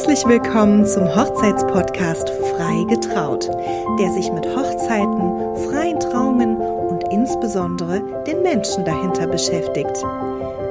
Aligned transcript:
Herzlich 0.00 0.26
willkommen 0.26 0.86
zum 0.86 1.14
Hochzeitspodcast 1.14 2.30
Frei 2.30 2.84
getraut, 2.88 3.50
der 3.98 4.10
sich 4.10 4.32
mit 4.32 4.46
Hochzeiten, 4.46 5.68
freien 5.68 6.00
Trauungen 6.00 6.56
und 6.56 7.04
insbesondere 7.12 8.00
den 8.26 8.40
Menschen 8.40 8.86
dahinter 8.86 9.26
beschäftigt. 9.26 9.94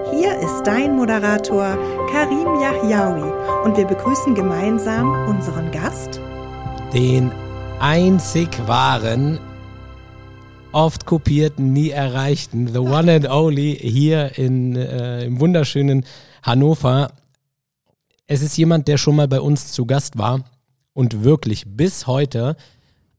Hier 0.10 0.36
ist 0.40 0.64
dein 0.64 0.96
Moderator 0.96 1.78
Karim 2.12 2.60
Yahyaoui 2.60 3.32
und 3.66 3.78
wir 3.78 3.86
begrüßen 3.86 4.34
gemeinsam 4.34 5.12
unseren 5.28 5.70
Gast, 5.72 6.20
den 6.92 7.32
einzig 7.80 8.50
wahren, 8.66 9.38
oft 10.72 11.06
kopierten, 11.06 11.72
nie 11.72 11.92
erreichten, 11.92 12.66
the 12.74 12.80
one 12.80 13.14
and 13.14 13.30
only 13.30 13.78
hier 13.80 14.40
in, 14.40 14.76
äh, 14.76 15.26
im 15.26 15.40
wunderschönen 15.40 16.04
Hannover. 16.42 17.12
Es 18.32 18.44
ist 18.44 18.56
jemand, 18.58 18.88
der 18.88 19.00
schon 19.00 19.16
mal 19.16 19.28
bei 19.28 19.42
uns 19.42 19.72
zu 19.72 19.88
Gast 19.88 20.20
war 20.20 20.44
und 20.94 21.24
wirklich 21.24 21.64
bis 21.66 22.06
heute 22.06 22.56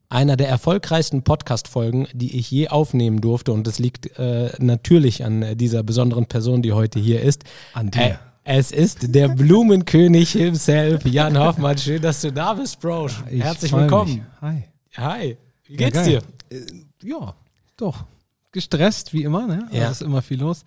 einer 0.07 0.37
der 0.37 0.47
erfolgreichsten 0.47 1.21
Podcast-Folgen, 1.23 2.07
die 2.13 2.37
ich 2.37 2.49
je 2.49 2.69
aufnehmen 2.69 3.19
durfte. 3.19 3.51
Und 3.51 3.67
das 3.67 3.77
liegt 3.77 4.17
äh, 4.17 4.53
natürlich 4.59 5.25
an 5.25 5.57
dieser 5.57 5.83
besonderen 5.83 6.27
Person, 6.27 6.61
die 6.61 6.71
heute 6.71 6.97
hier 6.97 7.21
ist. 7.23 7.43
An 7.73 7.91
dir. 7.91 8.01
Äh, 8.01 8.15
es 8.45 8.71
ist 8.71 9.13
der 9.13 9.27
Blumenkönig 9.27 10.31
himself, 10.31 11.05
Jan 11.05 11.37
Hoffmann. 11.37 11.77
Schön, 11.77 12.01
dass 12.01 12.21
du 12.21 12.31
da 12.31 12.53
bist, 12.53 12.79
Bro. 12.79 13.07
Ich 13.29 13.43
Herzlich 13.43 13.73
willkommen. 13.73 14.13
Mich. 14.13 14.21
Hi. 14.39 14.63
Hi. 14.95 15.37
Wie 15.65 15.73
Ja, 15.73 15.77
geht's 15.77 16.05
geil. 16.05 16.21
dir? 16.49 16.57
Äh, 16.57 16.65
ja, 17.03 17.35
doch. 17.75 18.05
Gestresst, 18.53 19.11
wie 19.11 19.23
immer, 19.23 19.45
ne? 19.45 19.67
Ja. 19.73 19.87
Es 19.87 19.99
ist 19.99 20.03
immer 20.03 20.21
viel 20.21 20.39
los. 20.39 20.63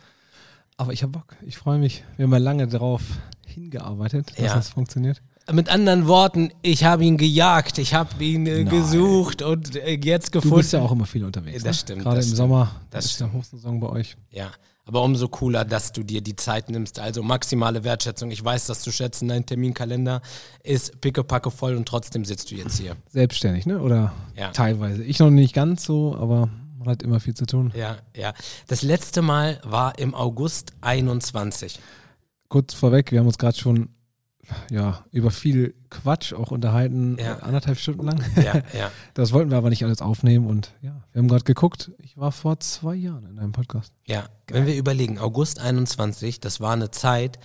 Aber 0.77 0.93
ich 0.93 1.03
habe 1.03 1.13
Bock. 1.13 1.35
Ich 1.47 1.57
freue 1.57 1.79
mich. 1.79 2.05
Wir 2.19 2.25
haben 2.25 2.33
ja 2.33 2.39
lange 2.39 2.69
darauf 2.69 3.01
hingearbeitet, 3.55 4.31
dass 4.37 4.39
Ja. 4.47 4.55
das 4.55 4.69
funktioniert. 4.71 5.23
Mit 5.53 5.69
anderen 5.69 6.07
Worten, 6.07 6.51
ich 6.63 6.85
habe 6.85 7.05
ihn 7.05 7.19
gejagt, 7.19 7.77
ich 7.79 7.93
habe 7.93 8.23
ihn 8.25 8.47
äh, 8.47 8.65
gesucht 8.65 9.43
und 9.43 9.77
äh, 9.77 9.99
jetzt 10.03 10.29
Du 10.35 10.41
gefunden. 10.41 10.57
bist 10.57 10.73
ja 10.73 10.81
auch 10.81 10.91
immer 10.93 11.05
viel 11.07 11.23
unterwegs. 11.25 11.59
Das 11.63 11.65
ne? 11.65 11.75
stimmt, 11.75 12.03
Gerade 12.03 12.17
das 12.17 12.25
im 12.27 12.29
stimmt. 12.31 12.37
Sommer. 12.39 12.81
Das 12.91 13.05
Das 13.05 13.13
ist 13.13 13.21
ja 13.21 13.31
Hochsaison 13.31 13.79
bei 13.79 13.89
euch. 13.91 14.17
Ja, 14.31 14.51
aber 14.87 15.03
umso 15.03 15.29
cooler, 15.29 15.67
dass 15.67 15.93
du 15.93 16.03
dir 16.03 16.23
die 16.23 16.35
Zeit 16.37 16.71
nimmst. 16.71 16.99
Also 16.99 17.23
maximale 17.23 17.85
Wertschätzung. 17.85 18.31
Ich 18.31 18.43
weiß, 18.43 18.65
dass 18.67 18.83
du 18.85 18.91
schätzen, 18.91 19.29
dein 19.29 19.45
Terminkalender 19.45 20.23
ist 20.63 20.99
pickepacke 21.03 21.51
voll 21.51 21.77
und 21.77 21.87
trotzdem 21.87 22.25
sitzt 22.25 22.51
du 22.51 22.55
jetzt 22.55 22.79
hier. 22.79 22.97
Selbstständig, 23.11 23.67
ne? 23.67 23.81
Oder 23.83 24.15
Ja. 24.37 24.51
teilweise. 24.53 25.05
Ich 25.05 25.19
noch 25.19 25.29
nicht 25.31 25.53
ganz 25.55 25.85
so, 25.85 26.17
aber 26.17 26.49
man 26.79 26.89
hat 26.89 27.03
immer 27.03 27.21
viel 27.21 27.35
zu 27.35 27.45
tun. 27.45 27.71
Ja, 27.77 27.97
ja. 28.17 28.33
Das 28.67 28.81
letzte 28.81 29.21
Mal 29.21 29.61
war 29.63 29.99
im 29.99 30.15
August 30.15 30.73
21. 30.81 31.81
Kurz 32.55 32.73
vorweg, 32.73 33.11
wir 33.11 33.19
haben 33.19 33.27
uns 33.27 33.37
gerade 33.39 33.59
schon 33.59 33.89
ja, 34.71 35.05
über 35.11 35.33
viel 35.33 35.75
Quatsch 35.91 36.33
auch 36.33 36.53
unterhalten, 36.53 37.17
Ja. 37.19 37.39
anderthalb 37.39 37.81
Stunden 37.81 38.05
lang. 38.07 38.23
Ja, 38.37 38.63
ja. 38.79 38.93
Das 39.15 39.33
wollten 39.33 39.51
wir 39.51 39.57
aber 39.59 39.71
nicht 39.71 39.83
alles 39.85 40.01
aufnehmen 40.01 40.47
und 40.47 40.73
ja, 40.81 41.03
wir 41.11 41.19
haben 41.19 41.27
gerade 41.27 41.43
geguckt. 41.43 41.91
Ich 41.99 42.17
war 42.17 42.31
vor 42.31 42.61
zwei 42.61 42.95
Jahren 42.95 43.27
in 43.27 43.41
einem 43.41 43.51
Podcast. 43.51 43.93
Ja, 44.07 44.29
wenn 44.47 44.67
wir 44.67 44.77
überlegen, 44.77 45.19
August 45.19 45.59
21, 45.59 46.39
das 46.39 46.61
war 46.61 46.75
eine 46.75 46.93
Zeit, 46.93 47.41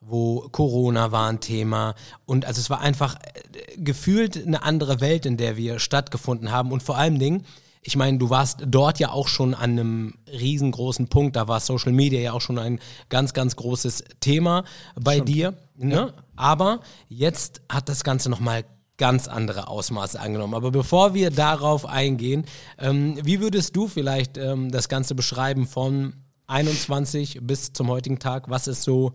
wo 0.00 0.48
Corona 0.50 1.12
war 1.12 1.28
ein 1.28 1.40
Thema 1.40 1.94
und 2.24 2.46
also 2.46 2.58
es 2.58 2.70
war 2.70 2.80
einfach 2.80 3.16
äh, 3.16 3.76
gefühlt 3.76 4.46
eine 4.46 4.62
andere 4.62 5.02
Welt, 5.02 5.26
in 5.26 5.36
der 5.36 5.58
wir 5.58 5.78
stattgefunden 5.78 6.50
haben 6.52 6.72
und 6.72 6.82
vor 6.82 6.96
allem 6.96 7.18
Dingen, 7.18 7.44
ich 7.86 7.96
meine, 7.96 8.18
du 8.18 8.30
warst 8.30 8.64
dort 8.66 8.98
ja 8.98 9.10
auch 9.10 9.28
schon 9.28 9.54
an 9.54 9.72
einem 9.72 10.14
riesengroßen 10.26 11.08
Punkt, 11.08 11.36
da 11.36 11.48
war 11.48 11.60
Social 11.60 11.92
Media 11.92 12.20
ja 12.20 12.32
auch 12.32 12.40
schon 12.40 12.58
ein 12.58 12.80
ganz, 13.10 13.34
ganz 13.34 13.56
großes 13.56 14.04
Thema 14.20 14.64
bei 14.98 15.20
dir, 15.20 15.54
ne? 15.76 16.14
aber 16.34 16.80
jetzt 17.08 17.60
hat 17.70 17.90
das 17.90 18.02
Ganze 18.02 18.30
nochmal 18.30 18.64
ganz 18.96 19.28
andere 19.28 19.68
Ausmaße 19.68 20.18
angenommen. 20.18 20.54
Aber 20.54 20.70
bevor 20.70 21.14
wir 21.14 21.30
darauf 21.30 21.84
eingehen, 21.84 22.46
ähm, 22.78 23.18
wie 23.22 23.40
würdest 23.40 23.76
du 23.76 23.88
vielleicht 23.88 24.38
ähm, 24.38 24.70
das 24.70 24.88
Ganze 24.88 25.14
beschreiben 25.14 25.66
von 25.66 26.14
21 26.46 27.40
bis 27.42 27.72
zum 27.72 27.88
heutigen 27.88 28.18
Tag? 28.18 28.48
Was 28.48 28.66
ist 28.66 28.82
so, 28.84 29.12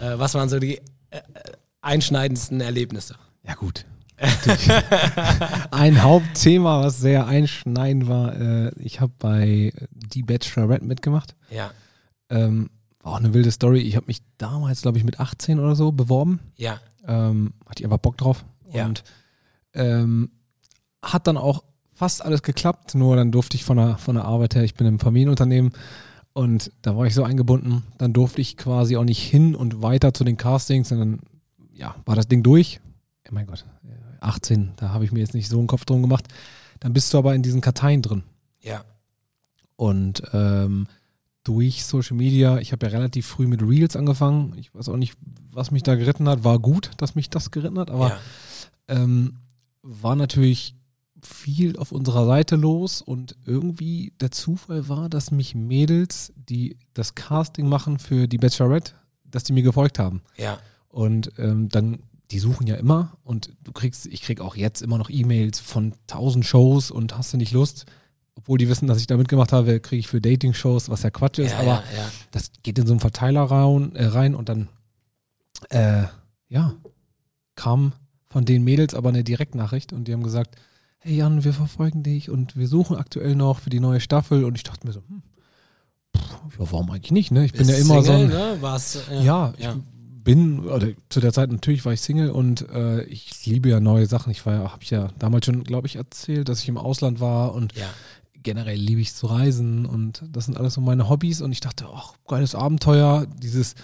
äh, 0.00 0.18
was 0.18 0.34
waren 0.34 0.48
so 0.48 0.58
die 0.58 0.78
äh, 0.78 0.82
äh, 1.18 1.20
einschneidendsten 1.82 2.60
Erlebnisse? 2.60 3.16
Ja, 3.42 3.54
gut. 3.54 3.84
Ein 5.70 6.02
Hauptthema, 6.02 6.82
was 6.84 7.00
sehr 7.00 7.26
einschneidend 7.26 8.08
war, 8.08 8.38
äh, 8.38 8.72
ich 8.78 9.00
habe 9.00 9.12
bei 9.18 9.72
Die 9.92 10.22
Bachelorette 10.22 10.84
mitgemacht. 10.84 11.34
Ja, 11.50 11.70
Ähm, 12.28 12.70
war 13.02 13.12
auch 13.14 13.18
eine 13.18 13.32
wilde 13.34 13.50
Story. 13.50 13.80
Ich 13.80 13.96
habe 13.96 14.06
mich 14.06 14.20
damals, 14.38 14.82
glaube 14.82 14.98
ich, 14.98 15.04
mit 15.04 15.20
18 15.20 15.58
oder 15.58 15.74
so 15.74 15.90
beworben. 15.92 16.40
ja, 16.56 16.80
Ähm, 17.06 17.54
hatte 17.66 17.82
ich 17.82 17.86
aber 17.86 17.98
Bock 17.98 18.18
drauf. 18.18 18.44
Ja. 18.72 18.86
Und 18.86 19.02
ähm, 19.74 20.30
hat 21.02 21.26
dann 21.26 21.36
auch 21.38 21.64
fast 21.94 22.24
alles 22.24 22.42
geklappt, 22.42 22.94
nur 22.94 23.16
dann 23.16 23.30
durfte 23.32 23.56
ich 23.56 23.64
von 23.64 23.76
der, 23.76 23.96
von 23.98 24.14
der 24.16 24.24
Arbeit 24.24 24.54
her, 24.54 24.64
ich 24.64 24.74
bin 24.74 24.86
im 24.86 24.98
Familienunternehmen 24.98 25.72
und 26.32 26.72
da 26.82 26.96
war 26.96 27.06
ich 27.06 27.14
so 27.14 27.24
eingebunden, 27.24 27.82
dann 27.98 28.12
durfte 28.12 28.40
ich 28.40 28.56
quasi 28.56 28.96
auch 28.96 29.04
nicht 29.04 29.22
hin 29.22 29.54
und 29.54 29.82
weiter 29.82 30.14
zu 30.14 30.24
den 30.24 30.36
Castings 30.36 30.92
und 30.92 30.98
dann 30.98 31.20
ja, 31.72 31.94
war 32.06 32.16
das 32.16 32.26
Ding 32.28 32.42
durch. 32.42 32.80
Ja, 33.26 33.32
mein 33.32 33.46
Gott, 33.46 33.64
äh, 33.84 33.88
18, 34.20 34.72
da 34.76 34.90
habe 34.90 35.04
ich 35.04 35.12
mir 35.12 35.20
jetzt 35.20 35.34
nicht 35.34 35.48
so 35.48 35.58
einen 35.58 35.66
Kopf 35.66 35.84
drum 35.84 36.02
gemacht. 36.02 36.26
Dann 36.80 36.92
bist 36.92 37.12
du 37.12 37.18
aber 37.18 37.34
in 37.34 37.42
diesen 37.42 37.60
Karteien 37.60 38.02
drin. 38.02 38.22
ja, 38.60 38.84
Und 39.76 40.22
ähm, 40.32 40.86
durch 41.44 41.84
Social 41.84 42.16
Media, 42.16 42.58
ich 42.58 42.72
habe 42.72 42.86
ja 42.86 42.92
relativ 42.92 43.26
früh 43.26 43.46
mit 43.46 43.62
Reels 43.62 43.96
angefangen. 43.96 44.54
Ich 44.58 44.74
weiß 44.74 44.88
auch 44.88 44.96
nicht, 44.96 45.16
was 45.50 45.70
mich 45.70 45.82
da 45.82 45.94
geritten 45.94 46.28
hat. 46.28 46.44
War 46.44 46.58
gut, 46.58 46.90
dass 46.98 47.14
mich 47.14 47.30
das 47.30 47.50
geritten 47.50 47.78
hat, 47.78 47.90
aber 47.90 48.10
ja, 48.10 48.18
ähm, 48.88 49.38
war 49.82 50.16
natürlich 50.16 50.74
viel 51.22 51.76
auf 51.76 51.92
unserer 51.92 52.26
Seite 52.26 52.56
los 52.56 53.02
und 53.02 53.36
irgendwie 53.44 54.12
der 54.20 54.30
Zufall 54.30 54.88
war, 54.88 55.08
dass 55.08 55.30
mich 55.30 55.54
Mädels, 55.54 56.32
die 56.36 56.78
das 56.94 57.14
Casting 57.14 57.68
machen 57.68 57.98
für 57.98 58.26
die 58.26 58.38
Bachelorette, 58.38 58.94
dass 59.24 59.44
die 59.44 59.52
mir 59.52 59.62
gefolgt 59.62 59.98
haben. 59.98 60.22
ja, 60.36 60.58
Und 60.88 61.32
ähm, 61.38 61.68
dann, 61.68 62.00
die 62.30 62.38
suchen 62.38 62.66
ja 62.66 62.76
immer 62.76 63.12
und 63.24 63.52
du 63.62 63.72
kriegst, 63.72 64.06
ich 64.06 64.22
krieg 64.22 64.40
auch 64.40 64.56
jetzt 64.56 64.82
immer 64.82 64.98
noch 64.98 65.10
E-Mails 65.10 65.58
von 65.58 65.94
tausend 66.06 66.46
Shows 66.46 66.90
und 66.90 67.16
hast 67.16 67.32
du 67.32 67.36
nicht 67.36 67.52
Lust? 67.52 67.86
Obwohl 68.36 68.58
die 68.58 68.68
wissen, 68.68 68.86
dass 68.86 68.98
ich 68.98 69.06
da 69.06 69.16
mitgemacht 69.16 69.52
habe, 69.52 69.80
kriege 69.80 70.00
ich 70.00 70.08
für 70.08 70.20
Dating-Shows, 70.20 70.88
was 70.88 71.02
ja 71.02 71.10
Quatsch 71.10 71.38
ist, 71.38 71.52
ja, 71.52 71.58
aber 71.58 71.82
ja, 71.92 71.98
ja. 71.98 72.10
das 72.30 72.52
geht 72.62 72.78
in 72.78 72.86
so 72.86 72.92
einen 72.92 73.00
Verteiler 73.00 73.42
rein, 73.42 73.94
äh, 73.96 74.06
rein 74.06 74.34
und 74.34 74.48
dann, 74.48 74.68
äh, 75.68 76.04
ja, 76.48 76.74
kam 77.56 77.92
von 78.28 78.44
den 78.44 78.62
Mädels 78.62 78.94
aber 78.94 79.08
eine 79.08 79.24
Direktnachricht 79.24 79.92
und 79.92 80.06
die 80.06 80.12
haben 80.12 80.22
gesagt, 80.22 80.56
hey 80.98 81.16
Jan, 81.16 81.44
wir 81.44 81.52
verfolgen 81.52 82.02
dich 82.02 82.30
und 82.30 82.56
wir 82.56 82.68
suchen 82.68 82.96
aktuell 82.96 83.34
noch 83.34 83.58
für 83.58 83.70
die 83.70 83.80
neue 83.80 84.00
Staffel 84.00 84.44
und 84.44 84.56
ich 84.56 84.62
dachte 84.62 84.86
mir 84.86 84.92
so, 84.92 85.02
hm, 85.08 85.22
pff, 86.16 86.30
ja, 86.30 86.38
warum 86.70 86.90
eigentlich 86.90 87.10
nicht, 87.10 87.32
ne? 87.32 87.44
Ich 87.44 87.52
bin 87.52 87.66
Bist 87.66 87.70
ja 87.70 87.76
immer 87.76 88.02
so 88.02 88.12
Single, 88.12 88.36
ein, 88.36 88.54
ne? 88.54 88.62
Warst, 88.62 89.08
äh, 89.10 89.22
ja, 89.22 89.52
ich 89.56 89.64
ja. 89.64 89.76
Bin, 90.22 90.60
oder 90.60 90.88
zu 91.08 91.20
der 91.20 91.32
Zeit 91.32 91.50
natürlich 91.50 91.84
war 91.84 91.92
ich 91.92 92.00
Single 92.00 92.30
und 92.30 92.68
äh, 92.70 93.02
ich 93.04 93.46
liebe 93.46 93.68
ja 93.68 93.80
neue 93.80 94.06
Sachen. 94.06 94.30
Ich 94.30 94.44
war 94.46 94.54
ja, 94.54 94.72
habe 94.72 94.82
ich 94.82 94.90
ja 94.90 95.08
damals 95.18 95.46
schon, 95.46 95.64
glaube 95.64 95.86
ich, 95.86 95.96
erzählt, 95.96 96.48
dass 96.48 96.62
ich 96.62 96.68
im 96.68 96.78
Ausland 96.78 97.20
war 97.20 97.54
und 97.54 97.74
ja, 97.76 97.88
generell 98.42 98.78
liebe 98.78 99.00
ich 99.00 99.14
zu 99.14 99.26
reisen 99.26 99.86
und 99.86 100.24
das 100.30 100.46
sind 100.46 100.56
alles 100.56 100.74
so 100.74 100.80
meine 100.80 101.08
Hobbys 101.08 101.40
und 101.40 101.52
ich 101.52 101.60
dachte, 101.60 101.86
ach, 101.92 102.14
geiles 102.26 102.54
Abenteuer, 102.54 103.26
dieses 103.42 103.74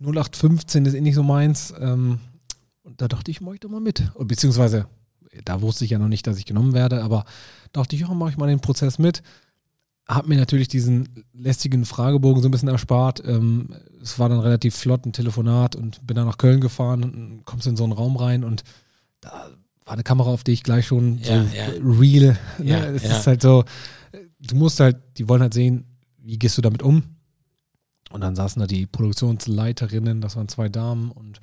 0815 0.00 0.86
ist 0.86 0.94
eh 0.94 1.00
nicht 1.00 1.14
so 1.14 1.22
meins. 1.22 1.74
Ähm, 1.78 2.20
und 2.82 3.00
da 3.00 3.08
dachte 3.08 3.30
ich, 3.30 3.40
mach 3.40 3.54
ich 3.54 3.60
doch 3.60 3.70
mal 3.70 3.80
mit. 3.80 4.10
Und 4.14 4.28
beziehungsweise, 4.28 4.86
da 5.44 5.62
wusste 5.62 5.84
ich 5.84 5.90
ja 5.90 5.98
noch 5.98 6.08
nicht, 6.08 6.26
dass 6.26 6.38
ich 6.38 6.46
genommen 6.46 6.74
werde, 6.74 7.02
aber 7.02 7.24
dachte 7.72 7.96
ich, 7.96 8.02
ja, 8.02 8.12
mach 8.12 8.30
ich 8.30 8.36
mal 8.36 8.46
den 8.46 8.60
Prozess 8.60 8.98
mit. 8.98 9.22
Hab 10.06 10.28
mir 10.28 10.36
natürlich 10.36 10.68
diesen 10.68 11.24
lästigen 11.32 11.86
Fragebogen 11.86 12.42
so 12.42 12.48
ein 12.48 12.50
bisschen 12.50 12.68
erspart. 12.68 13.22
Ähm, 13.26 13.74
es 14.04 14.18
war 14.18 14.28
dann 14.28 14.40
relativ 14.40 14.76
flott 14.76 15.06
ein 15.06 15.12
Telefonat 15.12 15.74
und 15.76 16.06
bin 16.06 16.14
dann 16.14 16.26
nach 16.26 16.38
Köln 16.38 16.60
gefahren 16.60 17.02
und 17.02 17.44
kommst 17.44 17.66
in 17.66 17.76
so 17.76 17.84
einen 17.84 17.92
Raum 17.94 18.16
rein 18.16 18.44
und 18.44 18.62
da 19.20 19.50
war 19.86 19.94
eine 19.94 20.02
Kamera, 20.02 20.30
auf 20.30 20.44
die 20.44 20.52
ich 20.52 20.62
gleich 20.62 20.86
schon 20.86 21.18
Ja, 21.18 21.42
so 21.44 21.54
ja. 21.56 21.66
real. 21.82 22.38
Ne? 22.58 22.70
Ja, 22.70 22.84
es 22.84 23.02
ja. 23.02 23.18
ist 23.18 23.26
halt 23.26 23.42
so, 23.42 23.64
du 24.40 24.56
musst 24.56 24.78
halt, 24.80 24.98
die 25.16 25.28
wollen 25.28 25.40
halt 25.42 25.54
sehen, 25.54 25.86
wie 26.18 26.38
gehst 26.38 26.56
du 26.58 26.62
damit 26.62 26.82
um? 26.82 27.02
Und 28.10 28.20
dann 28.20 28.36
saßen 28.36 28.60
da 28.60 28.66
die 28.66 28.86
Produktionsleiterinnen, 28.86 30.20
das 30.20 30.36
waren 30.36 30.48
zwei 30.48 30.68
Damen 30.68 31.10
und 31.10 31.40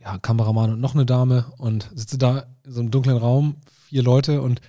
ja, 0.00 0.18
Kameramann 0.18 0.72
und 0.72 0.80
noch 0.80 0.94
eine 0.94 1.06
Dame 1.06 1.46
und 1.58 1.88
sitze 1.94 2.18
da 2.18 2.46
in 2.64 2.72
so 2.72 2.80
einem 2.80 2.90
dunklen 2.90 3.16
Raum, 3.16 3.56
vier 3.88 4.02
Leute 4.02 4.42
und 4.42 4.60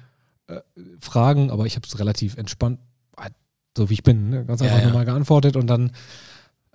äh, 0.48 0.60
fragen, 1.00 1.50
aber 1.50 1.66
ich 1.66 1.76
habe 1.76 1.88
es 1.88 1.98
relativ 2.00 2.38
entspannt, 2.38 2.80
halt 3.18 3.34
so 3.76 3.90
wie 3.90 3.96
ich 3.96 4.04
bin, 4.04 4.30
ne? 4.30 4.46
ganz 4.46 4.62
Ja, 4.62 4.68
einfach 4.68 4.80
ja. 4.82 4.86
normal 4.88 5.06
geantwortet 5.06 5.56
und 5.56 5.68
dann, 5.68 5.92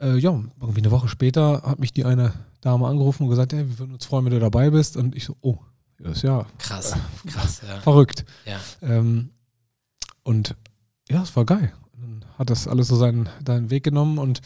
äh, 0.00 0.16
ja, 0.16 0.30
irgendwie 0.60 0.80
eine 0.80 0.90
Woche 0.90 1.08
später 1.08 1.62
hat 1.62 1.78
mich 1.78 1.92
die 1.92 2.04
eine 2.04 2.32
Dame 2.60 2.86
angerufen 2.86 3.24
und 3.24 3.30
gesagt, 3.30 3.52
hey, 3.52 3.68
wir 3.68 3.78
würden 3.78 3.94
uns 3.94 4.06
freuen, 4.06 4.24
wenn 4.24 4.32
du 4.32 4.40
dabei 4.40 4.70
bist 4.70 4.96
und 4.96 5.14
ich 5.14 5.24
so, 5.24 5.36
oh, 5.40 5.58
das 5.98 6.18
ist 6.18 6.22
ja 6.22 6.46
krass, 6.58 6.94
krass, 7.26 7.62
ja. 7.66 7.80
verrückt. 7.80 8.24
ja. 8.44 8.58
Ähm, 8.82 9.30
und 10.22 10.54
ja, 11.08 11.22
es 11.22 11.34
war 11.36 11.44
geil. 11.44 11.72
Dann 11.96 12.24
hat 12.38 12.50
das 12.50 12.68
alles 12.68 12.88
so 12.88 12.96
seinen, 12.96 13.28
seinen 13.46 13.70
Weg 13.70 13.82
genommen 13.82 14.18
und 14.18 14.40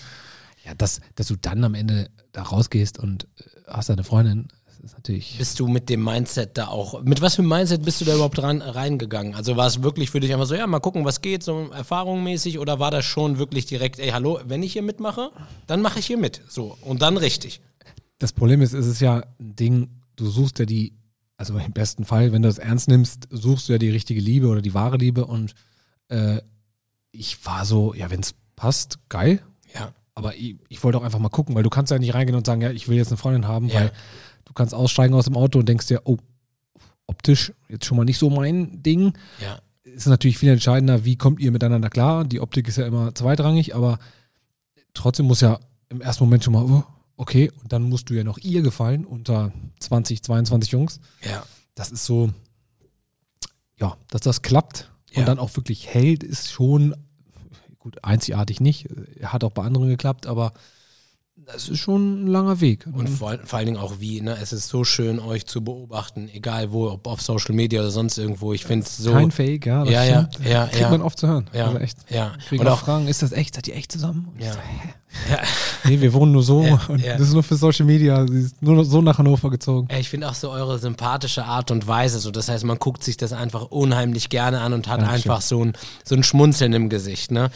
ja, 0.64 0.74
dass, 0.74 1.00
dass 1.16 1.26
du 1.26 1.36
dann 1.36 1.64
am 1.64 1.74
Ende 1.74 2.08
da 2.30 2.42
rausgehst 2.42 2.98
und 2.98 3.24
äh, 3.24 3.44
hast 3.66 3.88
deine 3.88 4.04
Freundin, 4.04 4.48
ist 4.84 4.94
natürlich. 4.94 5.36
Bist 5.38 5.58
du 5.60 5.68
mit 5.68 5.88
dem 5.88 6.02
Mindset 6.04 6.58
da 6.58 6.68
auch, 6.68 7.02
mit 7.02 7.20
was 7.20 7.36
für 7.36 7.42
einem 7.42 7.48
Mindset 7.50 7.84
bist 7.84 8.00
du 8.00 8.04
da 8.04 8.14
überhaupt 8.14 8.38
dran, 8.38 8.60
reingegangen? 8.62 9.34
Also 9.34 9.56
war 9.56 9.66
es 9.66 9.82
wirklich 9.82 10.10
für 10.10 10.20
dich 10.20 10.32
einfach 10.32 10.46
so, 10.46 10.54
ja, 10.54 10.66
mal 10.66 10.80
gucken, 10.80 11.04
was 11.04 11.20
geht, 11.20 11.42
so 11.42 11.70
erfahrungsmäßig, 11.70 12.58
oder 12.58 12.78
war 12.78 12.90
das 12.90 13.04
schon 13.04 13.38
wirklich 13.38 13.66
direkt, 13.66 13.98
ey, 13.98 14.10
hallo, 14.10 14.40
wenn 14.46 14.62
ich 14.62 14.72
hier 14.72 14.82
mitmache, 14.82 15.30
dann 15.66 15.82
mache 15.82 15.98
ich 15.98 16.06
hier 16.06 16.18
mit, 16.18 16.40
so, 16.48 16.76
und 16.82 17.02
dann 17.02 17.16
richtig. 17.16 17.60
Das 18.18 18.32
Problem 18.32 18.60
ist, 18.62 18.72
es 18.72 18.86
ist 18.86 19.00
ja 19.00 19.22
ein 19.40 19.56
Ding, 19.56 19.88
du 20.16 20.28
suchst 20.28 20.58
ja 20.58 20.64
die, 20.64 20.94
also 21.36 21.56
im 21.58 21.72
besten 21.72 22.04
Fall, 22.04 22.32
wenn 22.32 22.42
du 22.42 22.48
das 22.48 22.58
ernst 22.58 22.88
nimmst, 22.88 23.28
suchst 23.30 23.68
du 23.68 23.72
ja 23.72 23.78
die 23.78 23.90
richtige 23.90 24.20
Liebe 24.20 24.46
oder 24.48 24.62
die 24.62 24.74
wahre 24.74 24.96
Liebe 24.96 25.26
und 25.26 25.54
äh, 26.08 26.40
ich 27.10 27.44
war 27.44 27.64
so, 27.66 27.94
ja, 27.94 28.10
wenn 28.10 28.20
es 28.20 28.34
passt, 28.56 28.98
geil, 29.08 29.42
Ja, 29.74 29.92
aber 30.14 30.34
ich, 30.36 30.56
ich 30.68 30.84
wollte 30.84 30.98
auch 30.98 31.02
einfach 31.02 31.18
mal 31.18 31.30
gucken, 31.30 31.54
weil 31.54 31.62
du 31.62 31.70
kannst 31.70 31.90
ja 31.90 31.98
nicht 31.98 32.14
reingehen 32.14 32.36
und 32.36 32.46
sagen, 32.46 32.60
ja, 32.62 32.70
ich 32.70 32.86
will 32.88 32.96
jetzt 32.96 33.08
eine 33.08 33.16
Freundin 33.16 33.48
haben, 33.48 33.68
Ja. 33.68 33.74
weil 33.74 33.92
du 34.44 34.52
kannst 34.52 34.74
aussteigen 34.74 35.14
aus 35.14 35.24
dem 35.26 35.36
Auto 35.36 35.58
und 35.60 35.68
denkst 35.68 35.86
dir, 35.86 36.02
oh, 36.04 36.18
optisch 37.06 37.52
jetzt 37.68 37.84
schon 37.84 37.96
mal 37.96 38.04
nicht 38.04 38.18
so 38.18 38.30
mein 38.30 38.82
Ding. 38.82 39.12
ja, 39.40 39.60
Ist 39.82 40.06
natürlich 40.06 40.38
viel 40.38 40.50
entscheidender, 40.50 41.04
wie 41.04 41.16
kommt 41.16 41.40
ihr 41.40 41.50
miteinander 41.52 41.90
klar. 41.90 42.24
Die 42.24 42.40
Optik 42.40 42.68
ist 42.68 42.76
ja 42.78 42.86
immer 42.86 43.14
zweitrangig, 43.14 43.74
aber 43.74 43.98
trotzdem 44.94 45.26
muss 45.26 45.40
ja 45.40 45.58
im 45.88 46.00
ersten 46.00 46.24
Moment 46.24 46.44
schon 46.44 46.52
mal, 46.54 46.64
oh, 46.64 46.84
okay, 47.16 47.50
und 47.62 47.72
dann 47.72 47.82
musst 47.82 48.08
du 48.08 48.14
ja 48.14 48.24
noch 48.24 48.38
ihr 48.38 48.62
gefallen 48.62 49.04
unter 49.04 49.52
20, 49.80 50.22
22 50.22 50.70
Jungs. 50.72 51.00
ja, 51.24 51.44
Das 51.74 51.90
ist 51.90 52.04
so, 52.06 52.30
ja, 53.78 53.96
dass 54.08 54.20
das 54.22 54.42
klappt 54.42 54.90
und 55.10 55.18
Ja. 55.20 55.24
dann 55.26 55.38
auch 55.38 55.54
wirklich 55.56 55.88
hält, 55.88 56.22
ist 56.22 56.50
schon 56.50 56.94
gut, 57.78 58.02
einzigartig 58.04 58.60
nicht. 58.60 58.88
Hat 59.24 59.42
auch 59.44 59.50
bei 59.52 59.62
anderen 59.64 59.88
geklappt, 59.88 60.26
aber 60.26 60.52
das 61.46 61.68
ist 61.68 61.78
schon 61.78 62.24
ein 62.24 62.26
langer 62.28 62.60
Weg. 62.60 62.86
Und 62.92 63.08
vor, 63.08 63.36
vor 63.44 63.58
allen 63.58 63.66
Dingen 63.66 63.78
auch 63.78 64.00
wie, 64.00 64.20
ne? 64.20 64.36
Es 64.40 64.52
ist 64.52 64.68
so 64.68 64.84
schön, 64.84 65.18
euch 65.18 65.46
zu 65.46 65.62
beobachten, 65.62 66.28
egal 66.32 66.72
wo, 66.72 66.88
ob 66.90 67.06
auf 67.06 67.20
Social 67.22 67.54
Media 67.54 67.80
oder 67.80 67.90
sonst 67.90 68.18
irgendwo. 68.18 68.52
Ich 68.52 68.64
finde 68.64 68.86
es 68.86 68.96
so. 68.96 69.12
Kein 69.12 69.30
Fake, 69.30 69.66
ja. 69.66 69.84
Das 69.84 69.92
Ja, 69.92 70.04
ja, 70.04 70.28
stimmt. 70.32 70.48
ja, 70.48 70.66
Kriegt 70.66 70.80
ja. 70.80 70.90
man 70.90 71.02
oft 71.02 71.18
zu 71.18 71.26
hören. 71.28 71.46
Ja, 71.52 71.66
Also 71.66 71.78
echt. 71.78 71.98
ja. 72.10 72.32
Kriegen 72.48 72.62
Und 72.62 72.68
auch 72.68 72.78
Fragen, 72.80 73.08
ist 73.08 73.22
das 73.22 73.32
echt? 73.32 73.54
Seid 73.54 73.68
ihr 73.68 73.76
echt 73.76 73.90
zusammen? 73.92 74.28
Und 74.34 74.40
Ja. 74.42 74.52
so, 74.52 74.58
hä? 74.58 74.94
Ja. 75.30 75.38
Nee, 75.84 76.00
wir 76.00 76.12
wohnen 76.12 76.30
nur 76.32 76.42
so 76.44 76.62
Ja, 76.62 76.80
und 76.88 77.00
ja. 77.02 77.14
das 77.18 77.28
ist 77.28 77.32
nur 77.34 77.42
für 77.42 77.56
Social 77.56 77.84
Media. 77.86 78.24
Sie 78.28 78.40
ist 78.40 78.62
nur 78.62 78.84
so 78.84 79.02
nach 79.02 79.18
Hannover 79.18 79.50
gezogen. 79.50 79.88
Ja, 79.90 79.98
Ich 79.98 80.08
finde 80.08 80.28
auch 80.28 80.34
so 80.34 80.50
eure 80.50 80.78
sympathische 80.78 81.44
Art 81.44 81.70
und 81.72 81.88
Weise. 81.88 82.20
So, 82.20 82.30
das 82.30 82.48
heißt, 82.48 82.64
man 82.64 82.78
guckt 82.78 83.02
sich 83.02 83.16
das 83.16 83.32
einfach 83.32 83.62
unheimlich 83.70 84.28
gerne 84.28 84.60
an 84.60 84.72
und 84.74 84.86
hat 84.86 85.00
Dankeschön. 85.00 85.30
einfach 85.32 85.42
so 85.42 85.64
ein, 85.64 85.72
so 86.04 86.14
ein 86.14 86.22
Schmunzeln 86.22 86.72
im 86.72 86.88
Gesicht. 86.88 87.32
Ne? 87.32 87.50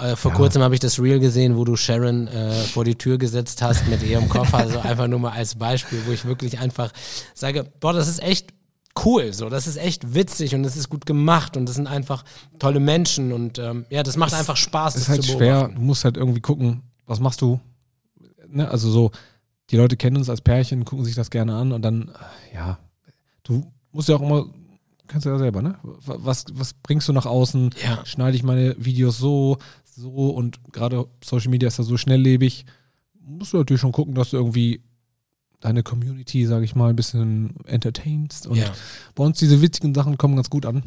Äh, 0.00 0.14
vor 0.14 0.32
kurzem 0.32 0.62
habe 0.62 0.74
ich 0.74 0.80
das 0.80 1.00
Reel 1.00 1.18
gesehen, 1.18 1.56
wo 1.56 1.64
du 1.64 1.74
Sharon 1.76 2.28
äh, 2.28 2.52
vor 2.52 2.84
die 2.84 2.94
Tür 2.94 3.18
gesetzt 3.18 3.62
hast 3.62 3.88
mit 3.88 4.02
ihrem 4.02 4.28
Koffer. 4.28 4.58
Also 4.62 4.78
einfach 4.78 5.08
nur 5.08 5.18
mal 5.18 5.32
als 5.32 5.56
Beispiel, 5.56 5.98
wo 6.06 6.12
ich 6.12 6.24
wirklich 6.24 6.60
einfach 6.60 6.92
sage, 7.34 7.64
boah, 7.80 7.92
das 7.92 8.06
ist 8.06 8.22
echt 8.22 8.50
cool. 9.04 9.32
So, 9.32 9.48
das 9.48 9.66
ist 9.66 9.76
echt 9.76 10.14
witzig 10.14 10.54
und 10.54 10.62
das 10.62 10.76
ist 10.76 10.88
gut 10.88 11.04
gemacht 11.06 11.56
und 11.56 11.66
das 11.66 11.74
sind 11.76 11.88
einfach 11.88 12.22
tolle 12.60 12.78
Menschen 12.78 13.32
und 13.32 13.58
ähm, 13.58 13.86
ja, 13.90 14.02
das 14.04 14.16
macht 14.16 14.34
einfach 14.34 14.56
Spaß, 14.56 14.94
Es 14.94 15.00
das 15.00 15.02
ist 15.02 15.08
halt 15.08 15.22
zu 15.24 15.32
schwer. 15.32 15.54
beobachten. 15.54 15.74
Du 15.76 15.82
musst 15.82 16.04
halt 16.04 16.16
irgendwie 16.16 16.40
gucken, 16.40 16.82
was 17.06 17.20
machst 17.20 17.40
du? 17.40 17.60
Ne? 18.48 18.68
Also 18.68 18.90
so, 18.90 19.10
die 19.70 19.76
Leute 19.76 19.96
kennen 19.96 20.16
uns 20.16 20.28
als 20.30 20.40
Pärchen, 20.40 20.84
gucken 20.84 21.04
sich 21.04 21.14
das 21.14 21.30
gerne 21.30 21.54
an 21.56 21.72
und 21.72 21.82
dann, 21.82 22.10
ja, 22.54 22.78
du 23.42 23.70
musst 23.92 24.08
ja 24.08 24.16
auch 24.16 24.22
immer, 24.22 24.46
kannst 25.06 25.26
du 25.26 25.30
ja 25.30 25.38
selber, 25.38 25.62
ne? 25.62 25.78
Was, 25.82 26.46
was 26.52 26.74
bringst 26.74 27.08
du 27.08 27.12
nach 27.12 27.26
außen? 27.26 27.70
Ja. 27.82 28.04
Schneide 28.04 28.36
ich 28.36 28.42
meine 28.42 28.74
Videos 28.78 29.18
so, 29.18 29.58
so 29.84 30.30
und 30.30 30.60
gerade 30.72 31.06
Social 31.24 31.50
Media 31.50 31.68
ist 31.68 31.78
ja 31.78 31.84
so 31.84 31.96
schnelllebig. 31.96 32.64
Musst 33.20 33.52
du 33.52 33.58
natürlich 33.58 33.80
schon 33.80 33.92
gucken, 33.92 34.14
dass 34.14 34.30
du 34.30 34.36
irgendwie 34.36 34.82
deine 35.60 35.82
Community, 35.82 36.44
sage 36.46 36.64
ich 36.64 36.74
mal, 36.74 36.90
ein 36.90 36.96
bisschen 36.96 37.54
entertainst. 37.66 38.46
Und 38.46 38.56
Ja. 38.56 38.72
bei 39.14 39.24
uns 39.24 39.38
diese 39.38 39.62
witzigen 39.62 39.94
Sachen 39.94 40.18
kommen 40.18 40.34
ganz 40.36 40.50
gut 40.50 40.66
an. 40.66 40.82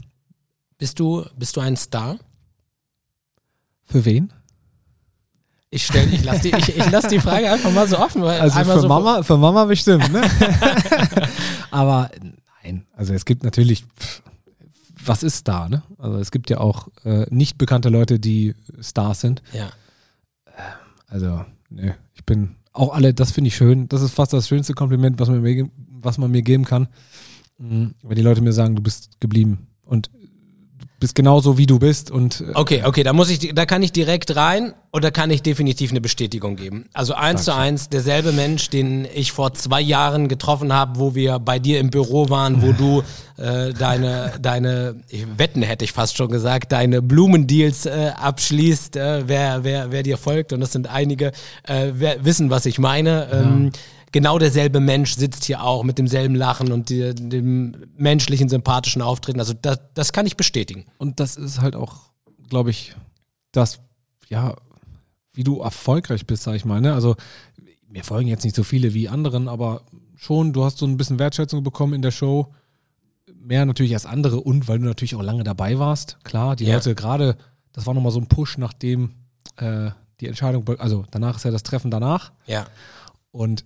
Bist 0.78 1.00
du, 1.00 1.26
bist 1.38 1.56
du 1.56 1.62
ein 1.62 1.78
Star? 1.78 2.20
Für 3.86 4.04
wen? 4.04 4.34
Ich 5.70 5.86
stell, 5.86 6.14
ich 6.14 6.24
lasse 6.24 6.42
die, 6.44 6.56
ich, 6.56 6.78
ich 6.78 6.92
lass 6.92 7.08
die 7.08 7.20
Frage 7.20 7.52
einfach 7.52 7.72
mal 7.72 7.88
so 7.88 7.98
offen. 7.98 8.22
Weil 8.22 8.40
Also 8.40 8.64
für 8.64 8.80
so 8.80 8.88
Mama, 8.88 9.24
für 9.24 9.38
Mama 9.38 9.66
bestimmt, 9.66 10.12
ne? 10.12 10.22
Aber 11.72 12.10
nein, 12.64 12.86
also 12.96 13.14
es 13.14 13.26
gibt 13.26 13.44
natürlich, 13.44 13.84
pff, 14.00 14.22
was 15.04 15.24
ist 15.24 15.38
Star, 15.38 15.70
ne? 15.70 15.84
Also 15.98 16.18
es 16.18 16.32
gibt 16.32 16.50
ja 16.50 16.60
auch 16.60 16.88
äh, 17.04 17.26
nicht 17.30 17.58
bekannte 17.58 17.90
Leute, 17.90 18.20
die 18.20 18.56
Stars 18.80 19.22
sind. 19.22 19.42
Ja. 19.54 19.70
Also, 21.08 21.46
ne, 21.70 21.96
ich 22.14 22.26
bin 22.26 22.56
auch 22.74 22.94
alle, 22.94 23.14
das 23.14 23.32
finde 23.32 23.50
ich 23.50 23.56
schön. 23.56 23.88
Das 23.88 24.02
ist 24.02 24.14
fast 24.14 24.34
das 24.34 24.48
schönste 24.48 24.74
Kompliment, 24.74 25.20
was 25.20 25.30
man 25.30 25.42
mir, 25.42 25.70
was 26.02 26.18
man 26.18 26.32
mir 26.32 26.42
geben 26.42 26.66
kann. 26.66 26.88
Mhm. 27.58 27.96
Wenn 28.04 28.16
die 28.16 28.22
Leute 28.22 28.42
mir 28.42 28.54
sagen, 28.54 28.76
du 28.76 28.82
bist 28.82 29.20
geblieben 29.20 29.68
und 29.84 30.10
bist 31.06 31.14
genauso 31.14 31.60
wie 31.60 31.68
du 31.68 31.78
bist 31.78 32.10
und 32.10 32.42
äh, 32.42 32.46
Okay, 32.56 32.82
okay, 32.84 33.04
da 33.04 33.14
muss 33.14 33.30
ich, 33.30 33.54
da 33.54 33.68
kann 33.68 33.84
ich 33.84 33.92
direkt 33.92 34.36
rein 34.36 34.74
da 34.92 35.12
kann 35.12 35.30
ich 35.30 35.44
definitiv 35.44 35.92
eine 35.92 36.02
Bestätigung 36.02 36.56
geben. 36.56 36.86
Also 36.94 37.14
eins 37.16 37.44
zu 37.44 37.54
eins, 37.54 37.90
derselbe 37.90 38.32
Mensch, 38.32 38.70
den 38.70 39.06
ich 39.14 39.34
vor 39.34 39.54
zwei 39.54 39.82
Jahren 39.82 40.30
getroffen 40.30 40.72
habe, 40.72 40.98
wo 40.98 41.16
wir 41.16 41.38
bei 41.38 41.60
dir 41.60 41.80
im 41.80 41.90
Büro 41.90 42.30
waren, 42.30 42.62
wo 42.62 42.72
du 42.72 43.04
äh, 43.38 43.74
deine, 43.74 44.32
deine, 44.42 44.96
ich, 45.10 45.26
Wetten 45.38 45.62
hätte 45.62 45.84
ich 45.84 45.92
fast 45.92 46.16
schon 46.16 46.30
gesagt, 46.30 46.72
deine 46.72 47.02
Blumendeals 47.02 47.86
äh, 47.86 48.14
abschließt, 48.16 48.96
äh, 48.96 49.28
wer, 49.28 49.64
wer, 49.64 49.92
wer 49.92 50.02
dir 50.02 50.18
folgt 50.18 50.54
und 50.54 50.62
das 50.62 50.72
sind 50.72 50.88
einige, 50.88 51.34
äh, 51.68 51.92
wer, 51.94 52.24
wissen, 52.24 52.50
was 52.50 52.66
ich 52.66 52.80
meine. 52.80 53.28
Ähm, 53.32 53.72
Genau 54.16 54.40
derselbe 54.40 54.80
Mensch 54.80 55.16
sitzt 55.16 55.44
hier 55.44 55.62
auch 55.62 55.84
mit 55.84 55.98
demselben 55.98 56.36
Lachen 56.36 56.72
und 56.72 56.88
die, 56.88 57.14
dem 57.14 57.76
menschlichen, 57.98 58.48
sympathischen 58.48 59.02
Auftreten. 59.02 59.42
Also 59.42 59.52
das, 59.62 59.78
das 59.94 60.14
kann 60.14 60.26
ich 60.26 60.38
bestätigen. 60.38 60.86
Und 60.98 61.20
das 61.20 61.36
ist 61.36 61.60
halt 61.60 61.76
auch, 61.76 61.98
glaube 62.48 62.70
ich, 62.70 62.96
das, 63.52 63.82
ja, 64.30 64.56
wie 65.34 65.44
du 65.44 65.60
erfolgreich 65.60 66.26
bist, 66.26 66.44
sag 66.44 66.56
ich 66.56 66.64
mal. 66.64 66.80
Ne? 66.80 66.94
Also, 66.94 67.18
mir 67.90 68.06
folgen 68.06 68.30
jetzt 68.30 68.46
nicht 68.46 68.56
so 68.56 68.64
viele 68.64 68.94
wie 68.94 69.10
anderen, 69.10 69.50
aber 69.50 69.82
schon, 70.16 70.54
du 70.54 70.64
hast 70.64 70.78
so 70.78 70.86
ein 70.86 70.96
bisschen 70.96 71.20
Wertschätzung 71.20 71.62
bekommen 71.62 71.92
in 71.94 72.02
der 72.02 72.12
Show. 72.12 72.54
Mehr 73.38 73.66
natürlich 73.66 73.96
als 73.96 74.06
andere 74.06 74.40
und 74.40 74.70
weil 74.70 74.80
du 74.80 74.86
natürlich 74.86 75.16
auch 75.16 75.24
lange 75.24 75.44
dabei 75.44 75.78
warst. 75.78 76.20
Klar, 76.24 76.56
die 76.56 76.64
Ja. 76.64 76.76
Leute 76.76 76.96
gerade, 76.96 77.36
das 77.74 77.86
war 77.86 77.94
nochmal 77.94 78.14
so 78.14 78.22
ein 78.22 78.28
Push, 78.28 78.60
nachdem 78.60 79.12
äh, 79.58 79.92
die 80.22 80.28
Entscheidung, 80.28 80.66
also 80.80 81.04
danach 81.12 81.36
ist 81.36 81.44
ja 81.44 81.52
das 81.52 81.64
Treffen 81.64 81.92
danach. 81.92 82.32
Ja. 82.48 82.68
Und 83.32 83.66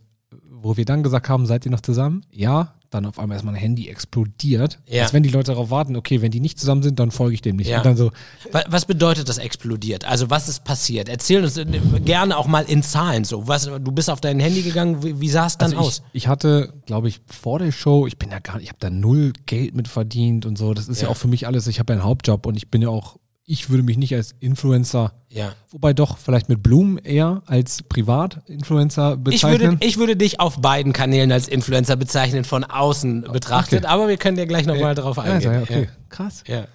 wo 0.61 0.78
wir 0.78 0.85
dann 0.85 1.04
gesagt 1.04 1.30
haben, 1.30 1.45
seid 1.45 1.66
ihr 1.66 1.71
noch 1.71 1.81
zusammen? 1.81 2.23
Ja. 2.31 2.73
Dann 2.92 3.06
auf 3.06 3.19
einmal 3.19 3.37
ist 3.37 3.44
mein 3.44 3.54
Handy 3.54 3.87
explodiert. 3.87 4.80
Ja. 4.87 5.04
Als 5.04 5.13
wenn 5.13 5.21
die 5.21 5.30
Leute 5.30 5.51
darauf 5.51 5.69
warten, 5.69 5.95
okay, 5.95 6.23
wenn 6.23 6.31
die 6.31 6.39
nicht 6.39 6.59
zusammen 6.59 6.81
sind, 6.81 6.97
dann 6.99 7.11
folge 7.11 7.35
ich 7.35 7.42
dem 7.44 7.57
nicht. 7.57 7.68
Ja. 7.69 7.78
Und 7.78 7.85
dann 7.85 7.95
so, 7.95 8.09
Wa- 8.51 8.63
Was 8.68 8.85
bedeutet 8.85 9.30
das 9.30 9.37
explodiert? 9.37 10.06
Also 10.06 10.31
was 10.31 10.49
ist 10.49 10.63
passiert? 10.63 11.07
Erzähl 11.07 11.44
uns 11.44 11.56
äh, 11.57 11.66
gerne 12.04 12.35
auch 12.35 12.47
mal 12.47 12.61
in 12.63 12.81
Zahlen 12.81 13.25
so. 13.25 13.47
Was, 13.47 13.66
du 13.66 13.92
bist 13.92 14.09
auf 14.09 14.21
dein 14.21 14.39
Handy 14.39 14.63
gegangen, 14.63 15.04
wie, 15.04 15.21
wie 15.21 15.30
sah 15.30 15.45
es 15.45 15.59
dann 15.59 15.69
Also 15.73 15.83
aus? 15.83 16.01
Ich, 16.13 16.23
ich 16.23 16.28
hatte, 16.28 16.73
glaube 16.87 17.09
ich, 17.09 17.21
vor 17.28 17.59
der 17.59 17.71
Show, 17.71 18.07
ich 18.07 18.18
bin 18.18 18.31
ja 18.31 18.39
gar 18.39 18.56
nicht, 18.56 18.63
ich 18.63 18.69
habe 18.69 18.80
da 18.80 18.89
null 18.89 19.33
Geld 19.45 19.75
mit 19.75 19.87
verdient 19.87 20.47
und 20.47 20.57
so. 20.57 20.73
Das 20.73 20.87
ist 20.87 20.99
ja, 20.99 21.07
Ja. 21.09 21.13
auch 21.13 21.18
für 21.18 21.28
mich 21.28 21.45
alles. 21.45 21.68
Ich 21.68 21.78
habe 21.80 21.94
ja 21.94 21.99
einen 21.99 22.06
Hauptjob 22.07 22.47
und 22.47 22.57
ich 22.57 22.71
bin 22.71 22.81
ja 22.81 22.89
auch, 22.89 23.18
ich 23.51 23.71
würde 23.71 23.81
mich 23.81 23.97
nicht 23.97 24.13
als 24.13 24.35
Influencer, 24.39 25.11
Ja. 25.29 25.53
wobei 25.71 25.94
doch 25.94 26.19
vielleicht 26.19 26.49
mit 26.49 26.61
Blumen 26.61 26.99
eher 26.99 27.41
als 27.47 27.81
Privat-Influencer 27.81 29.13
Ich 29.13 29.23
bezeichnen. 29.23 29.71
würde, 29.71 29.85
ich 29.85 29.97
würde 29.97 30.15
dich 30.15 30.39
auf 30.39 30.61
beiden 30.61 30.94
Kanälen 30.94 31.31
als 31.31 31.47
Influencer 31.47 31.95
bezeichnen, 31.95 32.44
von 32.44 32.63
außen 32.63 33.23
betrachtet, 33.23 33.85
aber 33.85 34.07
wir 34.07 34.18
können 34.18 34.37
ja 34.37 34.45
gleich 34.45 34.68
nochmal 34.68 34.94
darauf 34.94 35.18
ja, 35.18 35.23
eingehen. 35.23 35.51
ja, 35.53 35.61
okay, 35.63 35.89
krass. 36.09 36.44
Ja. 36.47 36.68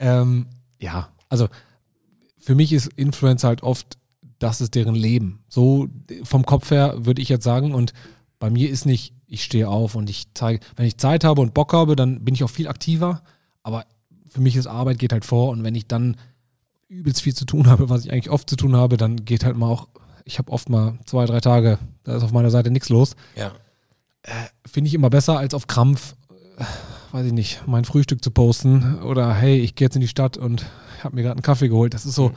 Ähm, 0.00 0.46
ja, 0.80 1.10
also 1.28 1.48
für 2.38 2.54
mich 2.54 2.72
ist 2.72 2.86
Influencer 2.96 3.48
halt 3.48 3.62
oft, 3.62 3.98
das 4.38 4.62
ist 4.62 4.74
deren 4.74 4.94
Leben. 4.94 5.44
So 5.48 5.88
vom 6.24 6.46
Kopf 6.46 6.70
her 6.70 6.94
würde 6.96 7.20
ich 7.20 7.28
jetzt 7.28 7.44
sagen. 7.44 7.74
Und 7.74 7.92
bei 8.38 8.48
mir 8.48 8.70
ist 8.70 8.86
nicht, 8.86 9.12
ich 9.26 9.44
stehe 9.44 9.68
auf 9.68 9.94
und 9.94 10.08
ich 10.08 10.28
zeige, 10.32 10.60
wenn 10.76 10.86
ich 10.86 10.96
Zeit 10.96 11.24
habe 11.24 11.42
und 11.42 11.52
Bock 11.52 11.74
habe, 11.74 11.94
dann 11.94 12.24
bin 12.24 12.34
ich 12.34 12.42
auch 12.42 12.50
viel 12.50 12.68
aktiver. 12.68 13.22
Aber 13.62 13.84
für 14.32 14.40
mich 14.40 14.56
ist 14.56 14.66
Arbeit 14.66 14.98
geht 14.98 15.12
halt 15.12 15.24
vor. 15.24 15.50
Und 15.50 15.62
wenn 15.64 15.74
ich 15.74 15.86
dann 15.86 16.16
übelst 16.88 17.22
viel 17.22 17.34
zu 17.34 17.44
tun 17.44 17.68
habe, 17.68 17.88
was 17.88 18.04
ich 18.04 18.12
eigentlich 18.12 18.30
oft 18.30 18.48
zu 18.48 18.56
tun 18.56 18.76
habe, 18.76 18.96
dann 18.96 19.24
geht 19.24 19.44
halt 19.44 19.56
mal 19.56 19.68
auch, 19.68 19.88
ich 20.24 20.38
habe 20.38 20.52
oft 20.52 20.68
mal 20.68 20.98
zwei, 21.06 21.26
drei 21.26 21.40
Tage, 21.40 21.78
da 22.04 22.16
ist 22.16 22.22
auf 22.22 22.32
meiner 22.32 22.50
Seite 22.50 22.70
nichts 22.70 22.88
los 22.88 23.16
ja. 23.36 23.52
finde 24.66 24.88
ich 24.88 24.94
immer 24.94 25.10
besser, 25.10 25.38
als 25.38 25.54
auf 25.54 25.66
Krampf, 25.66 26.14
äh, 26.58 26.64
weiß 27.12 27.26
ich 27.26 27.32
nicht, 27.32 27.66
mein 27.66 27.84
Frühstück 27.84 28.22
zu 28.22 28.30
posten 28.30 29.00
oder 29.02 29.34
hey, 29.34 29.58
ich 29.58 29.74
gehe 29.74 29.86
jetzt 29.86 29.96
in 29.96 30.00
die 30.00 30.08
Stadt 30.08 30.36
und 30.36 30.64
habe 31.02 31.16
mir 31.16 31.22
gerade 31.22 31.36
einen 31.36 31.42
Kaffee 31.42 31.68
geholt. 31.68 31.94
Das 31.94 32.06
ist 32.06 32.14
so, 32.14 32.32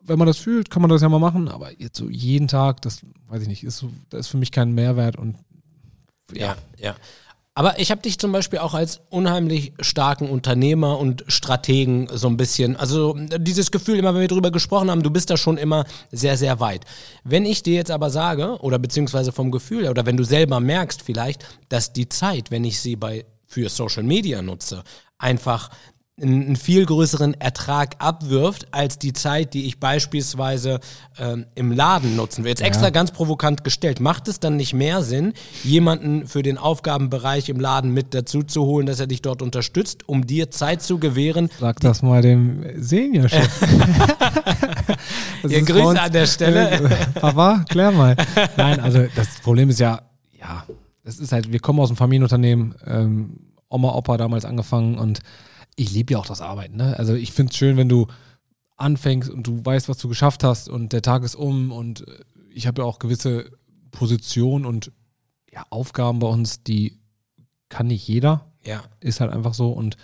wenn 0.00 0.18
man 0.18 0.26
das 0.26 0.38
fühlt, 0.38 0.70
kann 0.70 0.82
man 0.82 0.90
das 0.90 1.02
ja 1.02 1.08
mal 1.08 1.18
machen, 1.18 1.48
aber 1.48 1.78
jetzt 1.80 1.98
so 1.98 2.08
jeden 2.08 2.48
Tag, 2.48 2.82
das 2.82 3.00
weiß 3.26 3.42
ich 3.42 3.48
nicht, 3.48 3.64
ist 3.64 3.78
so, 3.78 3.90
das 4.10 4.20
ist 4.20 4.28
für 4.28 4.38
mich 4.38 4.52
kein 4.52 4.72
Mehrwert 4.72 5.16
und 5.16 5.36
Ja, 6.32 6.56
ja. 6.78 6.94
Aber 7.58 7.80
ich 7.80 7.90
habe 7.90 8.00
dich 8.00 8.20
zum 8.20 8.30
Beispiel 8.30 8.60
auch 8.60 8.72
als 8.72 9.00
unheimlich 9.10 9.72
starken 9.80 10.30
Unternehmer 10.30 10.96
und 10.96 11.24
Strategen 11.26 12.06
so 12.12 12.28
ein 12.28 12.36
bisschen, 12.36 12.76
also 12.76 13.16
dieses 13.36 13.72
Gefühl, 13.72 13.98
immer 13.98 14.14
wenn 14.14 14.20
wir 14.20 14.28
drüber 14.28 14.52
gesprochen 14.52 14.92
haben, 14.92 15.02
du 15.02 15.10
bist 15.10 15.28
da 15.28 15.36
schon 15.36 15.58
immer 15.58 15.84
sehr, 16.12 16.36
sehr 16.36 16.60
weit. 16.60 16.84
Wenn 17.24 17.44
ich 17.44 17.64
dir 17.64 17.74
jetzt 17.74 17.90
aber 17.90 18.10
sage, 18.10 18.58
oder 18.60 18.78
beziehungsweise 18.78 19.32
vom 19.32 19.50
Gefühl 19.50 19.88
oder 19.88 20.06
wenn 20.06 20.16
du 20.16 20.22
selber 20.22 20.60
merkst 20.60 21.02
vielleicht, 21.02 21.44
dass 21.68 21.92
die 21.92 22.08
Zeit, 22.08 22.52
wenn 22.52 22.62
ich 22.62 22.80
sie 22.80 22.94
bei 22.94 23.24
für 23.48 23.68
Social 23.68 24.04
Media 24.04 24.40
nutze, 24.40 24.84
einfach 25.18 25.70
einen 26.20 26.56
viel 26.56 26.84
größeren 26.84 27.34
Ertrag 27.34 27.96
abwirft 27.98 28.68
als 28.72 28.98
die 28.98 29.12
Zeit, 29.12 29.54
die 29.54 29.66
ich 29.66 29.78
beispielsweise 29.78 30.80
ähm, 31.18 31.46
im 31.54 31.72
Laden 31.72 32.16
nutzen 32.16 32.44
will. 32.44 32.50
Jetzt 32.50 32.62
extra 32.62 32.86
ja. 32.86 32.90
ganz 32.90 33.12
provokant 33.12 33.64
gestellt. 33.64 34.00
Macht 34.00 34.28
es 34.28 34.40
dann 34.40 34.56
nicht 34.56 34.74
mehr 34.74 35.02
Sinn, 35.02 35.32
jemanden 35.62 36.26
für 36.26 36.42
den 36.42 36.58
Aufgabenbereich 36.58 37.48
im 37.48 37.60
Laden 37.60 37.92
mit 37.92 38.14
dazu 38.14 38.42
zu 38.42 38.64
holen, 38.64 38.86
dass 38.86 39.00
er 39.00 39.06
dich 39.06 39.22
dort 39.22 39.42
unterstützt, 39.42 40.08
um 40.08 40.26
dir 40.26 40.50
Zeit 40.50 40.82
zu 40.82 40.98
gewähren? 40.98 41.50
Sag 41.60 41.80
das 41.80 42.02
mal 42.02 42.22
dem 42.22 42.64
Seniorchef. 42.76 43.48
Ihr 45.48 45.62
Grüße 45.62 46.00
an 46.00 46.12
der 46.12 46.26
Stelle. 46.26 46.98
Papa, 47.14 47.64
klär 47.68 47.92
mal. 47.92 48.16
Nein, 48.56 48.80
also 48.80 49.06
das 49.14 49.40
Problem 49.40 49.70
ist 49.70 49.78
ja, 49.78 50.02
ja, 50.38 50.64
es 51.04 51.18
ist 51.18 51.32
halt, 51.32 51.52
wir 51.52 51.60
kommen 51.60 51.80
aus 51.80 51.90
einem 51.90 51.96
Familienunternehmen, 51.96 52.74
ähm, 52.86 53.40
Oma, 53.68 53.94
Opa 53.94 54.16
damals 54.16 54.44
angefangen 54.44 54.98
und 54.98 55.20
ich 55.78 55.92
liebe 55.92 56.12
ja 56.12 56.18
auch 56.18 56.26
das 56.26 56.40
Arbeiten. 56.40 56.76
Ne? 56.76 56.98
Also 56.98 57.14
ich 57.14 57.32
finde 57.32 57.50
es 57.52 57.56
schön, 57.56 57.76
wenn 57.76 57.88
du 57.88 58.08
anfängst 58.76 59.30
und 59.30 59.46
du 59.46 59.64
weißt, 59.64 59.88
was 59.88 59.98
du 59.98 60.08
geschafft 60.08 60.44
hast 60.44 60.68
und 60.68 60.92
der 60.92 61.02
Tag 61.02 61.22
ist 61.22 61.36
um 61.36 61.72
und 61.72 62.06
äh, 62.06 62.24
ich 62.52 62.66
habe 62.66 62.82
ja 62.82 62.86
auch 62.86 62.98
gewisse 62.98 63.50
Positionen 63.92 64.66
und 64.66 64.92
ja, 65.52 65.64
Aufgaben 65.70 66.18
bei 66.18 66.26
uns, 66.26 66.64
die 66.64 66.98
kann 67.68 67.86
nicht 67.86 68.06
jeder. 68.06 68.46
Ja. 68.64 68.82
Ist 69.00 69.20
halt 69.20 69.32
einfach 69.32 69.54
so 69.54 69.70
und 69.70 69.96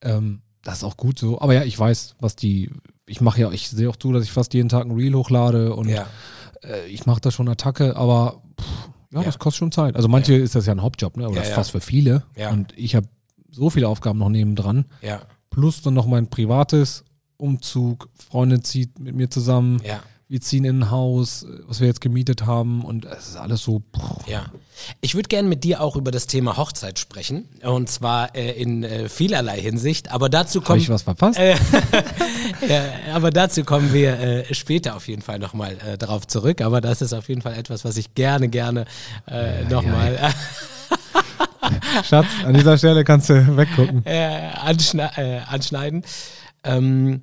ähm, 0.00 0.42
das 0.62 0.78
ist 0.78 0.84
auch 0.84 0.96
gut 0.96 1.18
so. 1.18 1.40
Aber 1.40 1.54
ja, 1.54 1.64
ich 1.64 1.78
weiß, 1.78 2.14
was 2.20 2.36
die, 2.36 2.70
ich 3.06 3.20
mache 3.20 3.40
ja, 3.40 3.50
ich 3.50 3.68
sehe 3.68 3.90
auch 3.90 3.96
zu, 3.96 4.12
dass 4.12 4.22
ich 4.22 4.32
fast 4.32 4.54
jeden 4.54 4.68
Tag 4.68 4.84
ein 4.84 4.92
Reel 4.92 5.14
hochlade 5.14 5.74
und 5.74 5.88
ja. 5.88 6.06
äh, 6.62 6.86
ich 6.86 7.06
mache 7.06 7.20
da 7.20 7.32
schon 7.32 7.48
Attacke, 7.48 7.96
aber 7.96 8.42
pff, 8.60 8.90
ja, 9.12 9.20
ja, 9.20 9.24
das 9.24 9.40
kostet 9.40 9.58
schon 9.58 9.72
Zeit. 9.72 9.96
Also 9.96 10.06
manche 10.06 10.34
ist 10.34 10.54
das 10.54 10.66
ja 10.66 10.72
ein 10.72 10.82
Hauptjob, 10.82 11.16
ne? 11.16 11.28
oder 11.28 11.42
ja, 11.42 11.54
fast 11.54 11.72
für 11.72 11.80
viele. 11.80 12.22
Und 12.52 12.72
ich 12.78 12.94
habe 12.94 13.08
so 13.50 13.70
viele 13.70 13.88
Aufgaben 13.88 14.18
noch 14.18 14.28
nebendran. 14.28 14.84
Ja. 15.02 15.22
Plus 15.50 15.82
dann 15.82 15.94
noch 15.94 16.06
mein 16.06 16.28
privates 16.28 17.04
Umzug, 17.36 18.08
Freundin 18.14 18.62
zieht 18.62 18.98
mit 18.98 19.14
mir 19.14 19.30
zusammen. 19.30 19.80
Ja. 19.84 20.00
Wir 20.28 20.40
ziehen 20.40 20.64
in 20.64 20.78
ein 20.78 20.90
Haus, 20.92 21.44
was 21.66 21.80
wir 21.80 21.88
jetzt 21.88 22.00
gemietet 22.00 22.46
haben 22.46 22.84
und 22.84 23.04
es 23.04 23.30
ist 23.30 23.36
alles 23.36 23.62
so. 23.62 23.82
Pff. 23.96 24.28
Ja. 24.28 24.46
Ich 25.00 25.16
würde 25.16 25.26
gerne 25.26 25.48
mit 25.48 25.64
dir 25.64 25.80
auch 25.80 25.96
über 25.96 26.12
das 26.12 26.28
Thema 26.28 26.56
Hochzeit 26.56 27.00
sprechen 27.00 27.48
und 27.64 27.88
zwar 27.88 28.36
äh, 28.36 28.52
in 28.52 28.84
äh, 28.84 29.08
vielerlei 29.08 29.60
Hinsicht, 29.60 30.12
aber 30.12 30.28
dazu 30.28 30.60
kommen. 30.60 30.68
Habe 30.68 30.78
ich 30.78 30.88
was 30.88 31.02
verpasst? 31.02 31.36
Äh, 31.36 31.56
ja, 32.68 32.84
aber 33.12 33.30
dazu 33.30 33.64
kommen 33.64 33.92
wir 33.92 34.20
äh, 34.20 34.54
später 34.54 34.94
auf 34.94 35.08
jeden 35.08 35.22
Fall 35.22 35.40
nochmal 35.40 35.76
äh, 35.84 35.98
drauf 35.98 36.28
zurück, 36.28 36.60
aber 36.60 36.80
das 36.80 37.02
ist 37.02 37.12
auf 37.12 37.28
jeden 37.28 37.42
Fall 37.42 37.54
etwas, 37.54 37.84
was 37.84 37.96
ich 37.96 38.14
gerne, 38.14 38.48
gerne 38.48 38.84
äh, 39.26 39.64
nochmal. 39.64 40.14
Ja, 40.14 40.28
ja. 40.28 40.34
Schatz, 42.04 42.26
an 42.44 42.54
dieser 42.54 42.78
Stelle 42.78 43.04
kannst 43.04 43.30
du 43.30 43.56
weggucken. 43.56 44.04
Äh, 44.04 44.50
anschne 44.60 45.10
äh, 45.16 45.40
anschneiden. 45.48 46.04
Ähm, 46.64 47.22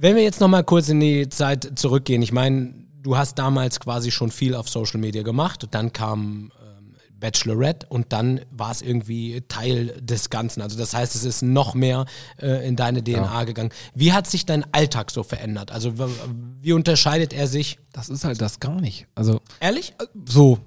wenn 0.00 0.14
wir 0.14 0.22
jetzt 0.22 0.40
nochmal 0.40 0.64
kurz 0.64 0.88
in 0.88 1.00
die 1.00 1.28
Zeit 1.28 1.72
zurückgehen, 1.74 2.22
ich 2.22 2.32
meine, 2.32 2.72
du 3.02 3.16
hast 3.16 3.38
damals 3.38 3.80
quasi 3.80 4.10
schon 4.10 4.30
viel 4.30 4.54
auf 4.54 4.68
Social 4.68 5.00
Media 5.00 5.22
gemacht, 5.22 5.66
dann 5.72 5.92
kam 5.92 6.52
ähm, 6.62 6.94
Bachelorette 7.18 7.86
und 7.88 8.12
dann 8.12 8.40
war 8.50 8.70
es 8.70 8.80
irgendwie 8.80 9.42
Teil 9.48 9.96
des 10.00 10.30
Ganzen. 10.30 10.62
Also 10.62 10.78
das 10.78 10.94
heißt, 10.94 11.16
es 11.16 11.24
ist 11.24 11.42
noch 11.42 11.74
mehr 11.74 12.06
äh, 12.40 12.66
in 12.66 12.76
deine 12.76 13.02
DNA 13.02 13.22
ja. 13.22 13.44
gegangen. 13.44 13.70
Wie 13.94 14.12
hat 14.12 14.28
sich 14.28 14.46
dein 14.46 14.72
Alltag 14.72 15.10
so 15.10 15.22
verändert? 15.24 15.72
Also 15.72 15.94
wie 16.60 16.72
unterscheidet 16.72 17.32
er 17.32 17.48
sich? 17.48 17.78
Das 17.92 18.08
ist 18.08 18.24
halt 18.24 18.40
das 18.40 18.60
gar 18.60 18.80
nicht. 18.80 19.06
Also 19.16 19.40
ehrlich? 19.60 19.94
So 20.26 20.58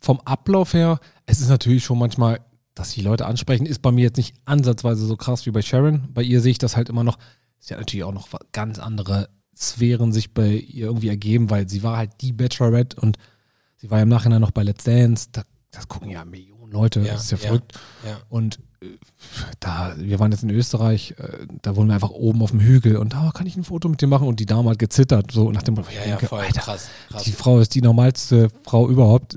vom 0.00 0.20
Ablauf 0.24 0.72
her, 0.72 0.98
es 1.30 1.40
ist 1.40 1.48
natürlich 1.48 1.84
schon 1.84 1.98
manchmal, 1.98 2.40
dass 2.74 2.90
die 2.90 3.02
Leute 3.02 3.26
ansprechen, 3.26 3.66
ist 3.66 3.82
bei 3.82 3.92
mir 3.92 4.02
jetzt 4.02 4.16
nicht 4.16 4.34
ansatzweise 4.44 5.06
so 5.06 5.16
krass 5.16 5.46
wie 5.46 5.50
bei 5.50 5.62
Sharon. 5.62 6.08
Bei 6.12 6.22
ihr 6.22 6.40
sehe 6.40 6.52
ich 6.52 6.58
das 6.58 6.76
halt 6.76 6.88
immer 6.88 7.04
noch, 7.04 7.18
sie 7.58 7.72
hat 7.72 7.80
natürlich 7.80 8.04
auch 8.04 8.12
noch 8.12 8.28
ganz 8.52 8.78
andere 8.78 9.28
Sphären 9.56 10.12
sich 10.12 10.34
bei 10.34 10.54
ihr 10.54 10.86
irgendwie 10.86 11.08
ergeben, 11.08 11.50
weil 11.50 11.68
sie 11.68 11.82
war 11.82 11.96
halt 11.96 12.10
die 12.20 12.32
Bachelorette 12.32 13.00
und 13.00 13.16
sie 13.76 13.90
war 13.90 13.98
ja 13.98 14.02
im 14.02 14.08
Nachhinein 14.08 14.40
noch 14.40 14.50
bei 14.50 14.62
Let's 14.62 14.84
Dance. 14.84 15.28
Da, 15.32 15.42
das 15.70 15.86
gucken 15.88 16.10
ja 16.10 16.24
Millionen 16.24 16.72
Leute, 16.72 17.00
ja, 17.00 17.12
das 17.12 17.24
ist 17.24 17.30
ja, 17.30 17.36
ja 17.38 17.42
verrückt. 17.44 17.78
Ja. 18.04 18.18
Und 18.28 18.58
da, 19.60 19.94
wir 19.98 20.18
waren 20.18 20.32
jetzt 20.32 20.42
in 20.42 20.50
Österreich, 20.50 21.14
äh, 21.18 21.46
da 21.60 21.76
wohnen 21.76 21.88
wir 21.88 21.94
einfach 21.94 22.10
oben 22.10 22.42
auf 22.42 22.50
dem 22.50 22.60
Hügel 22.60 22.96
und 22.96 23.12
da 23.12 23.28
oh, 23.28 23.30
kann 23.30 23.46
ich 23.46 23.56
ein 23.56 23.64
Foto 23.64 23.88
mit 23.88 24.00
dir 24.00 24.06
machen 24.06 24.26
und 24.26 24.40
die 24.40 24.46
Dame 24.46 24.70
hat 24.70 24.78
gezittert, 24.78 25.32
so 25.32 25.52
nach 25.52 25.62
dem 25.62 25.74
Motto, 25.74 25.90
ja, 25.90 26.02
denke, 26.04 26.22
ja, 26.22 26.28
voll, 26.28 26.40
Alter, 26.40 26.60
krass, 26.62 26.88
krass. 27.08 27.24
die 27.24 27.32
Frau 27.32 27.58
ist 27.60 27.74
die 27.74 27.82
normalste 27.82 28.48
Frau 28.64 28.88
überhaupt, 28.88 29.36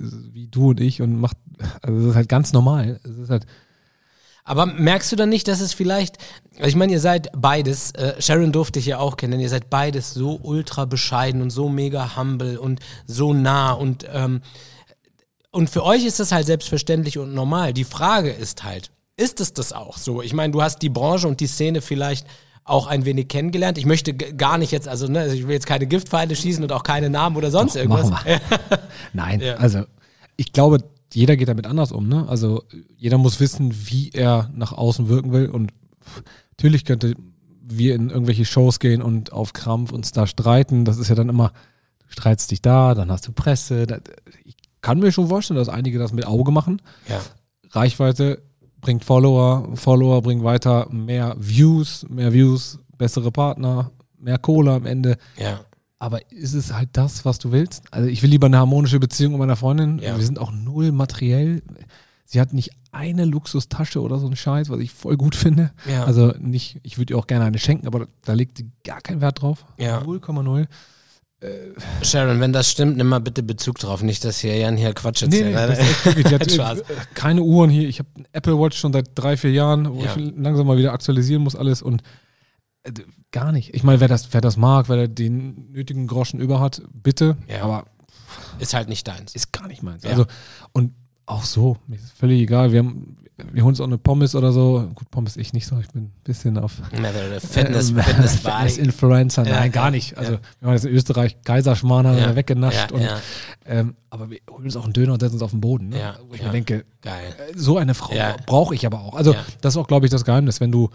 du 0.56 0.70
und 0.70 0.80
ich 0.80 1.02
und 1.02 1.20
macht, 1.20 1.38
also 1.82 2.00
das 2.00 2.10
ist 2.10 2.16
halt 2.16 2.30
ganz 2.30 2.54
normal, 2.54 3.00
es 3.04 3.18
ist 3.18 3.30
halt, 3.30 3.46
aber 4.46 4.66
merkst 4.66 5.12
du 5.12 5.16
dann 5.16 5.30
nicht, 5.30 5.48
dass 5.48 5.62
es 5.62 5.74
vielleicht, 5.74 6.18
also 6.58 6.68
ich 6.68 6.76
meine, 6.76 6.92
ihr 6.92 7.00
seid 7.00 7.30
beides, 7.36 7.92
äh, 7.92 8.22
Sharon 8.22 8.52
durfte 8.52 8.80
ich 8.80 8.86
ja 8.86 9.00
auch 9.00 9.16
kennen, 9.16 9.40
ihr 9.40 9.50
seid 9.50 9.70
beides 9.70 10.14
so 10.14 10.40
ultra 10.42 10.86
bescheiden 10.86 11.42
und 11.42 11.50
so 11.50 11.70
mega 11.70 12.18
humble 12.18 12.58
und 12.58 12.80
so 13.06 13.34
nah 13.34 13.72
und 13.72 14.06
ähm, 14.12 14.42
und 15.52 15.70
für 15.70 15.84
euch 15.84 16.04
ist 16.04 16.20
das 16.20 16.32
halt 16.32 16.48
selbstverständlich 16.48 17.20
und 17.20 17.36
normal. 17.36 17.74
Die 17.74 17.84
Frage 17.84 18.32
ist 18.32 18.64
halt, 18.64 18.90
ist 19.18 19.40
es 19.40 19.54
das 19.54 19.72
auch 19.72 19.98
so? 19.98 20.24
Ich 20.24 20.34
meine, 20.34 20.52
du 20.52 20.64
hast 20.64 20.82
die 20.82 20.90
Branche 20.90 21.28
und 21.28 21.40
die 21.40 21.48
Szene 21.48 21.82
vielleicht 21.82 22.26
auch 22.66 22.88
ein 22.88 23.06
wenig 23.06 23.28
kennengelernt. 23.28 23.78
Ich 23.78 23.86
möchte 23.86 24.14
gar 24.14 24.58
nicht 24.58 24.72
jetzt, 24.72 24.88
also, 24.88 25.08
ne, 25.08 25.20
also 25.20 25.36
ich 25.36 25.46
will 25.46 25.54
jetzt 25.54 25.68
keine 25.68 25.86
Giftpfeile 25.86 26.36
schießen 26.36 26.64
und 26.64 26.72
auch 26.72 26.84
keine 26.84 27.10
Namen 27.10 27.36
oder 27.36 27.52
sonst 27.52 27.76
Doch, 27.76 27.82
irgendwas. 27.82 28.10
Nein, 29.14 29.42
ja. 29.42 29.56
also 29.56 29.84
ich 30.38 30.54
glaube, 30.54 30.80
jeder 31.14 31.38
geht 31.38 31.48
damit 31.48 31.68
anders 31.68 31.92
um. 31.92 32.08
Ne? 32.08 32.28
Also 32.28 32.64
jeder 32.98 33.18
muss 33.18 33.40
wissen, 33.40 33.74
wie 33.88 34.10
er 34.12 34.50
nach 34.54 34.72
außen 34.74 35.10
wirken 35.10 35.32
will. 35.32 35.50
Und 35.50 35.72
natürlich 36.52 36.86
könnte 36.86 37.16
wir 37.62 37.96
in 37.96 38.10
irgendwelche 38.10 38.46
Shows 38.46 38.80
gehen 38.80 39.02
und 39.02 39.32
auf 39.32 39.54
Krampf 39.54 39.92
uns 39.92 40.12
da 40.12 40.28
streiten. 40.28 40.86
Das 40.86 40.98
ist 40.98 41.10
ja 41.10 41.16
dann 41.16 41.30
immer, 41.30 41.50
du 42.00 42.06
streitst 42.10 42.52
dich 42.52 42.62
da, 42.62 42.94
dann 42.94 43.12
hast 43.12 43.28
du 43.28 43.32
Presse. 43.32 43.86
ich 44.44 44.56
kann 44.82 45.00
mir 45.00 45.12
schon 45.12 45.30
vorstellen, 45.30 45.58
dass 45.58 45.70
einige 45.70 46.00
das 46.00 46.14
mit 46.14 46.26
Auge 46.26 46.52
machen. 46.52 46.82
Ja. 47.08 47.22
Reichweite 47.72 48.42
bringt 48.82 49.06
Follower, 49.06 49.76
Follower 49.76 50.22
bringt 50.22 50.44
weiter 50.44 50.88
mehr 50.92 51.36
Views, 51.40 52.06
mehr 52.10 52.34
Views, 52.34 52.80
bessere 52.98 53.32
Partner, 53.32 53.92
mehr 54.20 54.38
Kohle 54.38 54.74
am 54.74 54.86
Ende. 54.86 55.18
Ja. 55.38 55.62
Aber 56.04 56.20
ist 56.34 56.54
es 56.54 56.74
halt 56.74 56.90
das, 56.92 57.24
was 57.24 57.40
du 57.40 57.54
willst? 57.54 57.84
Also 57.92 58.10
ich 58.10 58.22
will 58.22 58.30
lieber 58.30 58.48
eine 58.48 58.58
harmonische 58.58 59.00
Beziehung 59.00 59.32
mit 59.32 59.40
meiner 59.40 59.56
Freundin. 59.56 60.00
Ja. 60.00 60.18
Wir 60.18 60.26
sind 60.26 60.38
auch 60.38 60.52
null 60.52 60.92
materiell. 60.92 61.64
Sie 62.26 62.42
hat 62.42 62.52
nicht 62.52 62.72
eine 62.92 63.24
Luxustasche 63.24 64.02
oder 64.02 64.20
so 64.20 64.28
ein 64.28 64.36
Scheiß, 64.36 64.70
was 64.70 64.82
ich 64.82 64.92
voll 64.92 65.16
gut 65.16 65.34
finde. 65.34 65.72
Ja. 65.90 66.04
Also 66.04 66.34
nicht, 66.40 66.82
ich 66.84 66.98
würde 66.98 67.14
ihr 67.14 67.18
auch 67.18 67.26
gerne 67.26 67.46
eine 67.46 67.58
schenken, 67.58 67.88
aber 67.88 68.08
da 68.26 68.34
legt 68.34 68.58
sie 68.58 68.70
gar 68.84 69.00
keinen 69.00 69.22
Wert 69.22 69.42
drauf. 69.42 69.64
Ja. 69.78 70.02
0,0. 70.02 70.68
Äh, 71.40 71.48
Sharon, 72.04 72.42
wenn 72.42 72.52
das 72.52 72.70
stimmt, 72.70 72.98
nimm 72.98 73.08
mal 73.08 73.20
bitte 73.20 73.42
Bezug 73.42 73.80
drauf. 73.80 74.04
Nicht, 74.04 74.26
dass 74.26 74.40
hier 74.40 74.58
Jan 74.58 74.76
hier 74.76 74.92
Quatsch 74.92 75.22
erzählt. 75.22 75.46
Nee, 75.46 75.52
nee, 75.52 76.38
das 76.38 76.48
ist 76.48 76.60
hat 76.60 76.80
äh, 76.90 76.96
keine 77.14 77.44
Uhren 77.44 77.70
hier. 77.70 77.88
Ich 77.88 78.00
habe 78.00 78.10
einen 78.18 78.26
Apple 78.34 78.60
Watch 78.60 78.78
schon 78.78 78.92
seit 78.92 79.12
drei, 79.16 79.38
vier 79.38 79.52
Jahren, 79.52 79.90
wo 79.90 80.04
ja. 80.04 80.14
ich 80.18 80.34
langsam 80.36 80.68
mal 80.68 80.78
wieder 80.78 80.92
aktualisieren 80.92 81.44
muss 81.44 81.56
alles 81.56 81.82
und 81.82 82.04
äh, 82.84 82.92
gar 83.34 83.52
nicht. 83.52 83.76
Ich 83.76 83.84
meine, 83.84 84.00
wer 84.00 84.08
das, 84.08 84.32
wer 84.32 84.40
das 84.40 84.56
mag, 84.56 84.88
wer 84.88 85.10
den 85.10 85.72
nötigen 85.74 86.08
Groschen 86.08 86.40
über 86.40 86.62
hat, 86.62 86.82
bitte. 86.94 87.36
Ja. 87.50 87.64
Aber 87.64 87.86
ist 88.60 88.74
halt 88.74 88.88
nicht 88.88 89.06
deins. 89.08 89.36
Ist 89.36 89.52
gar 89.52 89.68
nicht 89.68 89.84
meins. 89.84 90.04
Ja. 90.04 90.12
Also 90.12 90.26
und 90.72 90.94
auch 91.26 91.44
so, 91.44 91.78
mir 91.88 91.98
ist 91.98 92.12
völlig 92.14 92.42
egal. 92.42 92.72
Wir 92.72 92.80
haben, 92.80 93.18
wir 93.52 93.64
holen 93.64 93.72
uns 93.72 93.82
auch 93.82 93.86
eine 93.86 93.98
Pommes 93.98 94.36
oder 94.36 94.52
so. 94.52 94.90
Gut, 94.94 95.10
Pommes 95.10 95.38
ich 95.38 95.54
nicht 95.54 95.66
so. 95.66 95.80
Ich 95.80 95.88
bin 95.90 96.04
ein 96.04 96.14
bisschen 96.24 96.58
auf 96.58 96.74
Fitness, 96.92 97.92
äh, 97.96 98.04
Fitness, 98.04 98.40
Fitness 98.40 98.78
Influencer. 98.78 99.44
Nein, 99.44 99.54
ja, 99.54 99.68
gar 99.70 99.90
nicht. 99.90 100.18
Also 100.18 100.34
ja. 100.34 100.40
wir 100.60 100.68
waren 100.68 100.76
jetzt 100.76 100.86
in 100.86 100.94
Österreich, 100.94 101.42
Kaiserschmarrn 101.44 102.08
haben 102.08 102.18
wir 102.18 102.36
weggenascht. 102.36 102.92
und, 102.92 103.08
ähm, 103.66 103.96
aber 104.10 104.30
wir 104.30 104.40
holen 104.50 104.66
uns 104.66 104.76
auch 104.76 104.84
einen 104.84 104.94
Döner 104.94 105.14
und 105.14 105.22
setzen 105.22 105.36
uns 105.36 105.44
auf 105.44 105.52
den 105.52 105.62
Boden. 105.62 105.90
Ne? 105.90 106.16
Wo 106.28 106.36
ich 106.36 106.44
mir 106.44 106.52
denke, 106.52 106.86
Geil. 107.02 107.34
Äh, 107.38 107.58
so 107.58 107.78
eine 107.78 107.94
Frau 107.94 108.14
brauche 108.46 108.76
ich 108.76 108.86
aber 108.86 109.02
auch. 109.02 109.16
Also 109.16 109.36
das 109.62 109.74
ist 109.74 109.78
auch, 109.78 109.88
glaube 109.88 110.06
ich, 110.06 110.12
das 110.12 110.26
Geheimnis. 110.26 110.60
Wenn 110.60 110.72
du 110.72 110.90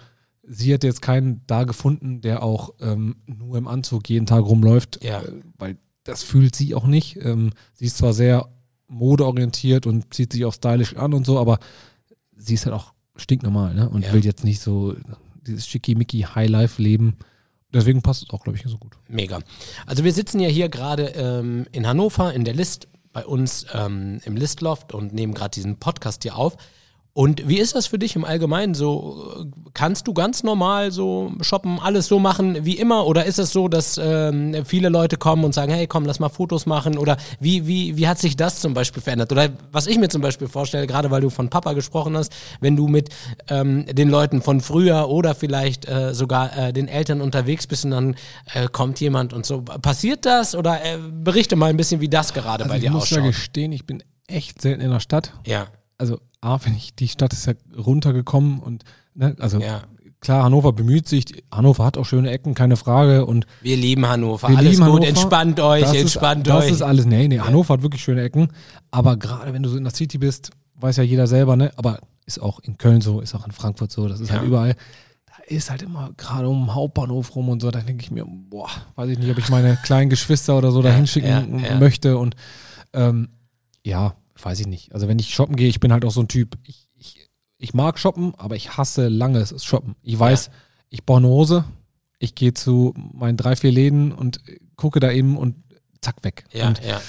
sie 0.48 0.72
hätte 0.72 0.86
jetzt 0.86 1.02
keinen 1.02 1.42
da 1.46 1.64
gefunden, 1.64 2.20
der 2.20 2.42
auch 2.42 2.74
ähm, 2.80 3.16
nur 3.26 3.56
im 3.58 3.68
Anzug 3.68 4.08
jeden 4.08 4.26
Tag 4.26 4.44
rumläuft, 4.44 5.04
ja. 5.04 5.20
äh, 5.20 5.32
weil 5.58 5.76
das 6.04 6.22
fühlt 6.22 6.56
sie 6.56 6.74
auch 6.74 6.86
nicht. 6.86 7.16
Ähm, 7.22 7.50
sie 7.74 7.84
ist 7.84 7.98
zwar 7.98 8.14
sehr 8.14 8.48
modeorientiert 8.88 9.86
und 9.86 10.14
zieht 10.14 10.32
sich 10.32 10.44
auch 10.44 10.54
stylisch 10.54 10.96
an 10.96 11.12
und 11.12 11.26
so, 11.26 11.38
aber 11.38 11.58
sie 12.36 12.54
ist 12.54 12.64
halt 12.64 12.74
auch 12.74 12.94
stinknormal 13.16 13.74
ne? 13.74 13.88
und 13.88 14.04
ja. 14.04 14.12
will 14.12 14.24
jetzt 14.24 14.44
nicht 14.44 14.60
so 14.60 14.96
dieses 15.46 15.66
schickimicki 15.66 16.20
Highlife-Leben. 16.22 17.16
Deswegen 17.72 18.00
passt 18.00 18.22
es 18.22 18.30
auch, 18.30 18.42
glaube 18.42 18.56
ich, 18.56 18.64
so 18.64 18.78
gut. 18.78 18.92
Mega. 19.08 19.40
Also 19.84 20.04
wir 20.04 20.12
sitzen 20.12 20.40
ja 20.40 20.48
hier 20.48 20.70
gerade 20.70 21.08
ähm, 21.08 21.66
in 21.72 21.86
Hannover 21.86 22.32
in 22.32 22.44
der 22.44 22.54
List 22.54 22.88
bei 23.12 23.26
uns 23.26 23.66
ähm, 23.74 24.20
im 24.24 24.36
Listloft 24.36 24.94
und 24.94 25.12
nehmen 25.12 25.34
gerade 25.34 25.50
diesen 25.50 25.76
Podcast 25.76 26.22
hier 26.22 26.36
auf. 26.36 26.56
Und 27.18 27.48
wie 27.48 27.58
ist 27.58 27.74
das 27.74 27.88
für 27.88 27.98
dich 27.98 28.14
im 28.14 28.24
Allgemeinen? 28.24 28.74
So 28.74 29.44
kannst 29.74 30.06
du 30.06 30.14
ganz 30.14 30.44
normal 30.44 30.92
so 30.92 31.32
shoppen, 31.40 31.80
alles 31.80 32.06
so 32.06 32.20
machen 32.20 32.64
wie 32.64 32.78
immer? 32.78 33.08
Oder 33.08 33.24
ist 33.24 33.40
es 33.40 33.50
so, 33.50 33.66
dass 33.66 33.98
ähm, 34.00 34.64
viele 34.64 34.88
Leute 34.88 35.16
kommen 35.16 35.42
und 35.42 35.52
sagen, 35.52 35.72
hey, 35.72 35.88
komm, 35.88 36.04
lass 36.04 36.20
mal 36.20 36.28
Fotos 36.28 36.64
machen? 36.66 36.96
Oder 36.96 37.16
wie, 37.40 37.66
wie, 37.66 37.96
wie 37.96 38.06
hat 38.06 38.20
sich 38.20 38.36
das 38.36 38.60
zum 38.60 38.72
Beispiel 38.72 39.02
verändert? 39.02 39.32
Oder 39.32 39.48
was 39.72 39.88
ich 39.88 39.98
mir 39.98 40.08
zum 40.08 40.22
Beispiel 40.22 40.46
vorstelle, 40.46 40.86
gerade 40.86 41.10
weil 41.10 41.20
du 41.20 41.28
von 41.28 41.50
Papa 41.50 41.72
gesprochen 41.72 42.16
hast, 42.16 42.32
wenn 42.60 42.76
du 42.76 42.86
mit 42.86 43.08
ähm, 43.48 43.84
den 43.86 44.10
Leuten 44.10 44.40
von 44.40 44.60
früher 44.60 45.08
oder 45.08 45.34
vielleicht 45.34 45.88
äh, 45.88 46.14
sogar 46.14 46.56
äh, 46.56 46.72
den 46.72 46.86
Eltern 46.86 47.20
unterwegs 47.20 47.66
bist 47.66 47.84
und 47.84 47.90
dann 47.90 48.14
äh, 48.54 48.68
kommt 48.70 49.00
jemand 49.00 49.32
und 49.32 49.44
so. 49.44 49.62
Passiert 49.62 50.24
das? 50.24 50.54
Oder 50.54 50.84
äh, 50.84 50.98
berichte 50.98 51.56
mal 51.56 51.66
ein 51.70 51.76
bisschen, 51.76 52.00
wie 52.00 52.08
das 52.08 52.32
gerade 52.32 52.62
Also 52.62 52.70
bei 52.72 52.76
ich 52.76 52.84
dir 52.84 52.92
muss 52.92 53.02
ausschaut. 53.02 53.18
ja 53.18 53.26
gestehen, 53.26 53.72
ich 53.72 53.86
bin 53.86 54.04
echt 54.28 54.62
selten 54.62 54.82
in 54.82 54.92
der 54.92 55.00
Stadt. 55.00 55.32
Ja, 55.44 55.66
Also 55.98 56.20
A, 56.40 56.58
wenn 56.64 56.74
ich, 56.76 56.94
die 56.94 57.08
Stadt 57.08 57.32
ist 57.32 57.46
ja 57.46 57.54
runtergekommen 57.76 58.60
und 58.60 58.84
ne, 59.14 59.34
also 59.40 59.58
ja. 59.58 59.82
klar, 60.20 60.44
Hannover 60.44 60.72
bemüht 60.72 61.08
sich, 61.08 61.24
Hannover 61.52 61.84
hat 61.84 61.96
auch 61.98 62.04
schöne 62.04 62.30
Ecken, 62.30 62.54
keine 62.54 62.76
Frage. 62.76 63.26
Und 63.26 63.46
Wir 63.60 63.76
lieben 63.76 64.06
Hannover. 64.06 64.48
Wir 64.48 64.56
Alles 64.56 64.72
lieben 64.72 64.84
gut, 64.84 64.94
Hannover. 64.94 65.08
entspannt 65.08 65.60
euch, 65.60 65.82
das 65.82 65.94
entspannt 65.94 66.46
ist, 66.46 66.54
euch. 66.54 66.64
Das 66.64 66.70
ist 66.70 66.82
alles, 66.82 67.06
nee, 67.06 67.26
nee, 67.28 67.40
Hannover 67.40 67.74
hat 67.74 67.82
wirklich 67.82 68.02
schöne 68.02 68.22
Ecken. 68.22 68.48
Aber 68.90 69.16
gerade 69.16 69.52
wenn 69.52 69.62
du 69.62 69.68
so 69.68 69.76
in 69.76 69.84
der 69.84 69.92
City 69.92 70.18
bist, 70.18 70.50
weiß 70.76 70.96
ja 70.98 71.02
jeder 71.02 71.26
selber, 71.26 71.56
ne? 71.56 71.72
Aber 71.76 71.98
ist 72.24 72.40
auch 72.40 72.60
in 72.60 72.78
Köln 72.78 73.00
so, 73.00 73.20
ist 73.20 73.34
auch 73.34 73.44
in 73.46 73.52
Frankfurt 73.52 73.90
so, 73.90 74.06
das 74.06 74.20
ist 74.20 74.28
Ja. 74.28 74.36
halt 74.36 74.46
überall. 74.46 74.76
Da 75.26 75.42
ist 75.48 75.70
halt 75.70 75.82
immer 75.82 76.10
gerade 76.16 76.48
um 76.48 76.66
den 76.66 76.74
Hauptbahnhof 76.74 77.34
rum 77.34 77.48
und 77.48 77.60
so, 77.62 77.70
da 77.70 77.80
denke 77.80 78.04
ich 78.04 78.10
mir, 78.12 78.24
boah, 78.28 78.68
weiß 78.94 79.08
ich 79.10 79.18
nicht, 79.18 79.30
ob 79.30 79.38
ich 79.38 79.48
meine 79.48 79.76
kleinen 79.82 80.08
Geschwister 80.10 80.56
oder 80.56 80.70
so 80.70 80.82
da 80.82 80.92
hinschicken 80.92 81.58
ja, 81.58 81.68
ja. 81.70 81.78
möchte. 81.80 82.16
Und 82.18 82.36
ähm, 82.92 83.28
ja, 83.84 84.14
weiß 84.44 84.60
ich 84.60 84.66
nicht. 84.66 84.92
Also 84.94 85.08
wenn 85.08 85.18
ich 85.18 85.34
shoppen 85.34 85.56
gehe, 85.56 85.68
ich 85.68 85.80
bin 85.80 85.92
halt 85.92 86.04
auch 86.04 86.10
so 86.10 86.20
ein 86.20 86.28
Typ, 86.28 86.56
ich, 86.64 86.88
ich, 86.94 87.28
ich 87.58 87.74
mag 87.74 87.98
shoppen, 87.98 88.34
aber 88.36 88.56
ich 88.56 88.76
hasse 88.76 89.08
langes 89.08 89.64
Shoppen. 89.64 89.96
Ich 90.02 90.18
weiß, 90.18 90.50
ich 90.90 91.04
brauche 91.04 91.18
eine 91.18 91.28
Hose, 91.28 91.64
ich 92.18 92.34
gehe 92.34 92.54
zu 92.54 92.94
meinen 92.96 93.36
drei, 93.36 93.56
vier 93.56 93.72
Läden 93.72 94.12
und 94.12 94.40
gucke 94.76 95.00
da 95.00 95.10
eben 95.10 95.36
und 95.36 95.56
zack, 96.00 96.16
weg. 96.22 96.44
ja, 96.52 96.68
Und 96.68 96.84
ja. 96.84 97.00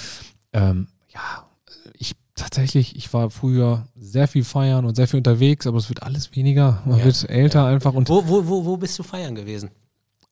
ähm, 0.52 0.88
ja, 1.08 1.46
ich 1.94 2.14
tatsächlich, 2.34 2.96
ich 2.96 3.12
war 3.12 3.30
früher 3.30 3.86
sehr 3.96 4.26
viel 4.28 4.44
feiern 4.44 4.84
und 4.84 4.94
sehr 4.96 5.06
viel 5.08 5.18
unterwegs, 5.18 5.66
aber 5.66 5.78
es 5.78 5.88
wird 5.88 6.02
alles 6.02 6.34
weniger. 6.34 6.82
Man 6.84 6.98
Ja, 6.98 7.04
wird 7.04 7.28
älter 7.28 7.66
einfach 7.66 7.92
und 7.94 8.08
Wo, 8.08 8.26
wo, 8.28 8.46
wo, 8.48 8.64
wo 8.64 8.76
bist 8.76 8.98
du 8.98 9.02
feiern 9.02 9.34
gewesen? 9.34 9.70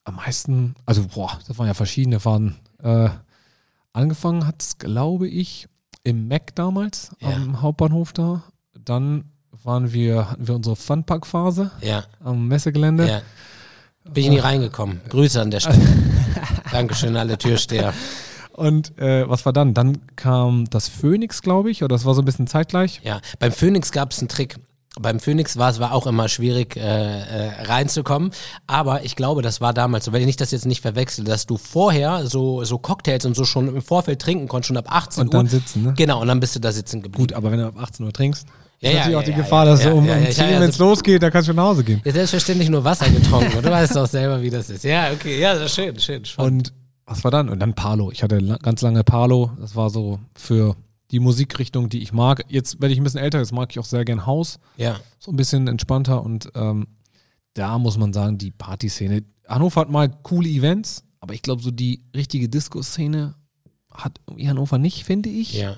am 0.05 0.15
meisten, 0.17 0.75
also 0.87 1.05
boah, 1.07 1.39
das 1.47 1.59
waren 1.59 1.67
ja 1.67 1.75
verschiedene 1.75 2.19
Faden. 2.19 2.57
Äh, 2.83 3.11
angefangen 3.93 4.47
hat 4.47 4.63
es, 4.63 4.79
glaube 4.79 5.29
ich, 5.29 5.69
im 6.05 6.29
Mac 6.29 6.55
damals, 6.55 7.11
Ja. 7.21 7.31
am 7.31 7.61
Hauptbahnhof 7.63 8.13
da. 8.13 8.43
Dann 8.85 9.25
waren 9.65 9.93
wir, 9.93 10.31
hatten 10.31 10.47
wir 10.49 10.55
unsere 10.55 10.77
Funpark-Phase 10.77 11.71
Ja, 11.81 12.05
am 12.23 12.49
Messegelände. 12.49 13.09
ja. 13.09 13.23
Bin 14.11 14.25
ich 14.25 14.31
nie 14.31 14.39
reingekommen. 14.39 15.01
Grüße 15.11 15.41
an 15.41 15.51
der 15.51 15.61
Stelle. 15.61 15.79
Dankeschön, 16.73 17.15
alle 17.17 17.37
Türsteher. 17.37 17.93
Und 18.53 18.99
äh, 18.99 19.29
was 19.29 19.45
war 19.45 19.53
dann? 19.53 19.75
Dann 19.75 19.99
kam 20.17 20.65
das 20.71 20.89
Phoenix, 20.89 21.43
glaube 21.43 21.71
ich, 21.71 21.83
oder 21.85 21.95
das 21.95 22.05
war 22.07 22.15
so 22.15 22.23
ein 22.23 22.25
bisschen 22.25 22.47
zeitgleich. 22.47 23.01
Ja, 23.05 23.21
beim 23.39 23.53
Phoenix 23.53 23.93
gab 23.93 24.13
es 24.13 24.19
einen 24.21 24.29
Trick. 24.29 24.57
Beim 25.01 25.21
Phoenix 25.21 25.57
war 25.57 25.71
es 25.71 25.79
war 25.81 25.93
auch 25.93 26.07
immer 26.07 26.29
schwierig 26.29 26.77
äh, 26.77 26.81
äh, 26.81 27.63
reinzukommen, 27.63 28.31
aber 28.67 29.05
ich 29.05 29.17
glaube, 29.17 29.43
das 29.43 29.61
war 29.61 29.73
damals 29.75 30.05
so, 30.07 30.13
wenn 30.13 30.27
ich 30.29 30.37
das 30.37 30.51
jetzt 30.51 30.67
nicht 30.67 30.81
verwechsel, 30.83 31.25
dass 31.25 31.47
du 31.47 31.57
vorher 31.57 32.27
so 32.27 32.65
so 32.65 32.79
Cocktails 32.79 33.25
und 33.25 33.35
so 33.37 33.45
schon 33.45 33.69
im 33.69 33.83
Vorfeld 33.83 34.21
trinken 34.21 34.49
konntest, 34.49 34.69
schon 34.69 34.77
ab 34.77 34.87
18 34.89 35.23
Und 35.23 35.27
Uhr. 35.29 35.33
dann 35.33 35.47
sitzen, 35.49 35.83
ne? 35.85 35.95
Genau, 35.97 36.21
und 36.21 36.29
dann 36.29 36.41
bist 36.41 36.55
du 36.57 36.61
da 36.61 36.73
sitzen 36.73 37.03
geblieben. 37.03 37.29
Gut, 37.29 37.33
aber 37.33 37.51
wenn 37.51 37.59
du 37.61 37.67
ab 37.67 37.75
18 37.81 38.05
Uhr 38.07 38.13
trinkst, 38.13 38.47
Ja, 38.81 38.91
ist 38.91 38.95
ja, 38.95 38.99
natürlich 39.01 39.13
ja, 39.13 39.19
auch 39.19 39.25
die 39.25 39.31
ja, 39.33 39.37
Gefahr, 39.37 39.65
dass 39.67 39.83
ja, 39.85 39.91
du 39.91 39.97
um, 39.97 40.07
ja, 40.07 40.17
um 40.17 40.25
ja, 40.25 40.31
10, 40.31 40.45
ja, 40.45 40.51
wenn 40.61 40.63
es 40.69 40.75
also- 40.75 40.85
losgeht, 40.85 41.23
dann 41.23 41.31
kannst 41.33 41.49
du 41.49 41.53
nach 41.55 41.65
Hause 41.65 41.85
gehen. 41.85 42.01
Ja, 42.05 42.13
selbstverständlich 42.13 42.69
nur 42.69 42.85
Wasser 42.85 43.09
getrunken. 43.11 43.63
du 43.63 43.71
weißt 43.71 43.97
doch 43.97 44.07
selber, 44.07 44.41
wie 44.43 44.51
das 44.51 44.71
ist. 44.71 44.85
Ja, 44.85 45.11
okay, 45.13 45.41
ja, 45.41 45.55
das 45.55 45.65
ist 45.67 45.75
schön, 45.75 45.99
schön. 45.99 46.25
spannend. 46.25 46.69
Und 46.71 46.73
was 47.07 47.25
war 47.25 47.31
dann? 47.31 47.49
Und 47.49 47.61
dann 47.61 47.75
Palo. 47.75 48.11
Ich 48.13 48.23
hatte 48.23 48.39
ganz 48.63 48.83
lange 48.83 49.03
Palo. 49.03 49.51
Das 49.61 49.75
war 49.75 49.89
so 49.91 50.19
für 50.35 50.77
die 51.11 51.21
Musikrichtung, 51.21 51.89
die 51.89 52.03
ich 52.03 52.13
mag. 52.13 52.45
Jetzt 52.49 52.81
werde 52.81 52.93
ich 52.93 53.01
ein 53.01 53.05
bisschen 53.05 53.21
älter, 53.21 53.39
jetzt 53.39 53.53
mag 53.53 53.71
ich 53.71 53.79
auch 53.79 53.85
sehr 53.85 54.05
gern 54.05 54.27
Haus. 54.27 54.59
ja, 54.77 55.01
So 55.19 55.31
ein 55.31 55.37
bisschen 55.37 55.67
entspannter 55.69 56.23
und 56.23 56.51
ähm, 56.55 56.87
da 57.55 57.79
muss 57.79 57.97
man 57.97 58.13
sagen, 58.13 58.39
die 58.39 58.51
Partyszene. 58.51 59.25
Hannover 59.49 59.81
hat 59.81 59.91
mal 59.91 60.09
coole 60.23 60.49
Events, 60.49 61.05
aber 61.21 61.35
ich 61.35 61.43
glaube, 61.43 61.63
so 61.63 61.71
die 61.71 62.05
richtige 62.15 62.49
Disco-Szene 62.49 63.35
hat 63.93 64.21
irgendwie 64.27 64.49
Hannover 64.49 64.79
nicht, 64.79 65.05
finde 65.05 65.29
ich. 65.29 65.55
ja. 65.55 65.77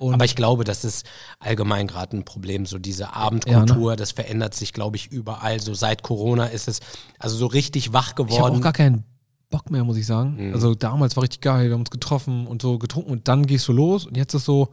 Und 0.00 0.14
Aber 0.14 0.24
ich 0.24 0.36
glaube, 0.36 0.62
das 0.62 0.84
ist 0.84 1.04
allgemein 1.40 1.88
gerade 1.88 2.16
ein 2.16 2.24
Problem. 2.24 2.66
So 2.66 2.78
diese 2.78 3.02
ne? 3.02 3.16
Abendkultur, 3.16 3.96
das 3.96 4.12
verändert 4.12 4.54
sich, 4.54 4.72
glaube 4.72 4.96
ich, 4.96 5.08
überall. 5.10 5.58
So 5.58 5.74
seit 5.74 6.04
Corona 6.04 6.46
ist 6.46 6.68
es 6.68 6.78
also 7.18 7.36
so 7.36 7.46
richtig 7.46 7.92
wach 7.92 8.12
ich 8.12 8.18
habe 8.18 8.26
geworden. 8.26 8.56
auch 8.58 8.60
gar 8.60 8.72
keinen 8.72 9.02
Bock 9.50 9.70
mehr, 9.70 9.84
muss 9.84 9.96
ich 9.96 10.06
sagen. 10.06 10.48
Mhm. 10.48 10.52
Also 10.54 10.74
damals 10.74 11.16
war 11.16 11.22
richtig 11.22 11.40
geil, 11.40 11.66
wir 11.68 11.72
haben 11.74 11.80
uns 11.80 11.90
getroffen 11.90 12.46
und 12.46 12.60
so 12.62 12.78
getrunken 12.78 13.10
und 13.10 13.28
dann 13.28 13.46
gehst 13.46 13.66
du 13.68 13.72
los 13.72 14.06
und 14.06 14.16
jetzt 14.16 14.34
ist 14.34 14.44
so, 14.44 14.68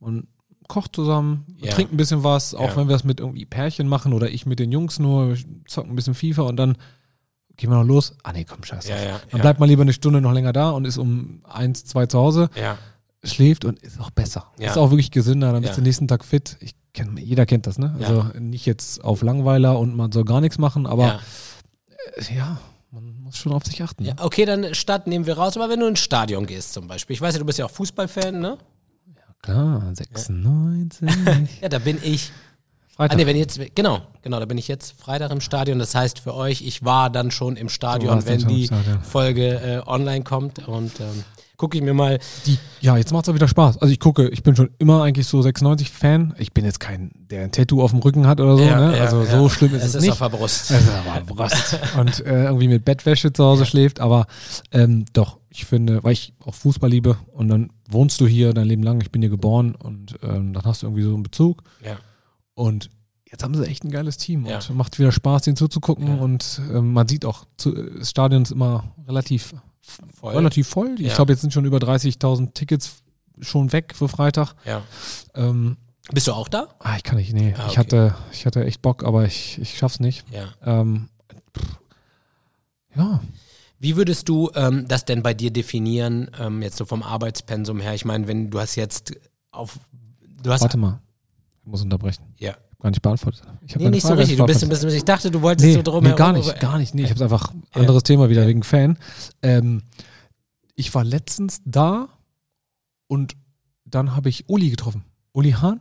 man 0.00 0.26
kocht 0.66 0.94
zusammen, 0.96 1.46
Ja. 1.58 1.70
trinkt 1.72 1.92
ein 1.92 1.96
bisschen 1.96 2.24
was, 2.24 2.54
auch 2.54 2.70
Ja. 2.70 2.76
wenn 2.76 2.88
wir 2.88 2.92
das 2.92 3.04
mit 3.04 3.20
irgendwie 3.20 3.46
Pärchen 3.46 3.88
machen 3.88 4.12
oder 4.12 4.28
ich 4.30 4.44
mit 4.44 4.58
den 4.58 4.70
Jungs 4.72 4.98
nur, 4.98 5.36
zocken 5.66 5.92
ein 5.92 5.96
bisschen 5.96 6.14
FIFA 6.14 6.42
und 6.42 6.56
dann 6.56 6.76
gehen 7.56 7.70
wir 7.70 7.76
noch 7.78 7.84
los. 7.86 8.14
Ah 8.22 8.32
nee, 8.32 8.44
komm, 8.44 8.62
scheiße. 8.62 8.90
Ja, 8.90 9.20
Dann 9.30 9.40
bleibt 9.40 9.60
man 9.60 9.68
lieber 9.68 9.82
eine 9.82 9.92
Stunde 9.92 10.20
noch 10.20 10.32
länger 10.32 10.52
da 10.52 10.70
und 10.70 10.84
ist 10.84 10.98
um 10.98 11.40
eins, 11.48 11.84
zwei 11.84 12.06
zu 12.06 12.18
Hause, 12.18 12.50
schläft 13.24 13.64
und 13.64 13.78
ist 13.80 13.98
auch 14.00 14.10
besser. 14.10 14.46
Ja. 14.58 14.70
Ist 14.70 14.76
auch 14.78 14.90
wirklich 14.90 15.10
gesünder, 15.10 15.52
dann 15.52 15.62
bist 15.62 15.76
du 15.76 15.82
nächsten 15.82 16.06
Tag 16.06 16.24
fit. 16.24 16.56
Ich 16.60 16.74
kenn, 16.92 17.16
jeder 17.16 17.46
kennt 17.46 17.66
das, 17.66 17.78
ne? 17.78 17.96
Also 18.00 18.26
nicht 18.38 18.66
jetzt 18.66 19.02
auf 19.02 19.22
Langweiler 19.22 19.78
und 19.78 19.96
man 19.96 20.12
soll 20.12 20.24
gar 20.24 20.40
nichts 20.40 20.58
machen, 20.58 20.86
aber 20.86 21.20
ja. 22.34 22.60
Ja, 23.28 23.30
muss 23.30 23.36
schon 23.38 23.52
auf 23.52 23.64
sich 23.64 23.82
achten. 23.82 24.04
ja. 24.04 24.14
Ne? 24.14 24.22
Okay, 24.22 24.44
dann 24.44 24.74
Stadt 24.74 25.06
nehmen 25.06 25.26
wir 25.26 25.36
raus. 25.38 25.56
Aber 25.56 25.68
wenn 25.68 25.80
du 25.80 25.86
ins 25.86 26.00
Stadion 26.00 26.46
gehst 26.46 26.72
zum 26.72 26.88
Beispiel, 26.88 27.14
ich 27.14 27.20
weiß 27.20 27.34
ja, 27.34 27.38
du 27.38 27.44
bist 27.44 27.58
ja 27.58 27.66
auch 27.66 27.70
Fußballfan, 27.70 28.40
ne? 28.40 28.58
Klar, 29.42 29.82
96. 29.94 31.08
Ja, 31.62 31.68
da 31.68 31.78
bin 31.78 31.98
ich. 32.02 32.32
Ah, 32.96 33.02
Freitag. 33.04 33.18
nee, 33.18 33.26
wenn 33.26 33.36
jetzt, 33.36 33.60
genau, 33.76 34.02
genau, 34.22 34.40
da 34.40 34.46
bin 34.46 34.58
ich 34.58 34.66
jetzt 34.66 35.00
Freitag 35.00 35.30
im 35.30 35.40
Stadion. 35.40 35.78
Das 35.78 35.94
heißt 35.94 36.18
für 36.18 36.34
euch, 36.34 36.62
ich 36.62 36.84
war 36.84 37.10
dann 37.10 37.30
schon 37.30 37.54
im 37.56 37.68
Stadion, 37.68 38.26
wenn 38.26 38.48
die 38.48 38.66
Stadion. 38.66 39.02
Folge 39.02 39.82
äh, 39.86 39.88
online 39.88 40.24
kommt. 40.24 40.66
Und 40.66 40.98
ähm, 40.98 41.22
gucke 41.58 41.76
ich 41.76 41.84
mir 41.84 41.92
mal. 41.92 42.18
Die, 42.46 42.58
ja, 42.80 42.96
jetzt 42.96 43.12
macht's 43.12 43.28
auch 43.28 43.34
wieder 43.34 43.48
Spaß. 43.48 43.78
Also 43.78 43.92
ich 43.92 44.00
gucke, 44.00 44.28
ich 44.28 44.42
bin 44.42 44.56
schon 44.56 44.70
immer 44.78 45.02
eigentlich 45.02 45.26
so 45.26 45.40
96-Fan. 45.40 46.34
Ich 46.38 46.52
bin 46.52 46.64
jetzt 46.64 46.80
kein, 46.80 47.10
der 47.16 47.42
ein 47.44 47.52
Tattoo 47.52 47.82
auf 47.82 47.90
dem 47.90 48.00
Rücken 48.00 48.26
hat 48.26 48.40
oder 48.40 48.56
so. 48.56 48.62
Ja, 48.62 48.80
ne? 48.80 48.96
ja, 48.96 49.02
also 49.02 49.22
ja. 49.24 49.30
so 49.38 49.48
schlimm 49.50 49.74
ist 49.74 49.82
es 49.82 49.88
es, 49.90 49.94
ist 49.96 50.02
nicht. 50.02 50.12
auf 50.12 50.18
der 50.18 50.30
Brust. 50.30 50.72
Also 50.72 50.90
aber 50.92 51.20
Brust. 51.26 51.78
Und 51.98 52.24
äh, 52.24 52.44
irgendwie 52.44 52.68
mit 52.68 52.84
Bettwäsche 52.84 53.32
zu 53.32 53.44
Hause 53.44 53.66
schläft. 53.66 54.00
Aber 54.00 54.26
ähm, 54.70 55.04
doch, 55.12 55.38
ich 55.50 55.66
finde, 55.66 56.02
weil 56.04 56.12
ich 56.12 56.32
auch 56.44 56.54
Fußball 56.54 56.88
liebe 56.88 57.18
und 57.32 57.48
dann 57.48 57.70
wohnst 57.90 58.20
du 58.20 58.26
hier 58.26 58.54
dein 58.54 58.66
Leben 58.66 58.82
lang, 58.84 59.00
ich 59.00 59.10
bin 59.10 59.20
hier 59.20 59.30
geboren 59.30 59.74
und 59.74 60.14
ähm, 60.22 60.52
dann 60.52 60.64
hast 60.64 60.82
du 60.82 60.86
irgendwie 60.86 61.02
so 61.02 61.12
einen 61.12 61.24
Bezug. 61.24 61.64
Ja. 61.84 61.96
Und 62.54 62.90
jetzt 63.30 63.42
haben 63.42 63.54
sie 63.54 63.66
echt 63.66 63.84
ein 63.84 63.90
geiles 63.90 64.16
Team 64.16 64.46
Ja. 64.46 64.60
und 64.68 64.76
macht 64.76 64.98
wieder 64.98 65.10
Spaß, 65.10 65.42
denen 65.42 65.56
zuzugucken. 65.56 66.06
Ja. 66.06 66.14
Und 66.14 66.60
ähm, 66.72 66.92
man 66.92 67.08
sieht 67.08 67.24
auch, 67.24 67.46
zu, 67.56 67.72
das 67.72 68.10
Stadion 68.10 68.42
ist 68.42 68.52
immer 68.52 68.84
relativ 69.08 69.54
Voll. 70.14 70.34
relativ 70.36 70.68
voll. 70.68 70.94
Ich 70.98 71.08
Ja. 71.08 71.14
glaube, 71.14 71.32
jetzt 71.32 71.40
sind 71.40 71.52
schon 71.52 71.64
über 71.64 71.78
30.000 71.78 72.52
Tickets 72.54 73.02
schon 73.40 73.72
weg 73.72 73.94
für 73.94 74.08
Freitag. 74.08 74.54
Ja. 74.64 74.82
Ähm, 75.34 75.76
Bist 76.12 76.26
du 76.26 76.32
auch 76.32 76.48
da? 76.48 76.68
ah, 76.80 76.96
ich 76.96 77.02
kann 77.02 77.16
nicht, 77.18 77.32
nee. 77.32 77.54
Ah, 77.56 77.64
Ich, 77.66 77.72
okay. 77.72 77.76
hatte, 77.78 78.14
ich 78.32 78.46
hatte 78.46 78.64
echt 78.64 78.82
Bock, 78.82 79.04
aber 79.04 79.24
ich, 79.24 79.58
ich 79.60 79.76
schaff's 79.78 80.00
nicht. 80.00 80.24
Ja. 80.32 80.48
Ähm, 80.64 81.08
ja, 82.94 83.20
Wie 83.78 83.96
würdest 83.96 84.28
du 84.28 84.50
ähm, 84.54 84.86
das 84.88 85.04
denn 85.04 85.22
bei 85.22 85.34
dir 85.34 85.52
definieren, 85.52 86.30
ähm, 86.38 86.62
jetzt 86.62 86.76
so 86.78 86.84
vom 86.84 87.02
Arbeitspensum 87.02 87.80
her? 87.80 87.94
Ich 87.94 88.04
meine, 88.04 88.26
wenn 88.26 88.50
du 88.50 88.58
hast 88.58 88.74
jetzt 88.74 89.12
auf. 89.52 89.78
Du 90.42 90.50
hast. 90.50 90.62
warte 90.62 90.78
mal. 90.78 91.00
Ich 91.62 91.66
muss 91.70 91.82
unterbrechen. 91.82 92.24
Ja. 92.38 92.56
Gar 92.80 92.90
nicht 92.90 93.02
beantwortet. 93.02 93.42
Ich 93.66 93.74
hab 93.74 93.82
Nee, 93.82 93.90
nicht 93.90 94.02
so 94.02 94.08
Frage 94.08 94.20
richtig. 94.20 94.36
Du 94.38 94.46
bist, 94.46 94.62
ein 94.62 94.68
bisschen- 94.68 94.90
ich 94.90 95.04
dachte, 95.04 95.30
du 95.32 95.42
wolltest 95.42 95.66
Nee, 95.66 95.74
so 95.74 95.82
drum 95.82 96.02
nee, 96.04 96.10
herum. 96.10 96.18
gar 96.18 96.32
nicht, 96.32 96.60
gar 96.60 96.78
nicht. 96.78 96.94
Nee, 96.94 97.02
ich 97.04 97.10
habe 97.10 97.24
einfach 97.24 97.52
Ja. 97.74 97.80
anderes 97.80 98.04
Thema 98.04 98.28
wieder 98.30 98.46
wegen 98.46 98.62
Fan. 98.62 98.96
Ähm, 99.42 99.82
ich 100.76 100.94
war 100.94 101.02
letztens 101.02 101.60
da 101.64 102.08
und 103.08 103.34
dann 103.84 104.14
habe 104.14 104.28
ich 104.28 104.48
Uli 104.48 104.70
getroffen. 104.70 105.04
Uli 105.32 105.52
Hahn? 105.52 105.80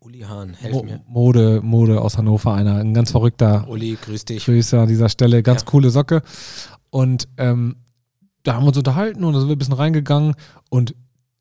Uli 0.00 0.20
Hahn, 0.20 0.54
helf 0.54 0.74
Mo 0.74 0.82
mir. 0.82 1.00
Mode, 1.06 1.60
Mode 1.62 2.00
aus 2.00 2.18
Hannover, 2.18 2.52
einer, 2.52 2.76
ein 2.78 2.92
ganz 2.92 3.12
verrückter 3.12 3.66
Uli, 3.68 3.96
grüß 4.00 4.24
dich. 4.26 4.44
Grüße 4.44 4.78
an 4.80 4.88
dieser 4.88 5.08
Stelle, 5.08 5.42
ganz 5.42 5.62
Ja. 5.62 5.66
coole 5.66 5.90
Socke. 5.90 6.22
Und 6.90 7.28
ähm, 7.38 7.76
da 8.42 8.54
haben 8.54 8.64
wir 8.64 8.68
uns 8.68 8.76
unterhalten 8.78 9.24
und 9.24 9.32
da 9.32 9.38
sind 9.40 9.48
wir 9.48 9.54
ein 9.56 9.58
bisschen 9.58 9.74
reingegangen 9.74 10.34
und 10.68 10.94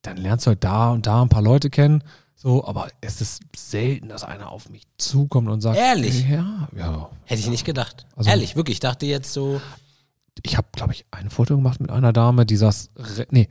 dann 0.04 0.18
lernst 0.18 0.46
du 0.46 0.50
halt 0.50 0.64
da 0.64 0.92
und 0.92 1.08
da 1.08 1.22
ein 1.22 1.30
paar 1.30 1.42
Leute 1.42 1.70
kennen. 1.70 2.04
So, 2.44 2.68
aber 2.68 2.90
es 3.00 3.22
ist 3.22 3.42
selten, 3.56 4.10
dass 4.10 4.26
einer 4.26 4.52
auf 4.52 4.70
mich 4.70 4.84
zukommt 4.98 5.48
und 5.48 5.62
sagt. 5.62 5.80
Ehrlich? 5.80 6.28
Ja, 6.30 6.68
ja. 6.78 7.10
Hätte 7.24 7.40
ich 7.40 7.50
nicht 7.50 7.64
gedacht. 7.64 8.06
Also- 8.18 8.30
Ehrlich, 8.30 8.58
wirklich. 8.58 8.76
Ich 8.76 8.80
dachte 8.82 9.06
jetzt 9.06 9.32
so. 9.32 9.62
Ich 10.42 10.58
habe, 10.58 10.68
glaube 10.74 10.92
ich, 10.92 11.06
ein 11.12 11.30
Foto 11.30 11.56
gemacht 11.56 11.80
mit 11.80 11.90
einer 11.90 12.12
Dame, 12.12 12.46
die 12.46 12.58
saß. 12.58 12.90
Nee, 13.32 13.48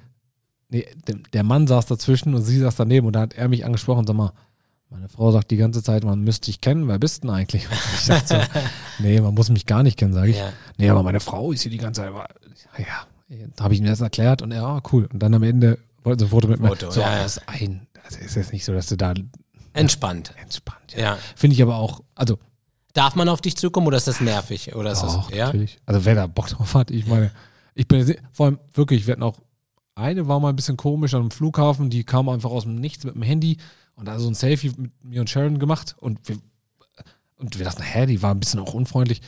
nee, 0.68 0.86
der, 1.32 1.42
Mann 1.42 1.66
saß 1.66 1.86
dazwischen 1.86 2.34
und 2.34 2.42
sie 2.42 2.58
saß 2.58 2.76
daneben 2.76 3.06
und 3.06 3.14
da 3.14 3.20
hat 3.20 3.32
er 3.32 3.48
mich 3.48 3.64
angesprochen, 3.64 4.06
sag 4.06 4.14
mal, 4.14 4.32
meine 4.90 5.08
Frau 5.08 5.32
sagt 5.32 5.50
die 5.50 5.56
ganze 5.56 5.82
Zeit, 5.82 6.04
man 6.04 6.20
müsste 6.20 6.46
dich 6.46 6.60
kennen, 6.60 6.86
wer 6.86 6.98
bist 6.98 7.22
denn 7.22 7.30
eigentlich? 7.30 7.66
Ich 7.98 8.06
dachte 8.06 8.26
so, 8.26 8.60
nee, 8.98 9.18
man 9.22 9.32
muss 9.32 9.48
mich 9.48 9.64
gar 9.64 9.82
nicht 9.82 9.96
kennen, 9.96 10.12
sage 10.12 10.32
ich. 10.32 10.36
Ja. 10.36 10.52
Nee, 10.76 10.90
aber 10.90 11.02
meine 11.02 11.20
Frau 11.20 11.52
ist 11.52 11.62
hier 11.62 11.70
die 11.70 11.78
ganze 11.78 12.02
Zeit, 12.02 12.12
ja, 12.76 13.06
da 13.56 13.64
habe 13.64 13.72
ich 13.74 13.80
mir 13.80 13.88
das 13.88 14.02
erklärt 14.02 14.42
und 14.42 14.50
er, 14.52 14.64
ah, 14.64 14.82
cool. 14.92 15.08
Und 15.10 15.20
dann 15.20 15.32
am 15.32 15.44
Ende 15.44 15.78
wollten 16.04 16.18
sie 16.18 16.26
ein 16.26 16.30
Foto 16.30 16.48
mit 16.48 16.58
Foto, 16.58 16.86
mir. 16.86 16.92
So, 16.92 17.00
ja, 17.00 17.16
ja. 17.16 17.22
das 17.22 17.38
ist 17.38 17.48
ein, 17.48 17.86
das 18.04 18.16
ist 18.16 18.36
jetzt 18.36 18.52
nicht 18.52 18.64
so, 18.64 18.72
dass 18.72 18.86
du 18.86 18.96
da 18.96 19.14
Entspannt. 19.72 20.34
entspannt. 20.40 20.94
Ja. 20.96 21.18
Finde 21.36 21.54
ich 21.54 21.62
aber 21.62 21.76
auch, 21.76 22.02
also 22.14 22.38
Darf 22.94 23.14
man 23.14 23.28
auf 23.28 23.40
dich 23.40 23.56
zukommen 23.56 23.86
oder 23.86 23.96
ist 23.96 24.06
das 24.06 24.20
nervig? 24.20 24.74
Oder 24.74 24.92
ist 24.92 25.02
Auch, 25.02 25.28
das, 25.30 25.38
ja? 25.38 25.46
natürlich. 25.46 25.78
Also 25.86 26.04
wer 26.04 26.14
da 26.14 26.26
Bock 26.26 26.48
drauf 26.48 26.74
hat, 26.74 26.90
ich 26.90 27.06
meine, 27.06 27.30
ich 27.74 27.88
bin 27.88 28.14
vor 28.32 28.46
allem 28.46 28.58
wirklich, 28.74 29.06
wir 29.06 29.12
hatten 29.12 29.22
auch, 29.22 29.38
eine 29.94 30.28
war 30.28 30.40
mal 30.40 30.50
ein 30.50 30.56
bisschen 30.56 30.76
komisch 30.76 31.14
am 31.14 31.30
Flughafen, 31.30 31.88
die 31.88 32.04
kam 32.04 32.28
einfach 32.28 32.50
aus 32.50 32.64
dem 32.64 32.74
Nichts 32.74 33.04
mit 33.04 33.14
dem 33.14 33.22
Handy 33.22 33.56
und 33.94 34.06
da 34.06 34.18
so 34.18 34.28
ein 34.28 34.34
Selfie 34.34 34.72
mit 34.76 34.92
mir 35.02 35.20
und 35.22 35.30
Sharon 35.30 35.58
gemacht 35.58 35.96
und 35.98 36.28
wir, 36.28 36.36
und 37.36 37.58
wir 37.58 37.64
dachten, 37.64 37.82
hä, 37.82 38.04
die 38.06 38.20
war 38.22 38.34
ein 38.34 38.40
bisschen 38.40 38.60
auch 38.60 38.74
unfreundlich. 38.74 39.22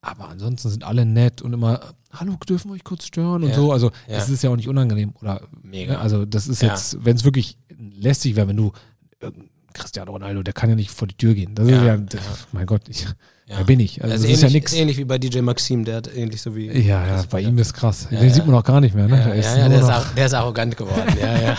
Aber 0.00 0.28
ansonsten 0.28 0.68
sind 0.68 0.84
alle 0.84 1.04
nett 1.04 1.40
und 1.40 1.52
immer, 1.52 1.80
hallo, 2.12 2.36
dürfen 2.48 2.70
wir 2.70 2.74
euch 2.74 2.84
kurz 2.84 3.06
stören 3.06 3.42
und 3.44 3.50
Ja, 3.50 3.54
so. 3.56 3.72
Also 3.72 3.90
ja. 4.08 4.16
das 4.16 4.28
ist 4.28 4.42
ja 4.42 4.50
auch 4.50 4.56
nicht 4.56 4.68
unangenehm. 4.68 5.12
Oder 5.20 5.42
Mega. 5.62 5.94
ja, 5.94 5.98
also 6.00 6.24
das 6.24 6.48
ist 6.48 6.62
jetzt, 6.62 7.04
wenn 7.04 7.16
es 7.16 7.24
wirklich 7.24 7.56
lästig 7.78 8.36
wäre, 8.36 8.48
wenn 8.48 8.56
du 8.56 8.72
irgendein 9.20 9.50
Cristiano 9.72 10.10
Ronaldo, 10.12 10.42
der 10.42 10.54
kann 10.54 10.70
ja 10.70 10.74
nicht 10.76 10.90
vor 10.90 11.06
die 11.06 11.14
Tür 11.16 11.34
gehen. 11.34 11.54
Das 11.54 11.66
ist 11.66 11.72
ja, 11.72 11.96
das, 11.96 12.20
mein 12.52 12.66
Gott, 12.66 12.82
ich, 12.88 13.06
da 13.46 13.62
bin 13.62 13.78
ich. 13.80 14.02
Also 14.02 14.12
Also 14.14 14.24
das 14.24 14.30
ähnlich, 14.30 14.34
ist 14.34 14.42
ja 14.42 14.50
nichts. 14.50 14.72
ähnlich 14.74 14.96
wie 14.98 15.04
bei 15.04 15.18
DJ 15.18 15.40
Maxim, 15.40 15.84
der 15.84 15.96
hat 15.96 16.14
ähnlich 16.14 16.42
so 16.42 16.56
wie. 16.56 16.66
Ja, 16.70 17.06
ja, 17.06 17.24
bei 17.30 17.40
ihm 17.42 17.56
ist 17.58 17.74
krass. 17.74 18.08
Den 18.10 18.32
sieht 18.32 18.44
man 18.46 18.54
auch 18.56 18.64
gar 18.64 18.80
nicht 18.80 18.94
mehr, 18.94 19.06
ne? 19.06 19.16
Ja, 19.18 19.24
Der 19.26 19.34
ist 19.36 19.54
der, 19.54 19.70
ist 19.78 19.84
ar- 19.84 20.12
der 20.16 20.26
ist 20.26 20.34
arrogant 20.34 20.76
geworden. 20.76 21.14
Ja, 21.20 21.40
ja. 21.40 21.58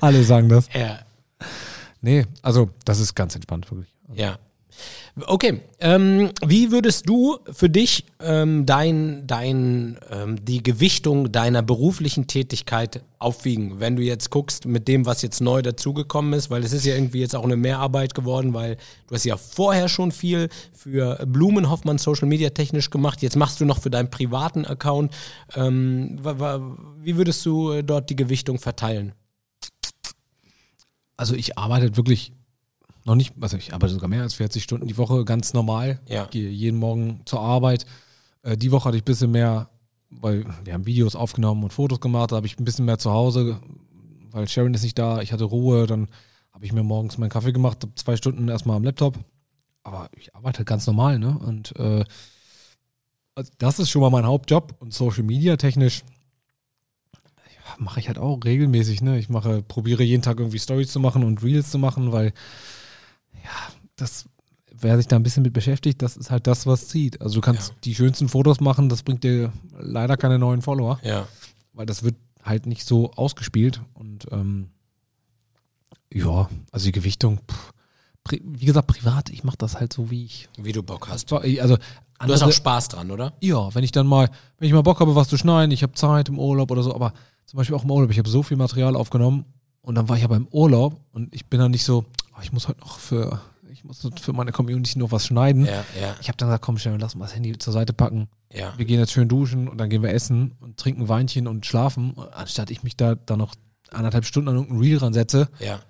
alle 0.00 0.24
sagen 0.24 0.48
das. 0.48 0.68
ja. 0.74 0.98
Nee, 2.00 2.24
also 2.42 2.70
das 2.84 3.00
ist 3.00 3.14
ganz 3.14 3.34
entspannt, 3.34 3.70
wirklich. 3.70 3.88
Ja. 4.14 4.38
Okay, 5.26 5.62
ähm, 5.80 6.30
wie 6.44 6.70
würdest 6.70 7.08
du 7.08 7.38
für 7.50 7.70
dich 7.70 8.04
ähm, 8.20 8.66
dein, 8.66 9.26
dein, 9.26 9.98
ähm, 10.10 10.44
die 10.44 10.62
Gewichtung 10.62 11.32
deiner 11.32 11.62
beruflichen 11.62 12.26
Tätigkeit 12.26 13.02
aufwiegen, 13.18 13.80
wenn 13.80 13.96
du 13.96 14.02
jetzt 14.02 14.30
guckst 14.30 14.66
mit 14.66 14.88
dem, 14.88 15.06
was 15.06 15.22
jetzt 15.22 15.40
neu 15.40 15.62
dazugekommen 15.62 16.34
ist, 16.34 16.50
weil 16.50 16.62
es 16.62 16.74
ist 16.74 16.84
ja 16.84 16.94
irgendwie 16.94 17.20
jetzt 17.20 17.34
auch 17.34 17.44
eine 17.44 17.56
Mehrarbeit 17.56 18.14
geworden, 18.14 18.52
weil 18.52 18.76
du 19.06 19.14
hast 19.14 19.24
ja 19.24 19.38
vorher 19.38 19.88
schon 19.88 20.12
viel 20.12 20.50
für 20.74 21.24
Blumenhoffmann 21.26 21.96
Social 21.96 22.28
Media 22.28 22.50
technisch 22.50 22.90
gemacht, 22.90 23.22
jetzt 23.22 23.36
machst 23.36 23.58
du 23.58 23.64
noch 23.64 23.80
für 23.80 23.90
deinen 23.90 24.10
privaten 24.10 24.66
Account. 24.66 25.14
Ähm, 25.54 26.18
wie 27.00 27.16
würdest 27.16 27.44
du 27.46 27.72
äh, 27.72 27.82
dort 27.82 28.10
die 28.10 28.16
Gewichtung 28.16 28.58
verteilen? 28.58 29.12
Also 31.16 31.34
ich 31.34 31.56
arbeite 31.56 31.96
wirklich 31.96 32.32
noch 33.06 33.14
nicht, 33.14 33.34
also 33.40 33.56
ich 33.56 33.72
arbeite 33.72 33.94
sogar 33.94 34.08
mehr 34.08 34.22
als 34.22 34.34
40 34.34 34.62
Stunden 34.62 34.86
die 34.86 34.98
Woche, 34.98 35.24
ganz 35.24 35.54
normal. 35.54 36.00
Ja. 36.06 36.26
Gehe 36.26 36.50
jeden 36.50 36.78
Morgen 36.78 37.22
zur 37.24 37.40
Arbeit. 37.40 37.86
Äh, 38.42 38.56
die 38.56 38.72
Woche 38.72 38.86
hatte 38.86 38.96
ich 38.96 39.02
ein 39.02 39.06
bisschen 39.06 39.30
mehr, 39.30 39.70
weil 40.10 40.44
wir 40.64 40.74
haben 40.74 40.86
Videos 40.86 41.16
aufgenommen 41.16 41.62
und 41.62 41.72
Fotos 41.72 42.00
gemacht, 42.00 42.32
da 42.32 42.36
habe 42.36 42.46
ich 42.46 42.58
ein 42.58 42.64
bisschen 42.64 42.84
mehr 42.84 42.98
zu 42.98 43.12
Hause, 43.12 43.60
weil 44.30 44.48
Sharon 44.48 44.74
ist 44.74 44.82
nicht 44.82 44.98
da, 44.98 45.20
ich 45.20 45.32
hatte 45.32 45.44
Ruhe, 45.44 45.86
dann 45.86 46.08
habe 46.52 46.64
ich 46.64 46.72
mir 46.72 46.82
morgens 46.82 47.18
meinen 47.18 47.30
Kaffee 47.30 47.52
gemacht, 47.52 47.78
hab 47.82 47.98
zwei 47.98 48.16
Stunden 48.16 48.48
erstmal 48.48 48.76
am 48.76 48.84
Laptop. 48.84 49.18
Aber 49.82 50.08
ich 50.16 50.34
arbeite 50.34 50.64
ganz 50.64 50.86
normal, 50.86 51.18
ne? 51.18 51.38
Und 51.38 51.76
äh, 51.76 52.04
also 53.36 53.52
das 53.58 53.78
ist 53.78 53.90
schon 53.90 54.02
mal 54.02 54.10
mein 54.10 54.26
Hauptjob 54.26 54.74
und 54.80 54.92
Social 54.92 55.22
Media 55.22 55.56
technisch 55.56 56.02
mache 57.78 58.00
ich 58.00 58.08
halt 58.08 58.18
auch 58.18 58.38
regelmäßig, 58.44 59.02
ne? 59.02 59.18
Ich 59.18 59.28
mache, 59.28 59.62
probiere 59.62 60.02
jeden 60.02 60.22
Tag 60.22 60.38
irgendwie 60.38 60.58
Stories 60.58 60.90
zu 60.90 61.00
machen 61.00 61.24
und 61.24 61.42
Reels 61.42 61.70
zu 61.70 61.78
machen, 61.78 62.12
weil 62.12 62.32
ja, 63.46 63.72
das, 63.96 64.26
wer 64.78 64.96
sich 64.98 65.06
da 65.08 65.16
ein 65.16 65.22
bisschen 65.22 65.42
mit 65.42 65.52
beschäftigt, 65.52 66.02
das 66.02 66.16
ist 66.16 66.30
halt 66.30 66.46
das, 66.46 66.66
was 66.66 66.88
zieht. 66.88 67.20
Also 67.22 67.36
du 67.36 67.40
kannst 67.40 67.70
Ja. 67.70 67.74
die 67.84 67.94
schönsten 67.94 68.28
Fotos 68.28 68.60
machen, 68.60 68.88
das 68.88 69.02
bringt 69.02 69.24
dir 69.24 69.52
leider 69.78 70.16
keine 70.16 70.38
neuen 70.38 70.62
Follower, 70.62 70.98
Ja. 71.02 71.26
weil 71.72 71.86
das 71.86 72.02
wird 72.02 72.16
halt 72.44 72.66
nicht 72.66 72.84
so 72.86 73.10
ausgespielt 73.12 73.80
und 73.94 74.26
ähm, 74.32 74.68
ja, 76.12 76.48
also 76.72 76.84
die 76.86 76.92
Gewichtung, 76.92 77.40
pff, 77.50 77.72
wie 78.30 78.64
gesagt, 78.66 78.86
privat, 78.88 79.30
ich 79.30 79.44
mache 79.44 79.56
das 79.58 79.78
halt 79.78 79.92
so, 79.92 80.10
wie 80.10 80.24
ich. 80.24 80.48
Wie 80.58 80.72
du 80.72 80.82
Bock 80.82 81.08
hast. 81.08 81.32
Also 81.32 81.76
Du 82.24 82.32
hast 82.32 82.42
auch 82.42 82.50
Spaß 82.52 82.88
dran, 82.88 83.10
oder? 83.10 83.34
ja, 83.40 83.72
wenn 83.74 83.84
ich 83.84 83.92
dann 83.92 84.06
mal, 84.06 84.30
wenn 84.58 84.66
ich 84.68 84.72
mal 84.74 84.82
Bock 84.82 85.00
habe, 85.00 85.14
was 85.14 85.28
zu 85.28 85.36
schneiden, 85.36 85.70
ich 85.70 85.82
habe 85.82 85.92
Zeit 85.92 86.28
im 86.30 86.38
Urlaub 86.38 86.70
oder 86.70 86.82
so, 86.82 86.94
aber 86.94 87.12
zum 87.44 87.58
Beispiel 87.58 87.76
auch 87.76 87.84
im 87.84 87.90
Urlaub, 87.90 88.10
ich 88.10 88.18
habe 88.18 88.28
so 88.28 88.42
viel 88.42 88.56
Material 88.56 88.96
aufgenommen 88.96 89.44
und 89.82 89.94
dann 89.96 90.08
war 90.08 90.16
ich 90.16 90.24
aber 90.24 90.36
im 90.36 90.48
Urlaub 90.48 90.98
und 91.12 91.34
ich 91.34 91.46
bin 91.46 91.60
dann 91.60 91.72
nicht 91.72 91.84
so, 91.84 92.04
oh, 92.36 92.40
ich 92.42 92.52
muss 92.52 92.68
heute 92.68 92.80
noch 92.80 92.98
für, 92.98 93.40
ich 93.72 93.84
muss 93.84 94.08
für 94.20 94.32
meine 94.32 94.52
Community 94.52 94.98
noch 94.98 95.12
was 95.12 95.26
schneiden. 95.26 95.64
Ja, 95.66 95.84
ja, 96.00 96.14
Ich 96.20 96.28
habe 96.28 96.36
dann 96.36 96.48
gesagt, 96.48 96.64
komm 96.64 96.78
schnell, 96.78 96.96
lass 97.00 97.14
mal 97.14 97.24
das 97.26 97.34
Handy 97.34 97.56
zur 97.58 97.72
Seite 97.72 97.92
packen. 97.92 98.28
ja. 98.52 98.72
Wir 98.76 98.84
gehen 98.84 98.98
jetzt 98.98 99.12
schön 99.12 99.28
duschen 99.28 99.68
und 99.68 99.78
dann 99.78 99.90
gehen 99.90 100.02
wir 100.02 100.10
essen 100.12 100.56
und 100.60 100.76
trinken 100.76 101.08
Weinchen 101.08 101.46
und 101.46 101.66
schlafen, 101.66 102.14
anstatt 102.32 102.70
ich 102.70 102.82
mich 102.82 102.96
da 102.96 103.14
dann 103.14 103.38
noch 103.38 103.54
anderthalb 103.90 104.24
Stunden 104.24 104.48
an 104.48 104.56
irgendein 104.56 104.78
Reel 104.80 104.98
ransetze. 104.98 105.48
Ja, 105.60 105.80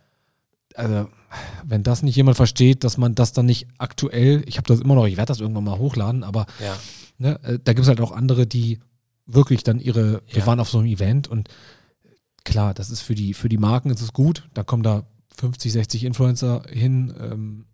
Also, 0.75 1.09
wenn 1.65 1.83
das 1.83 2.03
nicht 2.03 2.17
jemand 2.17 2.37
versteht, 2.37 2.85
dass 2.85 2.97
man 2.99 3.15
das 3.15 3.33
dann 3.33 3.47
nicht 3.47 3.67
aktuell, 3.79 4.43
ich 4.47 4.57
habe 4.59 4.69
das 4.69 4.81
immer 4.81 4.95
noch, 4.95 5.07
ich 5.07 5.17
werde 5.17 5.29
das 5.29 5.41
irgendwann 5.41 5.65
mal 5.65 5.79
hochladen, 5.79 6.23
aber 6.25 6.47
ja, 6.61 6.77
ne, 7.19 7.39
äh, 7.43 7.59
da 7.63 7.73
gibt 7.73 7.81
es 7.85 7.89
halt 7.89 8.01
auch 8.01 8.13
andere, 8.13 8.47
die 8.47 8.81
wirklich 9.27 9.65
dann 9.65 9.81
ihre, 9.81 10.23
wir 10.29 10.41
Ja. 10.41 10.47
waren 10.47 10.61
auf 10.61 10.69
so 10.71 10.79
einem 10.79 10.87
Event 10.87 11.27
und 11.29 11.49
klar, 12.45 12.75
das 12.75 12.91
ist 12.91 13.01
für 13.03 13.15
die, 13.15 13.35
für 13.35 13.49
die 13.49 13.59
Marken 13.59 13.91
ist 13.91 14.01
es 14.01 14.13
gut, 14.13 14.49
da 14.55 14.63
kommen 14.63 14.83
da 14.83 15.05
50, 15.37 15.73
60 15.73 16.05
Influencer 16.05 16.63
hin 16.69 17.15
ähm, 17.21 17.67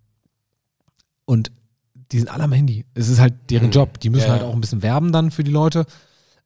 und 1.25 1.51
die 2.11 2.19
sind 2.19 2.29
alle 2.29 2.45
am 2.45 2.53
Handy. 2.53 2.85
Es 2.95 3.09
ist 3.09 3.21
halt 3.21 3.35
deren 3.51 3.69
Mhm. 3.69 3.73
Job. 3.73 4.01
Die 4.01 4.11
müssen 4.11 4.25
Ja, 4.27 4.33
halt 4.33 4.43
ja. 4.43 4.49
auch 4.49 4.55
ein 4.55 4.61
bisschen 4.61 4.83
werben 4.83 5.13
dann 5.13 5.31
für 5.31 5.45
die 5.45 5.51
Leute, 5.51 5.87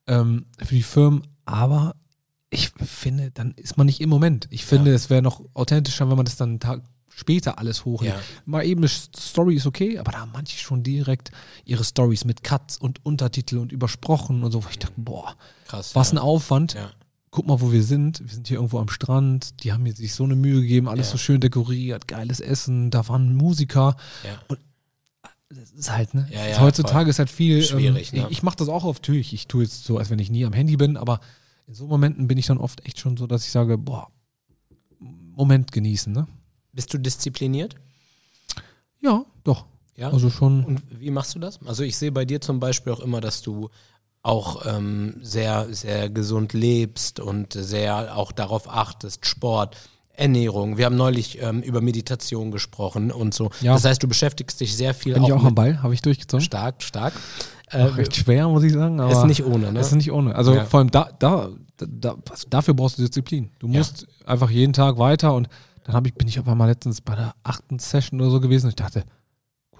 ähm, 0.06 0.46
für 0.64 0.74
die 0.74 0.82
Firmen, 0.82 1.26
aber 1.44 1.96
ich 2.50 2.70
finde, 2.70 3.30
dann 3.32 3.52
ist 3.56 3.76
man 3.76 3.86
nicht 3.86 4.00
im 4.00 4.08
Moment. 4.08 4.46
Ich 4.50 4.64
finde, 4.64 4.94
es 4.94 5.10
wäre 5.10 5.22
noch 5.22 5.42
authentischer, 5.54 6.08
wenn 6.08 6.16
man 6.16 6.24
das 6.26 6.36
dann 6.36 6.50
einen 6.50 6.60
Tag 6.60 6.82
später 7.08 7.58
alles 7.58 7.84
hochlädt. 7.84 8.12
ja. 8.14 8.20
Mal 8.44 8.64
eben 8.66 8.80
eine 8.82 8.88
Story 8.88 9.56
ist 9.56 9.66
okay, 9.66 9.98
aber 9.98 10.12
da 10.12 10.20
haben 10.20 10.30
manche 10.32 10.58
schon 10.58 10.82
direkt 10.84 11.32
ihre 11.64 11.82
Stories 11.82 12.24
mit 12.24 12.44
Cuts 12.44 12.76
und 12.76 13.04
Untertitel 13.04 13.58
und 13.58 13.72
übersprochen 13.72 14.44
und 14.44 14.52
so. 14.52 14.62
Wo 14.64 14.68
ich 14.68 14.78
dachte, 14.78 14.94
boah, 14.98 15.34
Krass. 15.66 15.94
was 15.94 16.12
ein 16.12 16.16
ja. 16.16 16.22
Aufwand. 16.22 16.76
Guck 17.36 17.46
mal, 17.46 17.60
wo 17.60 17.70
wir 17.70 17.82
sind. 17.82 18.20
Wir 18.24 18.32
sind 18.34 18.48
hier 18.48 18.56
irgendwo 18.56 18.78
am 18.78 18.88
Strand. 18.88 19.62
Die 19.62 19.70
haben 19.70 19.82
mir 19.82 19.92
sich 19.92 20.14
so 20.14 20.24
eine 20.24 20.36
Mühe 20.36 20.62
gegeben, 20.62 20.88
alles 20.88 21.08
Ja. 21.08 21.12
so 21.12 21.18
schön 21.18 21.38
dekoriert, 21.38 22.08
geiles 22.08 22.40
Essen. 22.40 22.90
Da 22.90 23.06
waren 23.08 23.36
Musiker. 23.36 23.94
ja. 24.24 24.56
Das 25.50 25.70
ist 25.72 25.92
halt, 25.92 26.14
ne? 26.14 26.26
Ja, 26.32 26.46
ist 26.46 26.60
Heutzutage 26.60 27.10
ist 27.10 27.18
halt 27.18 27.28
viel. 27.28 27.62
Schwierig, 27.62 28.14
ähm, 28.14 28.20
ne? 28.20 28.26
Ich, 28.30 28.38
ich 28.38 28.42
mache 28.42 28.56
das 28.56 28.68
auch 28.70 28.84
oft 28.84 29.02
natürlich. 29.02 29.34
Ich 29.34 29.48
tue 29.48 29.64
jetzt 29.64 29.84
so, 29.84 29.98
als 29.98 30.08
wenn 30.08 30.18
ich 30.18 30.30
nie 30.30 30.46
am 30.46 30.54
Handy 30.54 30.78
bin, 30.78 30.96
aber 30.96 31.20
in 31.66 31.74
so 31.74 31.86
Momenten 31.86 32.26
bin 32.26 32.38
ich 32.38 32.46
dann 32.46 32.56
oft 32.56 32.82
echt 32.86 32.98
schon 32.98 33.18
so, 33.18 33.26
dass 33.26 33.44
ich 33.44 33.50
sage, 33.50 33.76
boah, 33.76 34.08
Moment 34.98 35.72
genießen, 35.72 36.10
ne? 36.10 36.26
Bist 36.72 36.94
du 36.94 36.98
diszipliniert? 36.98 37.76
Ja, 39.02 39.26
doch. 39.44 39.66
Ja. 39.94 40.10
Also 40.10 40.30
schon. 40.30 40.64
Und 40.64 40.80
wie 40.88 41.10
machst 41.10 41.34
du 41.34 41.38
das? 41.38 41.60
Also 41.66 41.82
ich 41.82 41.98
sehe 41.98 42.12
bei 42.12 42.24
dir 42.24 42.40
zum 42.40 42.60
Beispiel 42.60 42.94
auch 42.94 43.00
immer, 43.00 43.20
dass 43.20 43.42
du 43.42 43.68
auch 44.26 44.66
ähm, 44.66 45.14
sehr, 45.22 45.68
sehr 45.72 46.10
gesund 46.10 46.52
lebst 46.52 47.20
und 47.20 47.52
sehr 47.52 48.16
auch 48.16 48.32
darauf 48.32 48.68
achtest, 48.68 49.24
Sport, 49.24 49.76
Ernährung. 50.14 50.78
Wir 50.78 50.86
haben 50.86 50.96
neulich 50.96 51.40
ähm, 51.42 51.60
über 51.62 51.80
Meditation 51.80 52.50
gesprochen 52.50 53.10
und 53.12 53.34
so. 53.34 53.50
Ja. 53.60 53.74
Das 53.74 53.84
heißt, 53.84 54.02
du 54.02 54.08
beschäftigst 54.08 54.60
dich 54.60 54.74
sehr 54.76 54.94
viel 54.94 55.14
Bin 55.14 55.24
ich 55.24 55.32
auch 55.32 55.44
am 55.44 55.54
Ball, 55.54 55.82
habe 55.82 55.94
ich 55.94 56.02
durchgezogen. 56.02 56.42
stark, 56.44 56.82
stark. 56.82 57.12
Äh, 57.70 57.82
Auch 57.84 57.96
recht 57.96 58.16
schwer, 58.16 58.48
muss 58.48 58.62
ich 58.62 58.72
sagen. 58.72 58.98
Aber 59.00 59.12
ist 59.12 59.24
nicht 59.26 59.44
ohne, 59.44 59.72
ne? 59.72 59.80
Ist 59.80 59.92
nicht 59.92 60.10
ohne. 60.10 60.34
Also 60.34 60.54
Ja. 60.54 60.64
vor 60.64 60.80
allem 60.80 60.90
da, 60.90 61.10
da, 61.18 61.50
da 61.76 62.16
dafür 62.48 62.74
brauchst 62.74 62.98
du 62.98 63.02
Disziplin. 63.02 63.50
Du 63.58 63.68
Ja. 63.68 63.78
musst 63.78 64.06
einfach 64.24 64.50
jeden 64.50 64.72
Tag 64.72 64.98
weiter 64.98 65.34
und 65.34 65.48
dann 65.84 65.94
hab 65.94 66.06
ich, 66.06 66.14
bin 66.14 66.26
ich 66.26 66.40
auf 66.40 66.48
einmal 66.48 66.68
letztens 66.68 67.00
bei 67.00 67.14
der 67.14 67.34
achten 67.44 67.78
Session 67.78 68.20
oder 68.20 68.30
so 68.30 68.40
gewesen 68.40 68.66
und 68.66 68.70
ich 68.70 68.76
dachte, 68.76 69.04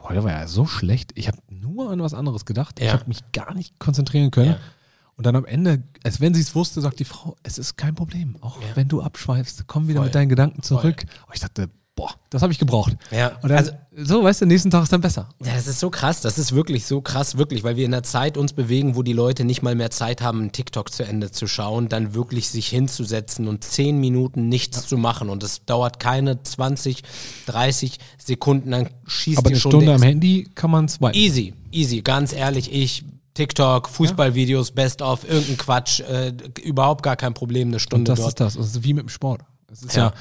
heute 0.03 0.23
war 0.23 0.31
ja 0.33 0.47
so 0.47 0.67
schlecht. 0.67 1.13
Ich 1.15 1.27
habe 1.29 1.39
nur 1.77 1.91
an 1.93 2.01
was 2.01 2.15
anderes 2.15 2.45
gedacht. 2.45 2.79
Ich 2.81 2.87
Ja. 2.87 2.93
habe 2.95 3.05
mich 3.07 3.21
gar 3.33 3.55
nicht 3.55 3.79
konzentrieren 3.79 4.31
können. 4.31 4.53
Ja. 4.53 4.59
Und 5.17 5.25
dann 5.25 5.37
am 5.37 5.45
Ende, 5.47 5.83
als 6.05 6.21
wenn 6.21 6.35
sie 6.35 6.41
es 6.43 6.55
wusste, 6.55 6.81
sagt 6.81 6.99
die 6.99 7.05
Frau, 7.05 7.37
es 7.43 7.57
ist 7.59 7.77
kein 7.77 7.95
Problem. 7.95 8.37
Auch 8.43 8.61
Ja. 8.61 8.69
wenn 8.75 8.89
du 8.89 9.01
abschweifst, 9.03 9.67
komm 9.67 9.89
wieder 9.89 9.99
Voll. 10.01 10.07
mit 10.07 10.15
deinen 10.15 10.29
Gedanken 10.29 10.62
zurück. 10.62 11.05
Und 11.27 11.35
ich 11.35 11.41
dachte, 11.41 11.71
boah, 11.97 12.15
das 12.31 12.43
habe 12.43 12.53
ich 12.53 12.59
gebraucht. 12.59 12.97
Ja, 13.11 13.33
Und 13.43 13.49
dann, 13.49 13.59
also 13.59 13.73
so, 13.97 14.23
weißt 14.23 14.43
du, 14.43 14.47
nächsten 14.47 14.71
Tag 14.71 14.83
ist 14.85 14.93
dann 14.93 15.01
besser. 15.01 15.31
Ja, 15.43 15.55
das 15.55 15.67
ist 15.67 15.81
so 15.81 15.89
krass. 15.91 16.21
Das 16.21 16.39
ist 16.39 16.55
wirklich 16.55 16.85
so 16.85 17.01
krass, 17.01 17.39
wirklich, 17.39 17.65
weil 17.65 17.77
wir 17.77 17.87
in 17.87 17.95
einer 17.95 18.03
Zeit 18.03 18.37
uns 18.37 18.53
bewegen, 18.53 18.95
wo 18.95 19.03
die 19.03 19.15
Leute 19.15 19.45
nicht 19.45 19.63
mal 19.63 19.75
mehr 19.75 19.91
Zeit 19.91 20.21
haben, 20.21 20.41
einen 20.43 20.53
TikTok 20.53 20.93
zu 20.93 21.03
Ende 21.05 21.31
zu 21.33 21.47
schauen, 21.47 21.89
dann 21.89 22.15
wirklich 22.15 22.49
sich 22.51 22.69
hinzusetzen 22.69 23.49
und 23.49 23.65
zehn 23.65 23.99
Minuten 23.99 24.49
nichts 24.49 24.87
zu 24.87 24.99
machen. 24.99 25.31
Und 25.31 25.43
es 25.43 25.65
dauert 25.65 25.99
keine 25.99 26.43
20, 26.43 27.03
30 27.47 27.99
Sekunden, 28.19 28.71
dann 28.71 28.91
schießt 29.07 29.39
Aber 29.39 29.49
die 29.49 29.55
eine 29.55 29.61
schon 29.61 29.71
Stunde 29.73 29.95
am 29.95 30.03
Handy 30.03 30.49
kann 30.55 30.71
man 30.71 30.85
es 30.85 30.99
Easy, 31.15 31.55
easy. 31.73 32.03
Ganz 32.03 32.33
ehrlich, 32.35 32.71
ich 32.71 33.05
TikTok, 33.35 33.89
Fußballvideos, 33.89 34.71
Best 34.73 35.03
of, 35.03 35.29
irgendein 35.29 35.57
Quatsch, 35.57 36.01
äh, 36.01 36.33
überhaupt 36.63 37.03
gar 37.03 37.17
kein 37.17 37.35
Problem, 37.35 37.69
eine 37.69 37.77
Und 37.77 37.81
Stunde 37.81 38.11
das 38.11 38.19
dort. 38.19 38.29
ist 38.29 38.41
das. 38.41 38.55
Das 38.55 38.67
ist 38.67 38.83
wie 38.85 38.95
mit 38.95 39.05
dem 39.05 39.09
Sport. 39.09 39.43
Es 39.71 39.83
ist 39.83 39.95
Ja. 39.97 40.07
ja. 40.07 40.15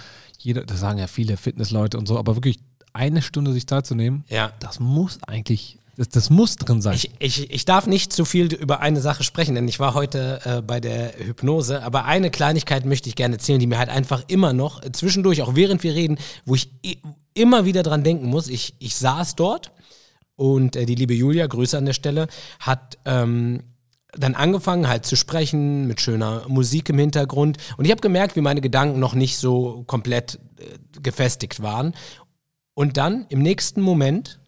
Jeder, 0.46 0.66
das 0.66 0.80
sagen 0.80 1.00
ja 1.00 1.08
viele 1.08 1.38
Fitnessleute 1.38 1.98
und 1.98 2.08
so, 2.08 2.18
aber 2.18 2.36
wirklich 2.36 2.60
eine 2.94 3.22
Stunde 3.22 3.52
sich 3.52 3.68
Zeit 3.68 3.86
zu 3.86 3.96
nehmen, 3.96 4.24
Ja. 4.30 4.52
das 4.60 4.80
muss 4.80 5.20
eigentlich, 5.28 5.80
das, 5.98 6.08
das 6.10 6.30
muss 6.30 6.56
drin 6.56 6.82
sein. 6.82 6.96
Ich, 6.96 7.12
ich, 7.20 7.52
ich 7.52 7.66
darf 7.66 7.88
nicht 7.88 8.14
zu 8.14 8.24
viel 8.24 8.54
über 8.54 8.80
eine 8.80 9.02
Sache 9.02 9.24
sprechen, 9.24 9.56
denn 9.56 9.68
ich 9.68 9.80
war 9.80 9.94
heute 9.94 10.40
äh, 10.46 10.62
bei 10.62 10.80
der 10.80 11.14
Hypnose. 11.18 11.84
Aber 11.84 12.06
eine 12.06 12.30
Kleinigkeit 12.32 12.86
möchte 12.86 13.10
ich 13.10 13.16
gerne 13.16 13.36
erzählen, 13.36 13.60
die 13.60 13.68
mir 13.68 13.78
halt 13.80 13.90
einfach 13.90 14.24
immer 14.28 14.54
noch 14.54 14.82
äh, 14.84 14.92
zwischendurch, 14.94 15.42
auch 15.42 15.56
während 15.56 15.84
wir 15.84 15.94
reden, 15.94 16.18
wo 16.46 16.56
ich 16.56 16.70
immer 17.34 17.66
wieder 17.66 17.84
dran 17.84 18.04
denken 18.04 18.28
muss. 18.28 18.48
Ich, 18.48 18.76
ich 18.80 18.96
saß 18.96 19.36
dort 19.36 19.72
und 20.38 20.76
äh, 20.78 20.86
die 20.86 20.96
liebe 20.96 21.14
Julia, 21.14 21.48
Grüße 21.48 21.78
an 21.78 21.86
der 21.86 21.94
Stelle, 21.94 22.28
hat 22.60 22.98
ähm, 23.06 23.64
dann 24.18 24.36
angefangen 24.36 24.88
halt 24.88 25.06
zu 25.06 25.16
sprechen 25.16 25.88
mit 25.88 26.02
schöner 26.02 26.44
Musik 26.48 26.90
im 26.90 27.00
Hintergrund. 27.00 27.58
Und 27.78 27.86
ich 27.86 27.92
habe 27.92 28.02
gemerkt, 28.02 28.36
wie 28.36 28.42
meine 28.42 28.62
Gedanken 28.62 29.00
noch 29.00 29.14
nicht 29.14 29.38
so 29.38 29.84
komplett 29.88 30.40
äh, 30.58 31.00
gefestigt 31.02 31.62
waren. 31.62 31.94
Und 32.74 32.98
dann 32.98 33.26
im 33.30 33.42
nächsten 33.42 33.82
Moment 33.82 34.40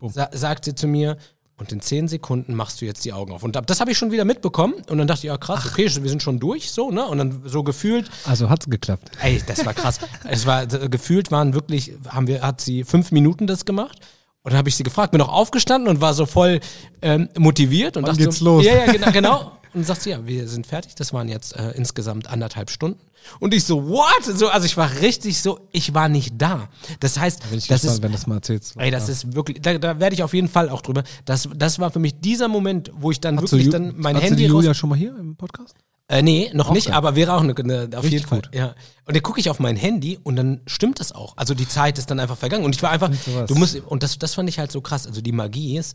sa 0.00 0.30
sagt 0.32 0.64
sie 0.64 0.74
zu 0.74 0.86
mir, 0.86 1.16
und 1.60 1.72
in 1.72 1.80
zehn 1.82 2.08
Sekunden 2.08 2.54
machst 2.54 2.80
du 2.80 2.86
jetzt 2.86 3.04
die 3.04 3.12
Augen 3.12 3.32
auf. 3.32 3.42
Und 3.42 3.54
das 3.54 3.80
habe 3.80 3.90
ich 3.90 3.98
schon 3.98 4.10
wieder 4.10 4.24
mitbekommen. 4.24 4.74
Und 4.88 4.96
dann 4.96 5.06
dachte 5.06 5.18
ich, 5.18 5.24
ja 5.24 5.36
krass, 5.36 5.66
okay, 5.66 5.90
wir 5.94 6.08
sind 6.08 6.22
schon 6.22 6.40
durch, 6.40 6.70
so, 6.70 6.90
ne? 6.90 7.04
Und 7.04 7.18
dann 7.18 7.42
so 7.44 7.62
gefühlt, 7.62 8.10
also 8.24 8.48
hat 8.48 8.62
es 8.62 8.70
geklappt. 8.70 9.10
ey, 9.20 9.42
das 9.46 9.66
war 9.66 9.74
krass. 9.74 9.98
es 10.24 10.46
war, 10.46 10.66
gefühlt 10.66 11.30
waren 11.30 11.52
wirklich, 11.52 11.92
haben 12.08 12.28
wir, 12.28 12.40
hat 12.40 12.62
sie 12.62 12.82
fünf 12.82 13.12
Minuten 13.12 13.46
das 13.46 13.66
gemacht. 13.66 13.98
Und 14.42 14.52
dann 14.52 14.58
habe 14.58 14.68
ich 14.68 14.76
sie 14.76 14.82
gefragt, 14.82 15.12
bin 15.12 15.20
auch 15.20 15.28
aufgestanden 15.28 15.88
und 15.88 16.00
war 16.00 16.14
so 16.14 16.24
voll 16.26 16.60
ähm, 17.02 17.28
motiviert 17.36 17.96
und 17.96 18.04
Wann 18.04 18.12
dachte 18.12 18.24
geht's 18.24 18.38
so, 18.38 18.44
los? 18.46 18.64
Ja, 18.64 18.86
ja, 18.86 18.92
genau, 18.92 19.10
genau. 19.12 19.52
Und 19.72 19.86
sie, 19.86 20.10
ja, 20.10 20.26
wir 20.26 20.48
sind 20.48 20.66
fertig. 20.66 20.96
Das 20.96 21.12
waren 21.12 21.28
jetzt 21.28 21.54
äh, 21.56 21.70
insgesamt 21.76 22.28
anderthalb 22.28 22.70
Stunden. 22.70 22.98
Und 23.38 23.54
ich 23.54 23.62
so, 23.64 23.88
what? 23.88 24.24
So, 24.24 24.48
also 24.48 24.66
ich 24.66 24.76
war 24.76 24.90
richtig 25.00 25.40
so, 25.40 25.60
ich 25.70 25.94
war 25.94 26.08
nicht 26.08 26.34
da. 26.38 26.68
Das 26.98 27.18
heißt, 27.20 27.42
ich 27.52 27.68
das 27.68 27.82
gespannt, 27.82 27.84
ist, 27.98 28.02
wenn 28.02 28.10
das 28.12 28.26
mal 28.26 28.36
erzählst. 28.36 28.74
Ey, 28.78 28.90
das 28.90 29.08
ist 29.08 29.32
wirklich, 29.36 29.60
da, 29.62 29.78
da 29.78 30.00
werde 30.00 30.14
ich 30.14 30.22
auf 30.24 30.34
jeden 30.34 30.48
Fall 30.48 30.70
auch 30.70 30.82
drüber. 30.82 31.04
Das, 31.24 31.48
das 31.54 31.78
war 31.78 31.90
für 31.92 32.00
mich 32.00 32.18
dieser 32.20 32.48
Moment, 32.48 32.90
wo 32.96 33.12
ich 33.12 33.20
dann 33.20 33.36
Hast 33.36 33.52
du 33.52 33.58
wirklich 33.58 33.68
Ju- 33.68 33.70
dann 33.72 33.94
mein 33.96 34.16
hast 34.16 34.22
du 34.22 34.26
Handy 34.30 34.46
raus. 34.46 34.52
Julia 34.54 34.74
schon 34.74 34.88
mal 34.88 34.98
hier 34.98 35.14
im 35.16 35.36
Podcast? 35.36 35.74
Äh, 36.10 36.22
nee, 36.22 36.50
noch 36.54 36.72
nicht, 36.72 36.92
aber 36.92 37.14
wäre 37.14 37.34
auch 37.34 37.40
eine, 37.40 37.54
eine 37.56 37.84
auf 37.96 38.02
Richtig 38.02 38.12
jeden 38.12 38.26
Fall. 38.26 38.40
gut. 38.42 38.50
Ja. 38.52 38.74
Und 39.04 39.14
dann 39.14 39.22
gucke 39.22 39.38
ich 39.38 39.48
auf 39.48 39.60
mein 39.60 39.76
Handy 39.76 40.18
und 40.20 40.34
dann 40.34 40.60
stimmt 40.66 40.98
es 40.98 41.12
auch. 41.12 41.36
Also 41.36 41.54
die 41.54 41.68
Zeit 41.68 41.98
ist 41.98 42.10
dann 42.10 42.18
einfach 42.18 42.36
vergangen. 42.36 42.64
Und 42.64 42.74
ich 42.74 42.82
war 42.82 42.90
einfach, 42.90 43.10
du 43.46 43.54
musst, 43.54 43.78
und 43.78 44.02
das, 44.02 44.18
das 44.18 44.34
fand 44.34 44.48
ich 44.48 44.58
halt 44.58 44.72
so 44.72 44.80
krass. 44.80 45.06
Also 45.06 45.20
die 45.20 45.30
Magie 45.30 45.78
ist, 45.78 45.94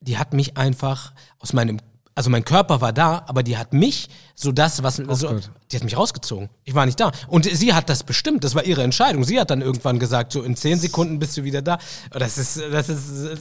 die 0.00 0.16
hat 0.16 0.32
mich 0.32 0.56
einfach 0.56 1.12
aus 1.38 1.52
meinem, 1.52 1.80
also 2.14 2.30
mein 2.30 2.46
Körper 2.46 2.80
war 2.80 2.94
da, 2.94 3.24
aber 3.26 3.42
die 3.42 3.58
hat 3.58 3.74
mich 3.74 4.08
so 4.34 4.52
das, 4.52 4.82
was, 4.82 4.96
so, 4.96 5.04
Aufgehört. 5.10 5.50
die 5.70 5.76
hat 5.76 5.84
mich 5.84 5.98
rausgezogen. 5.98 6.48
Ich 6.64 6.74
war 6.74 6.86
nicht 6.86 6.98
da. 6.98 7.12
Und 7.28 7.44
sie 7.44 7.74
hat 7.74 7.90
das 7.90 8.04
bestimmt. 8.04 8.42
Das 8.42 8.54
war 8.54 8.64
ihre 8.64 8.84
Entscheidung. 8.84 9.22
Sie 9.24 9.38
hat 9.38 9.50
dann 9.50 9.60
irgendwann 9.60 9.98
gesagt, 9.98 10.32
so 10.32 10.42
in 10.44 10.56
zehn 10.56 10.78
Sekunden 10.78 11.18
bist 11.18 11.36
du 11.36 11.44
wieder 11.44 11.60
da. 11.60 11.74
Und 12.10 12.22
Das 12.22 12.38
ist, 12.38 12.58
das 12.72 12.88
ist 12.88 13.10
äh, 13.10 13.36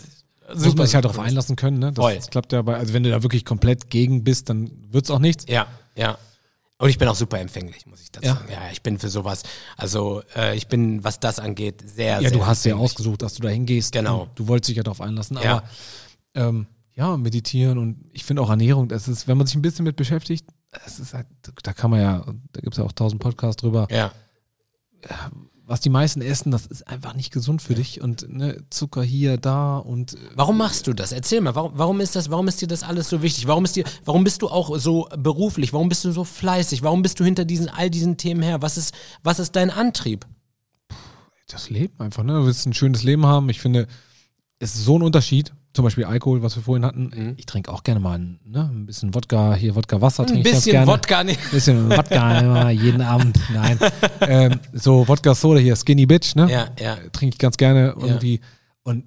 super. 0.50 0.66
Muss 0.66 0.76
man 0.76 0.88
sich 0.88 0.96
halt 0.96 1.06
darauf 1.06 1.20
einlassen 1.20 1.56
können, 1.56 1.80
ne? 1.80 1.94
Das, 1.94 2.16
das 2.16 2.30
klappt 2.30 2.52
ja 2.52 2.62
bei, 2.64 2.76
also 2.76 2.94
wenn 2.94 3.04
du 3.04 3.12
da 3.12 3.24
wirklich 3.24 3.46
komplett 3.46 3.90
gegen 3.90 4.26
bist, 4.26 4.50
dann 4.50 4.70
wird's 4.92 5.10
auch 5.10 5.20
nichts. 5.20 5.46
Ja, 5.48 5.68
ja. 5.96 6.18
Und 6.78 6.90
ich 6.90 6.98
bin 6.98 7.08
auch 7.08 7.16
super 7.16 7.40
empfänglich, 7.40 7.86
muss 7.86 8.02
ich 8.02 8.12
dazu 8.12 8.28
Ja. 8.28 8.36
sagen. 8.36 8.52
Ja, 8.52 8.70
ich 8.70 8.82
bin 8.82 9.00
für 9.00 9.08
sowas. 9.08 9.44
Also 9.78 10.24
äh, 10.36 10.58
ich 10.58 10.68
bin, 10.68 11.04
was 11.06 11.22
das 11.22 11.40
angeht, 11.40 11.82
sehr, 11.86 12.16
Ja, 12.16 12.30
sehr 12.30 12.32
du 12.32 12.46
hast 12.46 12.66
ja 12.66 12.76
ausgesucht, 12.76 13.22
dass 13.22 13.36
du 13.36 13.42
da 13.44 13.48
hingehst. 13.50 13.94
Genau. 13.94 14.28
Du 14.36 14.50
wolltest 14.50 14.70
dich 14.70 14.78
ja 14.78 14.84
darauf 14.84 15.00
einlassen. 15.00 15.38
Ja. 15.42 15.58
Aber 15.58 15.64
ähm, 16.34 16.68
ja, 16.94 17.16
meditieren 17.16 17.78
und 17.78 18.10
ich 18.12 18.26
finde 18.26 18.42
auch 18.42 18.50
Ernährung, 18.50 18.90
das 18.90 19.08
ist, 19.08 19.26
wenn 19.28 19.38
man 19.38 19.48
sich 19.48 19.56
ein 19.56 19.62
bisschen 19.62 19.86
mit 19.86 19.96
beschäftigt, 19.96 20.46
es 20.86 21.00
ist 21.00 21.14
halt, 21.14 21.28
da 21.64 21.72
kann 21.72 21.92
man 21.92 22.02
ja, 22.02 22.26
da 22.52 22.60
gibt's 22.62 22.78
ja 22.78 22.84
auch 22.84 22.92
tausend 22.92 23.22
Podcasts 23.22 23.62
drüber, 23.62 23.88
Ja, 23.90 24.12
was 25.66 25.82
die 25.82 25.90
meisten 25.90 26.22
essen, 26.22 26.52
das 26.52 26.66
ist 26.66 26.88
einfach 26.88 27.16
nicht 27.16 27.32
gesund 27.32 27.62
für 27.62 27.76
dich. 27.76 28.02
Und 28.02 28.28
ne, 28.30 28.64
Zucker 28.70 29.04
hier, 29.04 29.38
da 29.38 29.78
und 29.78 30.14
äh, 30.14 30.18
Warum 30.36 30.58
machst 30.58 30.88
du 30.88 30.94
das? 30.94 31.12
Erzähl 31.12 31.42
mal, 31.42 31.56
warum, 31.56 31.72
warum 31.76 32.00
ist 32.02 32.16
das, 32.16 32.30
warum 32.30 32.48
ist 32.48 32.62
dir 32.62 32.68
das 32.68 32.84
alles 32.84 33.10
so 33.10 33.22
wichtig? 33.22 33.48
Warum 33.48 33.66
ist 33.66 33.76
dir, 33.76 33.84
warum 34.04 34.24
bist 34.24 34.42
du 34.42 34.50
auch 34.50 34.78
so 34.78 35.10
beruflich? 35.18 35.74
Warum 35.74 35.90
bist 35.90 36.06
du 36.06 36.12
so 36.12 36.24
fleißig? 36.24 36.84
Warum 36.84 37.02
bist 37.02 37.20
du 37.20 37.24
hinter 37.24 37.46
diesen, 37.46 37.70
all 37.70 37.90
diesen 37.90 38.18
Themen 38.18 38.42
her? 38.42 38.62
Was 38.62 38.78
ist, 38.78 38.94
was 39.24 39.40
ist 39.40 39.56
dein 39.56 39.72
Antrieb? 39.72 40.26
das 41.48 41.70
Leben 41.70 42.00
einfach, 42.00 42.24
ne? 42.24 42.34
Du 42.34 42.46
willst 42.46 42.66
ein 42.66 42.74
schönes 42.74 43.04
Leben 43.04 43.26
haben. 43.26 43.50
Ich 43.50 43.60
finde, 43.60 43.88
es 44.60 44.76
ist 44.76 44.86
so 44.86 44.98
ein 44.98 45.04
Unterschied. 45.04 45.54
Zum 45.76 45.84
Beispiel 45.84 46.06
Alkohol, 46.06 46.42
was 46.42 46.56
wir 46.56 46.64
vorhin 46.64 46.86
hatten. 46.86 47.34
Ich 47.36 47.46
trinke 47.46 47.70
auch 47.70 47.84
gerne 47.84 48.00
mal 48.00 48.18
ein, 48.18 48.40
ne? 48.46 48.70
ein 48.72 48.86
bisschen 48.86 49.14
Wodka, 49.14 49.56
hier 49.56 49.76
Wodka 49.76 50.00
Wasser 50.00 50.24
Ein 50.24 50.30
trinke 50.30 50.50
ich 50.50 50.64
gerne. 50.64 50.88
Wodka, 50.88 51.22
nee. 51.26 51.38
bisschen 51.52 51.90
Wodka 51.90 52.40
immer, 52.40 52.70
jeden 52.70 53.02
Abend. 53.02 53.38
Nein. 53.54 53.78
ähm, 54.22 54.60
so 54.72 55.06
Wodka 55.06 55.36
Soda 55.36 55.60
hier, 55.60 55.76
Skinny 55.76 56.06
Bitch, 56.06 56.34
ne? 56.36 56.50
Ja, 56.50 56.70
ja. 56.80 56.96
Trinke 57.12 57.36
ich 57.36 57.40
ganz 57.40 57.58
gerne 57.58 57.94
irgendwie. 58.00 58.40
Und 58.84 59.04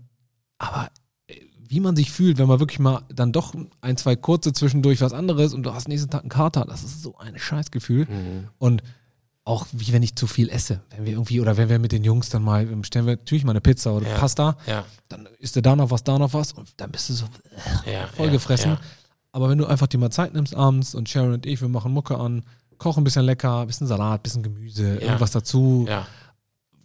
aber 0.58 0.90
äh, 1.26 1.36
wie 1.66 1.80
man 1.80 1.96
sich 1.96 2.12
fühlt, 2.12 2.36
wenn 2.36 2.48
man 2.48 2.60
wirklich 2.60 2.80
mal 2.80 3.00
dann 3.14 3.32
doch 3.32 3.54
ein, 3.80 3.96
zwei 3.96 4.14
kurze 4.14 4.52
zwischendurch 4.52 5.00
was 5.00 5.14
anderes 5.14 5.54
und 5.54 5.62
du 5.62 5.72
hast 5.72 5.88
nächsten 5.88 6.10
Tag 6.10 6.20
einen 6.20 6.28
Kater, 6.28 6.66
das 6.68 6.84
ist 6.84 7.02
so 7.02 7.16
ein 7.16 7.38
Scheißgefühl. 7.38 8.04
Mhm. 8.04 8.48
Und 8.58 8.82
auch 9.48 9.66
wie 9.72 9.92
wenn 9.92 10.02
ich 10.02 10.14
zu 10.14 10.26
viel 10.26 10.50
esse. 10.50 10.82
Wenn 10.90 11.06
wir 11.06 11.12
irgendwie, 11.12 11.40
oder 11.40 11.56
wenn 11.56 11.68
wir 11.70 11.78
mit 11.78 11.92
den 11.92 12.04
Jungs 12.04 12.28
dann 12.28 12.42
mal, 12.42 12.66
stellen 12.84 13.06
wir 13.06 13.16
natürlich 13.16 13.44
mal 13.44 13.52
eine 13.52 13.62
Pizza 13.62 13.94
oder 13.94 14.06
Ja. 14.06 14.18
Pasta, 14.18 14.56
Ja, 14.66 14.84
dann 15.08 15.26
isst 15.38 15.56
du 15.56 15.62
da 15.62 15.74
noch 15.74 15.90
was, 15.90 16.04
da 16.04 16.18
noch 16.18 16.34
was 16.34 16.52
und 16.52 16.68
dann 16.76 16.90
bist 16.90 17.08
du 17.08 17.14
so 17.14 17.24
ja. 17.90 18.06
vollgefressen. 18.08 18.76
Aber 19.32 19.48
wenn 19.48 19.58
du 19.58 19.66
einfach 19.66 19.86
dir 19.86 19.98
mal 19.98 20.10
Zeit 20.10 20.34
nimmst 20.34 20.54
abends 20.54 20.94
und 20.94 21.08
Sharon 21.08 21.32
und 21.32 21.46
ich, 21.46 21.60
wir 21.62 21.68
machen 21.68 21.92
Mucke 21.92 22.18
an, 22.18 22.44
kochen 22.76 23.00
ein 23.00 23.04
bisschen 23.04 23.24
lecker, 23.24 23.64
bisschen 23.66 23.86
Salat, 23.86 24.22
bisschen 24.22 24.42
Gemüse, 24.42 24.96
irgendwas 24.96 25.30
dazu, 25.30 25.86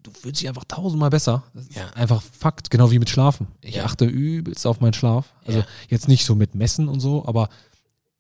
du 0.03 0.11
fühlst 0.11 0.41
dich 0.41 0.47
einfach 0.47 0.63
tausendmal 0.65 1.09
besser. 1.09 1.43
Das 1.53 1.65
ist 1.67 1.75
Ja. 1.75 1.89
einfach 1.95 2.21
Fakt, 2.21 2.69
genau 2.69 2.91
wie 2.91 2.99
mit 2.99 3.09
Schlafen. 3.09 3.47
Ich 3.61 3.81
achte 3.81 4.05
übelst 4.05 4.65
auf 4.67 4.79
meinen 4.79 4.93
Schlaf. 4.93 5.33
Also 5.45 5.63
jetzt 5.89 6.07
nicht 6.07 6.25
so 6.25 6.33
mit 6.35 6.55
Messen 6.55 6.87
und 6.87 6.99
so, 7.01 7.25
aber 7.25 7.49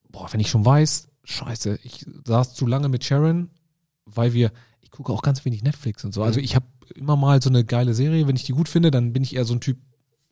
boah, 0.09 0.27
wenn 0.31 0.39
ich 0.41 0.49
schon 0.49 0.65
weiß, 0.65 1.07
scheiße, 1.23 1.79
ich 1.83 2.05
saß 2.25 2.53
zu 2.55 2.67
lange 2.67 2.89
mit 2.89 3.03
Sharon, 3.05 3.49
weil 4.05 4.33
wir, 4.33 4.51
ich 4.81 4.91
gucke 4.91 5.11
auch 5.13 5.21
ganz 5.21 5.43
wenig 5.45 5.63
Netflix 5.63 6.03
und 6.05 6.13
so. 6.13 6.23
Also 6.23 6.39
Mhm. 6.39 6.45
ich 6.45 6.55
habe 6.55 6.65
immer 6.95 7.15
mal 7.15 7.41
so 7.41 7.49
eine 7.49 7.63
geile 7.63 7.93
Serie, 7.93 8.27
wenn 8.27 8.35
ich 8.35 8.43
die 8.43 8.51
gut 8.53 8.69
finde, 8.69 8.91
dann 8.91 9.13
bin 9.13 9.23
ich 9.23 9.35
eher 9.35 9.45
so 9.45 9.53
ein 9.53 9.61
Typ 9.61 9.77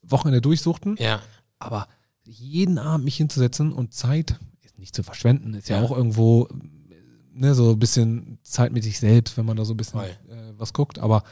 Wochenende 0.04 0.42
durchsuchten. 0.42 0.96
ja. 1.00 1.22
Aber 1.60 1.88
jeden 2.24 2.78
Abend 2.80 3.06
mich 3.06 3.18
hinzusetzen 3.18 3.72
und 3.72 3.94
Zeit 3.94 4.40
nicht 4.78 4.96
zu 4.96 5.04
verschwenden, 5.04 5.54
ist 5.54 5.70
ja, 5.70 5.78
Ja. 5.78 5.84
auch 5.86 5.92
irgendwo 5.96 6.48
ne, 7.34 7.54
so 7.54 7.72
ein 7.72 7.80
bisschen 7.80 8.40
Zeit 8.44 8.72
mit 8.72 8.84
sich 8.84 9.00
selbst, 9.00 9.38
wenn 9.38 9.46
man 9.46 9.58
da 9.58 9.64
so 9.66 9.74
ein 9.74 9.78
bisschen 9.78 10.00
äh, 10.02 10.16
was 10.58 10.74
guckt. 10.74 10.98
Aber 11.00 11.24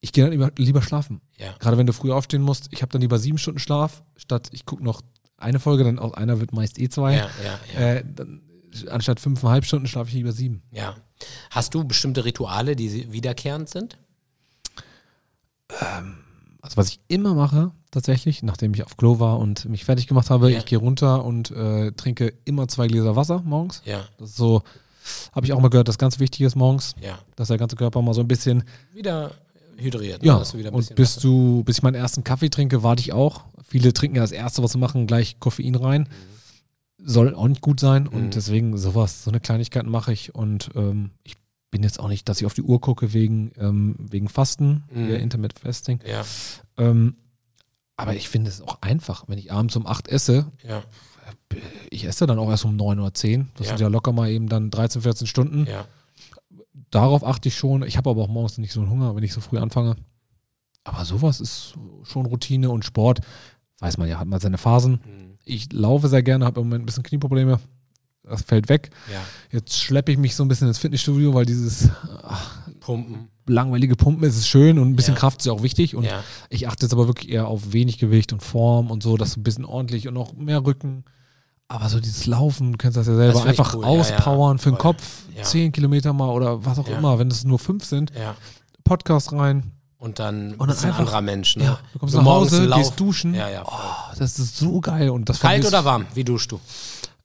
ich 0.00 0.12
gehe 0.12 0.22
dann 0.24 0.32
lieber, 0.32 0.52
lieber 0.56 0.80
schlafen. 0.82 1.20
ja. 1.38 1.52
Gerade 1.58 1.76
wenn 1.76 1.86
du 1.86 1.92
früh 1.92 2.12
aufstehen 2.12 2.42
musst, 2.42 2.68
ich 2.70 2.82
habe 2.82 2.92
dann 2.92 3.00
lieber 3.00 3.18
sieben 3.18 3.38
Stunden 3.38 3.58
Schlaf, 3.58 4.04
statt 4.16 4.48
ich 4.52 4.64
gucke 4.64 4.84
noch 4.84 5.02
eine 5.36 5.58
Folge, 5.58 5.82
dann 5.84 5.98
aus 5.98 6.14
einer 6.14 6.38
wird 6.40 6.52
meist 6.52 6.78
eh 6.78 6.88
zwei. 6.88 7.16
Ja, 7.16 7.28
ja, 7.44 7.60
ja. 7.74 7.80
Äh, 7.94 8.04
dann, 8.14 8.42
anstatt 8.90 9.18
fünfeinhalb 9.20 9.64
Stunden 9.64 9.86
schlafe 9.88 10.08
ich 10.08 10.14
lieber 10.14 10.32
sieben. 10.32 10.62
ja. 10.70 10.94
Hast 11.50 11.74
du 11.74 11.84
bestimmte 11.84 12.24
Rituale, 12.24 12.76
die 12.76 13.12
wiederkehrend 13.12 13.68
sind? 13.68 13.98
Also 16.62 16.76
was 16.76 16.88
ich 16.88 17.00
immer 17.08 17.34
mache, 17.34 17.70
tatsächlich, 17.90 18.42
nachdem 18.42 18.74
ich 18.74 18.84
auf 18.84 18.96
Klo 18.96 19.18
war 19.20 19.38
und 19.38 19.64
mich 19.66 19.84
fertig 19.84 20.06
gemacht 20.06 20.30
habe, 20.30 20.50
Ja. 20.50 20.58
ich 20.58 20.66
gehe 20.66 20.78
runter 20.78 21.24
und 21.24 21.50
äh, 21.50 21.92
trinke 21.92 22.32
immer 22.44 22.68
zwei 22.68 22.86
Gläser 22.88 23.16
Wasser 23.16 23.42
morgens. 23.44 23.82
Ja, 23.84 24.04
Das 24.18 24.30
ist 24.30 24.36
so, 24.36 24.62
habe 25.32 25.46
ich 25.46 25.52
auch 25.52 25.60
mal 25.60 25.68
gehört, 25.68 25.88
das 25.88 25.98
ganz 25.98 26.18
wichtig 26.18 26.42
ist 26.42 26.56
morgens, 26.56 26.94
ja. 27.00 27.18
dass 27.36 27.48
der 27.48 27.58
ganze 27.58 27.76
Körper 27.76 28.02
mal 28.02 28.14
so 28.14 28.20
ein 28.20 28.28
bisschen, 28.28 28.64
Wieder 28.92 29.32
hydriert. 29.76 30.22
ne? 30.22 30.28
ja, 30.28 30.38
Dass 30.38 30.52
du 30.52 30.58
wieder 30.58 30.70
ein 30.70 30.74
und 30.74 30.94
bis 30.94 31.16
du, 31.16 31.62
bis 31.64 31.78
ich 31.78 31.82
meinen 31.82 31.94
ersten 31.94 32.24
Kaffee 32.24 32.48
trinke, 32.48 32.82
warte 32.82 33.00
ich 33.00 33.12
auch. 33.12 33.42
Viele 33.68 33.92
trinken 33.92 34.16
ja 34.16 34.22
das 34.22 34.32
erste, 34.32 34.62
was 34.62 34.72
sie 34.72 34.78
machen, 34.78 35.06
gleich 35.06 35.38
Koffein 35.40 35.74
rein. 35.74 36.08
Soll 36.98 37.34
auch 37.34 37.48
nicht 37.48 37.60
gut 37.60 37.78
sein 37.80 38.04
Mhm. 38.04 38.08
und 38.08 38.34
deswegen 38.34 38.76
sowas, 38.78 39.24
so 39.24 39.30
eine 39.30 39.40
Kleinigkeit 39.40 39.86
mache 39.86 40.12
ich 40.12 40.34
und 40.34 40.70
ähm, 40.74 41.10
ich 41.24 41.36
bin 41.70 41.82
jetzt 41.82 42.00
auch 42.00 42.08
nicht, 42.08 42.28
dass 42.28 42.40
ich 42.40 42.46
auf 42.46 42.54
die 42.54 42.62
Uhr 42.62 42.80
gucke 42.80 43.12
wegen, 43.12 43.52
ähm, 43.58 43.96
wegen 43.98 44.28
Fasten, 44.28 44.84
Mhm. 44.90 45.10
Intermittent 45.10 45.58
Fasting. 45.60 46.00
Ja, 46.06 46.24
Ähm, 46.78 47.16
aber 47.96 48.14
ich 48.14 48.28
finde 48.28 48.50
es 48.50 48.60
auch 48.62 48.80
einfach, 48.82 49.24
wenn 49.26 49.38
ich 49.38 49.52
abends 49.52 49.76
um 49.76 49.86
8 49.86 50.08
esse, 50.08 50.50
ja, 50.66 50.82
ich 51.90 52.04
esse 52.04 52.26
dann 52.26 52.38
auch 52.38 52.48
erst 52.50 52.64
um 52.64 52.76
9 52.76 52.98
oder 53.00 53.12
10. 53.14 53.48
Das 53.56 53.66
Ja. 53.66 53.72
sind 53.72 53.80
ja 53.82 53.88
locker 53.88 54.12
mal 54.12 54.30
eben 54.30 54.48
dann 54.48 54.70
13, 54.70 55.02
14 55.02 55.26
Stunden. 55.26 55.66
ja. 55.66 55.86
Darauf 56.90 57.24
achte 57.24 57.48
ich 57.48 57.56
schon. 57.56 57.82
Ich 57.82 57.96
habe 57.96 58.10
aber 58.10 58.22
auch 58.22 58.28
morgens 58.28 58.58
nicht 58.58 58.72
so 58.72 58.80
einen 58.80 58.90
Hunger, 58.90 59.16
wenn 59.16 59.22
ich 59.24 59.32
so 59.32 59.40
früh 59.40 59.58
anfange. 59.58 59.96
Aber 60.84 61.04
sowas 61.04 61.40
ist 61.40 61.74
schon 62.04 62.26
Routine 62.26 62.70
und 62.70 62.84
Sport. 62.84 63.20
Weiß 63.80 63.98
man 63.98 64.08
ja, 64.08 64.18
hat 64.20 64.28
man 64.28 64.40
seine 64.40 64.56
Phasen. 64.58 64.92
Mhm. 65.04 65.25
Ich 65.48 65.72
laufe 65.72 66.08
sehr 66.08 66.22
gerne, 66.22 66.44
habe 66.44 66.60
im 66.60 66.66
Moment 66.66 66.82
ein 66.82 66.86
bisschen 66.86 67.04
Knieprobleme. 67.04 67.60
Das 68.24 68.42
fällt 68.42 68.68
weg. 68.68 68.90
Ja. 69.12 69.20
Jetzt 69.52 69.76
schleppe 69.78 70.10
ich 70.10 70.18
mich 70.18 70.34
so 70.34 70.44
ein 70.44 70.48
bisschen 70.48 70.66
ins 70.66 70.78
Fitnessstudio, 70.78 71.32
weil 71.32 71.46
dieses 71.46 71.88
ach, 72.24 72.68
Pumpen. 72.80 73.28
langweilige 73.46 73.94
Pumpen. 73.94 74.24
Es 74.28 74.36
ist 74.36 74.48
schön 74.48 74.80
und 74.80 74.88
ein 74.90 74.96
bisschen 74.96 75.14
Ja. 75.14 75.20
Kraft 75.20 75.38
ist 75.40 75.46
ja 75.46 75.52
auch 75.52 75.62
wichtig. 75.62 75.94
Und 75.94 76.02
Ja. 76.04 76.24
ich 76.50 76.66
achte 76.66 76.84
jetzt 76.84 76.92
aber 76.92 77.06
wirklich 77.06 77.30
eher 77.30 77.46
auf 77.46 77.72
wenig 77.72 77.98
Gewicht 77.98 78.32
und 78.32 78.42
Form 78.42 78.90
und 78.90 79.04
so, 79.04 79.16
dass 79.16 79.36
ein 79.36 79.44
bisschen 79.44 79.64
ordentlich 79.64 80.08
und 80.08 80.16
auch 80.16 80.32
mehr 80.34 80.64
Rücken. 80.66 81.04
Aber 81.68 81.88
so 81.88 82.00
dieses 82.00 82.26
Laufen, 82.26 82.72
du 82.72 82.78
kennst 82.78 82.96
das 82.96 83.06
ja 83.06 83.14
selber, 83.14 83.34
Das 83.38 83.46
einfach 83.46 83.74
cool, 83.76 83.84
auspowern 83.84 84.58
für 84.58 84.70
den. 84.72 84.78
Kopf, 84.78 85.22
zehn 85.42 85.70
Kilometer 85.70 86.12
mal 86.12 86.30
oder 86.30 86.64
was 86.64 86.80
auch 86.80 86.88
immer, 86.88 87.20
wenn 87.20 87.28
es 87.28 87.44
nur 87.44 87.60
fünf 87.60 87.84
sind, 87.84 88.10
Ja. 88.18 88.34
Podcast 88.82 89.32
rein. 89.32 89.70
Und 89.98 90.18
dann 90.18 90.56
dann 90.58 90.66
bist 90.68 90.80
du 90.82 90.84
ein 90.84 90.88
einfach- 90.90 90.98
anderer 91.00 91.20
Mensch. 91.22 91.56
Ne? 91.56 91.64
Ja, 91.64 91.78
du 91.92 91.98
kommst 91.98 92.12
So 92.14 92.20
nach 92.20 92.26
Hause, 92.26 92.68
gehst 92.68 93.00
duschen. 93.00 93.34
Ja, 93.34 93.48
ja. 93.48 93.62
Oh, 93.66 94.14
das 94.18 94.38
ist 94.38 94.56
so 94.58 94.80
geil. 94.80 95.08
Und 95.10 95.28
das 95.28 95.40
Kalt 95.40 95.64
oder 95.66 95.84
warm? 95.84 96.06
Wie 96.14 96.22
duschst 96.24 96.52
du? 96.52 96.60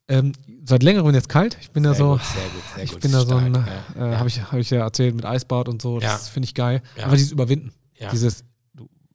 Ähm, 0.08 0.32
seit 0.64 0.82
längerem 0.82 1.14
jetzt 1.14 1.28
kalt. 1.28 1.56
Ich 1.60 1.70
bin 1.70 1.84
ja 1.84 1.90
Sehr 1.94 1.98
so, 2.04 2.12
gut, 2.12 2.20
sehr 2.24 2.42
gut, 2.44 2.62
sehr 2.74 2.84
ich 2.84 2.92
gut. 2.92 3.00
bin 3.00 3.12
da 3.12 3.20
so 3.24 3.36
ein, 3.36 3.54
äh, 3.54 4.16
habe 4.16 4.28
ich, 4.28 4.40
hab 4.42 4.54
ich 4.58 4.70
ja 4.70 4.80
erzählt 4.80 5.14
mit 5.14 5.24
Eisbad 5.24 5.68
und 5.68 5.80
so. 5.82 6.00
Das 6.00 6.28
finde 6.28 6.46
ich 6.46 6.54
geil. 6.54 6.82
Aber 7.02 7.14
dieses 7.16 7.32
Überwinden. 7.32 7.72
Dieses, 8.10 8.44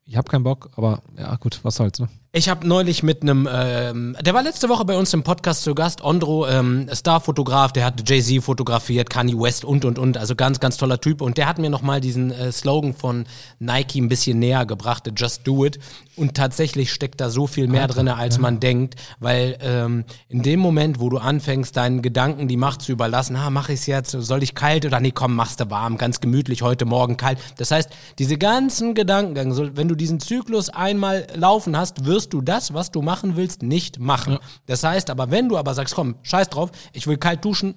ich 0.06 0.16
habe 0.16 0.30
keinen 0.32 0.44
Bock, 0.44 0.70
aber 0.78 1.02
ja 1.18 1.36
gut, 1.36 1.60
was 1.64 1.76
soll's, 1.76 2.00
ne? 2.00 2.08
Ich 2.38 2.50
habe 2.50 2.68
neulich 2.68 3.02
mit 3.02 3.24
einem, 3.24 3.50
ähm, 3.52 4.16
der 4.22 4.36
war 4.36 4.44
letzte 4.44 4.70
Woche 4.70 4.86
bei 4.86 4.96
uns 4.96 5.12
im 5.12 5.24
Podcast 5.24 5.64
zu 5.64 5.74
Gast, 5.74 6.04
Ondro, 6.04 6.46
ähm, 6.48 6.88
Starfotograf, 6.94 7.74
der 7.74 7.84
hat 7.84 8.08
Jay-Z 8.08 8.44
fotografiert, 8.44 9.10
Kanye 9.10 9.34
West 9.34 9.66
und, 9.66 9.86
und, 9.86 9.98
und, 9.98 10.20
also 10.20 10.36
ganz, 10.36 10.60
ganz 10.60 10.78
toller 10.78 11.02
Typ. 11.02 11.22
Und 11.22 11.40
der 11.40 11.48
hat 11.48 11.58
mir 11.58 11.72
nochmal 11.72 12.00
diesen 12.00 12.30
äh, 12.30 12.52
Slogan 12.52 12.94
von 12.94 13.26
Nike 13.58 14.00
ein 14.00 14.08
bisschen 14.08 14.38
näher 14.38 14.68
gebracht, 14.68 15.12
Just 15.18 15.48
Do 15.48 15.66
It. 15.66 15.80
Und 16.16 16.36
tatsächlich 16.36 16.92
steckt 16.94 17.22
da 17.22 17.32
so 17.32 17.48
viel 17.48 17.68
mehr 17.68 17.88
drin, 17.88 18.08
als 18.08 18.38
man 18.40 18.60
denkt, 18.60 18.96
weil 19.20 19.58
ähm, 19.62 20.04
in 20.30 20.42
dem 20.44 20.60
Moment, 20.60 21.00
wo 21.00 21.10
du 21.10 21.18
anfängst, 21.18 21.78
deinen 21.78 22.02
Gedanken 22.02 22.48
die 22.48 22.58
Macht 22.58 22.82
zu 22.84 22.92
überlassen, 22.92 23.36
ah, 23.36 23.50
mache 23.50 23.74
ich 23.74 23.82
es 23.82 23.86
jetzt, 23.88 24.12
soll 24.12 24.42
ich 24.42 24.56
kalt 24.56 24.86
oder 24.86 25.00
nee, 25.00 25.12
komm, 25.12 25.36
machst 25.36 25.60
du 25.60 25.70
warm, 25.70 25.98
ganz 25.98 26.20
gemütlich, 26.20 26.64
heute 26.64 26.86
Morgen 26.86 27.18
kalt. 27.18 27.38
Das 27.58 27.70
heißt, 27.70 27.90
diese 28.18 28.38
ganzen 28.38 28.96
Gedankengang, 28.96 29.54
so, 29.54 29.76
wenn 29.76 29.88
du 29.88 29.96
diesen 29.96 30.20
Zyklus 30.20 30.70
einmal 30.70 31.28
laufen 31.36 31.78
hast, 31.78 32.06
wirst 32.06 32.27
du 32.34 32.42
das, 32.42 32.74
was 32.74 32.92
du 32.92 33.02
machen 33.02 33.36
willst, 33.36 33.62
nicht 33.64 34.00
machen. 34.00 34.38
Das 34.66 34.84
heißt 34.84 35.10
aber, 35.10 35.32
wenn 35.32 35.50
du 35.50 35.58
aber 35.58 35.74
sagst, 35.74 35.96
komm, 35.96 36.16
scheiß 36.24 36.50
drauf, 36.50 36.72
ich 36.94 37.08
will 37.08 37.18
kalt 37.18 37.44
duschen, 37.46 37.76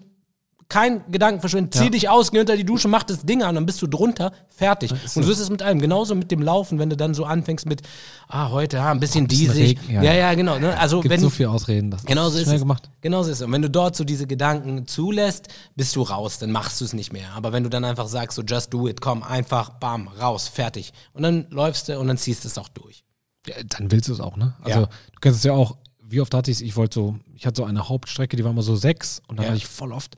kein 0.69 1.03
Gedanken 1.11 1.41
verschwinden, 1.41 1.73
zieh 1.73 1.85
Ja. 1.87 1.91
dich 1.91 2.09
aus, 2.09 2.31
geh 2.31 2.39
unter 2.39 2.57
die 2.57 2.63
Dusche, 2.65 2.87
mach 2.87 3.03
das 3.03 3.23
Ding 3.27 3.43
an, 3.43 3.57
dann 3.57 3.67
bist 3.67 3.83
du 3.83 3.89
drunter, 3.89 4.31
fertig. 4.49 4.93
Und 4.93 5.25
so 5.25 5.33
ist 5.33 5.41
es 5.41 5.51
mit 5.51 5.63
allem. 5.63 5.81
Genauso 5.81 6.15
mit 6.15 6.31
dem 6.31 6.41
Laufen, 6.43 6.79
wenn 6.79 6.89
du 6.89 6.97
dann 6.97 7.13
so 7.13 7.25
anfängst 7.25 7.67
mit, 7.67 7.83
ah, 8.29 8.51
heute, 8.51 8.81
ah, 8.81 8.93
ein 8.93 9.01
bisschen 9.01 9.27
diesig. 9.27 9.81
Ja. 9.89 10.01
Ja, 10.01 10.13
ja, 10.15 10.35
genau. 10.35 10.61
Ne? 10.61 10.79
Also 10.79 11.01
Gibt 11.01 11.11
wenn, 11.13 11.21
so 11.21 11.29
viel 11.29 11.47
Ausreden. 11.47 11.91
Das 11.91 12.05
Genau 12.05 12.29
so 12.31 12.37
ist 12.39 12.45
schnell 12.45 12.55
es. 12.55 12.61
gemacht. 12.63 12.89
Genau 13.01 13.25
so 13.25 13.31
ist 13.33 13.39
es. 13.41 13.43
Und 13.45 13.51
wenn 13.53 13.63
du 13.63 13.69
dort 13.69 13.97
so 13.97 14.05
diese 14.05 14.29
Gedanken 14.29 14.87
zulässt, 14.87 15.49
bist 15.75 15.97
du 15.97 16.03
raus, 16.03 16.39
dann 16.39 16.53
machst 16.53 16.81
du 16.81 16.85
es 16.85 16.93
nicht 16.93 17.13
mehr. 17.13 17.31
Aber 17.35 17.53
wenn 17.53 17.65
du 17.65 17.69
dann 17.69 17.85
einfach 17.85 18.07
sagst, 18.07 18.37
so 18.37 18.43
just 18.43 18.73
do 18.73 18.87
it, 18.87 19.01
komm, 19.01 19.25
einfach, 19.25 19.71
bam, 19.71 20.07
raus, 20.21 20.47
fertig. 20.47 20.93
Und 21.15 21.25
dann 21.25 21.47
läufst 21.51 21.89
du 21.89 21.99
und 21.99 22.07
dann 22.07 22.17
ziehst 22.17 22.45
du 22.45 22.49
es 22.49 22.57
auch 22.59 22.69
durch. 22.69 23.03
Ja, 23.47 23.55
dann 23.69 23.91
willst 23.91 24.09
du 24.09 24.13
es 24.13 24.21
auch, 24.21 24.37
ne? 24.37 24.55
Also 24.63 24.81
Ja. 24.81 24.87
du 24.87 25.21
kennst 25.21 25.39
es 25.39 25.45
ja 25.45 25.53
auch, 25.53 25.77
wie 26.03 26.21
oft 26.21 26.35
hatte 26.35 26.51
ich 26.51 26.59
es, 26.59 26.61
ich 26.63 26.77
wollte 26.77 26.95
so, 26.95 27.17
ich 27.35 27.47
hatte 27.47 27.63
so 27.63 27.65
eine 27.65 27.89
Hauptstrecke, 27.89 28.37
die 28.37 28.45
war 28.45 28.51
immer 28.51 28.63
so 28.63 28.77
sechs 28.77 29.23
und 29.29 29.37
dann 29.39 29.45
Ja. 29.45 29.51
hatte 29.51 29.59
ich 29.59 29.67
voll 29.67 29.93
oft, 29.93 30.17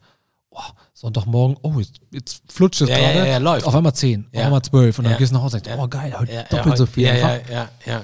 oh, 0.50 0.58
Sonntagmorgen, 0.94 1.56
oh, 1.62 1.78
jetzt, 1.78 2.00
jetzt 2.10 2.42
flutscht 2.52 2.80
es 2.82 2.88
Ja, 2.88 2.98
gerade. 2.98 3.18
ja, 3.18 3.26
ja, 3.26 3.38
läuft. 3.38 3.66
Auf 3.66 3.74
einmal 3.74 3.94
zehn, 3.94 4.26
auf 4.34 4.40
einmal 4.40 4.62
zwölf 4.62 4.98
und 4.98 5.04
dann 5.04 5.16
gehst 5.18 5.30
du 5.32 5.36
nach 5.36 5.42
Hause 5.42 5.58
und 5.58 5.66
denkst, 5.66 5.80
oh 5.82 5.88
geil, 5.88 6.14
heute 6.18 6.44
doppelt 6.50 6.76
so 6.76 6.86
viel. 6.86 7.04
Ja, 7.04 7.14
ja, 7.16 7.40
ja, 7.50 7.68
ja. 7.86 7.98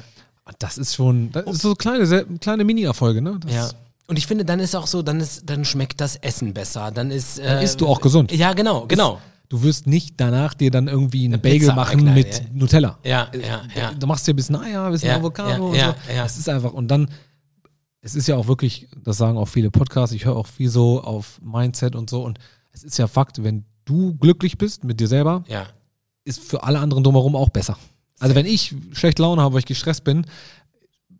Und 0.44 0.54
Das 0.61 0.78
ist 0.78 0.94
schon, 0.94 1.31
das 1.33 1.44
ist 1.46 1.62
so 1.62 1.74
kleine, 1.74 2.07
sehr, 2.07 2.24
kleine 2.40 2.64
Mini-Erfolge, 2.64 3.20
ne? 3.20 3.38
Das 3.42 3.52
Ja. 3.54 3.70
Und 4.07 4.16
ich 4.16 4.26
finde, 4.26 4.46
dann 4.46 4.59
ist 4.61 4.74
auch 4.74 4.87
so, 4.87 5.02
dann 5.02 5.20
ist, 5.20 5.42
dann 5.50 5.66
schmeckt 5.66 6.00
das 6.00 6.16
Essen 6.16 6.54
besser. 6.54 6.90
Dann 6.90 7.11
ist. 7.11 7.38
Äh, 7.38 7.62
isst 7.62 7.83
du 7.83 7.87
auch 7.87 8.00
gesund. 8.00 8.33
Ja, 8.33 8.54
genau, 8.54 8.87
genau. 8.87 9.20
Du 9.48 9.62
wirst 9.62 9.87
nicht 9.87 10.14
danach 10.18 10.52
dir 10.54 10.70
dann 10.70 10.88
irgendwie 10.88 11.24
einen 11.24 11.34
Eine 11.34 11.42
Bagel 11.42 11.58
Pizza 11.61 11.74
machen 11.74 11.92
wegknallen, 12.00 12.14
mit 12.18 12.34
ja. 12.34 12.44
Nutella. 12.52 12.98
Ja, 13.04 13.30
ja, 13.34 13.62
ja. 13.74 13.92
Du 13.94 14.06
machst 14.06 14.26
dir 14.26 14.34
ein 14.34 14.37
bisschen 14.37 14.56
Eier, 14.56 14.84
ein 14.84 14.92
bisschen 14.92 15.08
Ja, 15.08 15.16
Avocado 15.16 15.50
ja, 15.50 15.58
und 15.58 15.74
ja, 15.74 15.96
so. 16.06 16.12
ja. 16.12 16.24
Es 16.26 16.37
ist 16.37 16.48
einfach, 16.48 16.72
und 16.74 16.88
dann, 16.88 17.08
es 18.02 18.14
ist 18.14 18.28
ja 18.28 18.37
auch 18.37 18.46
wirklich, 18.46 18.88
das 19.02 19.16
sagen 19.16 19.38
auch 19.38 19.46
viele 19.48 19.70
Podcasts, 19.70 20.14
ich 20.14 20.26
höre 20.26 20.37
auch 20.37 20.46
viel 20.46 20.68
so 20.68 21.02
auf 21.02 21.40
Mindset 21.42 21.96
und 21.96 22.11
so. 22.11 22.22
Und 22.24 22.38
es 22.72 22.84
ist 22.84 22.98
ja 22.98 23.06
Fakt, 23.06 23.42
wenn 23.42 23.64
du 23.87 24.14
glücklich 24.16 24.58
bist 24.58 24.84
mit 24.84 25.00
dir 25.00 25.08
selber, 25.08 25.44
Ja. 25.48 25.66
ist 26.24 26.40
für 26.40 26.62
alle 26.64 26.78
anderen 26.80 27.02
drumherum 27.02 27.34
auch 27.34 27.48
besser. 27.48 27.78
Also 28.20 28.34
wenn 28.34 28.44
ich 28.46 28.74
schlechte 28.92 29.22
Laune 29.22 29.40
habe, 29.40 29.54
weil 29.54 29.61
ich 29.61 29.66
gestresst 29.66 30.04
bin, 30.04 30.26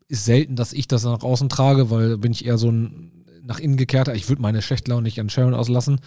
ist 0.09 0.25
selten, 0.27 0.55
dass 0.57 0.73
ich 0.75 0.87
das 0.87 1.05
nach 1.05 1.23
außen 1.23 1.49
trage, 1.49 1.91
weil 1.91 2.19
bin 2.19 2.33
ich 2.33 2.45
eher 2.45 2.59
so 2.59 2.71
ein 2.71 3.25
nach 3.43 3.59
innen 3.59 3.79
gekehrter. 3.79 4.15
Ich 4.15 4.29
würde 4.29 4.43
meine 4.43 4.61
schlechte 4.61 4.91
Laune 4.91 5.05
nicht 5.05 5.19
an 5.21 5.31
Sharon 5.31 5.55
auslassen. 5.55 6.01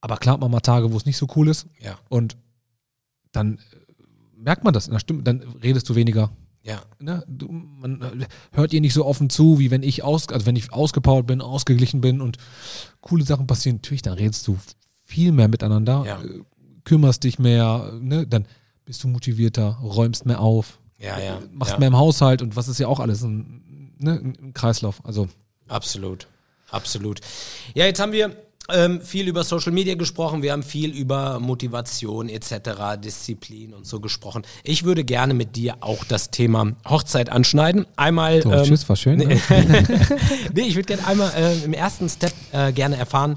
Aber 0.00 0.16
klar 0.18 0.34
hat 0.34 0.40
man 0.40 0.50
mal 0.50 0.60
Tage, 0.60 0.92
wo 0.92 0.96
es 0.96 1.06
nicht 1.06 1.16
so 1.16 1.26
cool 1.36 1.48
ist. 1.48 1.66
Ja. 1.80 1.98
Und 2.08 2.36
dann 3.32 3.58
äh, 3.58 3.60
merkt 4.36 4.64
man 4.64 4.72
das 4.74 4.86
in 4.86 4.92
der 4.92 5.00
Stimme, 5.00 5.22
dann 5.22 5.40
redest 5.62 5.88
du 5.88 5.94
weniger. 5.94 6.30
Ja. 6.62 6.82
Ne? 6.98 7.24
Du, 7.28 7.48
man 7.50 8.02
äh, 8.02 8.26
hört 8.52 8.72
ihr 8.72 8.80
nicht 8.80 8.94
so 8.94 9.04
offen 9.06 9.30
zu, 9.30 9.58
wie 9.58 9.70
wenn 9.70 9.82
ich 9.82 10.02
aus, 10.02 10.28
also 10.28 10.46
wenn 10.46 10.56
ich 10.56 10.72
ausgepowert 10.72 11.26
bin, 11.26 11.40
ausgeglichen 11.40 12.00
bin 12.00 12.20
und 12.20 12.38
coole 13.00 13.24
Sachen 13.24 13.46
passieren. 13.46 13.76
Natürlich, 13.76 14.02
dann 14.02 14.14
redest 14.14 14.46
du 14.48 14.58
viel 15.04 15.32
mehr 15.32 15.48
miteinander, 15.48 16.04
Ja. 16.04 16.20
äh, 16.22 16.40
kümmerst 16.84 17.24
dich 17.24 17.38
mehr, 17.38 17.92
ne? 18.00 18.26
dann 18.26 18.46
bist 18.84 19.02
du 19.04 19.08
motivierter, 19.08 19.78
räumst 19.82 20.26
mehr 20.26 20.40
auf, 20.40 20.78
Ja, 20.98 21.18
ja. 21.18 21.40
machst 21.52 21.78
mehr 21.78 21.88
im 21.88 21.96
Haushalt 21.96 22.42
und 22.42 22.54
was 22.56 22.68
ist 22.68 22.78
ja 22.78 22.86
auch 22.88 23.00
alles 23.00 23.22
ein, 23.22 23.94
ne? 23.98 24.12
ein 24.22 24.52
Kreislauf. 24.54 25.04
Also 25.04 25.28
Absolut, 25.68 26.28
absolut. 26.70 27.20
Ja, 27.74 27.86
jetzt 27.86 27.98
haben 28.00 28.12
wir 28.12 28.36
ähm, 28.72 29.00
viel 29.00 29.28
über 29.28 29.44
Social 29.44 29.72
Media 29.72 29.94
gesprochen, 29.94 30.42
wir 30.42 30.52
haben 30.52 30.62
viel 30.62 30.90
über 30.90 31.38
Motivation 31.40 32.28
etc., 32.28 32.98
Disziplin 33.02 33.74
und 33.74 33.86
so 33.86 34.00
gesprochen. 34.00 34.42
Ich 34.64 34.84
würde 34.84 35.04
gerne 35.04 35.34
mit 35.34 35.56
dir 35.56 35.76
auch 35.80 36.04
das 36.04 36.30
Thema 36.30 36.72
Hochzeit 36.88 37.30
anschneiden. 37.30 37.86
Einmal. 37.96 38.42
so, 38.42 38.52
ähm, 38.52 38.64
tschüss, 38.64 38.88
war 38.88 38.96
schön. 38.96 39.18
Ne? 39.18 39.40
nee, 40.54 40.62
ich 40.62 40.74
würde 40.74 40.86
gerne 40.86 41.06
einmal 41.06 41.32
äh, 41.36 41.64
im 41.64 41.72
ersten 41.72 42.08
Step 42.08 42.32
äh, 42.52 42.72
gerne 42.72 42.96
erfahren, 42.96 43.36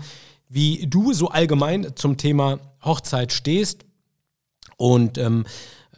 wie 0.50 0.88
du 0.88 1.13
so 1.13 1.30
allgemein 1.30 1.96
zum 1.96 2.18
Thema 2.18 2.60
Hochzeit 2.84 3.32
stehst 3.34 3.86
und 4.78 5.18
ähm, 5.18 5.46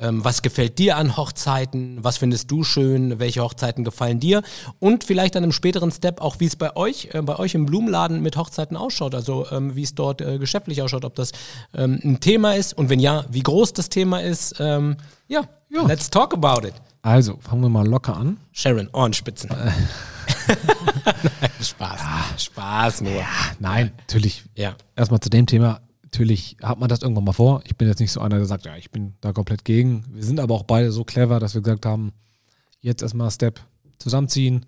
ähm, 0.01 0.23
was 0.25 0.41
gefällt 0.41 0.79
dir 0.79 0.97
an 0.97 1.15
Hochzeiten, 1.15 2.03
was 2.03 2.17
findest 2.17 2.51
du 2.51 2.63
schön, 2.63 3.19
welche 3.19 3.41
Hochzeiten 3.41 3.83
gefallen 3.83 4.19
dir 4.19 4.41
und 4.79 5.03
vielleicht 5.03 5.35
dann 5.35 5.43
im 5.43 5.51
späteren 5.51 5.91
Step 5.91 6.19
auch, 6.21 6.39
wie 6.39 6.45
es 6.45 6.55
bei 6.55 6.75
euch, 6.75 7.09
äh, 7.13 7.21
bei 7.21 7.37
euch 7.39 7.55
im 7.55 7.65
Blumenladen 7.65 8.21
mit 8.21 8.35
Hochzeiten 8.35 8.75
ausschaut, 8.75 9.15
also 9.15 9.45
ähm, 9.51 9.75
wie 9.75 9.83
es 9.83 9.95
dort 9.95 10.21
äh, 10.21 10.37
geschäftlich 10.39 10.81
ausschaut, 10.81 11.05
ob 11.05 11.15
das 11.15 11.31
ähm, 11.73 11.99
ein 12.03 12.19
Thema 12.19 12.55
ist 12.55 12.73
und 12.73 12.89
wenn 12.89 12.99
ja, 12.99 13.25
wie 13.29 13.41
groß 13.43 13.73
das 13.73 13.89
Thema 13.89 14.21
ist. 14.21 14.55
Ähm, 14.59 14.97
ja, 15.27 15.43
Ja. 15.69 15.83
let's 15.85 16.09
talk 16.09 16.33
about 16.33 16.67
it. 16.67 16.73
Also, 17.03 17.37
fangen 17.39 17.61
wir 17.63 17.69
mal 17.69 17.87
locker 17.87 18.15
an. 18.15 18.37
Sharon, 18.51 18.87
Ohrenspitzen. 18.93 19.49
Nein, 20.47 21.49
Spaß. 21.61 22.01
Spaß 22.37 23.01
nur. 23.01 23.23
Nein, 23.59 23.91
natürlich. 24.01 24.43
Ja. 24.55 24.75
Erstmal 24.95 25.19
zu 25.19 25.29
dem 25.29 25.45
Thema. 25.47 25.81
Natürlich 26.12 26.58
hat 26.62 26.80
man 26.80 26.89
das 26.89 27.02
irgendwann 27.02 27.24
mal 27.24 27.32
vor. 27.32 27.62
Ich 27.65 27.78
bin 27.78 27.88
jetzt 27.88 28.00
nicht 28.00 28.12
so 28.12 28.19
einer, 28.19 28.36
der 28.38 28.45
sagt, 28.45 28.65
ja, 28.65 28.76
ich 28.76 28.91
bin 28.91 29.13
da 29.21 29.32
komplett 29.32 29.63
gegen. 29.63 30.06
Wir 30.12 30.24
sind 30.24 30.39
aber 30.41 30.56
auch 30.56 30.63
beide 30.63 30.91
so 30.91 31.06
clever, 31.06 31.39
dass 31.39 31.54
wir 31.54 31.62
gesagt 31.62 31.86
haben, 31.86 32.12
jetzt 32.82 33.02
erstmal 33.02 33.32
Step 33.32 33.62
zusammenziehen, 33.97 34.65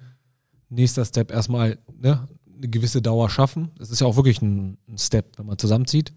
nächster 0.70 1.04
Step 1.04 1.32
erstmal 1.32 1.80
ne, 2.00 2.28
eine 2.56 2.70
gewisse 2.70 3.02
Dauer 3.02 3.30
schaffen. 3.30 3.72
Das 3.78 3.90
ist 3.90 4.00
ja 4.00 4.08
auch 4.08 4.16
wirklich 4.16 4.42
ein, 4.42 4.78
ein 4.88 4.98
Step, 4.98 5.38
wenn 5.38 5.46
man 5.46 5.58
zusammenzieht. 5.58 6.14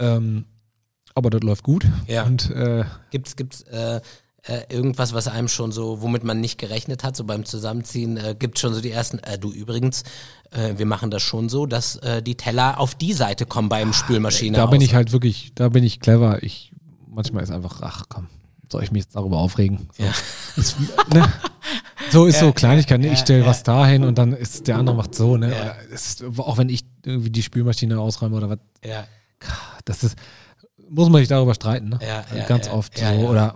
Ähm, 0.00 0.46
aber 1.14 1.30
das 1.30 1.42
läuft 1.42 1.62
gut. 1.62 1.86
Ja. 2.08 2.24
Und 2.24 2.50
äh, 2.50 2.84
Gibt's, 3.10 3.36
gibt's 3.36 3.62
äh, 3.62 4.00
äh, 4.48 4.62
irgendwas, 4.74 5.12
was 5.12 5.28
einem 5.28 5.48
schon 5.48 5.72
so, 5.72 6.02
womit 6.02 6.24
man 6.24 6.40
nicht 6.40 6.58
gerechnet 6.58 7.04
hat, 7.04 7.16
so 7.16 7.24
beim 7.24 7.44
Zusammenziehen, 7.44 8.16
äh, 8.16 8.34
gibt 8.38 8.58
schon 8.58 8.74
so 8.74 8.80
die 8.80 8.90
ersten, 8.90 9.18
äh, 9.20 9.38
du 9.38 9.52
übrigens, 9.52 10.02
äh, 10.50 10.74
wir 10.76 10.86
machen 10.86 11.10
das 11.10 11.22
schon 11.22 11.48
so, 11.48 11.66
dass 11.66 11.96
äh, 11.96 12.22
die 12.22 12.36
Teller 12.36 12.80
auf 12.80 12.94
die 12.94 13.12
Seite 13.12 13.46
kommen 13.46 13.68
beim 13.68 13.92
Spülmaschine. 13.92 14.56
da 14.56 14.66
bin 14.66 14.80
ich 14.80 14.94
halt 14.94 15.12
wirklich, 15.12 15.52
da 15.54 15.68
bin 15.68 15.84
ich 15.84 16.00
clever. 16.00 16.42
Ich 16.42 16.72
manchmal 17.18 17.42
ist 17.42 17.50
einfach, 17.50 17.80
ach 17.82 18.04
komm, 18.08 18.28
soll 18.70 18.82
ich 18.84 18.92
mich 18.92 19.02
jetzt 19.04 19.16
darüber 19.16 19.38
aufregen? 19.38 19.88
So, 19.96 20.04
Ja. 20.04 20.12
ist, 20.56 20.76
ne? 21.12 21.32
so 22.10 22.26
ist 22.26 22.38
so 22.40 22.52
Kleinigkeit. 22.52 23.00
ne? 23.00 23.08
ja, 23.08 23.12
ich 23.12 23.18
stelle 23.18 23.40
ja. 23.40 23.46
was 23.46 23.62
dahin 23.62 24.04
und 24.04 24.18
dann 24.18 24.32
ist 24.32 24.68
der 24.68 24.78
andere 24.78 24.96
macht 24.96 25.14
so. 25.14 25.36
Ne? 25.36 25.50
Ja. 25.50 25.72
Ist, 25.92 26.24
auch 26.38 26.58
wenn 26.58 26.68
ich 26.68 26.84
irgendwie 27.04 27.30
die 27.30 27.42
Spülmaschine 27.42 27.98
ausräume 27.98 28.36
oder 28.36 28.50
was, 28.50 28.58
Ja, 28.84 29.06
das 29.84 30.04
ist, 30.04 30.16
muss 30.88 31.08
man 31.08 31.20
nicht 31.20 31.30
darüber 31.30 31.54
streiten. 31.54 31.90
Ne? 31.90 31.98
Ja, 32.02 32.24
ja, 32.36 32.44
Ganz 32.46 32.66
ja, 32.66 32.72
oft 32.72 32.98
ja, 33.00 33.14
so. 33.14 33.28
Oder 33.28 33.54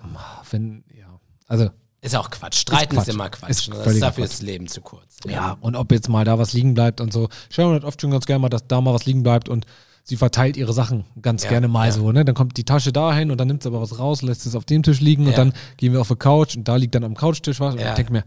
wenn, 0.50 0.84
ja, 0.96 1.06
also 1.48 1.70
ist 2.00 2.16
auch 2.16 2.30
Quatsch. 2.30 2.56
Streiten 2.56 2.96
ist, 2.96 3.04
Quatsch. 3.04 3.14
immer 3.14 3.30
Quatsch. 3.30 3.50
Ist 3.50 3.68
ne? 3.68 3.76
das 3.76 4.00
dafür 4.00 4.24
Quatsch. 4.24 4.32
ist 4.32 4.40
das 4.40 4.42
Leben 4.42 4.66
zu 4.66 4.80
kurz. 4.80 5.18
Ja, 5.28 5.56
und 5.60 5.76
ob 5.76 5.92
jetzt 5.92 6.08
mal 6.08 6.24
da 6.24 6.36
was 6.36 6.52
liegen 6.52 6.74
bleibt 6.74 7.00
und 7.00 7.12
so. 7.12 7.28
Sharon 7.48 7.74
hat 7.74 7.84
oft 7.84 8.00
schon 8.00 8.10
ganz 8.10 8.26
gerne 8.26 8.40
mal, 8.40 8.48
dass 8.48 8.66
da 8.66 8.80
mal 8.80 8.92
was 8.92 9.06
liegen 9.06 9.22
bleibt 9.22 9.48
und 9.48 9.66
sie 10.02 10.16
verteilt 10.16 10.56
ihre 10.56 10.72
Sachen 10.72 11.04
ganz 11.20 11.46
gerne 11.46 11.68
mal 11.68 11.92
so, 11.92 12.10
ne? 12.10 12.24
Dann 12.24 12.34
kommt 12.34 12.56
die 12.56 12.64
Tasche 12.64 12.92
dahin 12.92 13.30
und 13.30 13.38
dann 13.38 13.46
nimmt 13.46 13.62
sie 13.62 13.68
aber 13.68 13.80
was 13.80 14.00
raus, 14.00 14.22
lässt 14.22 14.46
es 14.46 14.56
auf 14.56 14.64
dem 14.64 14.82
Tisch 14.82 15.00
liegen 15.00 15.28
und 15.28 15.38
dann 15.38 15.52
gehen 15.76 15.92
wir 15.92 16.00
auf 16.00 16.08
die 16.08 16.16
Couch 16.16 16.56
und 16.56 16.66
da 16.66 16.74
liegt 16.74 16.96
dann 16.96 17.04
am 17.04 17.14
Couchtisch 17.14 17.60
was. 17.60 17.74
Und 17.74 17.80
ich 17.80 17.94
denke 17.94 18.12
mir, 18.12 18.24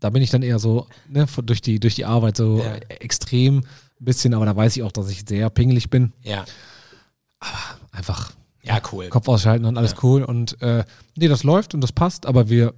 da 0.00 0.08
bin 0.08 0.22
ich 0.22 0.30
dann 0.30 0.42
eher 0.42 0.58
so, 0.58 0.86
ne, 1.06 1.26
durch 1.44 1.60
die, 1.60 1.78
durch 1.78 1.94
die 1.94 2.06
Arbeit 2.06 2.38
so 2.38 2.64
extrem 2.88 3.58
ein 3.58 3.64
bisschen, 3.98 4.32
aber 4.32 4.46
da 4.46 4.56
weiß 4.56 4.78
ich 4.78 4.82
auch, 4.82 4.92
dass 4.92 5.10
ich 5.10 5.24
sehr 5.28 5.50
pingelig 5.50 5.90
bin. 5.90 6.14
Ja. 6.22 6.46
Einfach. 7.92 8.32
Ja, 8.62 8.80
cool. 8.92 9.08
Kopf 9.08 9.28
ausschalten 9.28 9.64
und 9.64 9.76
alles 9.78 9.92
Ja. 9.92 9.98
cool. 10.02 10.22
Und 10.24 10.60
äh, 10.62 10.84
nee, 11.16 11.28
das 11.28 11.44
läuft 11.44 11.74
und 11.74 11.80
das 11.80 11.92
passt, 11.92 12.26
aber 12.26 12.48
wir, 12.50 12.74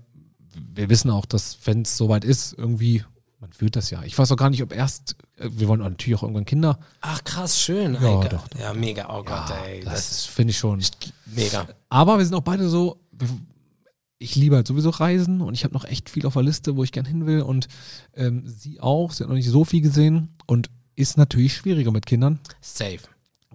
wir 0.75 0.89
wissen 0.89 1.11
auch, 1.11 1.27
dass 1.27 1.59
wenn 1.65 1.83
es 1.83 1.97
soweit 1.97 2.25
ist, 2.25 2.55
irgendwie, 2.57 3.05
man 3.41 3.53
fühlt 3.53 3.75
das 3.75 3.91
ja. 3.91 4.03
Ich 4.05 4.17
weiß 4.17 4.31
auch 4.31 4.37
gar 4.37 4.51
nicht, 4.51 4.63
ob 4.63 4.73
erst, 4.73 5.17
äh, 5.39 5.49
wir 5.51 5.67
wollen 5.69 5.81
natürlich 5.81 6.19
auch 6.19 6.23
irgendwann 6.23 6.45
Kinder. 6.45 6.79
Ach, 7.01 7.25
krass, 7.25 7.61
schön. 7.61 7.95
Ja, 7.95 8.01
doch, 8.01 8.47
doch. 8.49 8.61
Ja, 8.61 8.73
mega. 8.75 9.09
Oh 9.11 9.25
Gott, 9.25 9.53
ey. 9.67 9.83
Das, 9.85 10.09
das 10.11 10.25
finde 10.27 10.53
ich 10.53 10.59
schon. 10.59 10.81
mega. 11.27 11.67
Aber 11.89 12.19
wir 12.19 12.25
sind 12.25 12.35
auch 12.37 12.43
beide 12.43 12.69
so, 12.69 13.01
ich 14.19 14.37
liebe 14.37 14.55
halt 14.55 14.69
sowieso 14.69 14.91
Reisen 14.91 15.41
und 15.41 15.55
ich 15.55 15.65
habe 15.65 15.75
noch 15.75 15.85
echt 15.85 16.09
viel 16.09 16.27
auf 16.27 16.35
der 16.35 16.43
Liste, 16.45 16.77
wo 16.77 16.85
ich 16.85 16.93
gern 16.93 17.05
hin 17.05 17.27
will. 17.27 17.43
Und 17.43 17.67
ähm, 18.15 18.45
sie 18.47 18.81
auch, 18.81 19.11
sie 19.13 19.25
hat 19.25 19.29
noch 19.29 19.35
nicht 19.37 19.51
so 19.51 19.65
viel 19.65 19.81
gesehen 19.81 20.29
und 20.47 20.71
ist 20.95 21.17
natürlich 21.17 21.57
schwieriger 21.57 21.91
mit 21.91 22.07
Kindern. 22.07 22.39
Safe. 22.61 22.99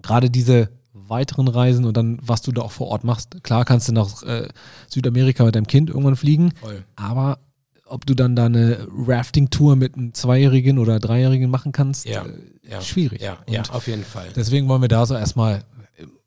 Gerade 0.02 0.28
diese 0.28 0.68
weiteren 1.06 1.48
Reisen 1.48 1.84
und 1.84 1.96
dann, 1.96 2.18
was 2.22 2.42
du 2.42 2.52
da 2.52 2.62
auch 2.62 2.72
vor 2.72 2.88
Ort 2.88 3.04
machst. 3.04 3.42
Klar 3.42 3.64
kannst 3.64 3.88
du 3.88 3.92
nach 3.92 4.22
äh, 4.22 4.48
Südamerika 4.88 5.44
mit 5.44 5.54
deinem 5.54 5.66
Kind 5.66 5.90
irgendwann 5.90 6.16
fliegen, 6.16 6.52
Voll. 6.52 6.84
aber 6.96 7.38
ob 7.86 8.04
du 8.04 8.14
dann 8.14 8.36
da 8.36 8.46
eine 8.46 8.86
Rafting-Tour 8.90 9.76
mit 9.76 9.94
einem 9.94 10.12
Zweijährigen 10.12 10.78
oder 10.78 10.98
Dreijährigen 11.00 11.50
machen 11.50 11.72
kannst, 11.72 12.06
Ja, 12.06 12.24
äh, 12.24 12.32
ja. 12.70 12.80
schwierig. 12.82 13.22
Ja, 13.22 13.38
Und 13.46 13.54
ja, 13.54 13.62
auf 13.70 13.86
jeden 13.86 14.04
Fall. 14.04 14.28
Deswegen 14.36 14.68
wollen 14.68 14.82
wir 14.82 14.88
da 14.88 15.06
so 15.06 15.14
erstmal, 15.14 15.64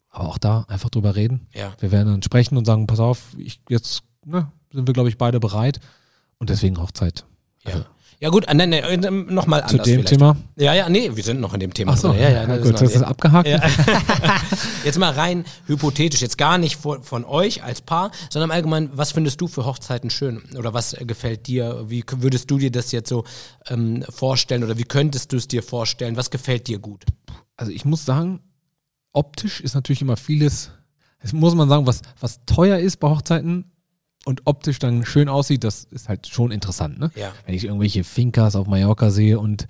aber 0.10 0.28
auch 0.30 0.38
da 0.40 0.66
einfach 0.68 0.90
drüber 0.90 1.16
reden. 1.16 1.48
Ja. 1.54 1.74
Wir 1.80 1.92
werden 1.92 2.08
dann 2.08 2.24
sprechen 2.24 2.58
und 2.58 2.66
sagen, 2.66 2.88
pass 2.88 3.00
auf, 3.00 3.36
ich, 3.38 3.62
jetzt 3.70 4.04
ne, 4.26 4.52
sind 4.74 4.88
wir, 4.88 4.94
glaube 4.94 5.10
ich, 5.10 5.18
beide 5.18 5.40
bereit. 5.40 5.80
Und 6.40 6.50
deswegen 6.50 6.82
Hochzeit. 6.82 7.26
Ja. 7.64 7.86
Ja 8.22 8.30
gut, 8.30 8.48
äh, 8.48 8.54
nee, 8.54 8.68
nee, 8.68 8.82
nochmal 9.10 9.62
Zu 9.62 9.72
anders 9.72 9.86
dem 9.88 9.94
vielleicht. 9.96 10.10
Thema. 10.10 10.38
Ja, 10.56 10.76
ja, 10.76 10.88
nee, 10.90 11.10
wir 11.12 11.24
sind 11.24 11.42
noch 11.42 11.56
in 11.56 11.60
dem 11.60 11.74
Thema. 11.74 11.94
Ach 11.94 11.98
so, 11.98 12.10
drin. 12.10 12.22
ja, 12.22 12.30
ja, 12.30 12.42
ja, 12.42 12.46
das 12.46 12.62
gut, 12.62 12.74
ist 12.76 12.82
das 12.82 12.96
ist 12.98 13.02
abgehakt. 13.02 13.48
Ja. 13.48 13.60
Jetzt 14.86 15.00
mal 15.00 15.12
rein 15.12 15.44
hypothetisch, 15.66 16.22
jetzt 16.22 16.38
gar 16.38 16.60
nicht 16.60 16.76
von, 16.76 17.02
von 17.02 17.26
euch 17.26 17.64
als 17.64 17.82
Paar, 17.82 18.12
sondern 18.30 18.52
allgemein, 18.52 18.92
was 18.94 19.12
findest 19.12 19.42
du 19.42 19.48
für 19.48 19.66
Hochzeiten 19.66 20.12
schön? 20.12 20.44
Oder 20.56 20.74
was 20.74 20.94
äh, 20.94 21.06
gefällt 21.06 21.48
dir? 21.48 21.86
Wie 21.88 22.04
würdest 22.18 22.52
du 22.52 22.60
dir 22.60 22.72
das 22.72 22.92
jetzt 22.92 23.10
so 23.10 23.24
ähm, 23.70 24.04
vorstellen 24.10 24.64
oder 24.64 24.78
wie 24.78 24.84
könntest 24.84 25.32
du 25.32 25.38
es 25.38 25.48
dir 25.48 25.64
vorstellen? 25.64 26.16
Was 26.16 26.30
gefällt 26.30 26.68
dir 26.68 26.78
gut? 26.78 27.06
Also 27.58 27.72
ich 27.72 27.86
muss 27.86 28.06
sagen, 28.06 28.42
optisch 29.14 29.62
ist 29.62 29.74
natürlich 29.74 30.02
immer 30.04 30.18
vieles, 30.18 30.70
das 31.22 31.34
muss 31.34 31.56
man 31.56 31.70
sagen, 31.70 31.88
was, 31.88 32.02
was 32.20 32.40
teuer 32.46 32.78
ist 32.78 32.98
bei 32.98 33.10
Hochzeiten 33.10 33.72
und 34.26 34.42
optisch 34.46 34.80
dann 34.80 35.06
schön 35.06 35.30
aussieht, 35.30 35.64
das 35.64 35.86
ist 35.86 36.10
halt 36.10 36.28
schon 36.28 36.52
interessant. 36.52 37.00
Ne? 37.00 37.12
Ja. 37.16 37.32
Wenn 37.46 37.56
ich 37.56 37.66
irgendwelche 37.66 38.04
Fincas 38.04 38.56
auf 38.56 38.68
Mallorca 38.68 39.10
sehe 39.10 39.40
und 39.40 39.68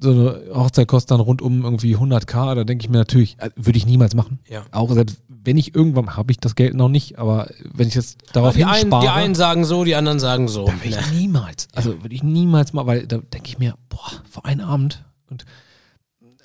so 0.00 0.10
eine 0.10 0.42
Hochzeit 0.54 0.88
kostet 0.88 1.12
dann 1.12 1.20
rundum 1.20 1.64
irgendwie 1.64 1.96
100k, 1.96 2.54
da 2.54 2.64
denke 2.64 2.84
ich 2.84 2.90
mir 2.90 2.98
natürlich, 2.98 3.38
äh, 3.38 3.50
würde 3.56 3.78
ich 3.78 3.86
niemals 3.86 4.14
machen. 4.14 4.40
Ja. 4.48 4.64
Auch 4.70 4.92
selbst 4.92 5.18
wenn 5.28 5.56
ich 5.56 5.74
irgendwann, 5.74 6.16
habe 6.16 6.32
ich 6.32 6.38
das 6.38 6.54
Geld 6.54 6.74
noch 6.74 6.88
nicht, 6.88 7.18
aber 7.18 7.48
wenn 7.72 7.88
ich 7.88 7.94
jetzt 7.94 8.18
darauf 8.32 8.54
die, 8.54 8.64
einen, 8.64 8.74
hinspare, 8.74 9.02
die 9.02 9.08
einen 9.08 9.34
sagen 9.34 9.64
so, 9.64 9.84
die 9.84 9.94
anderen 9.94 10.18
sagen 10.18 10.48
so. 10.48 10.66
da 10.66 10.72
würde 10.72 10.88
ich 11.00 11.12
niemals, 11.12 11.68
also 11.74 12.02
würde 12.02 12.14
ich 12.14 12.22
niemals 12.22 12.72
mal, 12.72 12.86
weil 12.86 13.06
da 13.06 13.18
denke 13.18 13.48
ich 13.48 13.58
mir, 13.58 13.74
boah, 13.88 14.10
vor 14.28 14.44
einem 14.44 14.66
Abend 14.66 15.04
und 15.30 15.44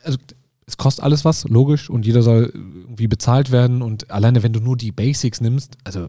also 0.04 0.18
es 0.66 0.78
kostet 0.78 1.04
alles 1.04 1.26
was, 1.26 1.44
logisch, 1.46 1.90
und 1.90 2.06
jeder 2.06 2.22
soll 2.22 2.52
irgendwie 2.54 3.08
bezahlt 3.08 3.52
werden 3.52 3.82
und 3.82 4.10
alleine 4.12 4.44
wenn 4.44 4.54
du 4.54 4.62
nur 4.62 4.78
die 4.78 4.92
Basics 4.92 5.42
nimmst, 5.42 5.78
also 5.84 6.08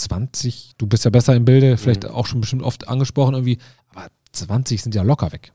20, 0.00 0.72
du 0.78 0.86
bist 0.86 1.04
ja 1.04 1.10
besser 1.10 1.34
im 1.36 1.44
Bilde, 1.44 1.76
vielleicht 1.76 2.04
Mhm. 2.04 2.10
auch 2.10 2.26
schon 2.26 2.40
bestimmt 2.40 2.62
oft 2.62 2.88
angesprochen 2.88 3.34
irgendwie, 3.34 3.58
aber 3.94 4.08
20 4.32 4.82
sind 4.82 4.94
ja 4.94 5.02
locker 5.02 5.32
weg. 5.32 5.52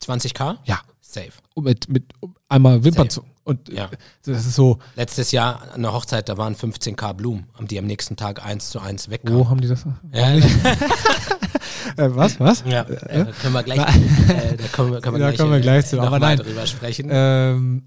20k? 0.00 0.58
Ja. 0.64 0.80
Safe. 1.00 1.30
Und 1.54 1.64
mit, 1.64 1.88
mit 1.90 2.12
einmal 2.48 2.82
Wimpern 2.84 3.10
zu. 3.10 3.22
Und 3.44 3.68
Ja. 3.68 3.90
das 4.24 4.46
ist 4.46 4.54
so, 4.54 4.78
Letztes 4.96 5.30
Jahr 5.32 5.72
eine 5.74 5.92
Hochzeit, 5.92 6.28
da 6.28 6.38
waren 6.38 6.54
15k 6.54 7.12
Blumen, 7.12 7.46
die 7.60 7.78
am 7.78 7.86
nächsten 7.86 8.16
Tag 8.16 8.44
eins 8.44 8.70
zu 8.70 8.80
eins 8.80 9.10
wegkamen. 9.10 9.38
wo 9.38 9.48
haben 9.50 9.60
die 9.60 9.68
das? 9.68 9.84
Ja, 10.12 10.36
Äh, 11.96 12.14
was? 12.16 12.38
Was? 12.40 12.62
ja, 12.66 12.82
äh, 12.82 13.24
da 13.26 13.32
können 13.32 13.52
wir 13.54 13.62
gleich, 13.64 13.78
äh, 13.80 14.56
da 14.56 14.68
kommen 14.68 14.92
wir, 14.92 15.00
können 15.00 15.16
wir 15.16 15.18
Da 15.18 15.26
gleich, 15.28 15.36
kommen 15.38 15.52
wir 15.52 15.60
gleich 15.60 15.86
zu, 15.86 15.96
noch 15.96 16.04
aber 16.06 16.18
nein. 16.20 16.38
drüber 16.38 16.66
sprechen. 16.66 17.08
Ähm, 17.10 17.86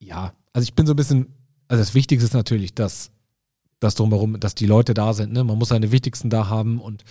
ja, 0.00 0.32
also 0.52 0.64
ich 0.64 0.74
bin 0.74 0.86
so 0.86 0.94
ein 0.94 0.96
bisschen, 0.96 1.26
also 1.68 1.80
das 1.82 1.94
Wichtigste 1.94 2.24
ist 2.26 2.32
natürlich, 2.34 2.74
dass 2.74 3.10
das 3.80 3.94
drumherum, 3.94 4.40
dass 4.40 4.54
die 4.54 4.66
Leute 4.66 4.94
da 4.94 5.12
sind. 5.14 5.32
Ne? 5.32 5.44
Man 5.44 5.58
muss 5.58 5.68
seine 5.68 5.92
Wichtigsten 5.92 6.30
da 6.30 6.48
haben 6.48 6.80
und 6.80 7.04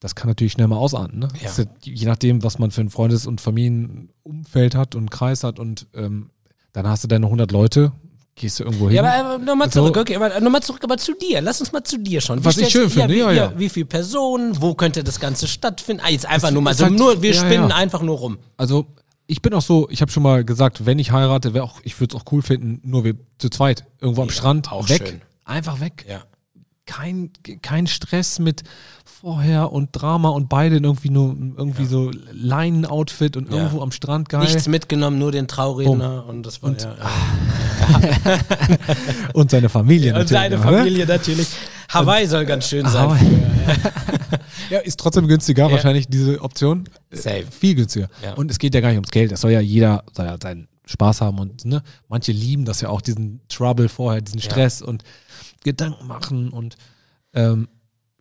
das 0.00 0.14
kann 0.14 0.28
natürlich 0.28 0.52
schnell 0.52 0.68
mal 0.68 0.76
ausarten. 0.76 1.18
Ne? 1.18 1.28
Ja. 1.42 1.48
Ist 1.48 1.66
je 1.82 2.06
nachdem, 2.06 2.42
was 2.42 2.58
man 2.58 2.70
für 2.70 2.80
ein 2.82 2.90
Freundes- 2.90 3.26
und 3.26 3.40
Familienumfeld 3.40 4.74
hat 4.74 4.94
und 4.94 5.10
Kreis 5.10 5.44
hat 5.44 5.58
und 5.58 5.86
ähm, 5.94 6.30
dann 6.72 6.86
hast 6.88 7.04
du 7.04 7.08
deine 7.08 7.26
100 7.26 7.52
Leute, 7.52 7.92
gehst 8.34 8.58
du 8.58 8.64
irgendwo 8.64 8.88
hin. 8.88 8.96
Ja, 8.96 9.02
aber 9.04 9.34
äh, 9.42 9.44
nochmal 9.44 9.70
So. 9.70 9.80
zurück, 9.80 9.96
okay, 9.96 10.16
aber 10.16 10.40
nochmal 10.40 10.62
zurück, 10.62 10.82
aber 10.82 10.96
zu 10.98 11.14
dir. 11.14 11.40
Lass 11.40 11.60
uns 11.60 11.72
mal 11.72 11.84
zu 11.84 11.98
dir 11.98 12.20
schauen. 12.20 12.40
Wie 12.40 12.44
Was 12.44 12.56
ich 12.58 12.68
schön 12.70 12.90
finde, 12.90 13.14
wie, 13.14 13.18
ja, 13.18 13.30
ja. 13.30 13.52
Wie 13.56 13.68
viele 13.68 13.86
Personen, 13.86 14.60
wo 14.60 14.74
könnte 14.74 15.04
das 15.04 15.20
Ganze 15.20 15.46
stattfinden? 15.46 16.02
Ah, 16.04 16.10
jetzt 16.10 16.26
einfach 16.26 16.48
Es 16.48 16.54
nur 16.54 16.62
mal 16.62 16.72
ist 16.72 16.78
so, 16.78 16.84
halt- 16.86 16.94
nur, 16.98 17.22
wir 17.22 17.32
ja, 17.32 17.40
spinnen 17.40 17.68
ja. 17.70 17.76
einfach 17.76 18.02
nur 18.02 18.16
rum. 18.18 18.38
Also 18.56 18.86
ich 19.26 19.40
bin 19.40 19.54
auch 19.54 19.62
so, 19.62 19.88
ich 19.90 20.00
habe 20.02 20.10
schon 20.10 20.22
mal 20.24 20.44
gesagt, 20.44 20.84
wenn 20.84 20.98
ich 20.98 21.12
heirate, 21.12 21.54
wäre 21.54 21.64
auch, 21.64 21.80
ich 21.84 21.98
würde 22.00 22.16
es 22.16 22.20
auch 22.20 22.30
cool 22.32 22.42
finden, 22.42 22.80
nur 22.82 23.04
wir 23.04 23.14
zu 23.38 23.48
zweit 23.50 23.84
irgendwo 24.00 24.22
am 24.22 24.28
Ja, 24.28 24.34
Strand, 24.34 24.72
auch 24.72 24.88
weg, 24.88 25.06
schön. 25.06 25.20
Einfach 25.44 25.80
weg. 25.80 26.04
Ja. 26.08 26.22
kein, 26.86 27.30
kein 27.62 27.86
Stress 27.86 28.38
mit 28.38 28.62
vorher 29.06 29.72
und 29.72 29.88
Drama 29.92 30.28
und 30.28 30.50
beide 30.50 30.76
in 30.76 30.84
irgendwie 30.84 31.08
nur 31.08 31.34
irgendwie 31.56 31.86
so 31.86 32.10
Leinen-Outfit 32.30 33.38
und 33.38 33.50
Ja. 33.50 33.56
irgendwo 33.56 33.80
am 33.80 33.90
Strand 33.90 34.28
geil. 34.28 34.42
Nichts 34.42 34.68
mitgenommen, 34.68 35.18
nur 35.18 35.32
den 35.32 35.48
Trauredner 35.48 36.26
und 36.26 36.44
das 36.44 36.62
war 36.62 36.68
Und- 36.70 36.82
ja, 36.82 36.94
ja. 38.24 38.38
Und 39.32 39.50
seine 39.50 39.68
Familie 39.70 40.12
Und 40.12 40.18
natürlich. 40.20 40.42
seine 40.42 40.56
noch, 40.58 40.64
ne? 40.70 40.78
Familie 40.78 41.06
natürlich. 41.06 41.48
Hawaii 41.88 42.26
soll 42.26 42.44
ganz 42.44 42.68
schön 42.68 42.86
sein. 42.86 43.42
Ja, 44.70 44.78
ist 44.80 44.98
trotzdem 44.98 45.28
günstiger 45.28 45.66
Ja. 45.66 45.72
wahrscheinlich 45.72 46.08
diese 46.08 46.40
Option. 46.40 46.84
Äh, 47.10 47.16
Safe. 47.16 47.44
Viel 47.50 47.74
günstiger. 47.74 48.08
Ja. 48.22 48.32
Und 48.34 48.50
es 48.50 48.58
geht 48.58 48.74
ja 48.74 48.80
gar 48.80 48.88
nicht 48.88 48.96
ums 48.96 49.10
Geld. 49.10 49.30
Das 49.30 49.42
soll 49.42 49.50
ja 49.52 49.60
jeder 49.60 50.04
soll 50.16 50.24
ja 50.26 50.36
seinen 50.42 50.68
Spaß 50.86 51.20
haben 51.20 51.38
und 51.38 51.64
ne, 51.66 51.82
manche 52.08 52.32
lieben 52.32 52.64
das 52.64 52.80
ja 52.80 52.88
auch, 52.88 53.00
diesen 53.02 53.40
Trouble 53.48 53.88
vorher, 53.88 54.20
diesen 54.22 54.38
Ja. 54.40 54.44
Stress 54.50 54.80
und 54.82 55.02
Gedanken 55.64 56.06
machen 56.06 56.50
und 56.50 56.76
ähm, 57.34 57.68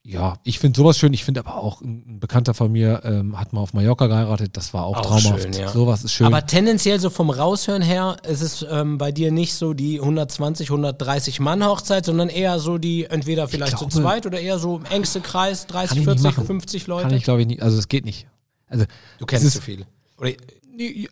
ja, 0.06 0.38
ich 0.44 0.60
finde 0.60 0.76
sowas 0.78 0.98
schön. 0.98 1.14
Ich 1.14 1.24
finde 1.24 1.40
aber 1.40 1.56
auch, 1.56 1.80
ein, 1.80 2.20
Bekannter 2.20 2.54
von 2.54 2.70
mir 2.70 3.02
ähm, 3.06 3.40
hat 3.40 3.54
mal 3.54 3.62
auf 3.62 3.74
Mallorca 3.74 4.08
geheiratet. 4.08 4.58
Das 4.58 4.74
war 4.74 4.84
auch, 4.84 4.98
Auch 4.98 5.06
traumhaft. 5.06 5.44
schön, 5.44 5.54
ja. 5.54 5.70
Sowas 5.70 6.04
ist 6.04 6.12
schön. 6.12 6.28
Aber 6.28 6.46
tendenziell 6.46 7.00
so 7.00 7.10
vom 7.10 7.30
Raushören 7.30 7.82
her 7.82 8.18
ist 8.28 8.42
es 8.42 8.66
ähm, 8.70 8.98
bei 8.98 9.14
dir 9.14 9.32
nicht 9.32 9.54
so 9.54 9.74
die 9.74 10.02
120, 10.02 10.68
130 10.72 11.40
Mann 11.40 11.64
Hochzeit, 11.66 12.04
sondern 12.06 12.28
eher 12.28 12.60
so 12.60 12.78
die 12.78 13.06
entweder 13.06 13.48
vielleicht 13.48 13.78
zu 13.78 13.88
glaube- 13.88 14.02
zweit 14.04 14.26
oder 14.26 14.42
eher 14.42 14.60
so 14.60 14.76
im 14.78 14.86
engste 14.86 15.22
Kreis, 15.22 15.68
30, 15.68 15.90
Kann 15.90 15.98
ich 16.00 16.06
nicht 16.08 16.20
40, 16.22 16.38
machen. 16.38 16.46
50 16.48 16.86
Kann 16.86 16.96
Leute. 16.98 17.16
ich 17.16 17.24
glaube 17.24 17.42
ich 17.42 17.48
nicht. 17.48 17.62
Also 17.64 17.78
das 17.78 17.88
geht 17.88 18.04
nicht. 18.04 18.28
Also 18.68 18.84
du 19.20 19.26
kennst 19.26 19.46
es 19.46 19.54
zu 19.54 19.60
ist, 19.60 19.64
viele. 19.66 19.86
Oder, 20.18 20.32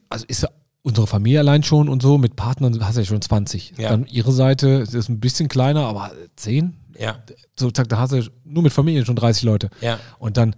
Also 0.10 0.26
ist 0.28 0.46
unsere 0.84 1.06
Familie 1.08 1.40
allein 1.40 1.64
schon 1.64 1.90
und 1.90 2.02
so, 2.02 2.18
mit 2.18 2.36
Partnern 2.36 2.84
hast 2.86 2.96
du 2.96 3.02
ja 3.02 3.06
schon 3.06 3.22
20. 3.22 3.74
Ja. 3.78 3.90
Dann 3.90 4.06
ihre 4.08 4.32
Seite 4.32 4.68
ist 4.92 5.10
ein 5.10 5.20
bisschen 5.20 5.48
kleiner, 5.48 5.86
aber 5.86 6.12
10. 6.36 6.76
ja, 6.98 7.22
So, 7.58 7.70
zack, 7.72 7.88
da 7.90 7.98
hast 8.00 8.14
du 8.14 8.24
nur 8.44 8.64
mit 8.64 8.74
Familie 8.74 9.06
schon 9.06 9.16
30 9.16 9.44
Leute. 9.44 9.70
ja, 9.82 10.00
Und 10.20 10.38
dann, 10.38 10.56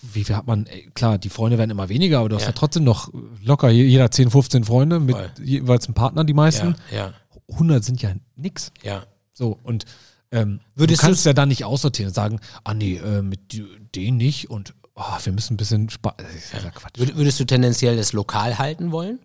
wie 0.00 0.24
viel 0.24 0.36
hat 0.36 0.46
man, 0.46 0.66
klar, 0.94 1.18
die 1.18 1.28
Freunde 1.30 1.58
werden 1.58 1.70
immer 1.70 1.88
weniger, 1.88 2.18
aber 2.20 2.28
du 2.30 2.36
hast 2.36 2.42
Ja. 2.42 2.48
ja, 2.48 2.52
trotzdem 2.54 2.84
noch 2.84 3.10
locker 3.42 3.70
je- 3.70 3.84
jeder 3.86 4.10
10, 4.10 4.30
15 4.30 4.64
Freunde 4.64 5.00
mit 5.00 5.16
Voll. 5.16 5.30
jeweils 5.42 5.86
einem 5.86 5.94
Partner, 5.94 6.24
die 6.24 6.34
meisten. 6.34 6.74
ja, 6.90 6.96
ja, 6.96 7.12
100 7.54 7.84
sind 7.84 8.00
ja 8.02 8.12
nix. 8.36 8.70
ja. 8.82 9.04
So, 9.32 9.58
und 9.62 9.84
ähm, 10.30 10.60
Würdest 10.76 11.02
du 11.02 11.06
kannst 11.06 11.26
ja 11.26 11.32
dann 11.32 11.48
nicht 11.48 11.64
aussortieren 11.64 12.08
und 12.10 12.14
sagen, 12.14 12.40
ah 12.64 12.72
nee, 12.74 12.96
äh, 12.96 13.20
mit 13.22 13.60
denen 13.94 14.16
nicht 14.16 14.48
und 14.50 14.74
oh, 14.94 15.02
wir 15.22 15.32
müssen 15.32 15.54
ein 15.54 15.56
bisschen 15.56 15.90
Spaß. 15.90 16.14
Ja 16.62 16.70
Quatsch. 16.70 16.98
Würd- 16.98 17.16
Würdest 17.16 17.40
du 17.40 17.44
tendenziell 17.44 17.96
das 17.96 18.12
lokal 18.12 18.58
halten 18.58 18.90
wollen? 18.92 19.18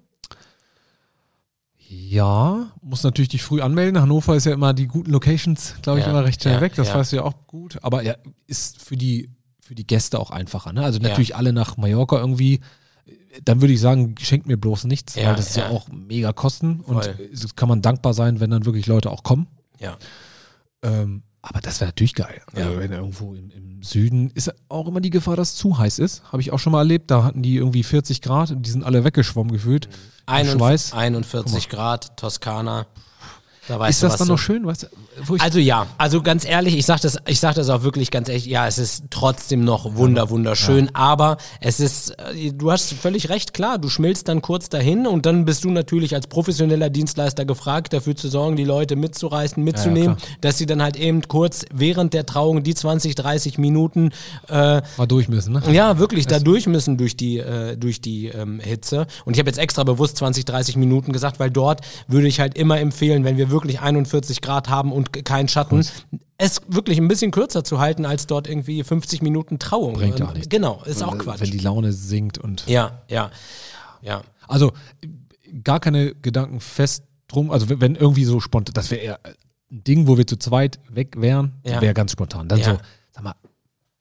Ja, 1.91 2.71
muss 2.83 3.03
natürlich 3.03 3.29
dich 3.29 3.41
früh 3.41 3.61
anmelden. 3.61 3.99
Hannover 3.99 4.35
ist 4.35 4.45
ja 4.45 4.53
immer 4.53 4.75
die 4.75 4.85
guten 4.85 5.09
Locations, 5.09 5.73
glaube 5.81 5.97
ich, 5.97 6.05
Ja, 6.05 6.11
immer 6.11 6.23
recht 6.23 6.39
schnell 6.39 6.55
ja, 6.55 6.61
weg. 6.61 6.75
Das 6.75 6.89
ja. 6.89 6.93
weißt 6.93 7.11
du 7.11 7.15
ja 7.15 7.23
auch 7.23 7.47
gut. 7.47 7.79
Aber 7.81 8.03
ja, 8.03 8.13
ist 8.45 8.79
für 8.79 8.95
die, 8.95 9.31
für 9.59 9.73
die 9.73 9.87
Gäste 9.87 10.19
auch 10.19 10.29
einfacher. 10.29 10.71
Ne? 10.71 10.83
Also 10.83 10.99
natürlich 10.99 11.35
alle 11.35 11.51
nach 11.51 11.77
Mallorca 11.77 12.19
irgendwie. 12.19 12.59
Dann 13.43 13.61
würde 13.61 13.73
ich 13.73 13.79
sagen, 13.79 14.13
schenkt 14.19 14.45
mir 14.45 14.57
bloß 14.57 14.83
nichts, 14.83 15.17
weil 15.17 15.35
das 15.35 15.49
ist 15.49 15.57
ja 15.57 15.69
auch 15.69 15.87
mega 15.89 16.31
Kosten. 16.31 16.81
Und 16.81 17.05
Voll. 17.05 17.29
es 17.33 17.55
kann 17.55 17.67
man 17.67 17.81
dankbar 17.81 18.13
sein, 18.13 18.39
wenn 18.39 18.51
dann 18.51 18.65
wirklich 18.65 18.85
Leute 18.85 19.09
auch 19.09 19.23
kommen. 19.23 19.47
Ja. 19.79 19.97
Ähm, 20.83 21.23
aber 21.41 21.61
das 21.61 21.79
wäre 21.79 21.89
natürlich 21.89 22.15
geil. 22.15 22.41
Also 22.53 22.71
Ja. 22.71 22.79
wenn 22.79 22.91
irgendwo 22.91 23.33
im, 23.33 23.49
im 23.51 23.81
Süden 23.83 24.29
ist 24.31 24.51
auch 24.67 24.87
immer 24.87 24.99
die 25.01 25.09
Gefahr, 25.09 25.35
dass 25.35 25.51
es 25.51 25.55
zu 25.55 25.77
heiß 25.77 25.99
ist. 25.99 26.23
Habe 26.31 26.41
ich 26.41 26.51
auch 26.51 26.59
schon 26.59 26.71
mal 26.73 26.79
erlebt. 26.79 27.09
Da 27.11 27.23
hatten 27.23 27.41
die 27.41 27.55
irgendwie 27.55 27.83
40 27.83 28.21
Grad 28.21 28.51
und 28.51 28.63
die 28.65 28.69
sind 28.69 28.83
alle 28.83 29.03
weggeschwommen 29.05 29.51
gefühlt. 29.53 29.85
Im 29.85 30.33
41, 30.33 30.57
Schweiß. 30.59 30.93
41 30.93 31.69
Grad, 31.69 32.17
Toskana. 32.17 32.87
Da 33.69 33.87
ist 33.87 34.01
das 34.01 34.17
dann 34.17 34.27
du- 34.27 34.33
noch 34.33 34.39
schön? 34.39 34.65
Weißt, 34.65 34.83
du, 35.27 35.35
Also 35.37 35.59
ja, 35.59 35.85
also 35.97 36.21
ganz 36.23 36.43
ehrlich, 36.43 36.75
ich 36.75 36.85
sag 36.85 37.01
das, 37.01 37.17
ich 37.27 37.39
sag 37.39 37.53
das 37.53 37.69
auch 37.69 37.83
wirklich 37.83 38.09
ganz 38.09 38.27
ehrlich, 38.27 38.47
ja, 38.47 38.67
es 38.67 38.79
ist 38.79 39.03
trotzdem 39.11 39.63
noch 39.63 39.95
wunder, 39.95 40.29
wunderschön, 40.31 40.89
aber 40.95 41.37
es 41.61 41.79
ist, 41.79 42.11
äh, 42.11 42.51
du 42.51 42.71
hast 42.71 42.93
völlig 42.93 43.29
recht, 43.29 43.53
klar, 43.53 43.77
du 43.77 43.87
schmilzt 43.87 44.27
dann 44.27 44.41
kurz 44.41 44.69
dahin 44.69 45.05
und 45.05 45.27
dann 45.27 45.45
bist 45.45 45.63
du 45.63 45.69
natürlich 45.69 46.15
als 46.15 46.25
professioneller 46.25 46.89
Dienstleister 46.89 47.45
gefragt, 47.45 47.93
dafür 47.93 48.15
zu 48.15 48.27
sorgen, 48.27 48.55
die 48.55 48.63
Leute 48.63 48.95
mitzureißen, 48.95 49.63
mitzunehmen, 49.63 50.17
klar. 50.17 50.29
dass 50.41 50.57
sie 50.57 50.65
dann 50.65 50.81
halt 50.81 50.95
eben 50.97 51.21
kurz 51.27 51.65
während 51.71 52.13
der 52.15 52.25
Trauung 52.25 52.63
die 52.63 52.73
20, 52.73 53.13
30 53.13 53.59
Minuten 53.59 54.11
äh, 54.47 54.81
mal 54.97 55.05
durch 55.07 55.29
müssen, 55.29 55.53
ne? 55.53 55.61
ja, 55.71 55.99
wirklich 55.99 56.25
da 56.25 56.39
durch 56.39 56.65
müssen 56.65 56.97
durch 56.97 57.15
die, 57.15 57.37
äh, 57.37 57.77
durch 57.77 58.01
die 58.01 58.27
ähm, 58.27 58.59
Hitze. 58.59 59.05
Und 59.25 59.33
ich 59.33 59.39
habe 59.39 59.49
jetzt 59.49 59.59
extra 59.59 59.83
bewusst 59.83 60.17
20, 60.17 60.45
30 60.45 60.75
Minuten 60.75 61.13
gesagt, 61.13 61.39
weil 61.39 61.51
dort 61.51 61.81
würde 62.07 62.27
ich 62.27 62.39
halt 62.39 62.57
immer 62.57 62.79
empfehlen, 62.79 63.23
wenn 63.23 63.37
wir 63.37 63.51
wirklich 63.51 63.58
41 63.65 64.41
Grad 64.41 64.69
haben 64.69 64.91
und 64.91 65.11
keinen 65.25 65.47
Schatten, 65.47 65.85
es 66.37 66.61
wirklich 66.67 66.97
ein 66.99 67.07
bisschen 67.07 67.31
kürzer 67.31 67.63
zu 67.63 67.79
halten, 67.79 68.05
als 68.05 68.27
dort 68.27 68.47
irgendwie 68.47 68.83
50 68.83 69.21
Minuten 69.21 69.59
Trauung. 69.59 69.93
Bringt 69.93 70.19
Ähm, 70.19 70.27
auch 70.27 70.33
nichts. 70.33 70.49
Genau, 70.49 70.81
ist 70.85 71.03
auch 71.03 71.11
Wenn- 71.11 71.19
Quatsch. 71.19 71.41
Wenn 71.41 71.51
die 71.51 71.59
Laune 71.59 71.91
sinkt 71.93 72.37
und. 72.37 72.65
ja, 72.67 73.01
ja, 73.09 73.29
ja. 74.01 74.21
Also 74.47 74.71
gar 75.63 75.79
keine 75.79 76.15
Gedanken 76.15 76.59
fest 76.61 77.03
drum. 77.27 77.51
Also 77.51 77.67
wenn- 77.69 77.95
irgendwie 77.95 78.23
so 78.25 78.39
spontan, 78.39 78.73
das 78.73 78.89
wäre 78.91 79.01
eher 79.01 79.19
ein 79.25 79.83
Ding, 79.83 80.07
wo 80.07 80.17
wir 80.17 80.25
zu 80.25 80.37
zweit 80.37 80.79
weg 80.89 81.15
wären, 81.19 81.53
Ja. 81.65 81.81
wäre 81.81 81.93
ganz 81.93 82.11
spontan. 82.13 82.47
Dann 82.47 82.59
Ja. 82.59 82.65
so, 82.65 82.77
sag 83.11 83.23
mal, 83.23 83.35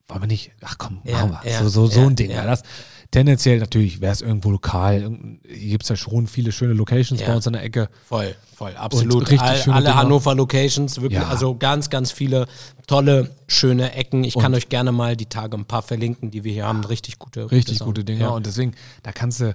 wollen 0.06 0.22
wir 0.22 0.26
nicht, 0.28 0.52
ach 0.62 0.76
komm, 0.78 1.00
Ja, 1.04 1.26
machen 1.26 1.38
wir. 1.42 1.58
so 1.58 1.68
so, 1.68 1.86
so 1.86 2.00
ein 2.06 2.16
Ding. 2.16 2.30
Ja. 2.30 2.46
Das, 2.46 2.62
tendenziell 3.10 3.58
natürlich 3.58 4.00
wäre 4.00 4.12
es 4.12 4.20
irgendwo 4.20 4.50
lokal. 4.50 5.00
Hier 5.46 5.70
gibt 5.70 5.84
es 5.84 5.88
ja 5.88 5.96
schon 5.96 6.26
viele 6.26 6.52
schöne 6.52 6.72
Locations 6.74 7.20
Ja. 7.20 7.28
bei 7.28 7.36
uns 7.36 7.46
in 7.46 7.54
der 7.54 7.62
Ecke. 7.62 7.88
Voll, 8.06 8.34
voll, 8.54 8.74
absolut. 8.76 9.22
richtig 9.30 9.40
All, 9.40 9.60
alle 9.72 9.84
Dinger. 9.86 9.94
Hannover 9.96 10.34
Locations, 10.34 11.00
wirklich, 11.00 11.20
Ja. 11.20 11.28
also 11.28 11.54
ganz, 11.56 11.88
ganz 11.90 12.12
viele 12.12 12.46
tolle, 12.86 13.30
schöne 13.46 13.92
Ecken. 13.94 14.24
Ich 14.24 14.34
kann 14.34 14.52
Und- 14.52 14.58
euch 14.58 14.68
gerne 14.68 14.92
mal 14.92 15.16
die 15.16 15.26
Tage 15.26 15.56
ein 15.56 15.64
paar 15.64 15.82
verlinken, 15.82 16.30
die 16.30 16.44
wir 16.44 16.52
hier 16.52 16.66
haben. 16.66 16.84
Richtig 16.84 17.18
gute, 17.18 17.50
Richtig 17.50 17.78
Sachen. 17.78 17.86
gute 17.88 18.04
Dinge. 18.04 18.20
Ja. 18.20 18.28
Und 18.28 18.46
deswegen, 18.46 18.72
da 19.02 19.12
kannst 19.12 19.40
du, 19.40 19.54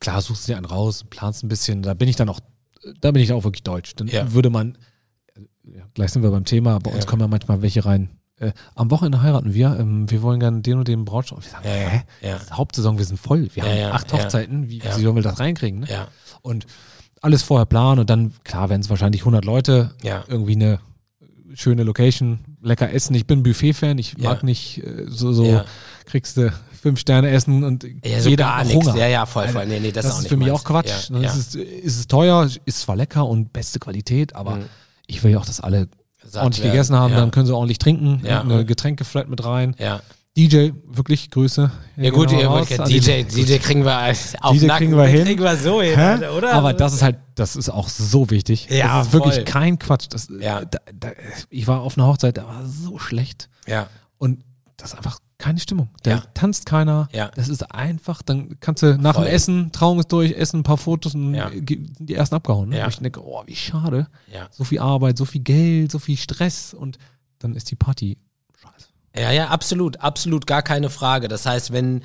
klar, 0.00 0.20
suchst 0.20 0.46
du 0.48 0.52
dir 0.52 0.56
einen 0.56 0.66
raus, 0.66 1.04
planst 1.08 1.42
ein 1.44 1.48
bisschen. 1.48 1.82
Da 1.82 1.94
bin 1.94 2.08
ich 2.08 2.16
dann 2.16 2.28
auch, 2.28 2.40
da 3.00 3.10
bin 3.12 3.22
ich 3.22 3.32
auch 3.32 3.44
wirklich 3.44 3.62
deutsch. 3.62 3.94
Dann 3.96 4.10
würde 4.34 4.50
man, 4.50 4.76
gleich 5.94 6.10
sind 6.12 6.22
wir 6.22 6.30
beim 6.30 6.44
Thema, 6.44 6.78
bei 6.80 6.90
uns 6.90 7.06
kommen 7.06 7.22
ja 7.22 7.28
manchmal 7.28 7.62
welche 7.62 7.84
rein. 7.86 8.10
Äh, 8.40 8.52
am 8.74 8.90
Wochenende 8.90 9.22
heiraten 9.22 9.54
wir, 9.54 9.76
ähm, 9.78 10.10
wir 10.10 10.20
wollen 10.22 10.40
gerne 10.40 10.60
den 10.60 10.78
und 10.78 10.88
den 10.88 11.04
Brautstrauß. 11.04 11.44
Wir 11.44 11.50
sagen, 11.52 11.64
Ja, 11.68 11.72
hä? 11.72 12.02
ja. 12.22 12.40
Hauptsaison, 12.52 12.98
wir 12.98 13.04
sind 13.04 13.18
voll. 13.18 13.48
Wir 13.54 13.64
Ja, 13.64 13.86
haben 13.88 13.94
acht. 13.96 14.12
Hochzeiten. 14.12 14.68
Wie, 14.68 14.82
wie 14.82 15.02
sollen 15.02 15.14
wir 15.14 15.22
das 15.22 15.38
reinkriegen? 15.38 15.80
Ne? 15.80 15.86
Ja, 15.88 16.08
Und 16.42 16.66
alles 17.20 17.42
vorher 17.42 17.64
planen 17.66 18.00
und 18.00 18.10
dann, 18.10 18.32
klar, 18.44 18.68
werden 18.70 18.82
es 18.82 18.90
wahrscheinlich 18.90 19.22
100 19.22 19.44
Leute, 19.44 19.94
irgendwie 20.28 20.56
eine 20.56 20.80
schöne 21.54 21.84
Location, 21.84 22.40
lecker 22.60 22.92
essen. 22.92 23.14
Ich 23.14 23.26
bin 23.26 23.42
Buffet-Fan, 23.44 23.96
ich 23.98 24.18
mag 24.18 24.42
nicht 24.42 24.82
äh, 24.84 25.04
so, 25.08 25.32
so 25.32 25.62
kriegst 26.04 26.36
du 26.36 26.52
fünf 26.82 26.98
Sterne 26.98 27.30
essen 27.30 27.62
und 27.64 27.86
Ja, 28.04 28.20
so 28.20 28.28
jeder 28.28 28.44
gar 28.44 28.58
hat. 28.58 28.74
Hunger. 28.74 28.96
Ja, 28.96 29.06
ja, 29.06 29.24
voll, 29.26 29.48
voll. 29.48 29.64
Nee, 29.66 29.78
nee, 29.80 29.92
das 29.92 30.04
das, 30.06 30.16
ist 30.16 30.22
ist 30.24 30.28
für 30.28 30.36
mich 30.36 30.48
meins. 30.48 30.60
auch 30.60 30.64
Quatsch. 30.64 30.88
Ja, 30.88 31.14
Dann 31.14 31.22
ja. 31.22 31.30
Ist, 31.30 31.36
es, 31.36 31.54
ist 31.54 31.98
es 32.00 32.06
teuer, 32.08 32.48
ist 32.64 32.80
zwar 32.80 32.96
lecker 32.96 33.26
und 33.26 33.52
beste 33.52 33.78
Qualität, 33.78 34.34
aber 34.34 34.56
Mhm. 34.56 34.64
ich 35.06 35.22
will 35.22 35.30
ja 35.30 35.38
auch, 35.38 35.46
dass 35.46 35.60
alle 35.60 35.88
ordentlich 36.36 36.62
werden. 36.64 36.72
gegessen 36.72 36.96
haben, 36.96 37.12
Ja. 37.12 37.20
dann 37.20 37.30
können 37.30 37.46
sie 37.46 37.54
ordentlich 37.54 37.78
trinken, 37.78 38.20
Ja. 38.24 38.40
eine 38.40 38.64
Getränkeflat 38.64 39.28
mit 39.28 39.44
rein. 39.44 39.74
Ja. 39.78 40.00
DJ, 40.36 40.70
wirklich 40.88 41.30
Grüße. 41.30 41.70
Ja 41.96 42.10
gut, 42.10 42.28
Genau 42.30 42.40
ihr 42.40 42.46
raus 42.48 42.68
wollt- 42.70 42.80
an 42.80 42.88
die- 42.88 42.98
DJ, 42.98 43.22
DJ 43.22 43.58
kriegen 43.58 43.84
wir 43.84 44.10
auf 44.40 44.52
DJ 44.52 44.66
Nacken, 44.66 44.86
kriegen 44.88 44.96
wir 44.96 45.04
hin. 45.06 45.24
Kriegen 45.24 45.42
wir 45.44 45.56
so 45.56 45.80
hin, 45.80 45.94
Hä? 45.96 46.26
Oder? 46.36 46.54
Aber 46.54 46.72
das 46.72 46.92
ist 46.92 47.02
halt, 47.02 47.18
das 47.36 47.54
ist 47.54 47.68
auch 47.70 47.88
so 47.88 48.30
wichtig. 48.30 48.66
Ja, 48.68 48.98
das 48.98 49.06
ist 49.08 49.12
wirklich 49.12 49.34
voll. 49.36 49.44
kein 49.44 49.78
Quatsch. 49.78 50.06
Das, 50.10 50.28
Ja. 50.40 50.64
da, 50.64 50.78
da, 50.92 51.10
ich 51.50 51.68
war 51.68 51.82
auf 51.82 51.96
einer 51.96 52.08
Hochzeit, 52.08 52.36
da 52.36 52.46
war 52.48 52.64
so 52.66 52.98
schlecht. 52.98 53.48
Ja, 53.68 53.86
Und 54.18 54.40
das 54.76 54.90
ist 54.92 54.96
einfach 54.96 55.18
keine 55.44 55.60
Stimmung. 55.60 55.88
Da 56.02 56.10
Ja. 56.10 56.22
tanzt 56.32 56.64
keiner. 56.66 57.08
Ja. 57.12 57.30
Das 57.34 57.48
ist 57.50 57.70
einfach, 57.70 58.22
dann 58.22 58.56
kannst 58.60 58.82
du 58.82 58.96
nach 58.96 59.14
Voll. 59.16 59.24
dem 59.26 59.34
Essen, 59.34 59.72
Trauung 59.72 59.98
ist 60.00 60.10
durch, 60.10 60.32
essen 60.32 60.60
ein 60.60 60.62
paar 60.62 60.78
Fotos 60.78 61.14
und 61.14 61.34
Ja. 61.34 61.50
die 61.50 62.14
ersten 62.14 62.34
abgehauen. 62.36 62.70
Ne? 62.70 62.78
Ja. 62.78 62.84
Und 62.86 62.90
ich 62.94 62.98
denke, 63.00 63.22
oh, 63.22 63.42
wie 63.46 63.54
schade. 63.56 64.06
So 64.50 64.64
viel 64.64 64.78
Arbeit, 64.78 65.18
so 65.18 65.24
viel 65.26 65.42
Geld, 65.42 65.92
so 65.92 65.98
viel 65.98 66.16
Stress 66.16 66.72
und 66.72 66.98
dann 67.40 67.54
ist 67.54 67.70
die 67.70 67.76
Party 67.76 68.16
scheiße. 68.58 68.88
Ja, 69.16 69.30
ja, 69.32 69.48
absolut, 69.48 70.00
absolut, 70.00 70.46
gar 70.46 70.62
keine 70.62 70.88
Frage. 70.88 71.28
Das 71.28 71.44
heißt, 71.46 71.72
wenn 71.72 72.02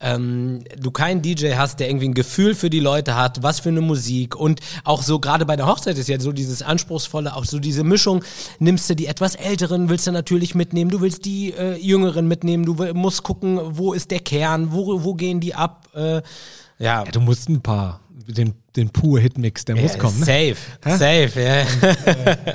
ähm, 0.00 0.62
du 0.78 0.90
keinen 0.90 1.22
DJ 1.22 1.54
hast, 1.54 1.80
der 1.80 1.88
irgendwie 1.88 2.08
ein 2.08 2.14
Gefühl 2.14 2.54
für 2.54 2.68
die 2.68 2.80
Leute 2.80 3.14
hat, 3.16 3.42
was 3.42 3.60
für 3.60 3.70
eine 3.70 3.80
Musik 3.80 4.36
und 4.36 4.60
auch 4.84 5.02
so 5.02 5.18
gerade 5.18 5.46
bei 5.46 5.56
der 5.56 5.66
Hochzeit 5.66 5.96
ist 5.96 6.08
ja 6.08 6.20
so 6.20 6.32
dieses 6.32 6.62
anspruchsvolle, 6.62 7.34
auch 7.34 7.44
so 7.44 7.58
diese 7.58 7.82
Mischung, 7.82 8.22
nimmst 8.58 8.90
du 8.90 8.94
die 8.94 9.06
etwas 9.06 9.34
Älteren, 9.34 9.88
willst 9.88 10.06
du 10.06 10.12
natürlich 10.12 10.54
mitnehmen, 10.54 10.90
du 10.90 11.00
willst 11.00 11.24
die 11.24 11.52
äh, 11.52 11.76
Jüngeren 11.78 12.28
mitnehmen, 12.28 12.66
du 12.66 12.74
musst 12.92 13.22
gucken, 13.22 13.58
wo 13.62 13.94
ist 13.94 14.10
der 14.10 14.20
Kern, 14.20 14.72
wo, 14.72 15.02
wo 15.02 15.14
gehen 15.14 15.40
die 15.40 15.54
ab, 15.54 15.88
äh, 15.94 16.22
ja. 16.78 17.04
Ja, 17.04 17.04
du 17.04 17.20
musst 17.20 17.48
ein 17.48 17.62
paar, 17.62 18.00
den, 18.10 18.54
den 18.76 18.90
pure 18.90 19.20
Hitmix, 19.20 19.64
der 19.64 19.76
muss 19.76 19.92
Ja, 19.92 19.98
kommen. 19.98 20.18
Ne? 20.20 20.26
Safe, 20.26 20.56
safe, 20.84 21.42
ja. 21.42 21.66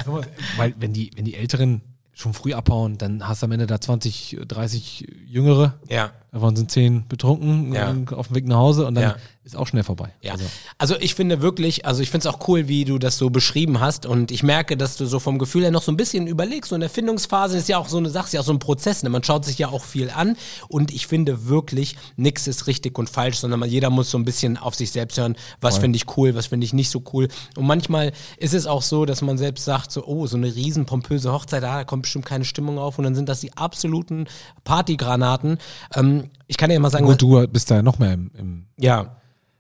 Weil 0.58 0.76
wenn 0.78 0.94
die, 0.94 1.10
wenn 1.16 1.26
die 1.26 1.36
Älteren 1.36 1.82
schon 2.14 2.34
früh 2.34 2.54
abhauen, 2.54 3.00
dann 3.00 3.28
hast 3.28 3.42
du 3.42 3.46
am 3.48 3.52
Ende 3.52 3.66
da 3.66 3.82
20, 3.82 4.42
30 4.48 5.08
Jüngere, 5.28 5.80
ja. 5.90 6.12
Davon 6.32 6.56
sind 6.56 6.72
10 6.72 7.08
betrunken 7.10 7.74
Ja. 7.74 7.94
auf 8.16 8.28
dem 8.28 8.36
Weg 8.38 8.48
nach 8.48 8.56
Hause 8.58 8.86
und 8.88 8.96
dann 8.96 9.04
Ja. 9.04 9.16
ist 9.44 9.58
auch 9.58 9.68
schnell 9.68 9.84
vorbei. 9.84 10.14
Ja, 10.22 10.32
Also, 10.32 10.46
also 10.78 10.96
ich 11.02 11.14
finde 11.14 11.42
wirklich, 11.42 11.86
also 11.86 12.02
ich 12.02 12.10
finde 12.10 12.30
es 12.30 12.34
auch 12.34 12.48
cool, 12.48 12.70
wie 12.70 12.86
du 12.86 13.00
das 13.00 13.18
so 13.18 13.30
beschrieben 13.30 13.82
hast 13.82 14.06
und 14.06 14.32
ich 14.32 14.42
merke, 14.42 14.78
dass 14.78 14.96
du 14.96 15.06
so 15.06 15.20
vom 15.20 15.40
Gefühl 15.40 15.64
her 15.64 15.72
noch 15.72 15.82
so 15.82 15.92
ein 15.92 15.98
bisschen 15.98 16.28
überlegst, 16.28 16.70
so 16.70 16.76
in 16.76 16.80
der 16.82 16.90
Findungsphase 16.90 17.58
ist 17.58 17.68
ja 17.68 17.78
auch 17.80 17.90
so 17.90 17.98
eine 17.98 18.10
Sache, 18.10 18.28
ist 18.28 18.34
ja 18.34 18.40
auch 18.40 18.46
so 18.46 18.54
ein 18.54 18.60
Prozess, 18.60 19.04
ne? 19.04 19.10
man 19.10 19.26
schaut 19.26 19.44
sich 19.44 19.58
ja 19.58 19.68
auch 19.70 19.84
viel 19.84 20.10
an 20.10 20.38
und 20.70 20.94
ich 20.94 21.06
finde 21.06 21.48
wirklich, 21.50 21.98
nichts 22.16 22.48
ist 22.48 22.66
richtig 22.68 22.98
und 22.98 23.10
falsch, 23.10 23.40
sondern 23.40 23.60
man, 23.60 23.70
jeder 23.70 23.90
muss 23.90 24.10
so 24.10 24.18
ein 24.18 24.24
bisschen 24.24 24.56
auf 24.58 24.76
sich 24.76 24.92
selbst 24.92 25.18
hören, 25.18 25.36
was 25.60 25.80
finde 25.80 25.98
ich 25.98 26.06
cool, 26.16 26.34
was 26.34 26.46
finde 26.46 26.64
ich 26.64 26.72
nicht 26.72 26.92
so 26.92 27.04
cool 27.12 27.28
und 27.58 27.66
manchmal 27.66 28.14
ist 28.38 28.54
es 28.54 28.68
auch 28.68 28.84
so, 28.84 29.04
dass 29.06 29.22
man 29.22 29.38
selbst 29.38 29.66
sagt 29.66 29.92
so, 29.92 30.06
oh, 30.06 30.28
so 30.28 30.38
eine 30.38 30.56
riesen 30.56 30.86
pompöse 30.86 31.34
Hochzeit, 31.34 31.62
ah, 31.66 31.80
da 31.80 31.84
kommt 31.84 32.04
bestimmt 32.04 32.26
keine 32.26 32.46
Stimmung 32.46 32.78
auf 32.80 32.98
und 33.00 33.04
dann 33.04 33.16
sind 33.16 33.28
das 33.28 33.42
die 33.42 33.52
absoluten 33.58 34.28
Partygranaten. 34.64 35.58
Ähm, 35.96 36.21
ich 36.48 36.58
kann 36.58 36.72
ja 36.72 36.80
mal 36.80 36.90
sagen, 36.90 37.06
gut, 37.06 37.22
du 37.22 37.48
bist 37.48 37.70
da 37.72 37.76
ja 37.76 37.82
noch 37.82 38.00
mehr 38.00 38.14
im, 38.14 38.32
im 38.38 38.66
ja, 38.80 39.18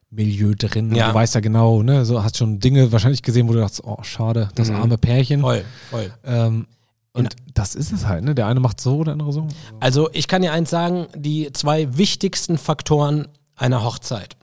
Milieu 0.09 0.53
drin. 0.57 0.93
Ja. 0.93 1.09
Du 1.09 1.15
weißt 1.15 1.35
ja 1.35 1.41
genau, 1.41 1.83
ne, 1.83 2.05
so 2.05 2.23
hast 2.23 2.37
schon 2.37 2.59
Dinge 2.59 2.91
wahrscheinlich 2.91 3.23
gesehen, 3.23 3.47
wo 3.47 3.53
du 3.53 3.59
dachtest, 3.59 3.83
oh, 3.83 4.03
schade, 4.03 4.49
das 4.55 4.69
Mhm. 4.69 4.75
arme 4.75 4.97
Pärchen. 4.97 5.41
voll, 5.41 5.63
voll. 5.89 6.11
Ähm, 6.25 6.67
und 7.13 7.35
das 7.53 7.75
ist 7.75 7.91
es 7.91 8.05
halt, 8.05 8.23
ne? 8.23 8.33
Der 8.35 8.47
eine 8.47 8.59
macht 8.61 8.79
so, 8.79 9.03
der 9.03 9.13
andere 9.13 9.33
so. 9.33 9.47
Also 9.81 10.09
ich 10.13 10.27
kann 10.29 10.41
dir 10.41 10.53
eins 10.53 10.69
sagen, 10.69 11.07
die 11.15 11.51
zwei 11.51 11.97
wichtigsten 11.97 12.57
Faktoren 12.57 13.27
einer 13.55 13.83
Hochzeit 13.83 14.37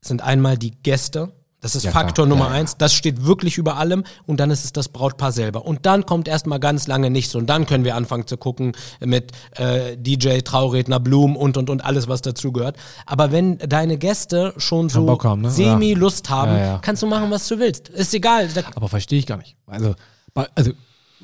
sind 0.00 0.22
einmal 0.22 0.56
die 0.56 0.70
Gäste. 0.70 1.32
Das 1.62 1.76
ist 1.76 1.84
Ja, 1.84 1.92
Faktor 1.92 2.26
klar. 2.26 2.36
Nummer 2.36 2.50
Ja, 2.50 2.56
eins. 2.60 2.76
Das 2.76 2.92
steht 2.92 3.24
wirklich 3.24 3.56
über 3.56 3.76
allem. 3.76 4.04
Und 4.26 4.38
dann 4.40 4.50
ist 4.50 4.64
es 4.64 4.72
das 4.72 4.88
Brautpaar 4.88 5.32
selber. 5.32 5.64
Und 5.64 5.86
dann 5.86 6.04
kommt 6.04 6.28
erstmal 6.28 6.60
ganz 6.60 6.86
lange 6.88 7.08
nichts. 7.08 7.34
Und 7.34 7.46
dann 7.46 7.66
können 7.66 7.84
wir 7.84 7.94
anfangen 7.96 8.26
zu 8.26 8.36
gucken 8.36 8.72
mit 9.00 9.32
äh, 9.56 9.96
DJ, 9.96 10.40
Trauredner, 10.40 11.00
Blumen 11.00 11.36
und, 11.36 11.56
und, 11.56 11.70
und 11.70 11.84
alles, 11.84 12.08
was 12.08 12.20
dazugehört. 12.20 12.76
Aber 13.06 13.32
wenn 13.32 13.58
deine 13.58 13.96
Gäste 13.96 14.52
schon 14.56 14.88
so 14.88 15.06
Bock 15.06 15.24
haben, 15.24 15.42
ne? 15.42 15.50
semi-Lust 15.50 16.28
haben, 16.28 16.58
Ja, 16.58 16.78
kannst 16.82 17.02
du 17.02 17.06
machen, 17.06 17.30
was 17.30 17.46
du 17.46 17.58
willst. 17.58 17.88
Ist 17.88 18.12
egal. 18.12 18.48
Da, 18.48 18.62
Aber 18.74 18.88
verstehe 18.88 19.20
ich 19.20 19.26
gar 19.26 19.38
nicht. 19.38 19.56
Also, 19.66 19.94
also 20.54 20.72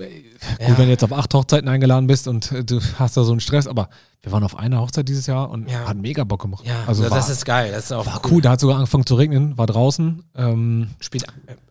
gut, 0.06 0.60
Ja. 0.68 0.78
wenn 0.78 0.84
du 0.86 0.90
jetzt 0.90 1.04
auf 1.04 1.12
acht 1.12 1.32
Hochzeiten 1.34 1.68
eingeladen 1.68 2.06
bist 2.06 2.28
und 2.28 2.52
äh, 2.52 2.64
du 2.64 2.80
hast 2.98 3.16
da 3.16 3.24
so 3.24 3.32
einen 3.32 3.40
Stress, 3.40 3.66
aber 3.66 3.88
wir 4.22 4.32
waren 4.32 4.42
auf 4.44 4.56
einer 4.58 4.80
Hochzeit 4.80 5.08
dieses 5.08 5.26
Jahr 5.26 5.50
und 5.50 5.68
Ja. 5.70 5.86
hat 5.88 5.96
mega 5.96 6.24
Bock 6.24 6.42
gemacht. 6.42 6.64
ja, 6.66 6.84
also 6.86 7.02
das 7.02 7.10
war, 7.12 7.30
ist 7.30 7.44
geil. 7.44 7.70
Das 7.72 7.84
ist 7.84 7.92
auch 7.92 8.06
war 8.06 8.20
cool. 8.30 8.40
Da 8.42 8.50
hat 8.52 8.60
sogar 8.60 8.76
angefangen 8.76 9.06
zu 9.06 9.14
regnen, 9.14 9.56
war 9.58 9.66
draußen. 9.66 10.22
Ähm, 10.36 10.88
Spielt 11.00 11.24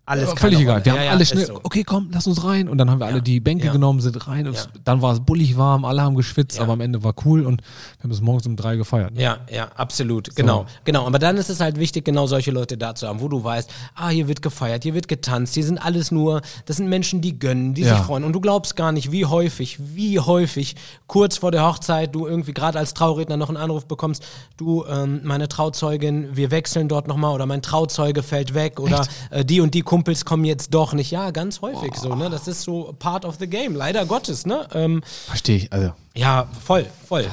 alles 0.08 0.30
keine 0.30 0.40
völlig 0.40 0.60
egal. 0.62 0.84
Wir 0.86 0.94
Ja, 0.94 0.98
haben 1.00 1.06
ja, 1.06 1.12
alle 1.12 1.26
schnell, 1.26 1.46
so. 1.46 1.60
okay, 1.64 1.84
komm, 1.84 2.10
lass 2.12 2.26
uns 2.28 2.44
rein. 2.44 2.70
Und 2.70 2.78
dann 2.78 2.90
haben 2.90 3.00
wir 3.00 3.06
alle 3.06 3.16
Ja. 3.18 3.22
die 3.22 3.40
Bänke 3.40 3.68
Ja. 3.68 3.72
genommen, 3.74 4.00
sind 4.00 4.28
rein. 4.28 4.48
Und 4.48 4.56
Ja. 4.56 4.64
Dann 4.84 5.02
war 5.02 5.14
es 5.14 5.20
bullig 5.20 5.58
warm, 5.58 5.84
alle 5.86 6.02
haben 6.02 6.16
geschwitzt, 6.16 6.58
Ja. 6.58 6.64
aber 6.64 6.74
am 6.74 6.82
Ende 6.82 7.04
war 7.04 7.14
cool 7.26 7.46
und 7.46 7.62
wir 7.62 8.04
haben 8.04 8.12
es 8.12 8.22
morgens 8.22 8.48
um 8.48 8.56
drei 8.56 8.76
gefeiert. 8.78 9.14
ne? 9.14 9.22
Ja, 9.22 9.38
ja, 9.52 9.68
absolut. 9.76 10.36
Genau, 10.36 10.66
genau. 10.86 11.06
Aber 11.06 11.20
dann 11.20 11.38
ist 11.38 11.50
es 11.50 11.60
halt 11.60 11.78
wichtig, 11.78 12.06
genau 12.06 12.26
solche 12.26 12.52
Leute 12.52 12.78
da 12.78 12.96
zu 12.96 13.08
haben, 13.08 13.20
wo 13.22 13.28
du 13.28 13.44
weißt, 13.44 13.70
ah, 13.96 14.10
hier 14.10 14.28
wird 14.28 14.42
gefeiert, 14.42 14.84
hier 14.84 14.94
wird 14.94 15.08
getanzt, 15.08 15.54
hier 15.56 15.64
sind 15.66 15.78
alles 15.78 16.10
nur, 16.12 16.42
das 16.66 16.78
sind 16.78 16.88
Menschen, 16.90 17.22
die 17.22 17.38
gönnen, 17.38 17.74
die 17.74 17.82
Ja. 17.84 17.96
sich 17.98 18.06
freuen. 18.06 18.24
Und 18.24 18.34
du 18.34 18.40
glaubst 18.40 18.76
gar 18.78 18.92
nicht, 18.92 19.12
wie 19.12 19.26
häufig, 19.26 19.78
wie 19.80 20.20
häufig 20.20 20.76
kurz 21.08 21.38
vor 21.38 21.52
der 21.52 21.66
Hochzeit 21.66 22.16
du 22.16 22.26
irgendwie 22.28 22.54
gerade 22.54 22.80
als 22.80 22.94
Trauredner 22.94 23.36
noch 23.38 23.50
einen 23.50 23.58
Anruf 23.58 23.86
bekommst, 23.86 24.24
du, 24.56 24.86
ähm, 24.86 25.20
meine 25.24 25.48
Trauzeugin, 25.50 26.36
wir 26.36 26.50
wechseln 26.52 26.88
dort 26.88 27.08
nochmal 27.08 27.34
oder 27.34 27.46
mein 27.46 27.62
Trauzeuge 27.62 28.24
fällt 28.24 28.54
weg 28.54 28.80
oder 28.80 29.06
äh, 29.32 29.44
die 29.44 29.60
und 29.62 29.74
die 29.74 29.82
Kumpels 29.98 30.26
kommen 30.26 30.46
jetzt 30.46 30.76
doch 30.76 30.94
nicht. 30.94 31.10
Ja, 31.10 31.32
ganz 31.32 31.62
häufig 31.62 31.96
so, 31.96 32.14
ne? 32.14 32.30
Das 32.30 32.48
ist 32.48 32.62
so 32.62 32.94
part 33.00 33.26
of 33.26 33.38
the 33.40 33.48
game, 33.48 33.74
leider 33.76 34.06
Gottes, 34.06 34.46
ne? 34.46 34.68
Ähm, 34.76 35.02
Verstehe 35.26 35.56
ich. 35.58 35.74
Also, 35.74 35.92
ja, 36.16 36.48
voll, 36.64 36.86
voll. 37.08 37.26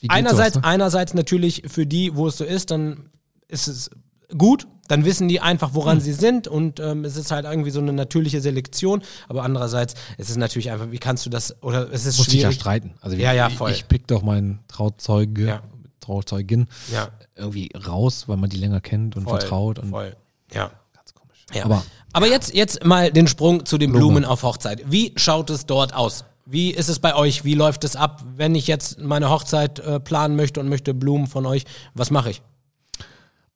Wie 0.00 0.08
Einerseits, 0.08 0.54
sowas, 0.54 0.64
ne? 0.64 0.68
einerseits 0.72 1.12
natürlich 1.12 1.64
für 1.66 1.84
die, 1.84 2.16
wo 2.16 2.28
es 2.28 2.38
so 2.38 2.44
ist, 2.44 2.70
dann 2.70 3.10
ist 3.48 3.68
es 3.68 3.90
gut, 4.38 4.66
dann 4.86 5.04
wissen 5.04 5.28
die 5.28 5.40
einfach, 5.40 5.74
woran 5.74 6.00
sie 6.00 6.14
sind 6.14 6.48
und 6.48 6.80
ähm, 6.80 7.04
es 7.04 7.16
ist 7.18 7.30
halt 7.30 7.44
irgendwie 7.44 7.70
so 7.70 7.80
eine 7.80 7.92
natürliche 7.92 8.40
Selektion. 8.40 9.02
Aber 9.28 9.42
andererseits, 9.42 9.94
es 10.16 10.30
ist 10.30 10.38
natürlich 10.38 10.70
einfach, 10.70 10.90
wie 10.90 10.98
kannst 10.98 11.26
du 11.26 11.30
das, 11.30 11.62
oder 11.62 11.92
es 11.92 12.06
ist 12.06 12.16
Muss 12.16 12.28
ich 12.28 12.34
ja 12.34 12.40
schwierig. 12.48 12.54
streiten. 12.54 12.94
Also 13.02 13.16
Ja, 13.18 13.34
ja, 13.34 13.48
ich, 13.48 13.54
voll. 13.58 13.70
ich 13.72 13.86
pick 13.86 14.06
doch 14.06 14.22
meinen 14.22 14.60
Trauzeuge, 14.68 15.46
Ja. 15.46 15.62
Trauzeugin 16.00 16.68
Ja, 16.90 17.08
irgendwie 17.36 17.70
raus, 17.86 18.28
weil 18.28 18.38
man 18.38 18.48
die 18.48 18.56
länger 18.56 18.80
kennt 18.80 19.14
und 19.14 19.24
voll, 19.24 19.40
vertraut 19.40 19.78
und 19.78 19.90
voll. 19.90 20.16
Ja. 20.54 20.70
ganz 20.94 21.12
komisch. 21.12 21.44
Ja. 21.52 21.64
Aber 21.66 21.82
Aber 22.12 22.26
jetzt, 22.26 22.54
jetzt 22.54 22.84
mal 22.84 23.12
den 23.12 23.26
Sprung 23.26 23.66
zu 23.66 23.78
den 23.78 23.90
Blumen. 23.90 24.08
Blumen. 24.08 24.24
auf 24.24 24.42
Hochzeit. 24.42 24.82
Wie 24.90 25.12
schaut 25.16 25.50
es 25.50 25.66
dort 25.66 25.94
aus? 25.94 26.24
Wie 26.46 26.70
ist 26.70 26.88
es 26.88 26.98
bei 26.98 27.14
euch? 27.14 27.44
Wie 27.44 27.54
läuft 27.54 27.84
es 27.84 27.94
ab, 27.94 28.24
wenn 28.36 28.54
ich 28.54 28.66
jetzt 28.66 28.98
meine 29.00 29.28
Hochzeit 29.28 29.80
äh, 29.80 30.00
planen 30.00 30.34
möchte 30.34 30.60
und 30.60 30.68
möchte 30.68 30.94
Blumen 30.94 31.26
von 31.26 31.44
euch? 31.44 31.64
Was 31.94 32.10
mache 32.10 32.30
ich? 32.30 32.42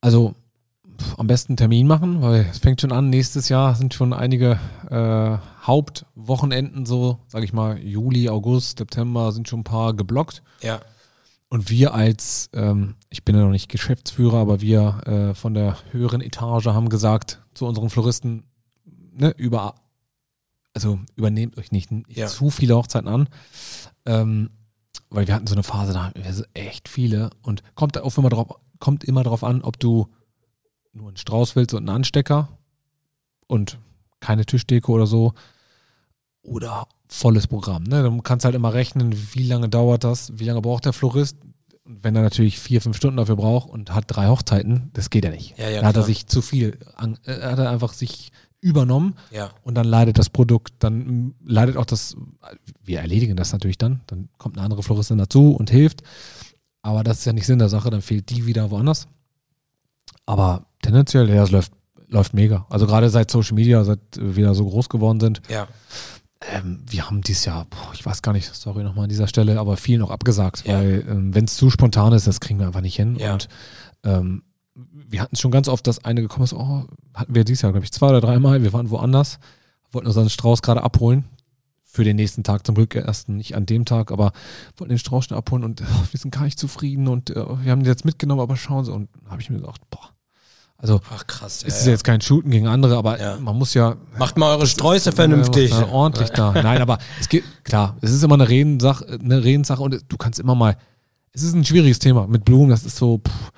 Also 0.03 0.35
pf, 1.01 1.19
am 1.19 1.27
besten 1.27 1.57
Termin 1.57 1.87
machen, 1.87 2.21
weil 2.21 2.47
es 2.51 2.59
fängt 2.59 2.83
schon 2.83 2.93
an. 2.93 3.09
Nächstes 3.09 3.49
Jahr 3.49 3.75
sind 3.77 3.95
schon 3.95 4.13
einige 4.13 4.59
äh, 4.91 5.39
Hauptwochenenden 5.67 6.85
so, 6.85 7.19
sage 7.29 7.47
ich 7.47 7.55
mal, 7.55 7.79
Juli, 7.79 8.29
August, 8.29 8.79
September 8.79 9.33
sind 9.33 9.49
schon 9.49 9.61
ein 9.61 9.65
paar 9.65 9.95
geblockt. 9.95 10.43
Ja. 10.61 10.81
Und 11.53 11.69
wir 11.69 11.93
als, 11.93 12.49
ähm, 12.55 12.95
ich 13.11 13.25
bin 13.25 13.37
ja 13.37 13.43
noch 13.43 13.51
nicht 13.51 13.69
Geschäftsführer, 13.69 14.39
aber 14.39 14.63
wir 14.63 15.03
äh, 15.07 15.35
von 15.35 15.53
der 15.53 15.77
höheren 15.91 16.23
Etage 16.23 16.65
haben 16.65 16.89
gesagt 16.89 17.43
zu 17.53 17.67
unseren 17.67 17.91
Floristen, 17.91 18.45
ne, 18.87 19.35
über, 19.37 19.75
also 20.73 20.99
übernehmt 21.15 21.59
euch 21.59 21.71
nicht 21.71 21.91
Ja. 22.09 22.27
zu 22.29 22.49
viele 22.49 22.75
Hochzeiten 22.75 23.07
an. 23.07 23.29
Ähm, 24.07 24.49
weil 25.11 25.27
wir 25.27 25.35
hatten 25.35 25.47
so 25.47 25.55
eine 25.55 25.63
Phase, 25.63 25.93
da 25.93 26.05
hatten 26.07 26.25
wir 26.25 26.33
so 26.33 26.43
echt 26.55 26.89
viele 26.89 27.29
und 27.43 27.63
kommt 27.75 27.99
auch 27.99 28.17
immer 28.17 28.31
drauf, 28.31 28.59
kommt 28.79 29.05
immer 29.05 29.23
drauf 29.23 29.45
an, 29.45 29.61
ob 29.61 29.79
du 29.79 30.09
nur 30.95 31.09
einen 31.09 31.19
Strauß 31.19 31.55
willst 31.55 31.75
und 31.75 31.87
einen 31.87 31.95
Anstecker 31.97 32.49
und 33.47 33.79
keine 34.21 34.47
Tischdeko 34.47 34.95
oder 34.95 35.07
so 35.07 35.35
oder 36.43 36.87
volles 37.09 37.47
Programm. 37.47 37.85
Ne? 37.85 38.03
Du 38.03 38.23
kannst 38.23 38.45
halt 38.45 38.55
immer 38.55 38.75
rechnen, 38.75 39.15
wie 39.35 39.47
lange 39.47 39.69
dauert 39.69 40.05
das, 40.05 40.33
wie 40.39 40.45
lange 40.45 40.61
braucht 40.63 40.85
der 40.85 40.93
Florist. 40.93 41.37
Und 41.85 42.03
wenn 42.05 42.15
er 42.17 42.23
natürlich 42.23 42.59
vier, 42.59 42.81
fünf 42.81 42.97
Stunden 42.97 43.17
dafür 43.17 43.37
braucht 43.37 43.69
und 43.69 43.95
hat 43.95 44.05
drei 44.09 44.29
Hochzeiten, 44.29 44.91
das 44.93 45.11
geht 45.11 45.25
ja 45.25 45.31
nicht. 45.31 45.59
Ja, 45.59 45.69
ja, 45.69 45.81
da 45.81 45.89
hat 45.89 45.97
er 45.97 46.01
klar. 46.01 46.05
sich 46.07 46.27
zu 46.27 46.43
viel, 46.43 46.79
äh, 46.99 47.41
hat 47.43 47.59
er 47.59 47.71
einfach 47.71 47.93
sich 47.93 48.31
übernommen 48.61 49.17
Ja. 49.33 49.51
und 49.65 49.75
dann 49.75 49.87
leidet 49.87 50.19
das 50.19 50.31
Produkt, 50.31 50.73
dann 50.79 51.35
leidet 51.45 51.77
auch 51.77 51.85
das, 51.85 52.17
wir 52.85 53.01
erledigen 53.01 53.37
das 53.37 53.53
natürlich 53.53 53.77
dann, 53.79 54.03
dann 54.07 54.29
kommt 54.39 54.57
eine 54.57 54.65
andere 54.65 54.85
Floristin 54.85 55.19
dazu 55.19 55.51
und 55.57 55.69
hilft, 55.69 56.03
aber 56.83 57.03
das 57.03 57.19
ist 57.19 57.25
ja 57.25 57.33
nicht 57.33 57.47
Sinn 57.47 57.59
der 57.59 57.69
Sache, 57.69 57.91
dann 57.91 58.03
fehlt 58.03 58.31
die 58.31 58.47
wieder 58.47 58.71
woanders. 58.71 59.09
Aber 60.27 60.67
tendenziell, 60.83 61.29
ja, 61.29 61.43
es 61.43 61.51
läuft, 61.51 61.73
läuft 62.07 62.35
mega. 62.35 62.65
Also 62.71 62.87
gerade 62.87 63.11
seit 63.11 63.31
Social 63.33 63.55
Media, 63.55 63.83
seit 63.83 63.99
wir 64.17 64.37
wieder 64.37 64.55
so 64.55 64.65
groß 64.65 64.89
geworden 64.89 65.19
sind, 65.19 65.43
Ja. 65.49 65.67
Ähm, 66.51 66.81
wir 66.89 67.07
haben 67.07 67.23
dieses 67.23 67.45
Jahr, 67.45 67.67
boah, 67.71 67.91
ich 67.95 68.05
weiß 68.05 68.23
gar 68.23 68.33
nicht, 68.33 68.53
sorry 68.55 68.83
nochmal 68.83 69.05
an 69.05 69.09
dieser 69.11 69.29
Stelle, 69.29 69.59
aber 69.61 69.77
viel 69.77 69.99
noch 69.99 70.11
abgesagt, 70.11 70.65
Ja. 70.67 70.75
weil 70.79 71.05
ähm, 71.09 71.35
wenn 71.35 71.45
es 71.45 71.57
zu 71.57 71.71
spontan 71.71 72.13
ist, 72.13 72.27
das 72.27 72.41
kriegen 72.41 72.59
wir 72.59 72.67
einfach 72.67 72.81
nicht 72.81 72.97
hin. 72.97 73.17
Ja. 73.17 73.35
Und 73.35 73.49
ähm, 74.05 74.43
wir 74.75 75.21
hatten 75.21 75.37
schon 75.37 75.51
ganz 75.51 75.69
oft, 75.69 75.87
dass 75.87 76.05
eine 76.05 76.23
gekommen 76.23 76.45
ist, 76.45 76.55
oh, 76.55 76.85
hatten 77.15 77.35
wir 77.35 77.45
dieses 77.45 77.63
Jahr, 77.63 77.73
glaube 77.73 77.85
ich, 77.85 77.93
zwei 77.93 78.09
oder 78.09 78.21
dreimal, 78.21 78.63
wir 78.63 78.73
waren 78.73 78.91
woanders, 78.91 79.39
wollten 79.91 80.07
unseren 80.09 80.31
Strauß 80.31 80.63
gerade 80.63 80.83
abholen. 80.83 81.25
Für 81.85 82.05
den 82.05 82.17
nächsten 82.17 82.43
Tag 82.43 82.65
zum 82.65 82.75
Glück 82.75 82.95
erst 82.95 83.29
nicht 83.29 83.55
an 83.55 83.67
dem 83.67 83.85
Tag, 83.85 84.11
aber 84.11 84.33
wollten 84.79 84.89
den 84.95 84.99
Strauß 84.99 85.27
schnell 85.27 85.39
abholen 85.39 85.63
und 85.63 85.83
oh, 85.83 86.05
wir 86.11 86.19
sind 86.19 86.31
gar 86.31 86.45
nicht 86.45 86.59
zufrieden 86.59 87.07
und 87.07 87.29
äh, 87.29 87.35
wir 87.37 87.71
haben 87.71 87.81
den 87.81 87.85
jetzt 87.85 88.07
mitgenommen, 88.07 88.41
aber 88.41 88.57
schauen 88.57 88.87
Sie. 88.87 88.93
Und 88.93 89.11
habe 89.29 89.43
ich 89.43 89.51
mir 89.51 89.59
gedacht, 89.59 89.83
boah, 89.91 90.09
also 90.83 91.01
Ach 91.11 91.27
krass. 91.27 91.65
es 91.67 91.79
ist 91.81 91.87
ja 91.87 91.93
jetzt 91.93 92.05
kein 92.05 92.21
Shooten 92.21 92.51
gegen 92.51 92.67
andere, 92.67 92.99
aber 92.99 93.19
Ja. 93.19 93.39
man 93.39 93.57
muss 93.57 93.73
ja 93.73 93.97
Macht 94.19 94.37
mal 94.37 94.51
eure 94.55 94.67
Sträuße 94.67 95.13
vernünftig. 95.13 95.71
ja, 95.71 95.89
ordentlich 95.89 96.29
da. 96.31 96.53
Nein, 96.53 96.83
aber 96.83 96.99
es 97.19 97.29
geht, 97.31 97.45
klar, 97.65 97.97
es 98.03 98.11
ist 98.13 98.23
immer 98.23 98.35
eine 98.35 98.49
Redenssache, 98.49 99.07
eine 99.23 99.43
Redenssache 99.43 99.83
und 99.83 100.05
du 100.07 100.17
kannst 100.19 100.39
immer 100.41 100.55
mal, 100.55 100.77
es 101.33 101.43
ist 101.43 101.55
ein 101.55 101.65
schwieriges 101.65 101.99
Thema 101.99 102.27
mit 102.27 102.45
Blumen, 102.45 102.69
das 102.69 102.85
ist 102.85 102.97
so, 102.97 103.19
pff, 103.27 103.53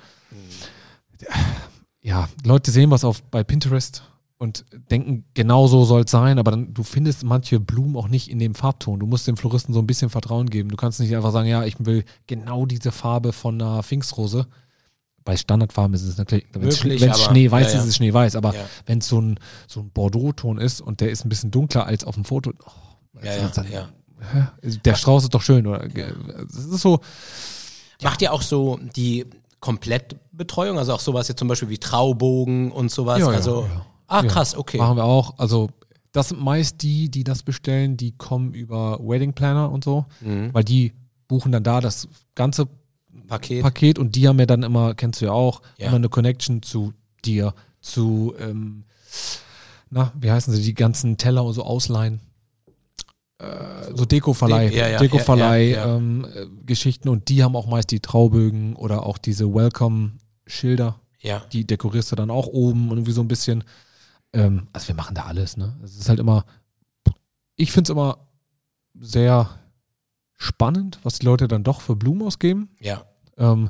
ja, 2.01 2.29
Leute 2.45 2.71
sehen 2.71 2.91
was 2.91 3.03
auf 3.03 3.23
bei 3.23 3.43
Pinterest 3.43 4.03
und 4.37 4.65
denken, 4.91 5.25
genau 5.33 5.67
so 5.67 5.85
soll 5.85 6.01
es 6.01 6.11
sein, 6.11 6.37
aber 6.39 6.51
dann, 6.51 6.73
du 6.73 6.83
findest 6.83 7.23
manche 7.23 7.59
Blumen 7.59 7.95
auch 7.95 8.07
nicht 8.09 8.29
in 8.29 8.37
dem 8.37 8.53
Farbton. 8.53 8.99
Du 8.99 9.07
musst 9.07 9.27
dem 9.27 9.37
Floristen 9.37 9.73
so 9.73 9.79
ein 9.79 9.87
bisschen 9.87 10.09
Vertrauen 10.09 10.49
geben. 10.49 10.69
Du 10.69 10.75
kannst 10.75 10.99
nicht 10.99 11.15
einfach 11.15 11.31
sagen, 11.31 11.47
ja, 11.47 11.63
ich 11.63 11.75
will 11.79 12.03
genau 12.27 12.65
diese 12.65 12.91
Farbe 12.91 13.31
von 13.33 13.59
einer 13.61 13.81
Pfingstrose. 13.81 14.45
Bei 15.25 15.35
Standardfarben 15.35 15.93
ist 15.95 16.03
es 16.03 16.17
natürlich, 16.17 16.45
wenn 16.53 16.67
es 16.69 16.77
schneeweiß 16.79 17.01
ja, 17.01 17.59
ja. 17.59 17.65
ist, 17.67 17.73
ist 17.83 17.89
es 17.89 17.95
schneeweiß, 17.97 18.35
aber 18.37 18.53
Ja. 18.55 18.61
wenn 18.85 18.99
es 18.99 19.07
so 19.07 19.19
ein, 19.19 19.39
so 19.67 19.81
ein 19.81 19.89
Bordeaux-Ton 19.89 20.59
ist 20.59 20.79
und 20.81 21.01
der 21.01 21.09
ist 21.11 21.25
ein 21.25 21.29
bisschen 21.29 21.51
dunkler 21.51 21.85
als 21.87 22.03
auf 22.05 22.15
dem 22.15 22.23
Foto, 22.25 22.51
oh, 22.65 23.19
ja, 23.25 23.49
dann- 23.49 23.65
hä? 23.65 23.87
der 24.85 24.95
Strauß 24.95 25.23
ist 25.23 25.33
doch 25.33 25.41
schön, 25.41 25.65
oder? 25.67 25.83
Es 25.85 26.55
ist 26.55 26.79
so, 26.81 26.99
Macht 28.03 28.21
ihr 28.21 28.33
auch 28.33 28.41
so 28.41 28.79
die 28.95 29.25
Komplettbetreuung? 29.61 30.77
Also 30.77 30.93
auch 30.93 30.99
sowas 30.99 31.27
jetzt 31.27 31.39
zum 31.39 31.47
Beispiel 31.47 31.69
wie 31.69 31.77
Traubogen 31.77 32.71
und 32.71 32.91
sowas? 32.91 33.19
Ja, 33.19 33.27
also, 33.27 33.67
ah, 34.07 34.21
krass, 34.23 34.55
okay. 34.55 34.77
Machen 34.77 34.97
wir 34.97 35.05
auch. 35.05 35.39
Also, 35.39 35.69
das 36.11 36.29
sind 36.29 36.41
meist 36.41 36.81
die, 36.83 37.09
die 37.09 37.23
das 37.23 37.41
bestellen, 37.43 37.97
die 37.97 38.11
kommen 38.11 38.53
über 38.53 38.99
Wedding 39.01 39.33
Planner 39.33 39.71
und 39.71 39.83
so, 39.83 40.05
Mhm. 40.21 40.53
weil 40.53 40.63
die 40.63 40.93
buchen 41.27 41.51
dann 41.51 41.63
da 41.63 41.81
das 41.81 42.07
ganze 42.35 42.67
Paket. 43.27 43.61
Paket 43.63 43.99
und 43.99 44.15
die 44.15 44.27
haben 44.27 44.39
ja 44.39 44.45
dann 44.45 44.63
immer, 44.63 44.95
kennst 44.95 45.21
du 45.21 45.25
ja 45.25 45.31
auch, 45.31 45.61
Ja. 45.77 45.87
immer 45.87 45.97
eine 45.97 46.09
Connection 46.09 46.61
zu 46.61 46.93
dir, 47.23 47.53
zu, 47.81 48.33
ähm, 48.39 48.83
na, 49.89 50.11
wie 50.19 50.31
heißen 50.31 50.53
sie, 50.53 50.61
die 50.61 50.73
ganzen 50.73 51.17
Teller 51.17 51.43
und 51.43 51.53
so 51.53 51.63
ausleihen. 51.63 52.19
Äh, 53.37 53.93
so 53.93 54.05
Dekoverleih, 54.05 54.69
Ja, 54.71 54.87
ja, 54.87 54.99
Dekoverleih, 54.99 55.71
ja, 55.71 55.85
ja. 55.87 55.95
Ähm, 55.97 56.25
äh, 56.33 56.45
Geschichten 56.65 57.09
und 57.09 57.29
die 57.29 57.43
haben 57.43 57.55
auch 57.55 57.67
meist 57.67 57.91
die 57.91 57.99
Traubögen 57.99 58.75
oder 58.75 59.05
auch 59.05 59.17
diese 59.17 59.53
Welcome-Schilder 59.53 60.99
ja. 61.25 61.41
die 61.51 61.65
dekorierst 61.65 62.11
du 62.11 62.15
dann 62.15 62.29
auch 62.29 62.47
oben 62.47 62.89
und 62.91 62.97
irgendwie 62.97 63.11
so 63.11 63.21
ein 63.21 63.27
bisschen. 63.27 63.63
Ähm, 64.33 64.67
also 64.73 64.87
wir 64.87 64.95
machen 64.95 65.15
da 65.15 65.23
alles, 65.25 65.57
ne? 65.57 65.75
Es 65.83 65.97
ist 65.97 66.07
halt 66.07 66.19
immer, 66.19 66.45
ich 67.55 67.71
finde 67.71 67.89
es 67.89 67.93
immer 67.93 68.19
sehr 68.99 69.49
spannend, 70.37 70.99
was 71.03 71.19
die 71.19 71.25
Leute 71.25 71.47
dann 71.47 71.63
doch 71.63 71.81
für 71.81 71.95
Blumen 71.95 72.21
ausgeben. 72.21 72.69
Ja. 72.79 73.05
Ähm, 73.37 73.69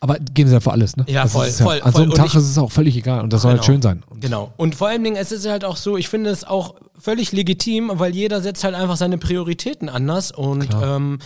aber 0.00 0.18
geben 0.18 0.48
sie 0.48 0.54
ja 0.54 0.60
für 0.60 0.72
alles, 0.72 0.96
ne? 0.96 1.04
Ja, 1.08 1.22
Das 1.22 1.32
voll, 1.32 1.46
ist 1.46 1.60
voll, 1.60 1.80
An 1.80 1.90
so 1.90 1.92
voll. 1.92 2.02
einem 2.02 2.10
Und 2.12 2.16
Tag 2.16 2.26
ich- 2.26 2.34
ist 2.34 2.50
es 2.50 2.58
auch 2.58 2.70
völlig 2.70 2.96
egal 2.96 3.22
und 3.22 3.32
das 3.32 3.42
soll 3.42 3.52
halt 3.52 3.60
Genau. 3.62 3.72
schön 3.72 3.82
sein. 3.82 4.02
Und 4.08 4.20
Genau. 4.20 4.52
Und 4.56 4.74
vor 4.74 4.88
allen 4.88 5.02
Dingen, 5.02 5.16
es 5.16 5.32
ist 5.32 5.46
halt 5.48 5.64
auch 5.64 5.76
so, 5.76 5.96
ich 5.96 6.08
finde 6.08 6.30
es 6.30 6.44
auch 6.44 6.74
völlig 6.98 7.32
legitim, 7.32 7.90
weil 7.94 8.14
jeder 8.14 8.40
setzt 8.42 8.62
halt 8.62 8.74
einfach 8.74 8.96
seine 8.96 9.18
Prioritäten 9.18 9.88
anders 9.88 10.32
und 10.32 10.68
ähm, 10.82 11.18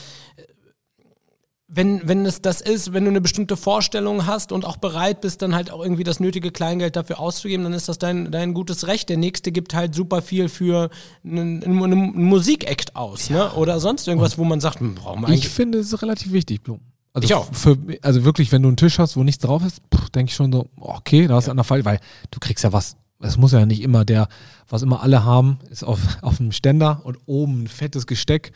wenn, 1.72 2.00
wenn 2.08 2.26
es 2.26 2.42
das 2.42 2.60
ist, 2.60 2.92
wenn 2.92 3.04
du 3.04 3.10
eine 3.10 3.20
bestimmte 3.20 3.56
Vorstellung 3.56 4.26
hast 4.26 4.50
und 4.50 4.64
auch 4.64 4.76
bereit 4.76 5.20
bist, 5.20 5.40
dann 5.42 5.54
halt 5.54 5.70
auch 5.70 5.80
irgendwie 5.82 6.02
das 6.02 6.18
nötige 6.18 6.50
Kleingeld 6.50 6.96
dafür 6.96 7.20
auszugeben, 7.20 7.62
dann 7.62 7.72
ist 7.74 7.88
das 7.88 7.98
dein, 7.98 8.32
dein 8.32 8.54
gutes 8.54 8.88
Recht. 8.88 9.08
Der 9.08 9.16
nächste 9.16 9.52
gibt 9.52 9.72
halt 9.72 9.94
super 9.94 10.20
viel 10.20 10.48
für 10.48 10.90
einen, 11.24 11.62
einen, 11.62 12.24
Musikakt 12.24 12.96
aus, 12.96 13.30
ne? 13.30 13.52
Oder 13.52 13.78
sonst 13.78 14.08
irgendwas, 14.08 14.36
wo 14.36 14.42
man 14.44 14.60
sagt, 14.60 14.80
hm, 14.80 14.96
brauchen 14.96 15.22
wir 15.22 15.28
Ich 15.28 15.48
finde 15.48 15.78
es 15.78 15.92
ist 15.92 16.02
relativ 16.02 16.32
wichtig, 16.32 16.62
Blumen. 16.64 16.82
Also 17.12 17.26
Ich 17.26 17.34
auch. 17.34 17.52
Für, 17.52 17.76
also 18.02 18.24
wirklich, 18.24 18.52
wenn 18.52 18.62
du 18.62 18.68
einen 18.68 18.76
Tisch 18.76 18.98
hast, 18.98 19.16
wo 19.16 19.24
nichts 19.24 19.42
drauf 19.44 19.64
ist, 19.64 19.80
denke 20.14 20.30
ich 20.30 20.36
schon 20.36 20.52
so, 20.52 20.68
okay, 20.78 21.26
da 21.26 21.38
ist 21.38 21.46
Ja. 21.48 21.54
der 21.54 21.64
Fall, 21.64 21.84
weil 21.84 21.98
du 22.30 22.38
kriegst 22.40 22.62
ja 22.64 22.72
was. 22.72 22.96
Es 23.22 23.36
muss 23.36 23.52
ja 23.52 23.66
nicht 23.66 23.82
immer 23.82 24.04
der, 24.04 24.28
was 24.68 24.82
immer 24.82 25.02
alle 25.02 25.24
haben, 25.24 25.58
ist 25.70 25.82
auf, 25.84 26.00
auf 26.22 26.40
einem 26.40 26.52
Ständer 26.52 27.00
und 27.04 27.18
oben 27.26 27.64
ein 27.64 27.66
fettes 27.68 28.06
Gesteck. 28.06 28.52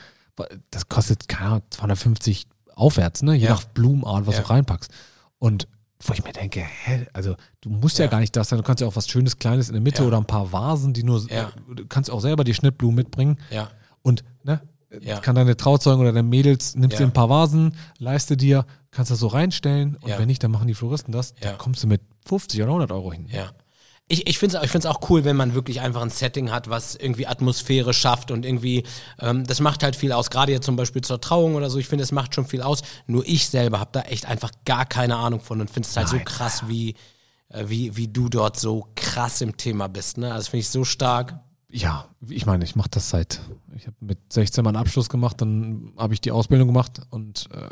Das 0.71 0.89
kostet, 0.89 1.29
keine 1.29 1.47
Ahnung, 1.51 1.63
250 1.71 2.47
aufwärts, 2.75 3.23
ne? 3.23 3.35
Je 3.35 3.45
Ja. 3.47 3.51
nach 3.51 3.65
Blumenart, 3.65 4.27
was 4.27 4.37
Ja. 4.37 4.43
du 4.43 4.49
reinpackst. 4.51 4.91
Und 5.39 5.69
wo 6.07 6.13
ich 6.13 6.25
mir 6.25 6.33
denke, 6.33 6.61
hä, 6.61 7.07
also 7.13 7.37
du 7.61 7.71
musst 7.71 7.99
ja, 7.99 8.07
Ja. 8.07 8.11
gar 8.11 8.21
nicht 8.21 8.35
das 8.37 8.49
sein, 8.49 8.59
du 8.59 8.63
kannst 8.65 8.81
ja 8.81 8.87
auch 8.87 8.97
was 8.97 9.09
Schönes, 9.09 9.39
Kleines 9.39 9.69
in 9.69 9.75
der 9.75 9.83
Mitte 9.83 10.05
oder 10.05 10.17
ein 10.19 10.27
paar 10.27 10.53
Vasen, 10.53 10.93
die 10.93 11.03
nur, 11.03 11.25
Ja. 11.31 11.51
du 11.75 11.87
kannst 11.87 12.11
auch 12.11 12.21
selber 12.21 12.45
die 12.45 12.55
Schnittblumen 12.55 12.95
mitbringen. 12.97 13.39
Ja, 13.51 13.71
Und 14.03 14.23
ne, 14.43 14.61
Ja. 15.03 15.21
kann 15.21 15.35
deine 15.35 15.57
Trauzeugen 15.57 16.01
oder 16.01 16.13
deine 16.13 16.29
Mädels, 16.29 16.75
nimmst 16.75 16.95
Ja. 16.95 16.99
dir 17.01 17.07
ein 17.11 17.13
paar 17.13 17.29
Vasen, 17.31 17.77
leiste 17.99 18.37
dir, 18.37 18.67
kannst 18.91 19.11
das 19.11 19.19
so 19.19 19.27
reinstellen 19.29 19.97
und 19.97 20.09
Ja. 20.09 20.19
wenn 20.19 20.27
nicht, 20.27 20.43
dann 20.43 20.51
machen 20.51 20.67
die 20.69 20.75
Floristen 20.75 21.13
das. 21.13 21.35
Dann 21.41 21.59
kommst 21.59 21.83
du 21.83 21.87
mit 21.87 22.01
50 22.27 22.63
oder 22.63 22.71
100 22.73 22.93
Euro 22.93 23.13
hin. 23.13 23.27
Ja. 23.31 23.51
Ich, 24.07 24.27
ich 24.29 24.39
finde 24.39 24.59
es 24.59 24.65
ich 24.65 24.71
find's 24.71 24.85
auch 24.85 25.09
cool, 25.09 25.25
wenn 25.25 25.35
man 25.35 25.55
wirklich 25.55 25.81
einfach 25.81 26.03
ein 26.03 26.11
Setting 26.11 26.51
hat, 26.53 26.69
was 26.69 26.95
irgendwie 26.95 27.27
Atmosphäre 27.27 27.95
schafft 27.95 28.31
und 28.31 28.45
irgendwie, 28.45 28.83
ähm, 29.19 29.47
das 29.47 29.61
macht 29.61 29.83
halt 29.83 29.97
viel 29.97 30.13
aus. 30.13 30.29
Gerade 30.29 30.53
jetzt 30.53 30.67
zum 30.67 30.77
Beispiel 30.77 31.01
zur 31.03 31.23
Trauung 31.23 31.55
oder 31.55 31.71
so, 31.71 31.79
ich 31.79 31.89
finde, 31.89 32.05
es 32.05 32.13
macht 32.13 32.35
schon 32.35 32.45
viel 32.47 32.61
aus. 32.61 32.83
Nur 33.07 33.27
ich 33.27 33.49
selber 33.49 33.81
habe 33.81 33.91
da 33.93 34.03
echt 34.03 34.27
einfach 34.27 34.51
gar 34.67 34.85
keine 34.85 35.17
Ahnung 35.17 35.41
von 35.41 35.59
und 35.63 35.71
finde 35.71 35.89
es 35.89 35.97
halt 35.97 36.09
so 36.09 36.17
Nein. 36.17 36.27
krass, 36.27 36.65
wie, 36.69 36.97
äh, 37.49 37.65
wie, 37.67 37.97
wie 37.97 38.09
du 38.09 38.29
dort 38.29 38.61
so 38.61 38.89
krass 38.95 39.41
im 39.41 39.57
Thema 39.57 39.89
bist. 39.89 40.19
Ne? 40.19 40.27
Also 40.27 40.37
das 40.41 40.49
finde 40.49 40.61
ich 40.61 40.69
so 40.69 40.85
stark. 40.85 41.41
Ja, 41.77 42.09
ich 42.29 42.47
meine, 42.47 42.65
ich 42.65 42.77
mache 42.77 42.91
das 42.91 43.11
seit, 43.11 43.41
ich 43.75 43.89
habe 43.89 43.97
mit 43.99 44.33
16 44.33 44.63
meinen 44.63 44.77
Abschluss 44.77 45.09
gemacht, 45.09 45.41
dann 45.41 45.93
habe 45.97 46.15
ich 46.15 46.21
die 46.21 46.31
Ausbildung 46.31 46.69
gemacht 46.69 47.01
und 47.11 47.49
äh, 47.53 47.69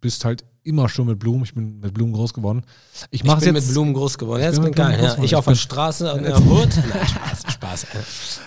bist 0.00 0.24
halt 0.24 0.44
immer 0.62 0.88
schon 0.88 1.08
mit 1.08 1.18
Blumen. 1.18 1.42
Ich 1.42 1.52
bin 1.52 1.80
mit 1.80 1.92
Blumen 1.92 2.12
groß 2.12 2.34
geworden. 2.34 2.62
Ich 3.10 3.22
Ich 3.22 3.24
mache 3.24 3.40
bin 3.40 3.56
jetzt 3.56 3.66
mit 3.66 3.74
Blumen 3.74 3.94
groß 3.94 4.18
geworden. 4.18 4.42
Ja, 4.42 4.46
das 4.46 4.54
Ich 4.54 4.60
bin 4.60 4.70
mit 4.70 4.76
geil. 4.76 5.02
Ja. 5.02 5.20
Ich 5.24 5.34
auf 5.34 5.44
der 5.44 5.56
Straße 5.56 6.12
und 6.14 6.22
der 6.22 6.36
Hut. 6.44 6.68
Nein, 6.76 7.08
Spaß, 7.08 7.52
Spaß. 7.52 7.86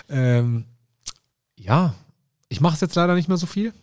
Ähm, 0.07 0.63
ja, 1.57 1.93
ich 2.47 2.61
mache 2.61 2.75
es 2.75 2.81
jetzt 2.81 2.95
leider 2.95 3.15
nicht 3.15 3.27
mehr 3.27 3.37
so 3.37 3.47
viel. 3.47 3.73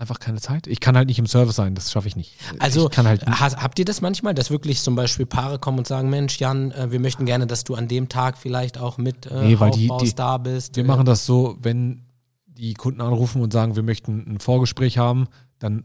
Einfach 0.00 0.20
keine 0.20 0.40
Zeit. 0.40 0.68
Ich 0.68 0.78
kann 0.78 0.96
halt 0.96 1.08
nicht 1.08 1.18
im 1.18 1.26
Service 1.26 1.56
sein, 1.56 1.74
das 1.74 1.90
schaffe 1.90 2.06
ich 2.06 2.14
nicht. 2.14 2.36
Also 2.60 2.88
ich 2.88 2.96
halt 2.98 3.26
ha- 3.26 3.60
habt 3.60 3.80
ihr 3.80 3.84
das 3.84 4.00
manchmal, 4.00 4.32
dass 4.32 4.48
wirklich 4.48 4.80
zum 4.80 4.94
Beispiel 4.94 5.26
Paare 5.26 5.58
kommen 5.58 5.78
und 5.78 5.88
sagen, 5.88 6.08
Mensch, 6.08 6.38
Jan, 6.38 6.70
äh, 6.70 6.92
wir 6.92 7.00
möchten 7.00 7.26
gerne, 7.26 7.48
dass 7.48 7.64
du 7.64 7.74
an 7.74 7.88
dem 7.88 8.08
Tag 8.08 8.38
vielleicht 8.38 8.78
auch 8.78 8.96
mit 8.96 9.26
äh, 9.26 9.42
Nee, 9.48 9.58
weil 9.60 9.72
die- 9.72 9.90
die- 10.00 10.14
da 10.14 10.38
bist. 10.38 10.76
Wir 10.76 10.84
Äh, 10.84 10.86
machen 10.86 11.04
das 11.04 11.26
so, 11.26 11.56
wenn 11.60 12.04
die 12.46 12.74
Kunden 12.74 13.00
anrufen 13.00 13.42
und 13.42 13.52
sagen, 13.52 13.74
wir 13.74 13.82
möchten 13.82 14.24
ein 14.34 14.38
Vorgespräch 14.38 14.98
haben, 14.98 15.26
dann 15.58 15.84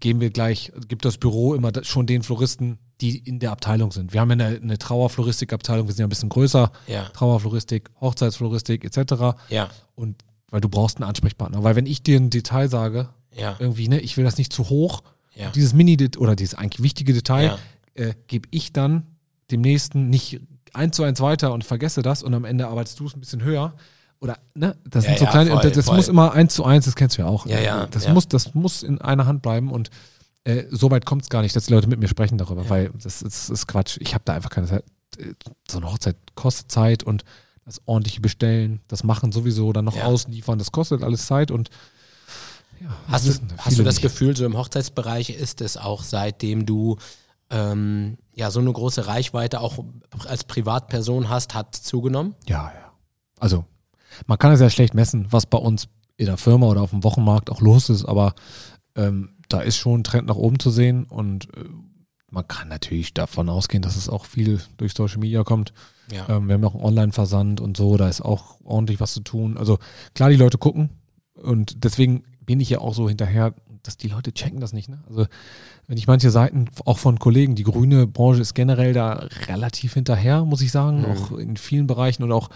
geben 0.00 0.20
wir 0.20 0.30
gleich, 0.30 0.72
gibt 0.88 1.04
das 1.04 1.16
Büro 1.16 1.54
immer 1.54 1.70
schon 1.84 2.06
den 2.08 2.24
Floristen, 2.24 2.78
die 3.00 3.16
in 3.16 3.38
der 3.38 3.52
Abteilung 3.52 3.92
sind. 3.92 4.12
Wir 4.12 4.20
haben 4.22 4.30
ja 4.30 4.44
eine, 4.46 4.56
eine 4.60 4.78
Trauerfloristik-Abteilung, 4.78 5.86
wir 5.86 5.94
sind 5.94 6.00
ja 6.00 6.06
ein 6.06 6.10
bisschen 6.10 6.30
größer, 6.30 6.72
Ja, 6.88 7.04
Trauerfloristik, 7.10 7.90
Hochzeitsfloristik 8.00 8.84
etc. 8.84 9.36
ja, 9.50 9.68
Und 9.94 10.24
weil 10.50 10.60
du 10.60 10.68
brauchst 10.68 10.96
einen 10.96 11.08
Ansprechpartner. 11.08 11.62
Weil 11.62 11.76
wenn 11.76 11.86
ich 11.86 12.02
dir 12.02 12.18
ein 12.18 12.28
Detail 12.30 12.68
sage, 12.68 13.08
ja, 13.34 13.56
irgendwie, 13.58 13.88
ne, 13.88 14.00
ich 14.00 14.16
will 14.16 14.24
das 14.24 14.38
nicht 14.38 14.52
zu 14.52 14.68
hoch, 14.68 15.02
ja. 15.34 15.50
dieses 15.50 15.72
Mini- 15.72 15.98
oder 16.18 16.36
dieses 16.36 16.54
eigentlich 16.54 16.82
wichtige 16.82 17.12
Detail, 17.12 17.56
Ja. 17.96 18.04
äh, 18.04 18.14
gebe 18.26 18.48
ich 18.50 18.72
dann 18.72 19.06
dem 19.50 19.60
nächsten 19.60 20.08
nicht 20.10 20.40
eins 20.72 20.96
zu 20.96 21.02
eins 21.02 21.20
weiter 21.20 21.52
und 21.52 21.64
vergesse 21.64 22.02
das 22.02 22.22
und 22.22 22.32
am 22.34 22.44
Ende 22.44 22.68
arbeitest 22.68 22.98
du 23.00 23.06
es 23.06 23.14
ein 23.16 23.20
bisschen 23.20 23.42
höher. 23.42 23.74
Oder, 24.20 24.38
ne, 24.54 24.76
das 24.84 25.04
sind 25.04 25.18
so 25.18 25.24
kleine, 25.26 25.50
voll, 25.58 25.70
das, 25.70 25.86
voll. 25.86 25.96
muss 25.96 26.08
immer 26.08 26.32
eins 26.32 26.54
zu 26.54 26.64
eins, 26.64 26.84
das 26.84 26.94
kennst 26.94 27.16
du 27.16 27.22
ja 27.22 27.28
auch. 27.28 27.46
Ja, 27.46 27.58
ja, 27.58 27.86
Das. 27.86 28.06
Muss, 28.08 28.28
das 28.28 28.54
muss 28.54 28.82
in 28.82 29.00
einer 29.00 29.26
Hand 29.26 29.40
bleiben 29.42 29.70
und 29.72 29.90
äh, 30.44 30.64
so 30.70 30.90
weit 30.90 31.06
kommt 31.06 31.22
es 31.22 31.28
gar 31.30 31.42
nicht, 31.42 31.56
dass 31.56 31.66
die 31.66 31.72
Leute 31.72 31.88
mit 31.88 31.98
mir 32.00 32.08
sprechen 32.08 32.36
darüber, 32.38 32.68
weil 32.68 32.90
das, 33.02 33.22
ist- 33.22 33.24
das 33.24 33.50
ist 33.50 33.66
Quatsch. 33.66 33.96
Ich 34.00 34.12
habe 34.14 34.22
da 34.26 34.34
einfach 34.34 34.50
keine 34.50 34.66
Zeit. 34.66 34.84
Äh, 35.18 35.32
So 35.70 35.78
eine 35.78 35.90
Hochzeit 35.90 36.16
kostet 36.34 36.70
Zeit 36.70 37.02
und 37.02 37.24
das 37.64 37.80
ordentliche 37.86 38.20
Bestellen, 38.20 38.80
das 38.88 39.04
Machen 39.04 39.32
sowieso, 39.32 39.72
dann 39.72 39.84
noch 39.86 39.96
ausliefern, 40.02 40.58
das 40.58 40.70
kostet 40.72 41.02
alles 41.02 41.26
Zeit 41.26 41.50
und 41.50 41.70
ja, 42.80 42.88
Hast, 43.08 43.28
du, 43.28 43.32
hast 43.58 43.78
du 43.78 43.82
das 43.82 43.96
nicht. 43.96 44.02
Gefühl, 44.02 44.36
so 44.36 44.44
im 44.44 44.56
Hochzeitsbereich 44.56 45.30
ist 45.30 45.60
es 45.60 45.76
auch 45.76 46.02
seitdem 46.02 46.66
du 46.66 46.96
ähm, 47.50 48.16
ja 48.34 48.50
so 48.50 48.60
eine 48.60 48.72
große 48.72 49.06
Reichweite 49.06 49.60
auch 49.60 49.84
als 50.26 50.44
Privatperson 50.44 51.28
hast, 51.28 51.54
hat 51.54 51.74
zugenommen? 51.74 52.34
Ja, 52.48 52.72
ja. 52.74 52.92
Also, 53.38 53.64
man 54.26 54.38
kann 54.38 54.52
es 54.52 54.60
ja 54.60 54.70
schlecht 54.70 54.94
messen, 54.94 55.26
was 55.30 55.46
bei 55.46 55.58
uns 55.58 55.88
in 56.16 56.26
der 56.26 56.36
Firma 56.36 56.66
oder 56.66 56.82
auf 56.82 56.90
dem 56.90 57.04
Wochenmarkt 57.04 57.50
auch 57.50 57.60
los 57.60 57.88
ist, 57.88 58.04
aber 58.04 58.34
ähm, 58.94 59.36
da 59.48 59.60
ist 59.60 59.76
schon 59.76 60.00
ein 60.00 60.04
Trend 60.04 60.28
nach 60.28 60.36
oben 60.36 60.58
zu 60.58 60.70
sehen 60.70 61.04
und 61.04 61.46
äh, 61.56 61.64
man 62.30 62.46
kann 62.46 62.68
natürlich 62.68 63.12
davon 63.14 63.48
ausgehen, 63.48 63.82
dass 63.82 63.96
es 63.96 64.08
auch 64.08 64.24
viel 64.24 64.60
durch 64.76 64.94
Social 64.94 65.18
Media 65.18 65.42
kommt. 65.42 65.72
Ja. 66.12 66.28
Ähm, 66.28 66.46
wir 66.46 66.54
haben 66.54 66.64
auch 66.64 66.74
einen 66.74 66.84
Online-Versand 66.84 67.60
und 67.60 67.76
so, 67.76 67.96
da 67.96 68.08
ist 68.08 68.20
auch 68.20 68.60
ordentlich 68.62 69.00
was 69.00 69.12
zu 69.12 69.20
tun. 69.20 69.56
Also 69.56 69.78
klar, 70.14 70.30
die 70.30 70.36
Leute 70.36 70.58
gucken 70.58 70.90
und 71.34 71.82
deswegen 71.84 72.24
bin 72.50 72.58
ich 72.58 72.68
ja 72.70 72.78
auch 72.80 72.94
so 72.94 73.08
hinterher, 73.08 73.54
dass 73.84 73.96
die 73.96 74.08
Leute 74.08 74.32
checken 74.34 74.58
das 74.58 74.72
nicht. 74.72 74.88
Ne? 74.88 74.98
Also 75.08 75.26
wenn 75.86 75.96
ich 75.96 76.08
manche 76.08 76.30
Seiten, 76.32 76.64
auch 76.84 76.98
von 76.98 77.20
Kollegen, 77.20 77.54
die 77.54 77.62
grüne 77.62 78.08
Branche 78.08 78.40
ist 78.40 78.54
generell 78.54 78.92
da 78.92 79.28
relativ 79.46 79.94
hinterher, 79.94 80.44
muss 80.44 80.60
ich 80.60 80.72
sagen, 80.72 81.02
Mhm. 81.02 81.04
auch 81.06 81.38
in 81.38 81.56
vielen 81.56 81.86
Bereichen 81.86 82.24
und 82.24 82.32
auch 82.32 82.50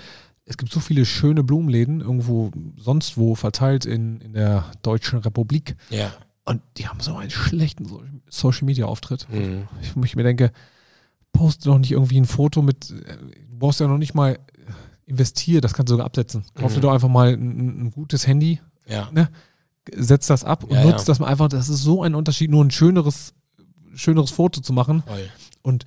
es 0.47 0.57
gibt 0.57 0.73
so 0.73 0.81
viele 0.81 1.05
schöne 1.07 1.45
Blumenläden 1.45 2.01
irgendwo 2.01 2.51
sonst 2.77 3.17
wo 3.17 3.37
verteilt 3.37 3.87
in, 3.87 4.21
in 4.21 4.33
der 4.33 4.65
Deutschen 4.83 5.21
Republik 5.21 5.77
Ja. 5.91 6.11
und 6.45 6.61
die 6.77 6.89
haben 6.89 6.99
so 6.99 7.15
einen 7.15 7.31
schlechten 7.31 7.85
So- 7.87 8.03
Social 8.29 8.65
Media 8.67 8.87
Auftritt. 8.87 9.29
Mhm. 9.31 9.69
Ich, 9.81 9.95
ich 10.05 10.17
mir 10.17 10.25
denke, 10.25 10.51
poste 11.33 11.67
doch 11.69 11.79
nicht 11.79 11.93
irgendwie 11.93 12.21
ein 12.21 12.27
Foto 12.27 12.63
mit, 12.63 12.91
du 12.91 12.97
brauchst 13.61 13.79
ja 13.79 13.87
noch 13.87 13.99
nicht 13.99 14.15
mal 14.15 14.33
äh, 14.33 14.39
investier, 15.07 15.61
das 15.61 15.73
kannst 15.73 15.91
du 15.91 15.95
sogar 15.95 16.07
absetzen. 16.07 16.43
Kauf 16.55 16.73
dir 16.73 16.79
Mhm. 16.79 16.83
doch 16.83 16.93
einfach 16.95 17.09
mal 17.09 17.33
ein, 17.33 17.85
ein 17.87 17.91
gutes 17.93 18.27
Handy, 18.27 18.61
Ja. 18.89 19.09
Setz 19.95 20.27
das 20.27 20.45
ab 20.45 20.65
und 20.65 20.73
Ja, 20.73 20.85
nutzt 20.85 21.01
ja. 21.01 21.05
das 21.13 21.19
mal 21.21 21.27
einfach. 21.27 21.49
Das 21.49 21.69
ist 21.69 21.83
so 21.83 22.03
ein 22.03 22.15
Unterschied, 22.15 22.51
nur 22.51 22.65
ein 22.65 22.71
schöneres, 22.71 23.35
schöneres 23.95 24.31
Foto 24.31 24.61
zu 24.61 24.73
machen 24.73 25.03
Voll. 25.07 25.29
und 25.63 25.85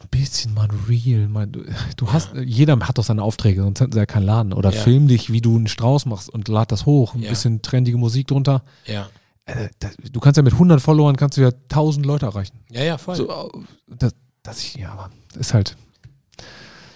ein 0.00 0.08
bisschen 0.10 0.52
mal 0.52 0.68
real. 0.88 1.26
Mal, 1.28 1.46
du, 1.46 1.64
du 1.96 2.12
hast, 2.12 2.30
jeder 2.34 2.78
hat 2.80 2.98
doch 2.98 3.04
seine 3.04 3.22
Aufträge, 3.22 3.62
sonst 3.62 3.80
hätten 3.80 3.92
sie 3.92 3.98
ja 3.98 4.06
keinen 4.06 4.24
Laden. 4.26 4.52
Oder 4.52 4.72
Ja. 4.72 4.80
film 4.82 5.08
dich, 5.08 5.32
wie 5.32 5.40
du 5.40 5.56
einen 5.56 5.68
Strauß 5.68 6.06
machst 6.06 6.28
und 6.28 6.48
lad 6.48 6.70
das 6.72 6.84
hoch. 6.86 7.14
Ein 7.14 7.22
Ja. 7.22 7.30
bisschen 7.30 7.62
trendige 7.62 7.96
Musik 7.96 8.26
drunter. 8.26 8.62
Ja. 8.86 9.08
Äh, 9.46 9.68
das, 9.78 9.96
du 10.12 10.20
kannst 10.20 10.36
ja 10.36 10.42
mit 10.42 10.52
100 10.54 10.82
Followern 10.82 11.16
kannst 11.16 11.38
du 11.38 11.42
ja 11.42 11.48
1000 11.70 12.04
Leute 12.04 12.26
erreichen. 12.26 12.58
Ja, 12.70 12.82
ja, 12.82 12.98
voll. 12.98 13.16
So, 13.16 13.62
das, 13.86 14.12
das 14.42 14.60
ich, 14.60 14.74
ja, 14.74 14.92
aber 14.92 15.10
ist 15.38 15.54
halt 15.54 15.76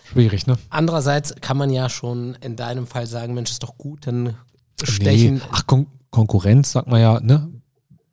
schwierig, 0.05 0.47
ne? 0.47 0.59
Andererseits 0.69 1.35
kann 1.41 1.57
man 1.57 1.71
ja 1.71 1.89
schon 1.89 2.35
in 2.41 2.57
deinem 2.57 2.87
Fall 2.87 3.07
sagen, 3.07 3.35
Mensch, 3.35 3.51
ist 3.51 3.63
doch 3.63 3.79
gut, 3.79 4.07
dann 4.07 4.35
stechen. 4.83 5.37
Nee. 5.37 5.41
Ach, 5.53 5.67
Kon 5.67 5.87
Konkurrenz, 6.11 6.73
sagt 6.73 6.89
man 6.89 7.01
ja, 7.01 7.21
ne? 7.21 7.49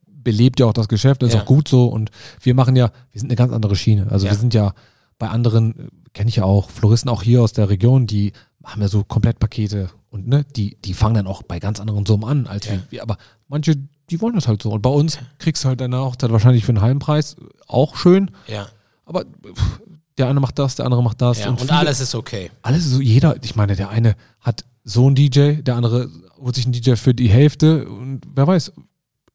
Belebt 0.05 0.59
ja 0.59 0.65
auch 0.65 0.73
das 0.73 0.87
Geschäft, 0.89 1.23
ist 1.23 1.33
Ja. 1.33 1.41
auch 1.41 1.45
gut 1.45 1.67
so. 1.67 1.85
Und 1.85 2.11
wir 2.41 2.53
machen 2.53 2.75
ja, 2.75 2.91
wir 3.11 3.21
sind 3.21 3.29
eine 3.29 3.37
ganz 3.37 3.53
andere 3.53 3.75
Schiene. 3.75 4.07
Also 4.11 4.25
Ja. 4.25 4.33
wir 4.33 4.37
sind 4.37 4.53
ja 4.53 4.73
bei 5.19 5.29
anderen, 5.29 5.89
kenne 6.13 6.29
ich 6.29 6.35
ja 6.37 6.43
auch, 6.43 6.69
Floristen 6.69 7.09
auch 7.09 7.23
hier 7.23 7.41
aus 7.41 7.53
der 7.53 7.69
Region, 7.69 8.07
die 8.07 8.33
haben 8.63 8.81
ja 8.81 8.87
so 8.89 9.03
Komplettpakete 9.03 9.89
und 10.09 10.27
ne, 10.27 10.45
die, 10.55 10.75
die 10.83 10.93
fangen 10.93 11.15
dann 11.15 11.27
auch 11.27 11.43
bei 11.43 11.59
ganz 11.59 11.79
anderen 11.79 12.05
Summen 12.05 12.25
an, 12.25 12.47
als 12.47 12.65
Ja. 12.67 12.73
wir. 12.89 13.01
Aber 13.03 13.17
manche, 13.47 13.75
die 14.09 14.19
wollen 14.21 14.35
das 14.35 14.47
halt 14.47 14.61
so. 14.61 14.71
Und 14.71 14.81
bei 14.81 14.89
uns 14.89 15.17
kriegst 15.39 15.63
du 15.63 15.69
halt 15.69 15.79
deine 15.79 15.99
Hochzeit 15.99 16.31
wahrscheinlich 16.31 16.65
für 16.65 16.73
einen 16.73 16.81
halben 16.81 16.99
Preis. 16.99 17.35
Auch 17.67 17.95
schön. 17.95 18.31
Ja, 18.47 18.67
Aber 19.05 19.23
pff, 19.23 19.79
der 20.17 20.27
eine 20.27 20.39
macht 20.41 20.59
das, 20.59 20.75
der 20.75 20.85
andere 20.85 21.01
macht 21.01 21.21
das. 21.21 21.39
ja. 21.39 21.49
Und, 21.49 21.61
viele- 21.61 21.73
alles 21.73 22.01
ist 22.01 22.13
okay. 22.15 22.51
alles 22.61 22.83
so, 22.85 22.99
jeder, 22.99 23.41
ich 23.43 23.55
meine, 23.55 23.75
der 23.77 23.89
eine 23.89 24.15
hat 24.41 24.65
so 24.89 25.05
einen 25.05 25.15
DJ, 25.15 25.61
der 25.61 25.75
andere 25.75 26.09
holt 26.39 26.55
sich 26.55 26.65
einen 26.65 26.71
DJ 26.71 26.93
für 26.95 27.13
die 27.13 27.27
Hälfte 27.27 27.87
und 27.89 28.21
wer 28.33 28.47
weiß, 28.47 28.71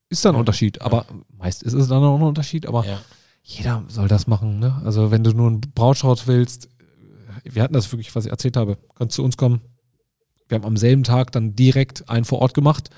ist 0.09 0.24
da 0.24 0.30
ein 0.30 0.34
Ja. 0.34 0.40
Unterschied. 0.40 0.80
Aber 0.80 1.05
meist 1.36 1.62
ist 1.62 1.74
es 1.74 1.88
dann 1.88 2.03
auch 2.03 2.16
ein 2.16 2.22
Unterschied, 2.22 2.64
aber 2.66 2.86
Ja. 2.86 2.98
jeder 3.42 3.82
soll 3.88 4.09
das 4.09 4.26
machen. 4.26 4.59
Ne? 4.61 4.80
Also 4.84 5.11
wenn 5.11 5.22
du 5.22 5.32
nur 5.32 5.48
einen 5.48 5.61
Brautstrauß 5.61 6.26
willst, 6.26 6.68
wir 7.44 7.62
hatten 7.62 7.74
das 7.74 7.90
wirklich, 7.92 8.14
was 8.14 8.24
ich 8.24 8.30
erzählt 8.30 8.57
habe, 8.57 8.78
kannst 8.94 9.14
zu 9.16 9.22
uns 9.22 9.36
kommen. 9.36 9.61
Wir 10.48 10.57
haben 10.57 10.64
am 10.64 10.76
selben 10.78 11.03
Tag 11.05 11.32
dann 11.32 11.55
direkt 11.55 12.09
einen 12.09 12.24
vor 12.24 12.38
Ort 12.40 12.55
gemacht. 12.55 12.88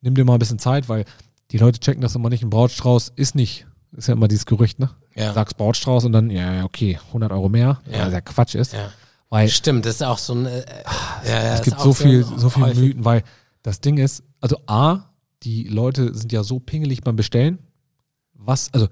Nimm 0.00 0.14
dir 0.14 0.24
mal 0.24 0.34
ein 0.34 0.38
bisschen 0.40 0.58
Zeit, 0.58 0.88
weil 0.88 1.04
die 1.52 1.58
Leute 1.58 1.78
checken 1.78 2.00
das 2.02 2.14
immer 2.16 2.30
nicht. 2.30 2.42
Ein 2.42 2.50
Brautstrauß 2.50 3.12
ist 3.14 3.34
nicht, 3.36 3.66
ist 3.92 4.08
ja 4.08 4.14
immer 4.14 4.26
dieses 4.28 4.46
Gerücht, 4.46 4.78
ne? 4.80 4.90
Ja. 5.14 5.32
Sagst 5.34 5.56
Brautstrauß 5.56 6.04
und 6.06 6.12
dann, 6.12 6.30
ja, 6.30 6.52
ja, 6.54 6.64
okay, 6.64 6.98
100 7.08 7.30
Euro 7.30 7.48
mehr, 7.48 7.80
Ja. 7.92 8.06
was 8.06 8.12
ja 8.12 8.20
Quatsch 8.22 8.54
ist. 8.56 8.72
ja. 8.72 8.90
Weil 9.32 9.48
Stimmt, 9.48 9.86
das 9.86 9.94
ist 9.94 10.02
auch 10.02 10.18
so 10.18 10.34
ein. 10.34 10.44
Äh, 10.44 10.62
ja, 11.24 11.32
ja, 11.32 11.54
es 11.54 11.62
gibt 11.62 11.80
so 11.80 11.94
viel, 11.94 12.22
so 12.36 12.50
viel 12.50 12.64
häufig. 12.64 12.78
Mythen, 12.80 13.04
weil 13.06 13.22
das 13.62 13.80
Ding 13.80 13.96
ist, 13.96 14.22
also 14.42 14.58
A, 14.66 15.04
die 15.42 15.64
Leute 15.64 16.14
sind 16.14 16.32
ja 16.32 16.42
so 16.44 16.60
pingelig 16.60 17.00
beim 17.02 17.16
Bestellen. 17.16 17.58
Was, 18.34 18.68
also, 18.74 18.88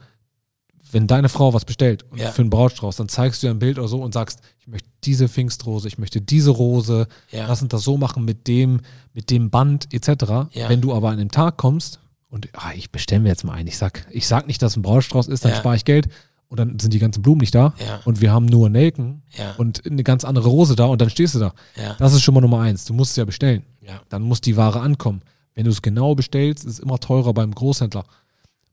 wenn 0.92 1.06
deine 1.06 1.28
Frau 1.28 1.52
was 1.52 1.66
bestellt 1.66 2.04
und 2.10 2.18
Ja. 2.20 2.30
für 2.30 2.40
einen 2.40 2.48
Brautstrauß, 2.48 2.96
dann 2.96 3.10
zeigst 3.10 3.42
du 3.42 3.48
ihr 3.48 3.50
ein 3.50 3.58
Bild 3.58 3.78
oder 3.78 3.86
so 3.88 4.00
und 4.02 4.14
sagst, 4.14 4.40
ich 4.58 4.66
möchte 4.66 4.88
diese 5.04 5.28
Pfingstrose, 5.28 5.86
ich 5.88 5.98
möchte 5.98 6.22
diese 6.22 6.50
Rose, 6.52 7.06
Ja. 7.30 7.46
lass 7.46 7.60
uns 7.60 7.68
das 7.70 7.82
so 7.82 7.98
machen 7.98 8.24
mit 8.24 8.46
dem, 8.48 8.80
mit 9.12 9.28
dem 9.28 9.50
Band 9.50 9.92
etc. 9.92 10.08
Ja. 10.52 10.70
Wenn 10.70 10.80
du 10.80 10.94
aber 10.94 11.10
an 11.10 11.18
dem 11.18 11.30
Tag 11.30 11.58
kommst 11.58 12.00
und 12.30 12.48
ah, 12.54 12.72
ich 12.74 12.90
bestelle 12.90 13.20
mir 13.20 13.28
jetzt 13.28 13.44
mal 13.44 13.52
ein, 13.52 13.66
ich 13.66 13.76
sag, 13.76 14.06
ich 14.10 14.26
sag 14.26 14.46
nicht, 14.46 14.62
dass 14.62 14.74
ein 14.76 14.82
Brautstrauß 14.82 15.28
ist, 15.28 15.44
dann 15.44 15.54
spare 15.54 15.76
ich 15.76 15.84
Geld 15.84 16.08
und 16.50 16.58
dann 16.60 16.78
sind 16.78 16.92
die 16.92 16.98
ganzen 16.98 17.22
Blumen 17.22 17.40
nicht 17.40 17.54
da 17.54 17.72
Ja. 17.78 18.00
und 18.04 18.20
wir 18.20 18.30
haben 18.32 18.44
nur 18.44 18.68
Nelken 18.68 19.22
Ja. 19.38 19.54
und 19.56 19.86
eine 19.86 20.02
ganz 20.04 20.24
andere 20.24 20.48
Rose 20.48 20.76
da 20.76 20.84
und 20.84 21.00
dann 21.00 21.08
stehst 21.08 21.34
du 21.34 21.38
da. 21.38 21.54
Ja. 21.76 21.94
Das 21.98 22.12
ist 22.12 22.20
schon 22.22 22.34
mal 22.34 22.40
Nummer 22.42 22.60
eins. 22.60 22.84
Du 22.84 22.92
musst 22.92 23.12
es 23.12 23.16
ja 23.16 23.24
bestellen. 23.24 23.64
Dann 24.08 24.22
muss 24.22 24.40
die 24.40 24.56
Ware 24.56 24.80
ankommen. 24.80 25.22
Wenn 25.54 25.64
du 25.64 25.70
es 25.72 25.82
genau 25.82 26.14
bestellst, 26.14 26.64
ist 26.64 26.74
es 26.74 26.78
immer 26.78 26.98
teurer 27.00 27.32
beim 27.34 27.52
Großhändler. 27.52 28.04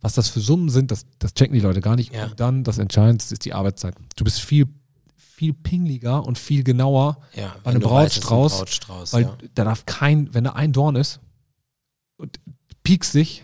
Was 0.01 0.13
das 0.13 0.29
für 0.29 0.39
Summen 0.41 0.69
sind, 0.69 0.91
das, 0.91 1.05
das 1.17 1.33
checken 1.33 1.55
die 1.55 1.59
Leute 1.59 1.81
gar 1.81 1.95
nicht. 1.95 2.13
Und 2.13 2.39
dann, 2.39 2.63
das 2.63 2.77
Entscheidendste 2.77 3.33
ist 3.33 3.45
die 3.45 3.53
Arbeitszeit. 3.53 3.95
Du 4.15 4.23
bist 4.23 4.41
viel, 4.41 4.67
viel 5.15 5.53
pingliger 5.53 6.23
und 6.23 6.37
viel 6.37 6.63
genauer 6.63 7.17
Ja, 7.35 7.55
bei 7.63 7.71
einem 7.71 7.81
ist 7.81 7.85
ein 7.85 7.89
Brautstrauß, 7.89 8.57
Brautstrauß 8.59 9.13
weil 9.13 9.29
da 9.55 9.63
darf 9.63 9.85
kein, 9.87 10.31
wenn 10.35 10.43
da 10.43 10.51
ein 10.51 10.71
Dorn 10.71 10.95
ist 10.95 11.19
und 12.17 12.39
piekst 12.83 13.11
sich, 13.11 13.43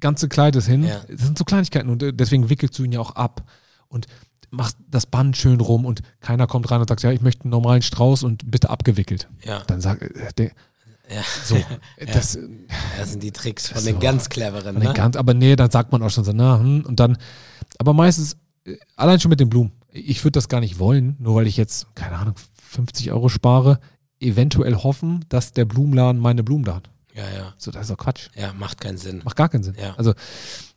ganze 0.00 0.28
Kleid 0.28 0.56
ist 0.56 0.66
hin, 0.66 0.82
das 1.08 1.20
sind 1.20 1.38
so 1.38 1.44
Kleinigkeiten 1.44 1.88
und 1.90 2.02
äh, 2.02 2.12
deswegen 2.12 2.50
wickelst 2.50 2.76
du 2.78 2.84
ihn 2.84 2.92
ja 2.92 3.00
auch 3.00 3.12
ab 3.12 3.44
und 3.94 4.06
machst 4.50 4.76
das 4.90 5.06
Band 5.06 5.36
schön 5.36 5.60
rum 5.60 5.84
und 5.86 6.02
keiner 6.20 6.46
kommt 6.46 6.70
rein 6.70 6.80
und 6.80 6.88
sagt, 6.88 7.02
ja, 7.02 7.10
ich 7.10 7.20
möchte 7.22 7.44
einen 7.44 7.50
normalen 7.50 7.82
Strauß 7.82 8.22
und 8.22 8.50
bitte 8.50 8.70
abgewickelt. 8.70 9.28
ja. 9.44 9.62
Dann 9.66 9.80
sag, 9.80 10.02
äh, 10.02 10.10
der, 10.38 10.50
Ja. 11.10 11.22
so, 11.44 11.56
das, 12.12 12.38
Das 12.98 13.10
sind 13.12 13.22
die 13.22 13.32
Tricks 13.32 13.68
von 13.68 13.80
So. 13.80 13.86
den 13.86 13.98
ganz 14.00 14.28
cleveren. 14.28 14.76
Den 14.76 14.84
Ne? 14.88 14.94
ganz, 14.94 15.16
aber 15.16 15.34
nee, 15.34 15.56
dann 15.56 15.70
sagt 15.70 15.90
man 15.92 16.02
auch 16.02 16.10
schon 16.10 16.24
so, 16.24 16.32
na, 16.32 16.58
hm, 16.58 16.84
und 16.86 17.00
dann, 17.00 17.16
aber 17.78 17.92
meistens, 17.94 18.36
äh, 18.64 18.76
allein 18.96 19.18
schon 19.20 19.30
mit 19.30 19.40
den 19.40 19.48
Blumen. 19.48 19.72
Ich 19.90 20.22
würde 20.24 20.32
das 20.32 20.48
gar 20.48 20.60
nicht 20.60 20.78
wollen, 20.78 21.16
nur 21.18 21.34
weil 21.36 21.46
ich 21.46 21.56
jetzt, 21.56 21.86
keine 21.94 22.16
Ahnung, 22.16 22.34
50 22.70 23.10
Euro 23.12 23.28
spare, 23.28 23.78
eventuell 24.20 24.74
hoffen, 24.76 25.24
dass 25.28 25.52
der 25.52 25.64
Blumenladen 25.64 26.20
meine 26.20 26.42
Blumen 26.44 26.64
da 26.64 26.76
hat. 26.76 26.90
Ja, 27.14 27.24
ja. 27.30 27.54
So, 27.58 27.70
das 27.70 27.82
ist 27.82 27.90
doch 27.90 27.96
Quatsch. 27.98 28.28
Ja, 28.36 28.52
macht 28.52 28.80
keinen 28.80 28.98
Sinn. 28.98 29.20
Macht 29.24 29.36
gar 29.36 29.48
keinen 29.48 29.62
Sinn. 29.62 29.74
Ja. 29.80 29.94
Also, 29.96 30.14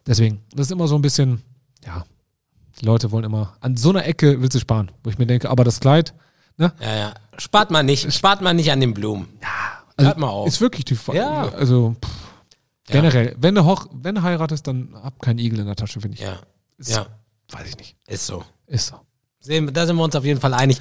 deswegen, 0.06 0.42
das 0.54 0.68
ist 0.68 0.72
immer 0.72 0.88
so 0.88 0.96
ein 0.96 1.02
bisschen, 1.02 1.42
ja, 1.86 2.04
die 2.82 2.86
Leute 2.86 3.12
wollen 3.12 3.24
immer, 3.26 3.56
an 3.60 3.76
so 3.78 3.90
einer 3.90 4.06
Ecke 4.06 4.42
willst 4.42 4.56
du 4.56 4.60
sparen, 4.60 4.92
wo 5.04 5.10
ich 5.10 5.18
mir 5.18 5.26
denke, 5.28 5.50
aber 5.50 5.64
das 5.64 5.80
Kleid, 5.80 6.14
ne? 6.58 6.74
Ja, 6.80 6.96
ja. 6.96 7.14
Spart 7.38 7.72
mal 7.72 7.84
nicht, 7.84 8.12
spart 8.14 8.42
mal 8.42 8.54
nicht 8.54 8.72
an 8.72 8.80
den 8.80 8.94
Blumen. 8.94 9.28
Also, 9.96 10.08
Hört 10.10 10.18
mal 10.20 10.28
auf. 10.30 10.48
Ist 10.48 10.62
wirklich 10.62 10.86
die 10.86 10.96
Frage. 10.96 11.18
Ja. 11.20 11.50
Also, 11.50 11.96
pff, 12.04 12.12
generell, 12.88 13.36
wenn 13.40 13.56
du, 13.56 13.66
hoch, 13.66 13.88
wenn 13.92 14.16
du 14.16 14.22
heiratest, 14.22 14.68
dann 14.68 14.94
hab 15.02 15.20
keinen 15.22 15.40
Igel 15.40 15.60
in 15.60 15.66
der 15.66 15.76
Tasche, 15.76 16.00
finde 16.02 16.16
ich. 16.16 16.22
Ja, 16.24 16.38
Ist, 16.78 16.92
ja, 16.92 17.08
Weiß 17.52 17.68
ich 17.68 17.78
nicht. 17.78 17.96
ist 18.08 18.26
so. 18.28 18.44
Ist 18.68 18.88
so. 18.88 18.96
Da 19.72 19.86
sind 19.86 19.96
wir 19.96 20.04
uns 20.04 20.16
auf 20.16 20.26
jeden 20.26 20.40
Fall 20.42 20.54
einig. 20.54 20.78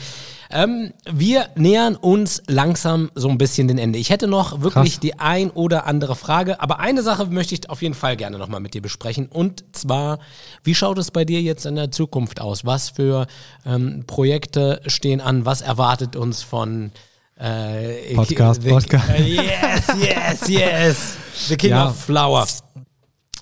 Ähm, 0.50 0.92
wir 1.10 1.48
nähern 1.56 1.96
uns 1.96 2.42
langsam 2.46 3.10
so 3.14 3.28
ein 3.28 3.38
bisschen 3.38 3.68
den 3.68 3.78
Ende. 3.78 3.98
Ich 3.98 4.10
hätte 4.10 4.26
noch 4.28 4.60
wirklich 4.62 4.92
Krass. 4.94 5.00
die 5.00 5.18
ein 5.18 5.50
oder 5.50 5.86
andere 5.86 6.14
Frage, 6.16 6.60
aber 6.60 6.78
eine 6.80 7.02
Sache 7.02 7.26
möchte 7.26 7.54
ich 7.54 7.68
auf 7.68 7.82
jeden 7.82 7.94
Fall 7.94 8.16
gerne 8.16 8.38
nochmal 8.38 8.60
mit 8.60 8.74
dir 8.74 8.82
besprechen. 8.82 9.26
Und 9.26 9.64
zwar, 9.72 10.18
wie 10.62 10.74
schaut 10.74 10.98
es 10.98 11.10
bei 11.10 11.24
dir 11.24 11.42
jetzt 11.42 11.66
in 11.66 11.74
der 11.76 11.90
Zukunft 11.90 12.40
aus? 12.40 12.64
Was 12.64 12.90
für 12.90 13.26
ähm, 13.64 14.04
Projekte 14.06 14.80
stehen 14.86 15.20
an? 15.20 15.44
Was 15.44 15.60
erwartet 15.62 16.16
uns 16.16 16.42
von 16.42 16.92
äh, 17.38 18.14
Podcast, 18.14 18.62
the, 18.62 18.68
Podcast. 18.70 19.08
Äh, 19.10 19.22
yes, 19.24 19.86
yes, 20.00 20.48
yes. 20.48 21.16
The 21.48 21.56
King 21.56 21.70
Ja. 21.70 21.88
of 21.88 22.00
Flower. 22.00 22.46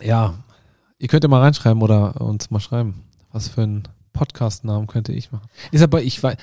Ja, 0.02 0.34
ihr 0.98 1.09
könnt 1.09 1.22
ja 1.22 1.28
mal 1.28 1.40
reinschreiben 1.40 1.82
oder 1.82 2.20
uns 2.20 2.50
mal 2.50 2.61
schreiben, 2.61 3.05
was 3.30 3.48
für 3.48 3.62
einen 3.62 3.84
Podcast-Namen 4.12 4.86
könnte 4.86 5.12
ich 5.12 5.30
machen. 5.32 5.48
Ist 5.70 5.82
aber, 5.82 6.02
ich 6.02 6.20
weiß, 6.22 6.36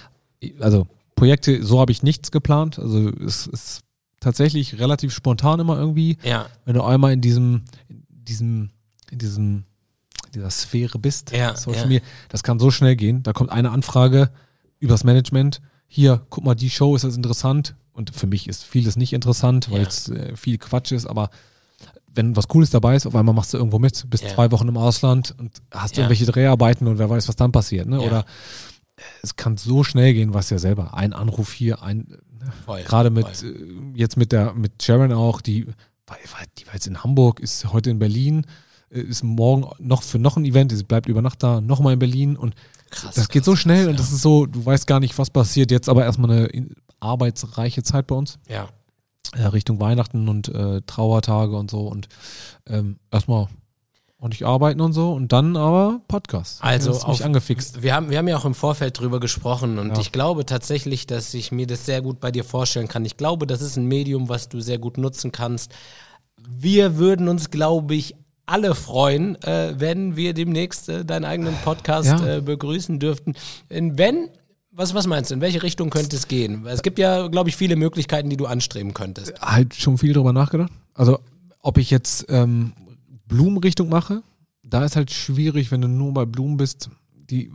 also 0.59 0.87
Projekte, 1.15 1.63
so 1.63 1.79
habe 1.79 1.91
ich 1.91 2.03
nichts 2.03 2.31
geplant. 2.31 2.79
Also 2.79 3.09
es 3.09 3.47
ist 3.47 3.81
tatsächlich 4.19 4.79
relativ 4.79 5.13
spontan 5.13 5.59
immer 5.59 5.77
irgendwie. 5.77 6.17
Ja, 6.23 6.47
Wenn 6.65 6.75
du 6.75 6.83
einmal 6.83 7.13
in 7.13 7.21
diesem, 7.21 7.63
in 7.89 8.05
diesem, 8.25 8.69
in 9.11 9.19
diesem, 9.19 9.63
in 10.27 10.31
dieser 10.33 10.49
Sphäre 10.49 10.99
bist, 10.99 11.31
Ja, 11.31 11.55
Social 11.55 11.81
ja. 11.81 11.87
Media, 11.87 12.07
das 12.29 12.43
kann 12.43 12.59
so 12.59 12.71
schnell 12.71 12.95
gehen. 12.95 13.23
Da 13.23 13.33
kommt 13.33 13.51
eine 13.51 13.71
Anfrage 13.71 14.31
übers 14.79 15.03
Management. 15.03 15.61
Hier, 15.87 16.25
guck 16.29 16.43
mal, 16.45 16.55
die 16.55 16.69
Show 16.69 16.95
ist 16.95 17.03
das 17.03 17.15
interessant. 17.15 17.75
Und 17.93 18.15
für 18.15 18.27
mich 18.27 18.47
ist 18.47 18.63
vieles 18.63 18.95
nicht 18.95 19.11
interessant, 19.11 19.69
weil 19.69 19.81
es 19.81 20.07
äh, 20.09 20.35
viel 20.37 20.57
Quatsch 20.57 20.93
ist, 20.93 21.05
aber 21.05 21.29
wenn 22.13 22.35
was 22.35 22.47
Cooles 22.47 22.69
dabei 22.69 22.95
ist, 22.95 23.05
auf 23.05 23.15
einmal 23.15 23.35
machst 23.35 23.53
du 23.53 23.57
irgendwo 23.57 23.79
mit, 23.79 24.09
bist 24.09 24.27
zwei 24.29 24.51
Wochen 24.51 24.67
im 24.67 24.77
Ausland 24.77 25.35
und 25.37 25.61
hast 25.71 25.97
irgendwelche 25.97 26.25
Dreharbeiten 26.25 26.87
und 26.87 26.99
wer 26.99 27.09
weiß, 27.09 27.27
was 27.27 27.35
dann 27.35 27.51
passiert. 27.51 27.87
Ne? 27.87 28.01
Oder 28.01 28.25
es 29.23 29.35
kann 29.35 29.57
so 29.57 29.83
schnell 29.83 30.13
gehen, 30.13 30.33
was 30.33 30.49
ja 30.49 30.59
selber. 30.59 30.93
Ein 30.93 31.13
Anruf 31.13 31.51
hier, 31.51 31.81
ein 31.83 32.07
voll. 32.65 32.81
Gerade 32.83 33.09
mit 33.09 33.27
voll. 33.27 33.49
äh, 33.95 33.97
jetzt 33.99 34.17
mit 34.17 34.31
der 34.31 34.53
mit 34.53 34.81
Sharon 34.83 35.11
auch, 35.13 35.41
die 35.41 35.65
war, 36.07 36.17
die 36.57 36.65
war 36.67 36.73
jetzt 36.73 36.87
in 36.87 37.03
Hamburg, 37.03 37.39
ist 37.39 37.71
heute 37.71 37.89
in 37.89 37.99
Berlin, 37.99 38.45
äh, 38.89 38.99
ist 39.01 39.23
morgen 39.23 39.69
noch 39.79 40.03
für 40.03 40.19
noch 40.19 40.37
ein 40.37 40.45
Event, 40.45 40.71
sie 40.71 40.83
bleibt 40.83 41.07
über 41.07 41.21
Nacht 41.21 41.41
da, 41.43 41.61
nochmal 41.61 41.93
in 41.93 41.99
Berlin 41.99 42.35
und 42.37 42.55
Krass, 42.89 43.15
das 43.15 43.29
geht 43.29 43.45
so 43.45 43.51
krass, 43.51 43.61
schnell 43.61 43.83
krass, 43.85 43.91
und 43.91 43.99
das 43.99 44.11
ist 44.11 44.21
so, 44.21 44.45
du 44.45 44.65
weißt 44.65 44.85
gar 44.87 44.99
nicht, 44.99 45.17
was 45.17 45.29
passiert. 45.29 45.71
Jetzt 45.71 45.87
aber 45.87 46.03
erstmal 46.03 46.31
eine 46.31 46.45
in- 46.47 46.75
arbeitsreiche 46.99 47.83
Zeit 47.83 48.07
bei 48.07 48.15
uns, 48.15 48.37
Ja. 48.49 48.67
äh, 49.33 49.43
Richtung 49.45 49.79
Weihnachten 49.79 50.27
und 50.27 50.49
äh, 50.49 50.81
Trauertage 50.85 51.55
und 51.55 51.71
so 51.71 51.87
und 51.87 52.07
ähm, 52.67 52.97
erstmal 53.11 53.47
ordentlich 54.21 54.45
arbeiten 54.45 54.79
und 54.81 54.93
so 54.93 55.11
und 55.11 55.33
dann 55.33 55.57
aber 55.57 55.99
Podcast. 56.07 56.63
Also 56.63 56.91
hat 56.93 57.07
mich 57.09 57.19
auf- 57.19 57.25
angefixt. 57.25 57.81
Wir 57.81 57.93
haben, 57.95 58.09
wir 58.09 58.17
haben 58.19 58.27
ja 58.29 58.37
auch 58.37 58.45
im 58.45 58.53
Vorfeld 58.53 58.97
drüber 58.99 59.19
gesprochen 59.19 59.79
und 59.79 59.89
Ja. 59.95 59.99
ich 59.99 60.11
glaube 60.13 60.45
tatsächlich, 60.45 61.07
dass 61.07 61.33
ich 61.33 61.51
mir 61.51 61.67
das 61.67 61.85
sehr 61.85 62.01
gut 62.01 62.19
bei 62.19 62.31
dir 62.31 62.43
vorstellen 62.43 62.87
kann. 62.87 63.03
Ich 63.03 63.17
glaube, 63.17 63.47
das 63.47 63.61
ist 63.61 63.75
ein 63.77 63.85
Medium, 63.87 64.29
was 64.29 64.47
du 64.47 64.61
sehr 64.61 64.77
gut 64.77 64.97
nutzen 64.97 65.31
kannst. 65.33 65.73
Wir 66.47 66.97
würden 66.97 67.27
uns, 67.27 67.49
glaube 67.51 67.95
ich, 67.95 68.15
alle 68.45 68.75
freuen, 68.75 69.41
äh, 69.43 69.73
wenn 69.79 70.15
wir 70.15 70.33
demnächst 70.33 70.89
äh, 70.89 71.05
deinen 71.05 71.25
eigenen 71.25 71.55
Podcast 71.63 72.07
Ja. 72.09 72.37
äh, 72.37 72.41
begrüßen 72.41 72.99
dürften. 72.99 73.33
In 73.69 73.97
wenn, 73.97 74.29
was, 74.71 74.93
was 74.93 75.07
meinst 75.07 75.31
du, 75.31 75.35
in 75.35 75.41
welche 75.41 75.63
Richtung 75.63 75.89
könnte 75.89 76.15
es 76.15 76.27
gehen? 76.27 76.65
Es 76.67 76.81
gibt 76.83 76.99
ja, 76.99 77.27
glaube 77.27 77.49
ich, 77.49 77.55
viele 77.55 77.75
Möglichkeiten, 77.75 78.29
die 78.29 78.37
du 78.37 78.45
anstreben 78.45 78.93
könntest. 78.93 79.33
halt 79.41 79.73
schon 79.75 79.97
viel 79.97 80.13
drüber 80.13 80.33
nachgedacht. 80.33 80.71
Also, 80.93 81.19
ob 81.61 81.77
ich 81.77 81.89
jetzt 81.91 82.25
ähm, 82.29 82.73
Blumenrichtung 83.31 83.89
mache, 83.89 84.21
da 84.63 84.85
ist 84.85 84.95
halt 84.95 85.09
schwierig, 85.11 85.71
wenn 85.71 85.81
du 85.81 85.87
nur 85.87 86.13
bei 86.13 86.25
Blumen 86.25 86.57
bist, 86.57 86.89
die 87.13 87.51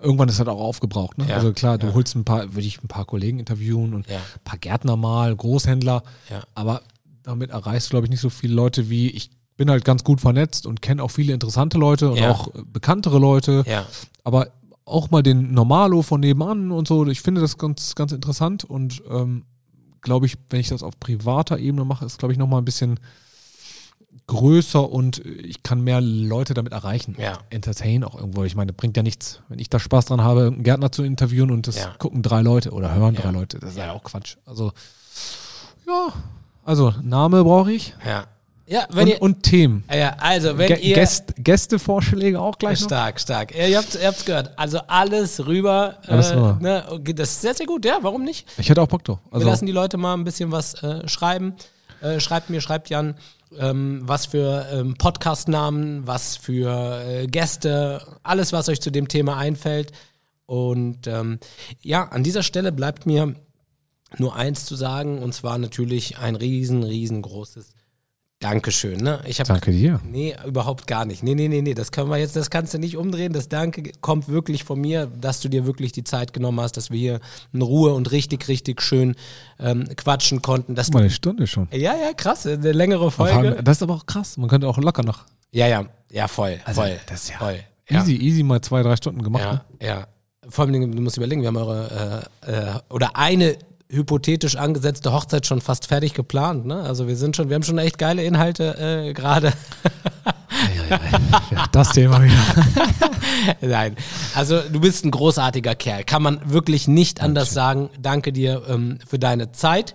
irgendwann 0.00 0.28
ist 0.28 0.38
halt 0.38 0.48
auch 0.48 0.60
aufgebraucht. 0.60 1.18
Ne? 1.18 1.26
Ja, 1.28 1.36
also 1.36 1.52
klar, 1.52 1.78
du 1.78 1.88
ja. 1.88 1.94
holst 1.94 2.14
ein 2.14 2.24
paar, 2.24 2.54
würde 2.54 2.66
ich 2.66 2.82
ein 2.82 2.88
paar 2.88 3.06
Kollegen 3.06 3.38
interviewen 3.38 3.94
und 3.94 4.08
Ja. 4.08 4.18
ein 4.18 4.44
paar 4.44 4.58
Gärtner 4.58 4.96
mal, 4.96 5.34
Großhändler, 5.34 6.02
aber 6.54 6.82
damit 7.22 7.50
erreichst 7.50 7.88
du, 7.88 7.90
glaube 7.90 8.06
ich, 8.06 8.10
nicht 8.10 8.20
so 8.20 8.30
viele 8.30 8.54
Leute 8.54 8.88
wie 8.88 9.10
ich 9.10 9.30
bin 9.56 9.70
halt 9.70 9.86
ganz 9.86 10.04
gut 10.04 10.20
vernetzt 10.20 10.66
und 10.66 10.82
kenne 10.82 11.02
auch 11.02 11.10
viele 11.10 11.32
interessante 11.32 11.78
Leute 11.78 12.10
und 12.10 12.22
auch 12.22 12.54
äh, 12.54 12.62
bekanntere 12.70 13.18
Leute. 13.18 13.64
Aber 14.22 14.48
auch 14.84 15.10
mal 15.10 15.22
den 15.22 15.52
Normalo 15.52 16.02
von 16.02 16.20
nebenan 16.20 16.70
und 16.70 16.86
so, 16.86 17.06
ich 17.06 17.22
finde 17.22 17.40
das 17.40 17.58
ganz, 17.58 17.94
ganz 17.94 18.12
interessant 18.12 18.64
und 18.64 19.02
ähm, 19.10 19.44
glaube 20.00 20.26
ich, 20.26 20.36
wenn 20.50 20.60
ich 20.60 20.68
das 20.68 20.82
auf 20.82 21.00
privater 21.00 21.58
Ebene 21.58 21.84
mache, 21.84 22.04
ist, 22.04 22.18
glaube 22.18 22.32
ich, 22.32 22.38
nochmal 22.38 22.60
ein 22.60 22.64
bisschen 22.64 23.00
größer 24.26 24.90
und 24.90 25.18
ich 25.24 25.62
kann 25.62 25.80
mehr 25.82 26.00
Leute 26.00 26.54
damit 26.54 26.72
erreichen. 26.72 27.16
Ja. 27.18 27.38
Entertain 27.50 28.02
auch 28.04 28.14
irgendwo. 28.18 28.44
Ich 28.44 28.54
meine, 28.56 28.72
bringt 28.72 28.96
ja 28.96 29.02
nichts, 29.02 29.40
wenn 29.48 29.58
ich 29.58 29.70
da 29.70 29.78
Spaß 29.78 30.06
dran 30.06 30.22
habe, 30.22 30.46
einen 30.46 30.62
Gärtner 30.62 30.90
zu 30.92 31.02
interviewen 31.04 31.50
und 31.50 31.66
das 31.68 31.76
Ja. 31.76 31.94
gucken 31.98 32.22
drei 32.22 32.40
Leute 32.42 32.70
oder 32.72 32.94
hören 32.94 33.14
Ja. 33.14 33.20
drei 33.22 33.30
Leute. 33.30 33.58
Das 33.58 33.70
ist 33.70 33.78
ja 33.78 33.86
Ja. 33.86 33.92
auch 33.92 34.02
Quatsch. 34.04 34.36
Also, 34.46 34.72
ja, 35.86 36.08
also 36.64 36.92
Name 37.02 37.44
brauche 37.44 37.72
ich. 37.72 37.94
ja. 38.06 38.24
Ja, 38.68 38.84
wenn 38.90 39.04
Und, 39.04 39.08
ihr, 39.10 39.22
und 39.22 39.42
Themen. 39.44 39.84
ja, 39.94 40.16
also 40.18 40.58
wenn 40.58 40.68
Gä- 40.72 40.80
ihr... 40.80 40.96
Gäst, 40.96 41.34
Gästevorschläge 41.38 42.40
auch 42.40 42.58
gleich 42.58 42.80
noch. 42.80 42.88
Stark, 42.88 43.20
stark. 43.20 43.54
Ja, 43.54 43.64
ihr 43.68 43.78
habt 43.78 43.96
habt's 44.04 44.24
gehört. 44.24 44.58
Also 44.58 44.80
alles 44.88 45.46
rüber. 45.46 45.98
Alles 46.08 46.32
äh, 46.32 46.34
rüber. 46.34 46.58
Ne, 46.60 46.82
okay, 46.90 47.12
das 47.14 47.30
ist 47.30 47.42
sehr, 47.42 47.54
sehr 47.54 47.66
gut. 47.66 47.84
Ja, 47.84 47.98
warum 48.02 48.24
nicht? 48.24 48.44
Ich 48.58 48.68
hätte 48.68 48.82
auch 48.82 48.88
Bock 48.88 49.04
drauf. 49.04 49.20
Wir 49.26 49.34
Also, 49.34 49.46
lassen 49.46 49.66
die 49.66 49.72
Leute 49.72 49.98
mal 49.98 50.14
ein 50.14 50.24
bisschen 50.24 50.50
was 50.50 50.82
äh, 50.82 51.06
schreiben. 51.06 51.54
Äh, 52.00 52.18
schreibt 52.18 52.50
mir, 52.50 52.60
schreibt 52.60 52.90
Jan, 52.90 53.14
ähm, 53.58 54.00
was 54.02 54.26
für 54.26 54.66
ähm, 54.72 54.94
Podcast-Namen, 54.94 56.06
was 56.06 56.36
für 56.36 57.02
äh, 57.06 57.26
Gäste, 57.26 58.18
alles, 58.22 58.52
was 58.52 58.68
euch 58.68 58.80
zu 58.80 58.90
dem 58.90 59.08
Thema 59.08 59.36
einfällt. 59.36 59.92
Und 60.46 61.06
ähm, 61.06 61.38
ja, 61.80 62.04
an 62.08 62.22
dieser 62.22 62.42
Stelle 62.42 62.72
bleibt 62.72 63.06
mir 63.06 63.34
nur 64.18 64.36
eins 64.36 64.64
zu 64.64 64.76
sagen, 64.76 65.22
und 65.22 65.34
zwar 65.34 65.58
natürlich 65.58 66.18
ein 66.18 66.36
riesen, 66.36 66.82
riesengroßes 66.82 67.75
Dankeschön. 68.46 68.98
Ne? 69.00 69.18
Ich 69.26 69.40
hab, 69.40 69.48
danke 69.48 69.72
dir. 69.72 70.00
Nee, 70.08 70.36
überhaupt 70.46 70.86
gar 70.86 71.04
nicht. 71.04 71.24
Nee, 71.24 71.34
nee, 71.34 71.48
nee, 71.48 71.62
nee, 71.62 71.74
das 71.74 71.90
können 71.90 72.08
wir 72.08 72.16
jetzt, 72.16 72.36
das 72.36 72.48
kannst 72.48 72.72
du 72.74 72.78
nicht 72.78 72.96
umdrehen. 72.96 73.32
Das 73.32 73.48
Danke 73.48 73.90
kommt 74.00 74.28
wirklich 74.28 74.62
von 74.62 74.80
mir, 74.80 75.06
dass 75.06 75.40
du 75.40 75.48
dir 75.48 75.66
wirklich 75.66 75.90
die 75.90 76.04
Zeit 76.04 76.32
genommen 76.32 76.60
hast, 76.60 76.76
dass 76.76 76.90
wir 76.92 76.98
hier 76.98 77.20
in 77.52 77.60
Ruhe 77.60 77.92
und 77.92 78.12
richtig, 78.12 78.46
richtig 78.46 78.82
schön 78.82 79.16
ähm, 79.58 79.88
quatschen 79.96 80.42
konnten. 80.42 80.76
Dass 80.76 80.92
Mal 80.92 81.00
eine 81.00 81.10
Stunde 81.10 81.48
schon. 81.48 81.66
ja, 81.72 81.96
ja, 81.96 82.12
krass, 82.16 82.46
eine 82.46 82.70
längere 82.70 83.10
Folge. 83.10 83.58
Das 83.64 83.78
ist 83.78 83.82
aber 83.82 83.94
auch 83.94 84.06
krass. 84.06 84.36
Man 84.36 84.48
könnte 84.48 84.68
auch 84.68 84.78
locker 84.78 85.02
noch. 85.02 85.24
Ja, 85.50 85.66
ja, 85.66 85.84
ja, 86.12 86.28
voll, 86.28 86.60
voll. 86.72 87.00
das 87.08 87.24
ist 87.24 87.30
ja 87.30 87.38
voll. 87.38 87.58
Ja, 87.90 88.00
Easy, 88.00 88.14
easy 88.14 88.44
mal 88.44 88.60
zwei, 88.60 88.82
drei 88.82 88.94
Stunden 88.94 89.22
gemacht. 89.22 89.42
ja, 89.42 89.52
ne? 89.52 89.60
ja. 89.80 90.06
Vor 90.48 90.66
allem, 90.66 90.94
du 90.94 91.02
musst 91.02 91.16
überlegen, 91.16 91.40
wir 91.40 91.48
haben 91.48 91.56
eure, 91.56 92.28
äh, 92.46 92.52
äh, 92.52 92.74
oder 92.90 93.16
eine 93.16 93.56
hypothetisch 93.90 94.56
angesetzte 94.56 95.12
Hochzeit 95.12 95.46
schon 95.46 95.60
fast 95.60 95.86
fertig 95.86 96.14
geplant, 96.14 96.66
ne? 96.66 96.80
Also 96.82 97.06
wir 97.06 97.16
sind 97.16 97.36
schon, 97.36 97.48
wir 97.48 97.54
haben 97.54 97.62
schon 97.62 97.78
echt 97.78 97.98
geile 97.98 98.24
Inhalte 98.24 99.08
äh, 99.08 99.12
gerade. 99.12 99.52
Ja, 101.50 101.66
das 101.72 101.90
Thema 101.90 102.22
wieder. 102.22 102.34
Nein, 103.60 103.96
also 104.34 104.60
du 104.60 104.80
bist 104.80 105.04
ein 105.04 105.10
großartiger 105.10 105.74
Kerl. 105.74 106.04
Kann 106.04 106.22
man 106.22 106.40
wirklich 106.50 106.88
nicht 106.88 107.20
anders 107.22 107.52
sagen. 107.52 107.90
Danke 108.00 108.32
dir 108.32 108.62
ähm, 108.68 108.98
für 109.06 109.18
deine 109.18 109.52
Zeit. 109.52 109.94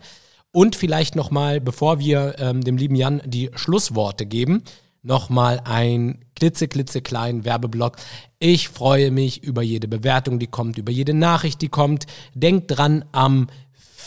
Und 0.51 0.75
vielleicht 0.75 1.15
nochmal, 1.15 1.61
bevor 1.61 1.99
wir 1.99 2.35
ähm, 2.39 2.63
dem 2.63 2.77
lieben 2.77 2.95
Jan 2.95 3.21
die 3.25 3.51
Schlussworte 3.55 4.25
geben, 4.25 4.63
nochmal 5.01 5.61
ein 5.63 6.25
klitzeklitzekleinen 6.35 7.45
Werbeblock. 7.45 7.95
Ich 8.39 8.69
freue 8.69 9.11
mich 9.11 9.43
über 9.43 9.61
jede 9.61 9.87
Bewertung, 9.87 10.39
die 10.39 10.47
kommt, 10.47 10.77
über 10.77 10.91
jede 10.91 11.13
Nachricht, 11.13 11.61
die 11.61 11.69
kommt. 11.69 12.05
Denkt 12.33 12.65
dran, 12.67 13.05
am 13.11 13.47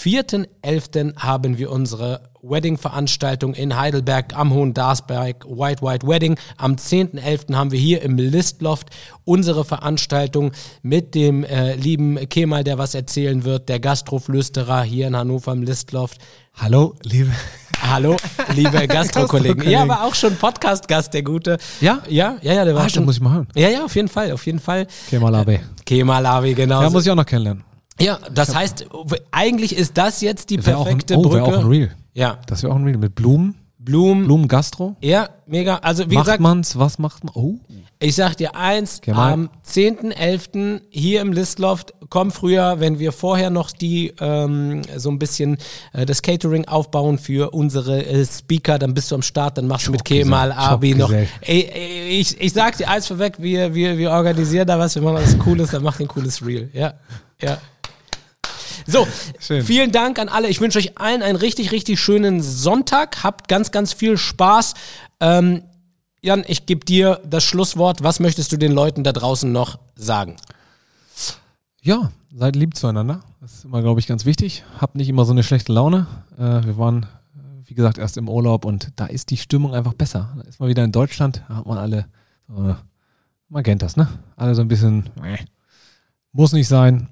4.11. 0.03 1.17
haben 1.17 1.57
wir 1.59 1.71
unsere 1.71 2.21
Wedding-Veranstaltung 2.43 3.55
in 3.55 3.77
Heidelberg 3.79 4.37
am 4.37 4.53
Hohen 4.53 4.75
Darsberg, 4.75 5.45
White 5.49 5.83
White 5.83 6.07
Wedding. 6.07 6.37
Am 6.59 6.75
10.11. 6.75 7.55
haben 7.55 7.71
wir 7.71 7.79
hier 7.79 8.03
im 8.03 8.17
Listloft 8.17 8.89
unsere 9.25 9.65
Veranstaltung 9.65 10.53
mit 10.83 11.15
dem 11.15 11.43
äh, 11.45 11.75
lieben 11.77 12.19
Kemal, 12.29 12.65
der 12.65 12.77
was 12.77 12.95
erzählen 12.95 13.45
wird, 13.45 13.69
der 13.69 13.81
Gastroflüsterer 13.81 14.83
hier 14.83 15.07
in 15.07 15.17
Hannover 15.17 15.53
im 15.53 15.63
Listloft. 15.63 16.19
Hallo, 16.55 16.95
liebe. 17.03 17.31
Hallo, 17.81 18.17
liebe 18.55 18.87
Gastrokollegen. 18.89 19.69
Ja, 19.71 19.87
war 19.89 20.05
auch 20.05 20.15
schon 20.15 20.37
Podcast-Gast, 20.37 21.15
der 21.15 21.23
Gute. 21.23 21.57
Ja? 21.81 22.01
Ja, 22.09 22.37
ja, 22.43 22.53
ja, 22.55 22.65
der 22.65 22.75
war 22.75 22.85
Ah, 22.85 22.89
schon. 22.89 23.05
muss 23.05 23.17
ich 23.17 23.21
mal 23.23 23.33
hören. 23.35 23.49
ja, 23.55 23.69
ja, 23.69 23.85
auf 23.85 23.95
jeden 23.97 24.09
Fall, 24.09 24.33
auf 24.33 24.45
jeden 24.47 24.61
Fall. 24.61 24.87
Kemal 25.09 25.35
AB. 25.35 25.61
Kemal 25.87 26.27
Avi, 26.27 26.55
genau. 26.55 26.83
Ja, 26.83 26.91
muss 26.91 27.05
ich 27.07 27.11
auch 27.11 27.17
noch 27.17 27.27
kennenlernen. 27.27 27.65
Ja, 28.01 28.19
das 28.33 28.55
heißt, 28.55 28.87
eigentlich 29.31 29.77
ist 29.77 29.97
das 29.97 30.21
jetzt 30.21 30.51
die 30.51 30.59
auch 30.59 30.67
ein, 30.67 30.75
perfekte 30.75 31.17
oh, 31.17 31.23
Brücke. 31.23 31.35
wäre 31.35 31.45
auch 31.45 31.59
ein 31.59 31.67
Reel. 31.67 31.91
Ja, 32.13 32.39
Das 32.47 32.63
wäre 32.63 32.73
auch 32.73 32.77
ein 32.77 32.85
Reel 32.85 32.99
mit 32.99 33.15
Blumen. 33.15 33.55
Blumen. 33.85 34.25
Blumen 34.25 34.49
Gastro. 34.49 34.97
Ja, 35.03 35.29
mega. 35.47 35.77
Also 35.77 36.11
wie 36.11 36.15
macht 36.15 36.25
gesagt, 36.25 36.41
man's? 36.41 36.79
Was 36.79 36.99
macht 36.99 37.23
man? 37.25 37.35
Oh. 37.35 37.57
Ich 37.99 38.15
sag 38.17 38.35
dir 38.37 38.57
eins, 38.57 39.03
Kemal. 39.03 39.33
am 39.33 39.51
10.11. 39.67 40.81
hier 40.89 41.21
im 41.21 41.33
Listloft, 41.33 41.93
komm 42.09 42.31
früher, 42.31 42.81
wenn 42.81 42.99
wir 42.99 43.13
vorher 43.13 43.51
noch 43.51 43.71
die 43.71 44.13
ähm, 44.21 44.83
so 44.97 45.11
ein 45.11 45.19
bisschen 45.19 45.59
äh, 45.93 46.07
das 46.07 46.23
Catering 46.23 46.67
aufbauen 46.67 47.19
für 47.19 47.51
unsere 47.51 48.05
äh, 48.05 48.25
Speaker, 48.25 48.79
dann 48.79 48.95
bist 48.95 49.11
du 49.11 49.17
am 49.17 49.23
Start, 49.23 49.59
dann 49.59 49.67
machst 49.67 49.87
du 49.87 49.93
mit 49.93 50.05
Kemal 50.05 50.53
Abi 50.53 50.95
noch. 50.95 51.13
Ey, 51.13 51.29
ey, 51.43 52.09
ich, 52.21 52.41
ich 52.41 52.53
sag 52.53 52.79
dir 52.79 52.89
eins 52.89 53.07
vorweg, 53.07 53.35
wir, 53.39 53.75
wir, 53.75 53.99
wir 53.99 54.11
organisieren 54.11 54.67
da 54.67 54.79
was, 54.79 54.95
wir 54.95 55.03
machen 55.03 55.17
was 55.23 55.39
Cooles, 55.39 55.71
dann 55.71 55.83
macht 55.83 56.01
ein 56.01 56.09
cooles 56.09 56.45
Reel. 56.45 56.71
Ja, 56.73 56.95
ja. 57.41 57.59
So, 58.87 59.07
Schön. 59.41 59.65
vielen 59.65 59.93
Dank 59.93 60.19
an 60.19 60.29
alle. 60.29 60.49
Ich 60.49 60.61
wünsche 60.61 60.79
euch 60.79 60.99
allen 60.99 61.23
einen 61.23 61.37
richtig, 61.37 61.73
richtig 61.73 62.01
schönen 62.01 62.43
Sonntag. 62.43 63.23
Habt 63.25 63.49
ganz, 63.49 63.71
ganz 63.71 63.93
viel 63.93 64.17
Spaß. 64.19 64.75
Ähm, 65.21 65.63
Jan, 66.23 66.45
ich 66.47 66.67
gebe 66.67 66.85
dir 66.85 67.21
das 67.25 67.45
Schlusswort. 67.45 68.03
Was 68.03 68.21
möchtest 68.21 68.53
du 68.53 68.57
den 68.57 68.73
Leuten 68.73 69.05
da 69.05 69.13
draußen 69.13 69.51
noch 69.51 69.79
sagen? 69.95 70.37
Ja, 71.83 72.11
seid 72.35 72.57
lieb 72.57 72.77
zueinander. 72.77 73.21
Das 73.41 73.55
ist 73.55 73.65
immer, 73.65 73.83
glaube 73.83 74.01
ich, 74.01 74.07
ganz 74.07 74.25
wichtig. 74.25 74.65
Habt 74.81 74.97
nicht 74.97 75.09
immer 75.09 75.25
so 75.25 75.33
eine 75.33 75.43
schlechte 75.43 75.73
Laune. 75.73 76.07
Äh, 76.39 76.65
wir 76.65 76.79
waren, 76.79 77.03
äh, 77.03 77.69
wie 77.69 77.75
gesagt, 77.75 77.99
erst 77.99 78.17
im 78.17 78.29
Urlaub 78.29 78.65
und 78.65 78.93
da 78.97 79.07
ist 79.07 79.31
die 79.31 79.37
Stimmung 79.37 79.75
einfach 79.75 79.93
besser. 79.95 80.33
Da 80.37 80.43
ist 80.43 80.61
man 80.61 80.69
wieder 80.69 80.83
in 80.85 80.93
Deutschland, 80.93 81.43
da 81.49 81.57
hat 81.57 81.67
man 81.67 81.77
alle, 81.79 82.07
so, 82.49 82.75
man 83.49 83.63
kennt 83.63 83.83
das, 83.83 83.97
ne? 83.97 84.09
Alle 84.37 84.55
so 84.55 84.63
ein 84.63 84.69
bisschen, 84.69 85.11
äh, 85.23 85.37
muss 86.33 86.53
nicht 86.53 86.69
sein 86.69 87.09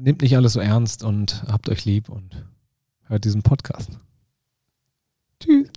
nehmt 0.00 0.22
nicht 0.22 0.36
alles 0.36 0.54
so 0.54 0.60
ernst 0.60 1.02
und 1.02 1.44
habt 1.46 1.68
euch 1.68 1.84
lieb 1.84 2.08
und 2.08 2.46
hört 3.04 3.24
diesen 3.24 3.42
Podcast. 3.42 3.98
Tschüss. 5.40 5.68